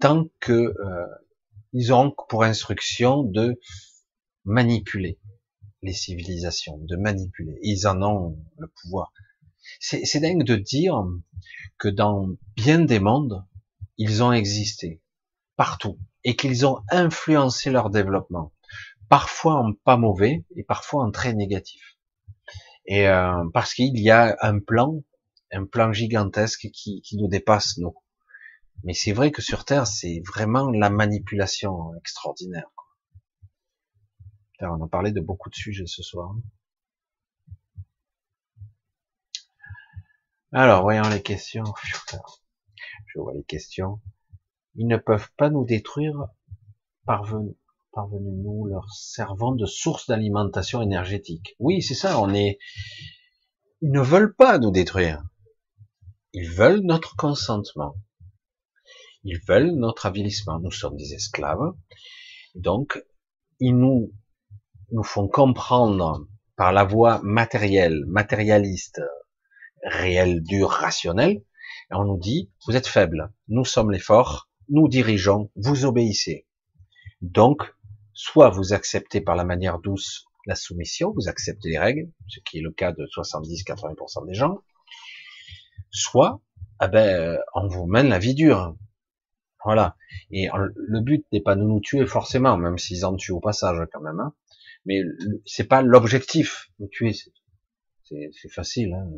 [0.00, 1.06] tant que euh,
[1.72, 3.60] ils auront pour instruction de
[4.44, 5.20] manipuler
[5.82, 7.58] les civilisations, de manipuler.
[7.62, 9.12] Ils en ont le pouvoir.
[9.78, 10.96] C'est dingue de dire
[11.78, 13.44] que dans bien des mondes,
[13.98, 15.00] ils ont existé
[15.56, 18.52] partout et qu'ils ont influencé leur développement,
[19.08, 21.98] parfois en pas mauvais et parfois en très négatif.
[22.90, 25.00] Et euh, parce qu'il y a un plan,
[25.52, 27.94] un plan gigantesque qui, qui nous dépasse nous.
[28.82, 32.68] Mais c'est vrai que sur Terre, c'est vraiment la manipulation extraordinaire.
[34.60, 36.34] On a parlé de beaucoup de sujets ce soir.
[40.50, 41.62] Alors, voyons les questions.
[43.06, 44.00] Je vois les questions.
[44.74, 46.26] Ils ne peuvent pas nous détruire.
[47.92, 51.56] Parvenez-nous leur servant de source d'alimentation énergétique.
[51.58, 52.20] Oui, c'est ça.
[52.20, 52.58] On est,
[53.80, 55.22] Ils ne veulent pas nous détruire.
[56.32, 57.96] Ils veulent notre consentement.
[59.24, 60.60] Ils veulent notre avilissement.
[60.60, 61.74] Nous sommes des esclaves.
[62.54, 63.02] Donc,
[63.58, 64.12] ils nous,
[64.92, 69.00] nous font comprendre par la voie matérielle, matérialiste,
[69.82, 71.42] réelle, dure, rationnelle,
[71.90, 76.46] et on nous dit, vous êtes faibles, nous sommes les forts, nous dirigeons, vous obéissez.
[77.20, 77.62] Donc,
[78.20, 82.58] soit vous acceptez par la manière douce la soumission, vous acceptez les règles, ce qui
[82.58, 84.62] est le cas de 70-80% des gens,
[85.90, 86.42] soit,
[86.82, 88.76] eh ben, on vous mène la vie dure.
[89.64, 89.96] Voilà.
[90.30, 93.78] Et le but n'est pas de nous tuer forcément, même s'ils en tuent au passage
[93.90, 94.20] quand même.
[94.20, 94.34] Hein.
[94.84, 95.00] Mais
[95.46, 96.70] c'est pas l'objectif.
[96.78, 97.14] Nous tuer,
[98.04, 98.92] c'est facile.
[98.92, 99.08] Hein.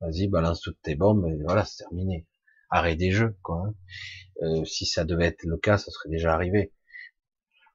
[0.00, 2.26] Vas-y, balance toutes tes bombes et voilà, c'est terminé.
[2.70, 3.66] Arrêt des jeux, quoi.
[3.66, 3.74] Hein.
[4.42, 6.72] Euh, si ça devait être le cas, ça serait déjà arrivé.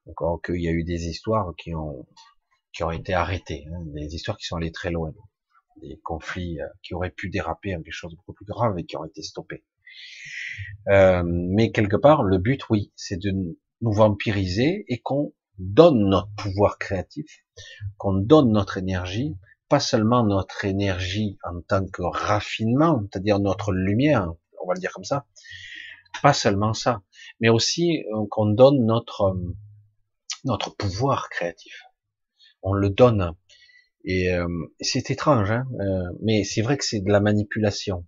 [0.07, 2.07] Encore qu'il y a eu des histoires qui ont
[2.73, 5.13] qui ont été arrêtées, hein, des histoires qui sont allées très loin,
[5.81, 8.85] des conflits euh, qui auraient pu déraper en quelque chose de beaucoup plus grave et
[8.85, 9.65] qui ont été stoppés.
[10.87, 13.31] Euh, mais quelque part, le but, oui, c'est de
[13.81, 17.25] nous vampiriser et qu'on donne notre pouvoir créatif,
[17.97, 19.35] qu'on donne notre énergie,
[19.69, 24.91] pas seulement notre énergie en tant que raffinement, c'est-à-dire notre lumière, on va le dire
[24.91, 25.25] comme ça,
[26.21, 27.01] pas seulement ça,
[27.39, 29.55] mais aussi euh, qu'on donne notre euh,
[30.43, 31.83] notre pouvoir créatif.
[32.61, 33.35] On le donne.
[34.03, 34.47] Et euh,
[34.79, 35.65] c'est étrange, hein
[36.21, 38.05] mais c'est vrai que c'est de la manipulation.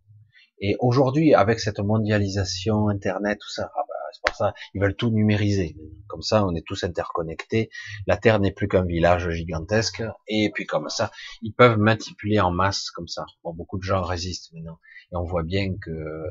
[0.59, 4.95] Et aujourd'hui, avec cette mondialisation, Internet, tout ça, ah bah, c'est pour ça, ils veulent
[4.95, 5.75] tout numériser.
[6.07, 7.69] Comme ça, on est tous interconnectés.
[8.07, 10.03] La Terre n'est plus qu'un village gigantesque.
[10.27, 13.25] Et puis comme ça, ils peuvent manipuler en masse comme ça.
[13.43, 14.79] Bon, beaucoup de gens résistent maintenant.
[15.11, 16.23] Et on voit bien que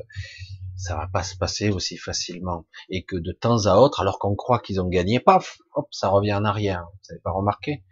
[0.75, 2.65] ça va pas se passer aussi facilement.
[2.89, 6.09] Et que de temps à autre, alors qu'on croit qu'ils ont gagné, paf, hop, ça
[6.09, 6.85] revient en arrière.
[6.91, 7.83] Vous n'avez pas remarqué?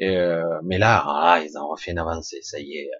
[0.00, 2.40] Euh, Mais là, ah, ils ont refait une avancée.
[2.42, 2.90] Ça y est,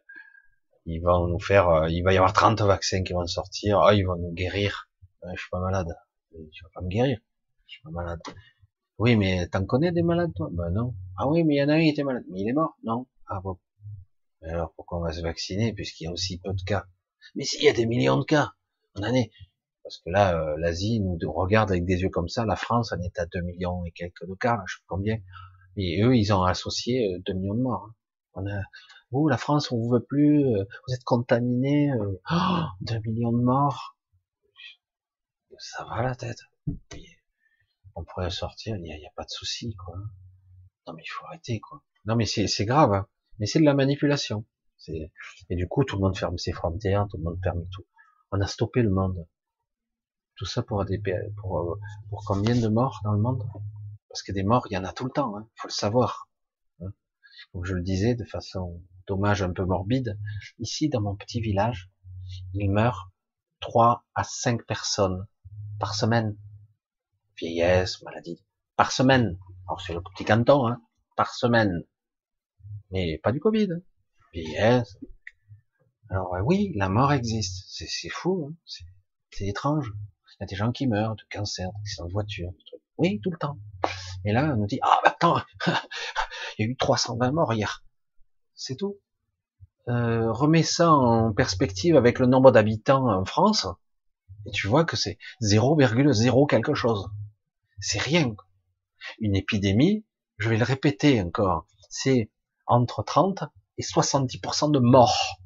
[0.86, 3.90] ils vont nous faire, euh, il va y avoir 30 vaccins qui vont sortir, oh,
[3.92, 4.88] ils vont nous guérir.
[5.22, 5.94] je suis pas malade.
[6.32, 7.18] Je vais pas me guérir.
[7.66, 8.20] Je suis pas malade.
[8.98, 10.48] Oui, mais t'en connais des malades, toi?
[10.52, 10.94] Ben non.
[11.16, 12.24] Ah oui, mais il y en a un qui était malade.
[12.30, 12.76] Mais il est mort?
[12.84, 13.06] Non.
[13.26, 13.58] Ah bon.
[14.42, 15.72] Alors pourquoi on va se vacciner?
[15.72, 16.84] Puisqu'il y a aussi peu de cas?
[17.34, 18.52] Mais s'il y a des millions de cas
[18.96, 19.30] en année.
[19.82, 22.46] Parce que là, euh, l'Asie nous regarde avec des yeux comme ça.
[22.46, 25.18] La France en est à 2 millions et quelques de cas, je sais combien.
[25.76, 27.88] Et eux, ils ont associé 2 millions de morts.
[27.88, 27.94] Hein.
[28.34, 28.62] On a,
[29.10, 33.32] vous, la France, on vous veut plus, euh, vous êtes contaminé, euh, oh, 2 millions
[33.32, 33.96] de morts.
[35.58, 36.40] Ça va la tête.
[37.94, 39.96] On pourrait sortir, il n'y a, pas de souci, quoi.
[40.86, 41.84] Non, mais il faut arrêter, quoi.
[42.06, 43.06] Non, mais c'est grave, hein.
[43.38, 44.44] mais c'est de la manipulation.
[44.88, 47.84] Et du coup, tout le monde ferme ses frontières, tout le monde ferme tout.
[48.30, 49.26] On a stoppé le monde.
[50.36, 53.44] Tout ça pour, des, euh, pour combien de morts dans le monde?
[54.08, 55.48] Parce que des morts, il y en a tout le temps, il hein.
[55.56, 56.28] faut le savoir.
[56.80, 56.92] Hein.
[57.52, 60.18] Comme je le disais de façon dommage un peu morbide,
[60.58, 61.90] ici dans mon petit village,
[62.52, 63.08] il meurt
[63.60, 65.26] trois à cinq personnes
[65.78, 66.36] par semaine.
[67.36, 68.44] Vieillesse, maladie,
[68.76, 69.38] par semaine.
[69.66, 70.80] Alors c'est le petit canton, hein,
[71.16, 71.84] par semaine.
[72.90, 73.68] Mais pas du Covid.
[76.10, 77.66] Alors euh, oui, la mort existe.
[77.68, 78.54] C'est fou, hein.
[79.30, 79.92] c'est étrange.
[80.38, 82.52] Il y a des gens qui meurent de cancer, d'accident de voiture.
[82.98, 83.58] Oui, tout le temps.
[84.24, 85.40] Et là, on nous dit, ah, bah, attends,
[86.58, 87.84] il y a eu 320 morts hier.
[88.54, 88.98] C'est tout.
[89.88, 93.66] Euh, remets ça en perspective avec le nombre d'habitants en France,
[94.46, 97.10] et tu vois que c'est 0,0 quelque chose.
[97.80, 98.34] C'est rien.
[99.18, 100.04] Une épidémie,
[100.38, 102.30] je vais le répéter encore, c'est
[102.66, 103.44] entre 30
[103.78, 105.38] et 70% de morts.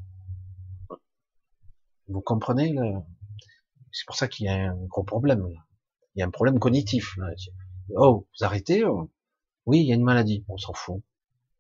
[2.08, 2.74] Vous comprenez.
[3.92, 5.46] C'est pour ça qu'il y a un gros problème.
[6.14, 7.16] Il y a un problème cognitif.
[7.96, 9.10] Oh, vous arrêtez oh.
[9.66, 10.44] Oui, il y a une maladie.
[10.48, 11.02] On s'en fout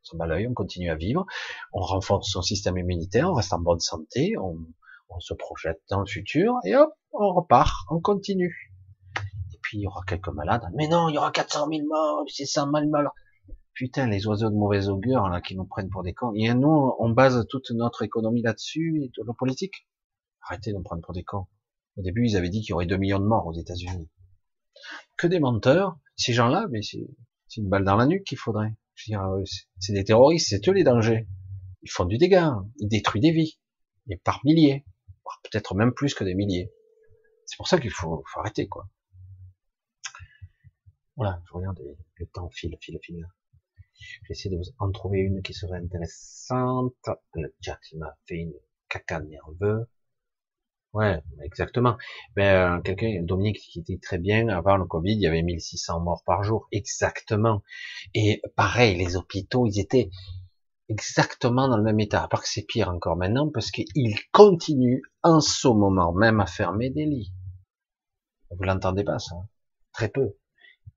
[0.08, 1.26] son l'œil, on continue à vivre,
[1.72, 4.58] on renforce son système immunitaire, on reste en bonne santé, on,
[5.20, 8.72] se projette dans le futur, et hop, on repart, on continue.
[9.52, 12.24] Et puis il y aura quelques malades, mais non, il y aura 400 000 morts,
[12.28, 13.10] c'est ça, mal, mal.
[13.78, 16.32] Putain, les oiseaux de mauvais augure, là, qui nous prennent pour des cons.
[16.34, 19.86] Et nous, on base toute notre économie là-dessus, et toute la politique.
[20.42, 21.46] Arrêtez de nous prendre pour des cons.
[21.96, 24.08] Au début, ils avaient dit qu'il y aurait 2 millions de morts aux États-Unis.
[25.16, 25.96] Que des menteurs.
[26.16, 27.06] Ces gens-là, mais c'est
[27.56, 28.74] une balle dans la nuque qu'il faudrait.
[29.10, 29.44] Euh,
[29.78, 31.28] c'est des terroristes, c'est eux les dangers.
[31.82, 33.60] Ils font du dégât, ils détruisent des vies,
[34.08, 34.84] et par milliers,
[35.44, 36.72] peut-être même plus que des milliers.
[37.46, 38.88] C'est pour ça qu'il faut, arrêter, quoi.
[41.14, 41.80] Voilà, je regarde
[42.16, 43.28] le temps file, file, file.
[44.26, 46.94] J'essaie de vous en trouver une qui serait intéressante.
[47.34, 48.54] Le chat, m'a fait une
[48.88, 49.86] caca nerveux.
[50.94, 51.96] Ouais, exactement.
[52.36, 56.00] Mais euh, quelqu'un, Dominique, qui dit très bien, avant le Covid, il y avait 1600
[56.00, 56.66] morts par jour.
[56.72, 57.62] Exactement.
[58.14, 60.10] Et pareil, les hôpitaux, ils étaient
[60.88, 63.86] exactement dans le même état, à part que c'est pire encore maintenant, parce qu'il
[64.32, 67.32] continue en ce moment même à fermer des lits.
[68.50, 69.36] Vous l'entendez pas ça?
[69.92, 70.36] Très peu.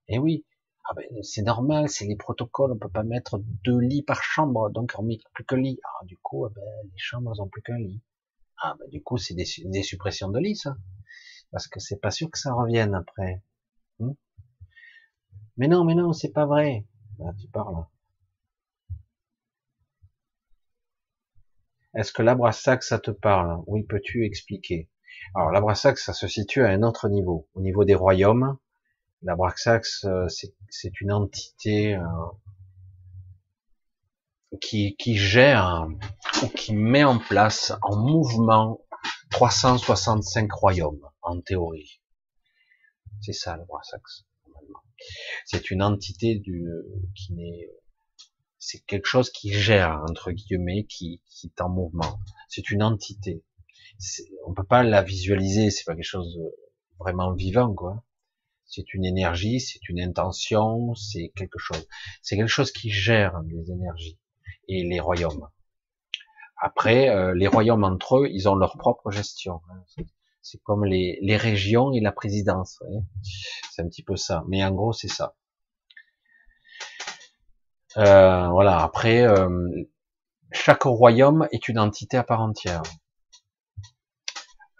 [0.07, 0.45] Et oui,
[0.83, 4.69] ah ben, c'est normal, c'est les protocoles, on peut pas mettre deux lits par chambre,
[4.71, 5.79] donc on met plus qu'un lit.
[5.83, 8.01] Ah, du coup, eh ben, les chambres ont plus qu'un lit.
[8.57, 9.45] Ah ben, du coup, c'est des,
[9.83, 10.75] suppressions de lits, ça.
[11.51, 13.43] Parce que c'est pas sûr que ça revienne après.
[13.99, 14.13] Hmm?
[15.57, 16.85] Mais non, mais non, c'est pas vrai.
[17.19, 17.85] Là, tu parles.
[21.93, 23.63] Est-ce que l'Abrassac, ça te parle?
[23.67, 24.89] Oui, peux-tu expliquer?
[25.35, 28.57] Alors, l'Abrassac, ça se situe à un autre niveau, au niveau des royaumes.
[29.23, 30.27] L'Abraxax, euh,
[30.69, 32.03] c'est une entité euh,
[34.59, 35.87] qui, gère
[36.41, 38.79] ou qui met en place en mouvement
[39.29, 42.01] 365 royaumes, en théorie.
[43.21, 44.81] C'est ça l'Abraxax, normalement.
[45.45, 46.41] C'est une entité
[47.15, 47.69] qui n'est
[48.57, 52.19] c'est quelque chose qui gère entre guillemets, qui, qui est en mouvement.
[52.47, 53.43] C'est une entité.
[54.47, 56.55] On peut pas la visualiser, c'est pas quelque chose de
[56.99, 58.03] vraiment vivant, quoi
[58.71, 61.85] c'est une énergie, c'est une intention, c'est quelque chose.
[62.21, 64.17] C'est quelque chose qui gère les énergies
[64.69, 65.47] et les royaumes.
[66.55, 69.61] Après, euh, les royaumes entre eux, ils ont leur propre gestion.
[69.69, 70.05] Hein.
[70.41, 72.81] C'est comme les, les, régions et la présidence.
[73.71, 74.43] C'est un petit peu ça.
[74.47, 75.35] Mais en gros, c'est ça.
[77.97, 78.79] Euh, voilà.
[78.79, 79.67] Après, euh,
[80.51, 82.83] chaque royaume est une entité à part entière.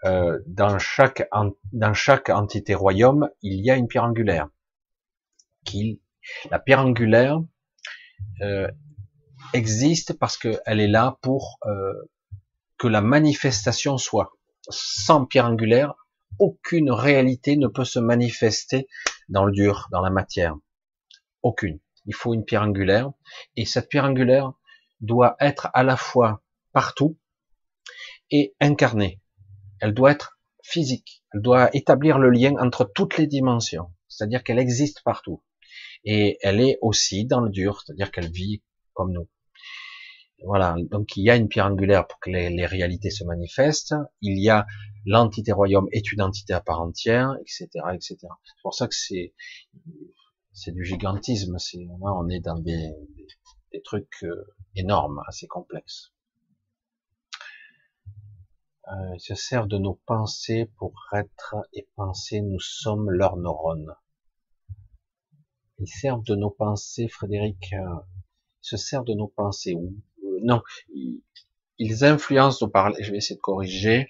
[0.04, 1.28] Euh, dans chaque
[1.72, 4.48] dans chaque entité royaume, il y a une pierre angulaire.
[6.50, 7.38] La pierre angulaire
[8.40, 8.68] euh,
[9.52, 11.92] existe parce qu'elle est là pour euh,
[12.78, 14.32] que la manifestation soit.
[14.68, 15.94] Sans pierre angulaire,
[16.40, 18.88] aucune réalité ne peut se manifester
[19.28, 20.56] dans le dur, dans la matière.
[21.42, 21.78] Aucune.
[22.06, 23.12] Il faut une pierre angulaire.
[23.56, 24.52] Et cette pierre angulaire
[25.00, 27.16] doit être à la fois partout
[28.30, 29.21] et incarnée
[29.82, 34.60] elle doit être physique, elle doit établir le lien entre toutes les dimensions, c'est-à-dire qu'elle
[34.60, 35.42] existe partout.
[36.04, 38.62] Et elle est aussi dans le dur, c'est-à-dire qu'elle vit
[38.92, 39.28] comme nous.
[40.44, 44.40] Voilà, donc il y a une pierre angulaire pour que les, réalités se manifestent, il
[44.40, 44.66] y a
[45.04, 48.18] l'entité royaume est une entité à part entière, etc., etc.
[48.20, 49.34] C'est pour ça que c'est
[50.52, 52.92] c'est du gigantisme, c'est on est dans des,
[53.72, 54.44] des trucs euh,
[54.76, 56.11] énormes, assez complexes
[58.88, 63.94] euh, ils se servent de nos pensées pour être et penser, nous sommes leurs neurones.
[65.78, 68.00] Ils servent de nos pensées, Frédéric, euh,
[68.62, 69.74] ils se servent de nos pensées.
[69.74, 70.62] Euh, non,
[71.78, 72.94] ils, influencent nos paroles.
[73.00, 74.08] Je vais essayer de corriger.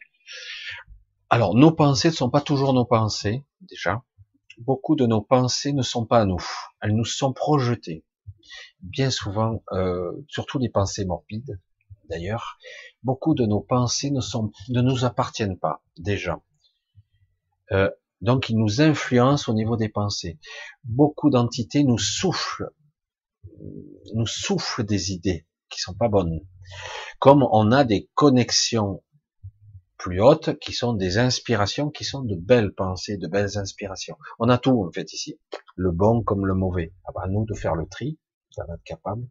[1.29, 4.03] Alors, nos pensées ne sont pas toujours nos pensées, déjà.
[4.59, 6.45] Beaucoup de nos pensées ne sont pas à nous.
[6.81, 8.05] Elles nous sont projetées.
[8.81, 11.59] Bien souvent, euh, surtout les pensées morbides,
[12.13, 12.59] d'ailleurs,
[13.03, 16.41] beaucoup de nos pensées ne, nous appartiennent pas déjà.
[17.73, 20.39] Euh, donc ils nous influencent au niveau des pensées.
[20.85, 22.71] Beaucoup d'entités nous soufflent,
[24.15, 26.41] nous soufflent des idées qui sont pas bonnes.
[27.19, 29.03] Comme on a des connexions
[29.97, 34.19] plus hautes qui sont des inspirations, qui sont de belles pensées, de belles inspirations.
[34.39, 35.39] On a tout en fait ici,
[35.77, 36.93] le bon comme le mauvais.
[37.17, 38.19] À nous de faire le tri,
[38.57, 39.27] d'en être capable.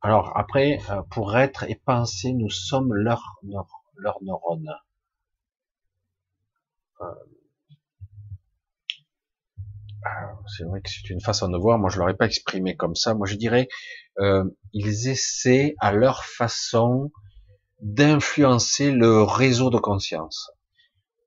[0.00, 4.74] Alors après, euh, pour être et penser, nous sommes leurs leur, neurones.
[7.00, 7.06] Euh,
[10.46, 11.78] c'est vrai que c'est une façon de voir.
[11.78, 13.14] Moi, je l'aurais pas exprimé comme ça.
[13.14, 13.68] Moi, je dirais,
[14.20, 17.10] euh, ils essaient à leur façon
[17.80, 20.50] d'influencer le réseau de conscience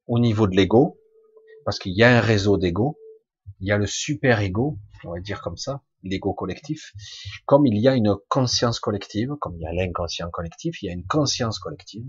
[0.08, 0.98] au niveau de l'ego,
[1.66, 2.98] parce qu'il y a un réseau d'ego,
[3.60, 6.94] il y a le super ego, on va dire comme ça, l'ego collectif,
[7.46, 10.90] comme il y a une conscience collective, comme il y a l'inconscient collectif, il y
[10.90, 12.06] a une conscience collective,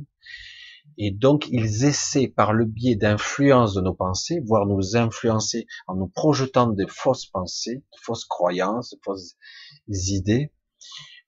[0.98, 5.96] et donc ils essaient par le biais d'influence de nos pensées, voire nous influencer en
[5.96, 9.36] nous projetant des fausses pensées, de fausses croyances, de fausses
[9.88, 10.52] idées,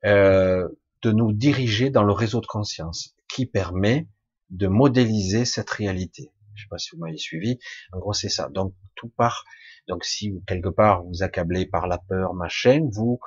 [0.05, 0.69] euh,
[1.03, 4.09] de nous diriger dans le réseau de conscience qui permet
[4.51, 6.31] de modéliser cette réalité.
[6.55, 7.59] Je sais pas si vous m'avez suivi.
[7.93, 8.49] En gros, c'est ça.
[8.49, 9.45] Donc tout part
[9.89, 13.19] donc si quelque part vous accablez par la peur, machin, vous,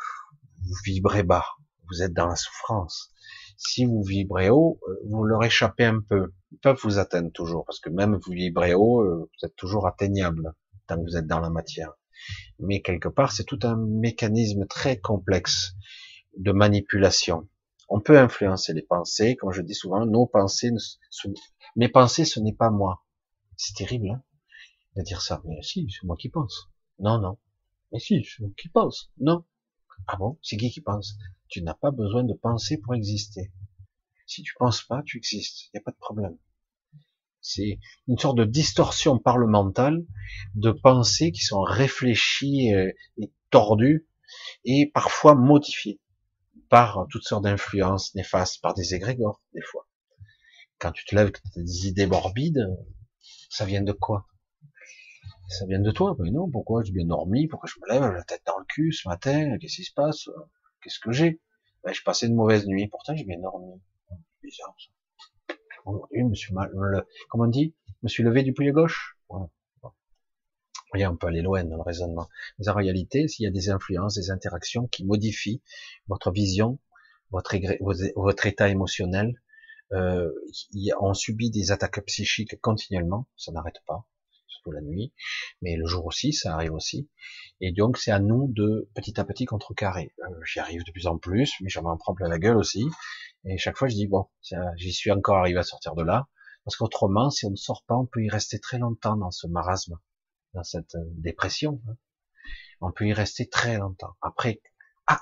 [0.61, 1.45] vous vibrez bas,
[1.89, 3.13] vous êtes dans la souffrance.
[3.57, 6.33] Si vous vibrez haut, euh, vous leur échappez un peu.
[6.51, 9.87] Ils peuvent vous atteindre toujours, parce que même vous vibrez haut, euh, vous êtes toujours
[9.87, 10.53] atteignable
[10.87, 11.93] tant que vous êtes dans la matière.
[12.59, 15.73] Mais quelque part, c'est tout un mécanisme très complexe
[16.37, 17.47] de manipulation.
[17.89, 20.71] On peut influencer les pensées, comme je dis souvent, nos pensées,
[21.75, 23.03] mes pensées, ce n'est pas moi.
[23.55, 24.21] C'est terrible, hein
[24.97, 25.41] de dire ça.
[25.45, 26.69] Mais si, c'est moi qui pense.
[26.99, 27.37] Non, non.
[27.91, 29.11] Mais si, c'est moi qui pense.
[29.19, 29.45] Non.
[30.07, 30.37] Ah bon?
[30.41, 31.17] C'est qui qui pense?
[31.47, 33.53] Tu n'as pas besoin de penser pour exister.
[34.25, 35.65] Si tu penses pas, tu existes.
[35.65, 36.37] Il n'y a pas de problème.
[37.41, 40.05] C'est une sorte de distorsion parlementale
[40.55, 44.05] de pensées qui sont réfléchies euh, et tordues
[44.65, 46.01] et parfois modifiées
[46.69, 49.87] par toutes sortes d'influences néfastes, par des égrégores, des fois.
[50.79, 52.67] Quand tu te lèves, tu as des idées morbides,
[53.49, 54.27] ça vient de quoi?
[55.47, 58.23] Ça vient de toi Mais non, pourquoi J'ai bien dormi, pourquoi je me lève la
[58.23, 59.57] tête dans le cul ce matin?
[59.59, 60.29] Qu'est-ce qui se passe?
[60.81, 61.39] Qu'est-ce que j'ai?
[61.83, 63.81] Ben, Je passais une mauvaise nuit, pourtant j'ai bien dormi.
[64.43, 65.55] Bizarre ça.
[65.85, 66.69] Aujourd'hui, je me suis mal...
[67.29, 67.73] Comment on dit?
[67.87, 69.17] Je me suis levé du pied gauche.
[69.29, 69.49] Voilà.
[71.11, 72.27] On peut aller loin dans le raisonnement.
[72.59, 75.61] Mais en réalité, s'il y a des influences, des interactions qui modifient
[76.07, 76.79] votre vision,
[77.31, 77.55] votre,
[78.15, 79.41] votre état émotionnel,
[79.93, 80.31] euh,
[80.99, 84.05] on subit des attaques psychiques continuellement, ça n'arrête pas,
[84.71, 85.13] la nuit,
[85.61, 87.09] mais le jour aussi, ça arrive aussi.
[87.59, 90.13] Et donc, c'est à nous de petit à petit contrecarrer.
[90.19, 92.85] Euh, j'y arrive de plus en plus, mais j'en m'en prends plein la gueule aussi.
[93.45, 94.27] Et chaque fois, je dis bon,
[94.75, 96.27] j'y suis encore arrivé à sortir de là,
[96.65, 99.47] parce qu'autrement, si on ne sort pas, on peut y rester très longtemps dans ce
[99.47, 99.97] marasme,
[100.53, 101.81] dans cette euh, dépression.
[101.87, 101.95] Hein.
[102.81, 104.15] On peut y rester très longtemps.
[104.21, 104.61] Après,
[105.07, 105.21] ah,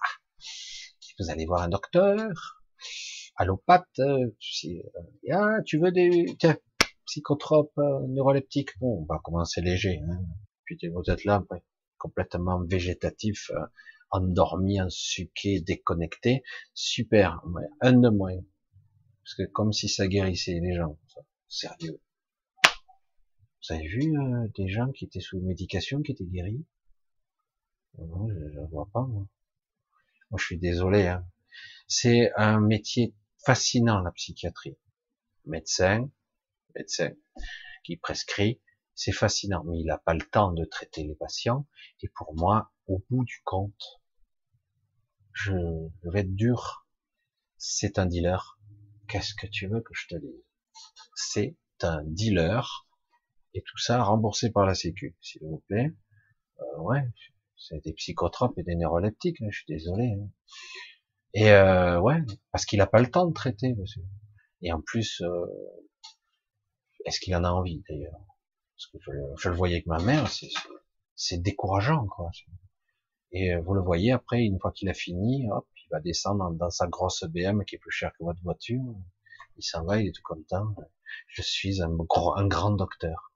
[1.20, 2.62] vous allez voir un docteur,
[3.38, 3.86] allopathe,
[4.40, 6.58] tu sais, euh, ah, tu veux des tiens,
[7.06, 10.20] psychotropes euh, neuroleptiques, bon, on va commencer léger, hein.
[10.64, 11.44] puis vous êtes là,
[11.98, 13.66] complètement végétatif, euh,
[14.12, 16.44] endormi, ensuqué, déconnecté,
[16.74, 17.42] super,
[17.82, 18.38] un de moins,
[19.24, 20.98] parce que comme si ça guérissait les gens,
[21.48, 22.02] sérieux.
[23.68, 24.14] Vous avez vu
[24.56, 26.66] des gens qui étaient sous médication, qui étaient guéris?
[27.98, 29.28] Non, je, ne vois pas moi.
[30.30, 31.08] Moi, je suis désolé.
[31.08, 31.26] Hein.
[31.88, 34.78] C'est un métier fascinant la psychiatrie.
[35.46, 36.10] Médecin,
[37.84, 38.62] qui prescrit,
[38.96, 41.68] c'est fascinant, mais il n'a pas le temps de traiter les patients.
[42.02, 44.02] Et pour moi, au bout du compte,
[45.34, 45.52] je,
[46.04, 46.88] vais être dur.
[47.58, 48.58] C'est un dealer.
[49.08, 50.44] Qu'est-ce que tu veux que je te dise?
[51.14, 52.88] C'est un dealer.
[53.54, 55.94] Et tout ça remboursé par la Sécu, s'il vous plaît.
[56.60, 57.04] Euh, ouais,
[57.58, 60.14] c'est des psychotropes et des neuroleptiques, hein, je suis désolé.
[60.14, 60.30] Hein.
[61.34, 62.22] Et euh, ouais,
[62.52, 64.04] parce qu'il n'a pas le temps de traiter, monsieur.
[64.62, 65.46] Et en plus, euh,
[67.06, 68.20] est-ce qu'il en a envie d'ailleurs?
[68.76, 68.98] Parce que
[69.38, 70.30] je, le voyais avec ma mère,
[71.16, 72.30] c'est décourageant, quoi.
[73.32, 76.52] Et euh, vous le voyez après, une fois qu'il a fini, hop, il va descendre
[76.52, 78.84] dans, sa grosse BM qui est plus chère que votre voiture.
[79.58, 80.76] Il s'en va, il est tout content.
[81.28, 83.32] Je suis un, gros, un grand docteur.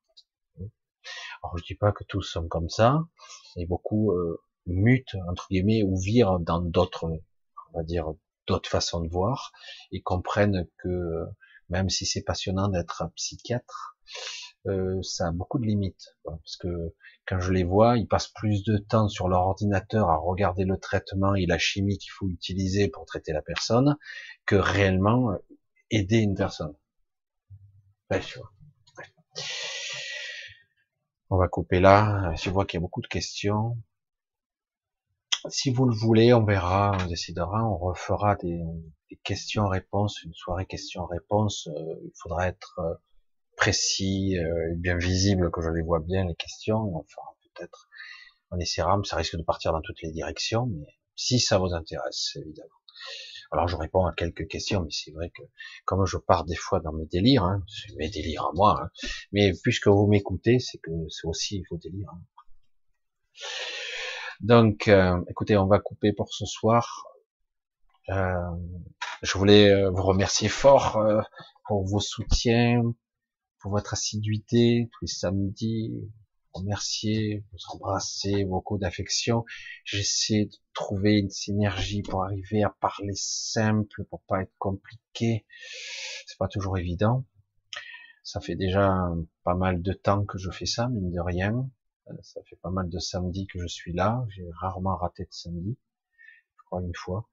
[1.41, 3.06] Alors je dis pas que tous sont comme ça,
[3.56, 7.09] et beaucoup euh, mutent entre guillemets ou virent dans d'autres
[7.73, 8.14] on va dire,
[8.48, 9.51] d'autres façons de voir,
[9.91, 11.25] et comprennent que
[11.69, 13.98] même si c'est passionnant d'être psychiatre,
[14.67, 16.15] euh, ça a beaucoup de limites.
[16.23, 16.93] Parce que
[17.25, 20.77] quand je les vois, ils passent plus de temps sur leur ordinateur à regarder le
[20.77, 23.98] traitement et la chimie qu'il faut utiliser pour traiter la personne,
[24.45, 25.33] que réellement
[25.91, 26.75] aider une personne.
[31.30, 32.33] On va couper là.
[32.35, 33.77] Je vois qu'il y a beaucoup de questions.
[35.48, 38.61] Si vous le voulez, on verra, on décidera, on refera des,
[39.24, 41.68] questions-réponses, une soirée questions-réponses.
[41.68, 42.93] Euh, il faudra être euh,
[43.56, 46.77] précis, euh, bien visible, que je les vois bien les questions.
[46.77, 47.90] on fera peut-être,
[48.51, 50.68] on essaiera, mais ça risque de partir dans toutes les directions.
[50.68, 52.69] Mais si ça vous intéresse, évidemment.
[53.51, 55.42] Alors je réponds à quelques questions, mais c'est vrai que
[55.85, 58.90] comme je pars des fois dans mes délires, hein, c'est mes délires à moi, hein,
[59.32, 62.11] mais puisque vous m'écoutez, c'est que c'est aussi vos délires.
[62.14, 62.22] Hein.
[64.40, 67.03] Donc, euh, écoutez, on va couper pour ce soir.
[68.08, 68.34] Euh,
[69.22, 71.03] je voulais euh, vous remercier fort
[71.66, 72.82] pour vos soutiens,
[73.59, 76.09] pour votre assiduité tous les samedis.
[76.53, 79.45] Remercier, vous embrasser, beaucoup d'affection.
[79.84, 85.45] J'essaie de trouver une synergie pour arriver à parler simple, pour pas être compliqué.
[86.26, 87.26] C'est pas toujours évident.
[88.24, 89.09] Ça fait déjà
[89.43, 91.69] pas mal de temps que je fais ça, mine de rien.
[92.10, 94.26] Euh, ça fait pas mal de samedis que je suis là.
[94.30, 95.78] J'ai rarement raté de samedi.
[96.58, 97.30] Je crois une fois.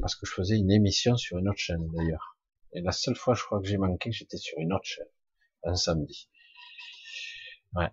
[0.00, 2.36] Parce que je faisais une émission sur une autre chaîne d'ailleurs.
[2.72, 5.06] Et la seule fois, je crois que j'ai manqué, j'étais sur une autre chaîne.
[5.64, 6.28] Un samedi.
[7.74, 7.90] Ouais.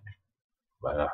[0.80, 1.10] Voilà.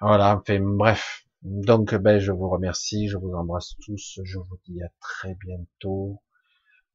[0.00, 0.36] Voilà.
[0.36, 1.26] Enfin, bref.
[1.42, 3.08] Donc, ben, je vous remercie.
[3.08, 4.20] Je vous embrasse tous.
[4.24, 6.22] Je vous dis à très bientôt.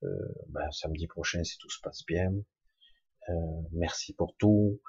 [0.03, 0.07] Euh,
[0.49, 2.31] ben, samedi prochain si tout se passe bien.
[3.29, 3.33] Euh,
[3.71, 4.79] merci pour tout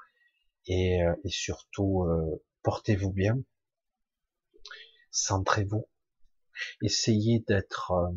[0.67, 3.37] et, euh, et surtout euh, portez-vous bien,
[5.11, 5.87] centrez-vous,
[6.81, 8.11] essayez d'être euh,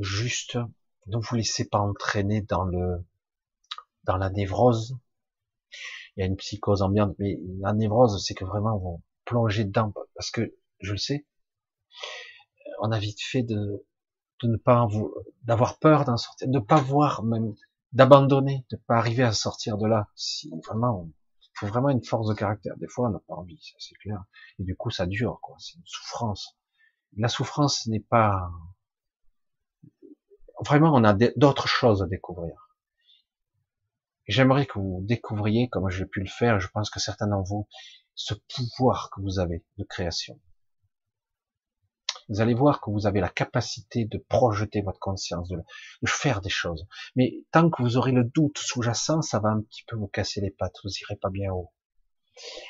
[0.00, 0.58] juste,
[1.06, 3.04] ne vous laissez pas entraîner dans le
[4.04, 4.96] dans la névrose.
[6.16, 9.92] Il y a une psychose ambiante, mais la névrose, c'est que vraiment vous plongez dedans,
[10.14, 11.26] parce que je le sais,
[12.80, 13.84] on a vite fait de,
[14.42, 14.86] de ne pas
[15.42, 17.54] d'avoir peur d'en sortir, de ne pas voir même,
[17.92, 20.08] d'abandonner, de ne pas arriver à sortir de là.
[20.14, 21.08] Si vraiment,
[21.58, 22.76] faut vraiment une force de caractère.
[22.76, 24.24] Des fois, on n'a pas envie, ça c'est clair.
[24.58, 25.56] Et du coup, ça dure, quoi.
[25.58, 26.56] C'est une souffrance.
[27.16, 28.50] La souffrance n'est pas,
[30.64, 32.68] vraiment, on a d'autres choses à découvrir.
[34.26, 37.68] J'aimerais que vous découvriez, comme j'ai pu le faire, je pense que certains d'entre vous,
[38.14, 40.40] ce pouvoir que vous avez de création.
[42.28, 45.62] Vous allez voir que vous avez la capacité de projeter votre conscience, de,
[46.06, 46.86] faire des choses.
[47.14, 50.40] Mais tant que vous aurez le doute sous-jacent, ça va un petit peu vous casser
[50.40, 51.72] les pattes, vous irez pas bien haut.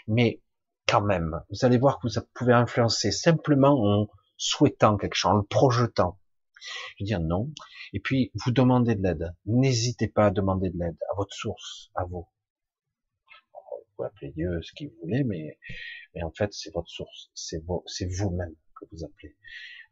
[0.08, 0.42] Mais
[0.86, 5.36] quand même, vous allez voir que vous pouvez influencer simplement en souhaitant quelque chose, en
[5.36, 6.20] le projetant.
[6.96, 7.50] Je veux dire non.
[7.94, 9.34] Et puis, vous demandez de l'aide.
[9.46, 12.28] N'hésitez pas à demander de l'aide à votre source, à vous.
[13.52, 15.58] Vous pouvez appeler Dieu ce qu'il vous voulez, mais,
[16.14, 17.30] mais en fait, c'est votre source.
[17.34, 19.36] C'est vous-même que vous appelez.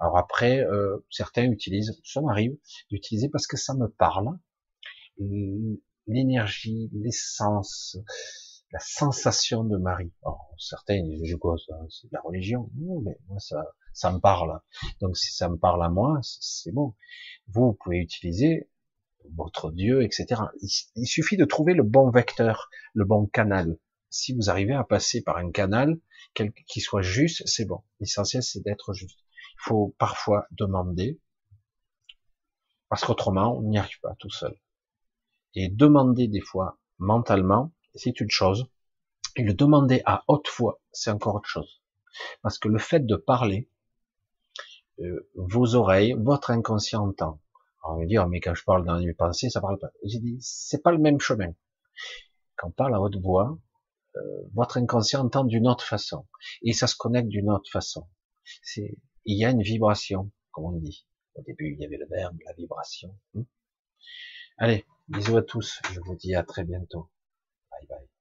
[0.01, 2.57] Alors après, euh, certains utilisent, ça m'arrive
[2.91, 4.29] d'utiliser parce que ça me parle,
[6.07, 7.97] l'énergie, l'essence,
[8.73, 10.13] la sensation de Marie.
[10.23, 11.57] Alors, certains disent, je quoi,
[11.89, 12.71] c'est de la religion.
[12.77, 14.61] Non, mais moi, ça, ça me parle.
[15.01, 16.95] Donc, si ça me parle à moi, c'est bon.
[17.49, 18.69] Vous, vous pouvez utiliser
[19.37, 20.43] votre Dieu, etc.
[20.97, 23.79] Il, suffit de trouver le bon vecteur, le bon canal.
[24.15, 25.99] Si vous arrivez à passer par un canal
[26.69, 27.83] qui soit juste, c'est bon.
[27.99, 29.19] L'essentiel, c'est d'être juste.
[29.55, 31.21] Il faut parfois demander,
[32.89, 34.57] parce qu'autrement, on n'y arrive pas tout seul.
[35.57, 38.71] Et demander des fois mentalement, c'est une chose,
[39.35, 41.83] et le demander à haute voix, c'est encore autre chose.
[42.41, 43.69] Parce que le fait de parler,
[45.01, 47.41] euh, vos oreilles, votre inconscient entend.
[47.83, 49.91] On va dire, mais quand je parle dans mes pensées, ça parle pas.
[50.05, 51.53] J'ai dit, c'est pas le même chemin.
[52.55, 53.59] Quand on parle à haute voix,
[54.55, 56.27] votre inconscient entend d'une autre façon.
[56.63, 58.07] Et ça se connecte d'une autre façon.
[58.63, 61.07] C'est, il y a une vibration, comme on dit.
[61.35, 63.17] Au début, il y avait le verbe, la vibration.
[63.35, 63.43] Hmm.
[64.59, 65.81] Allez, bisous à tous.
[65.93, 67.11] Je vous dis à très bientôt.
[67.71, 68.14] Bye bye.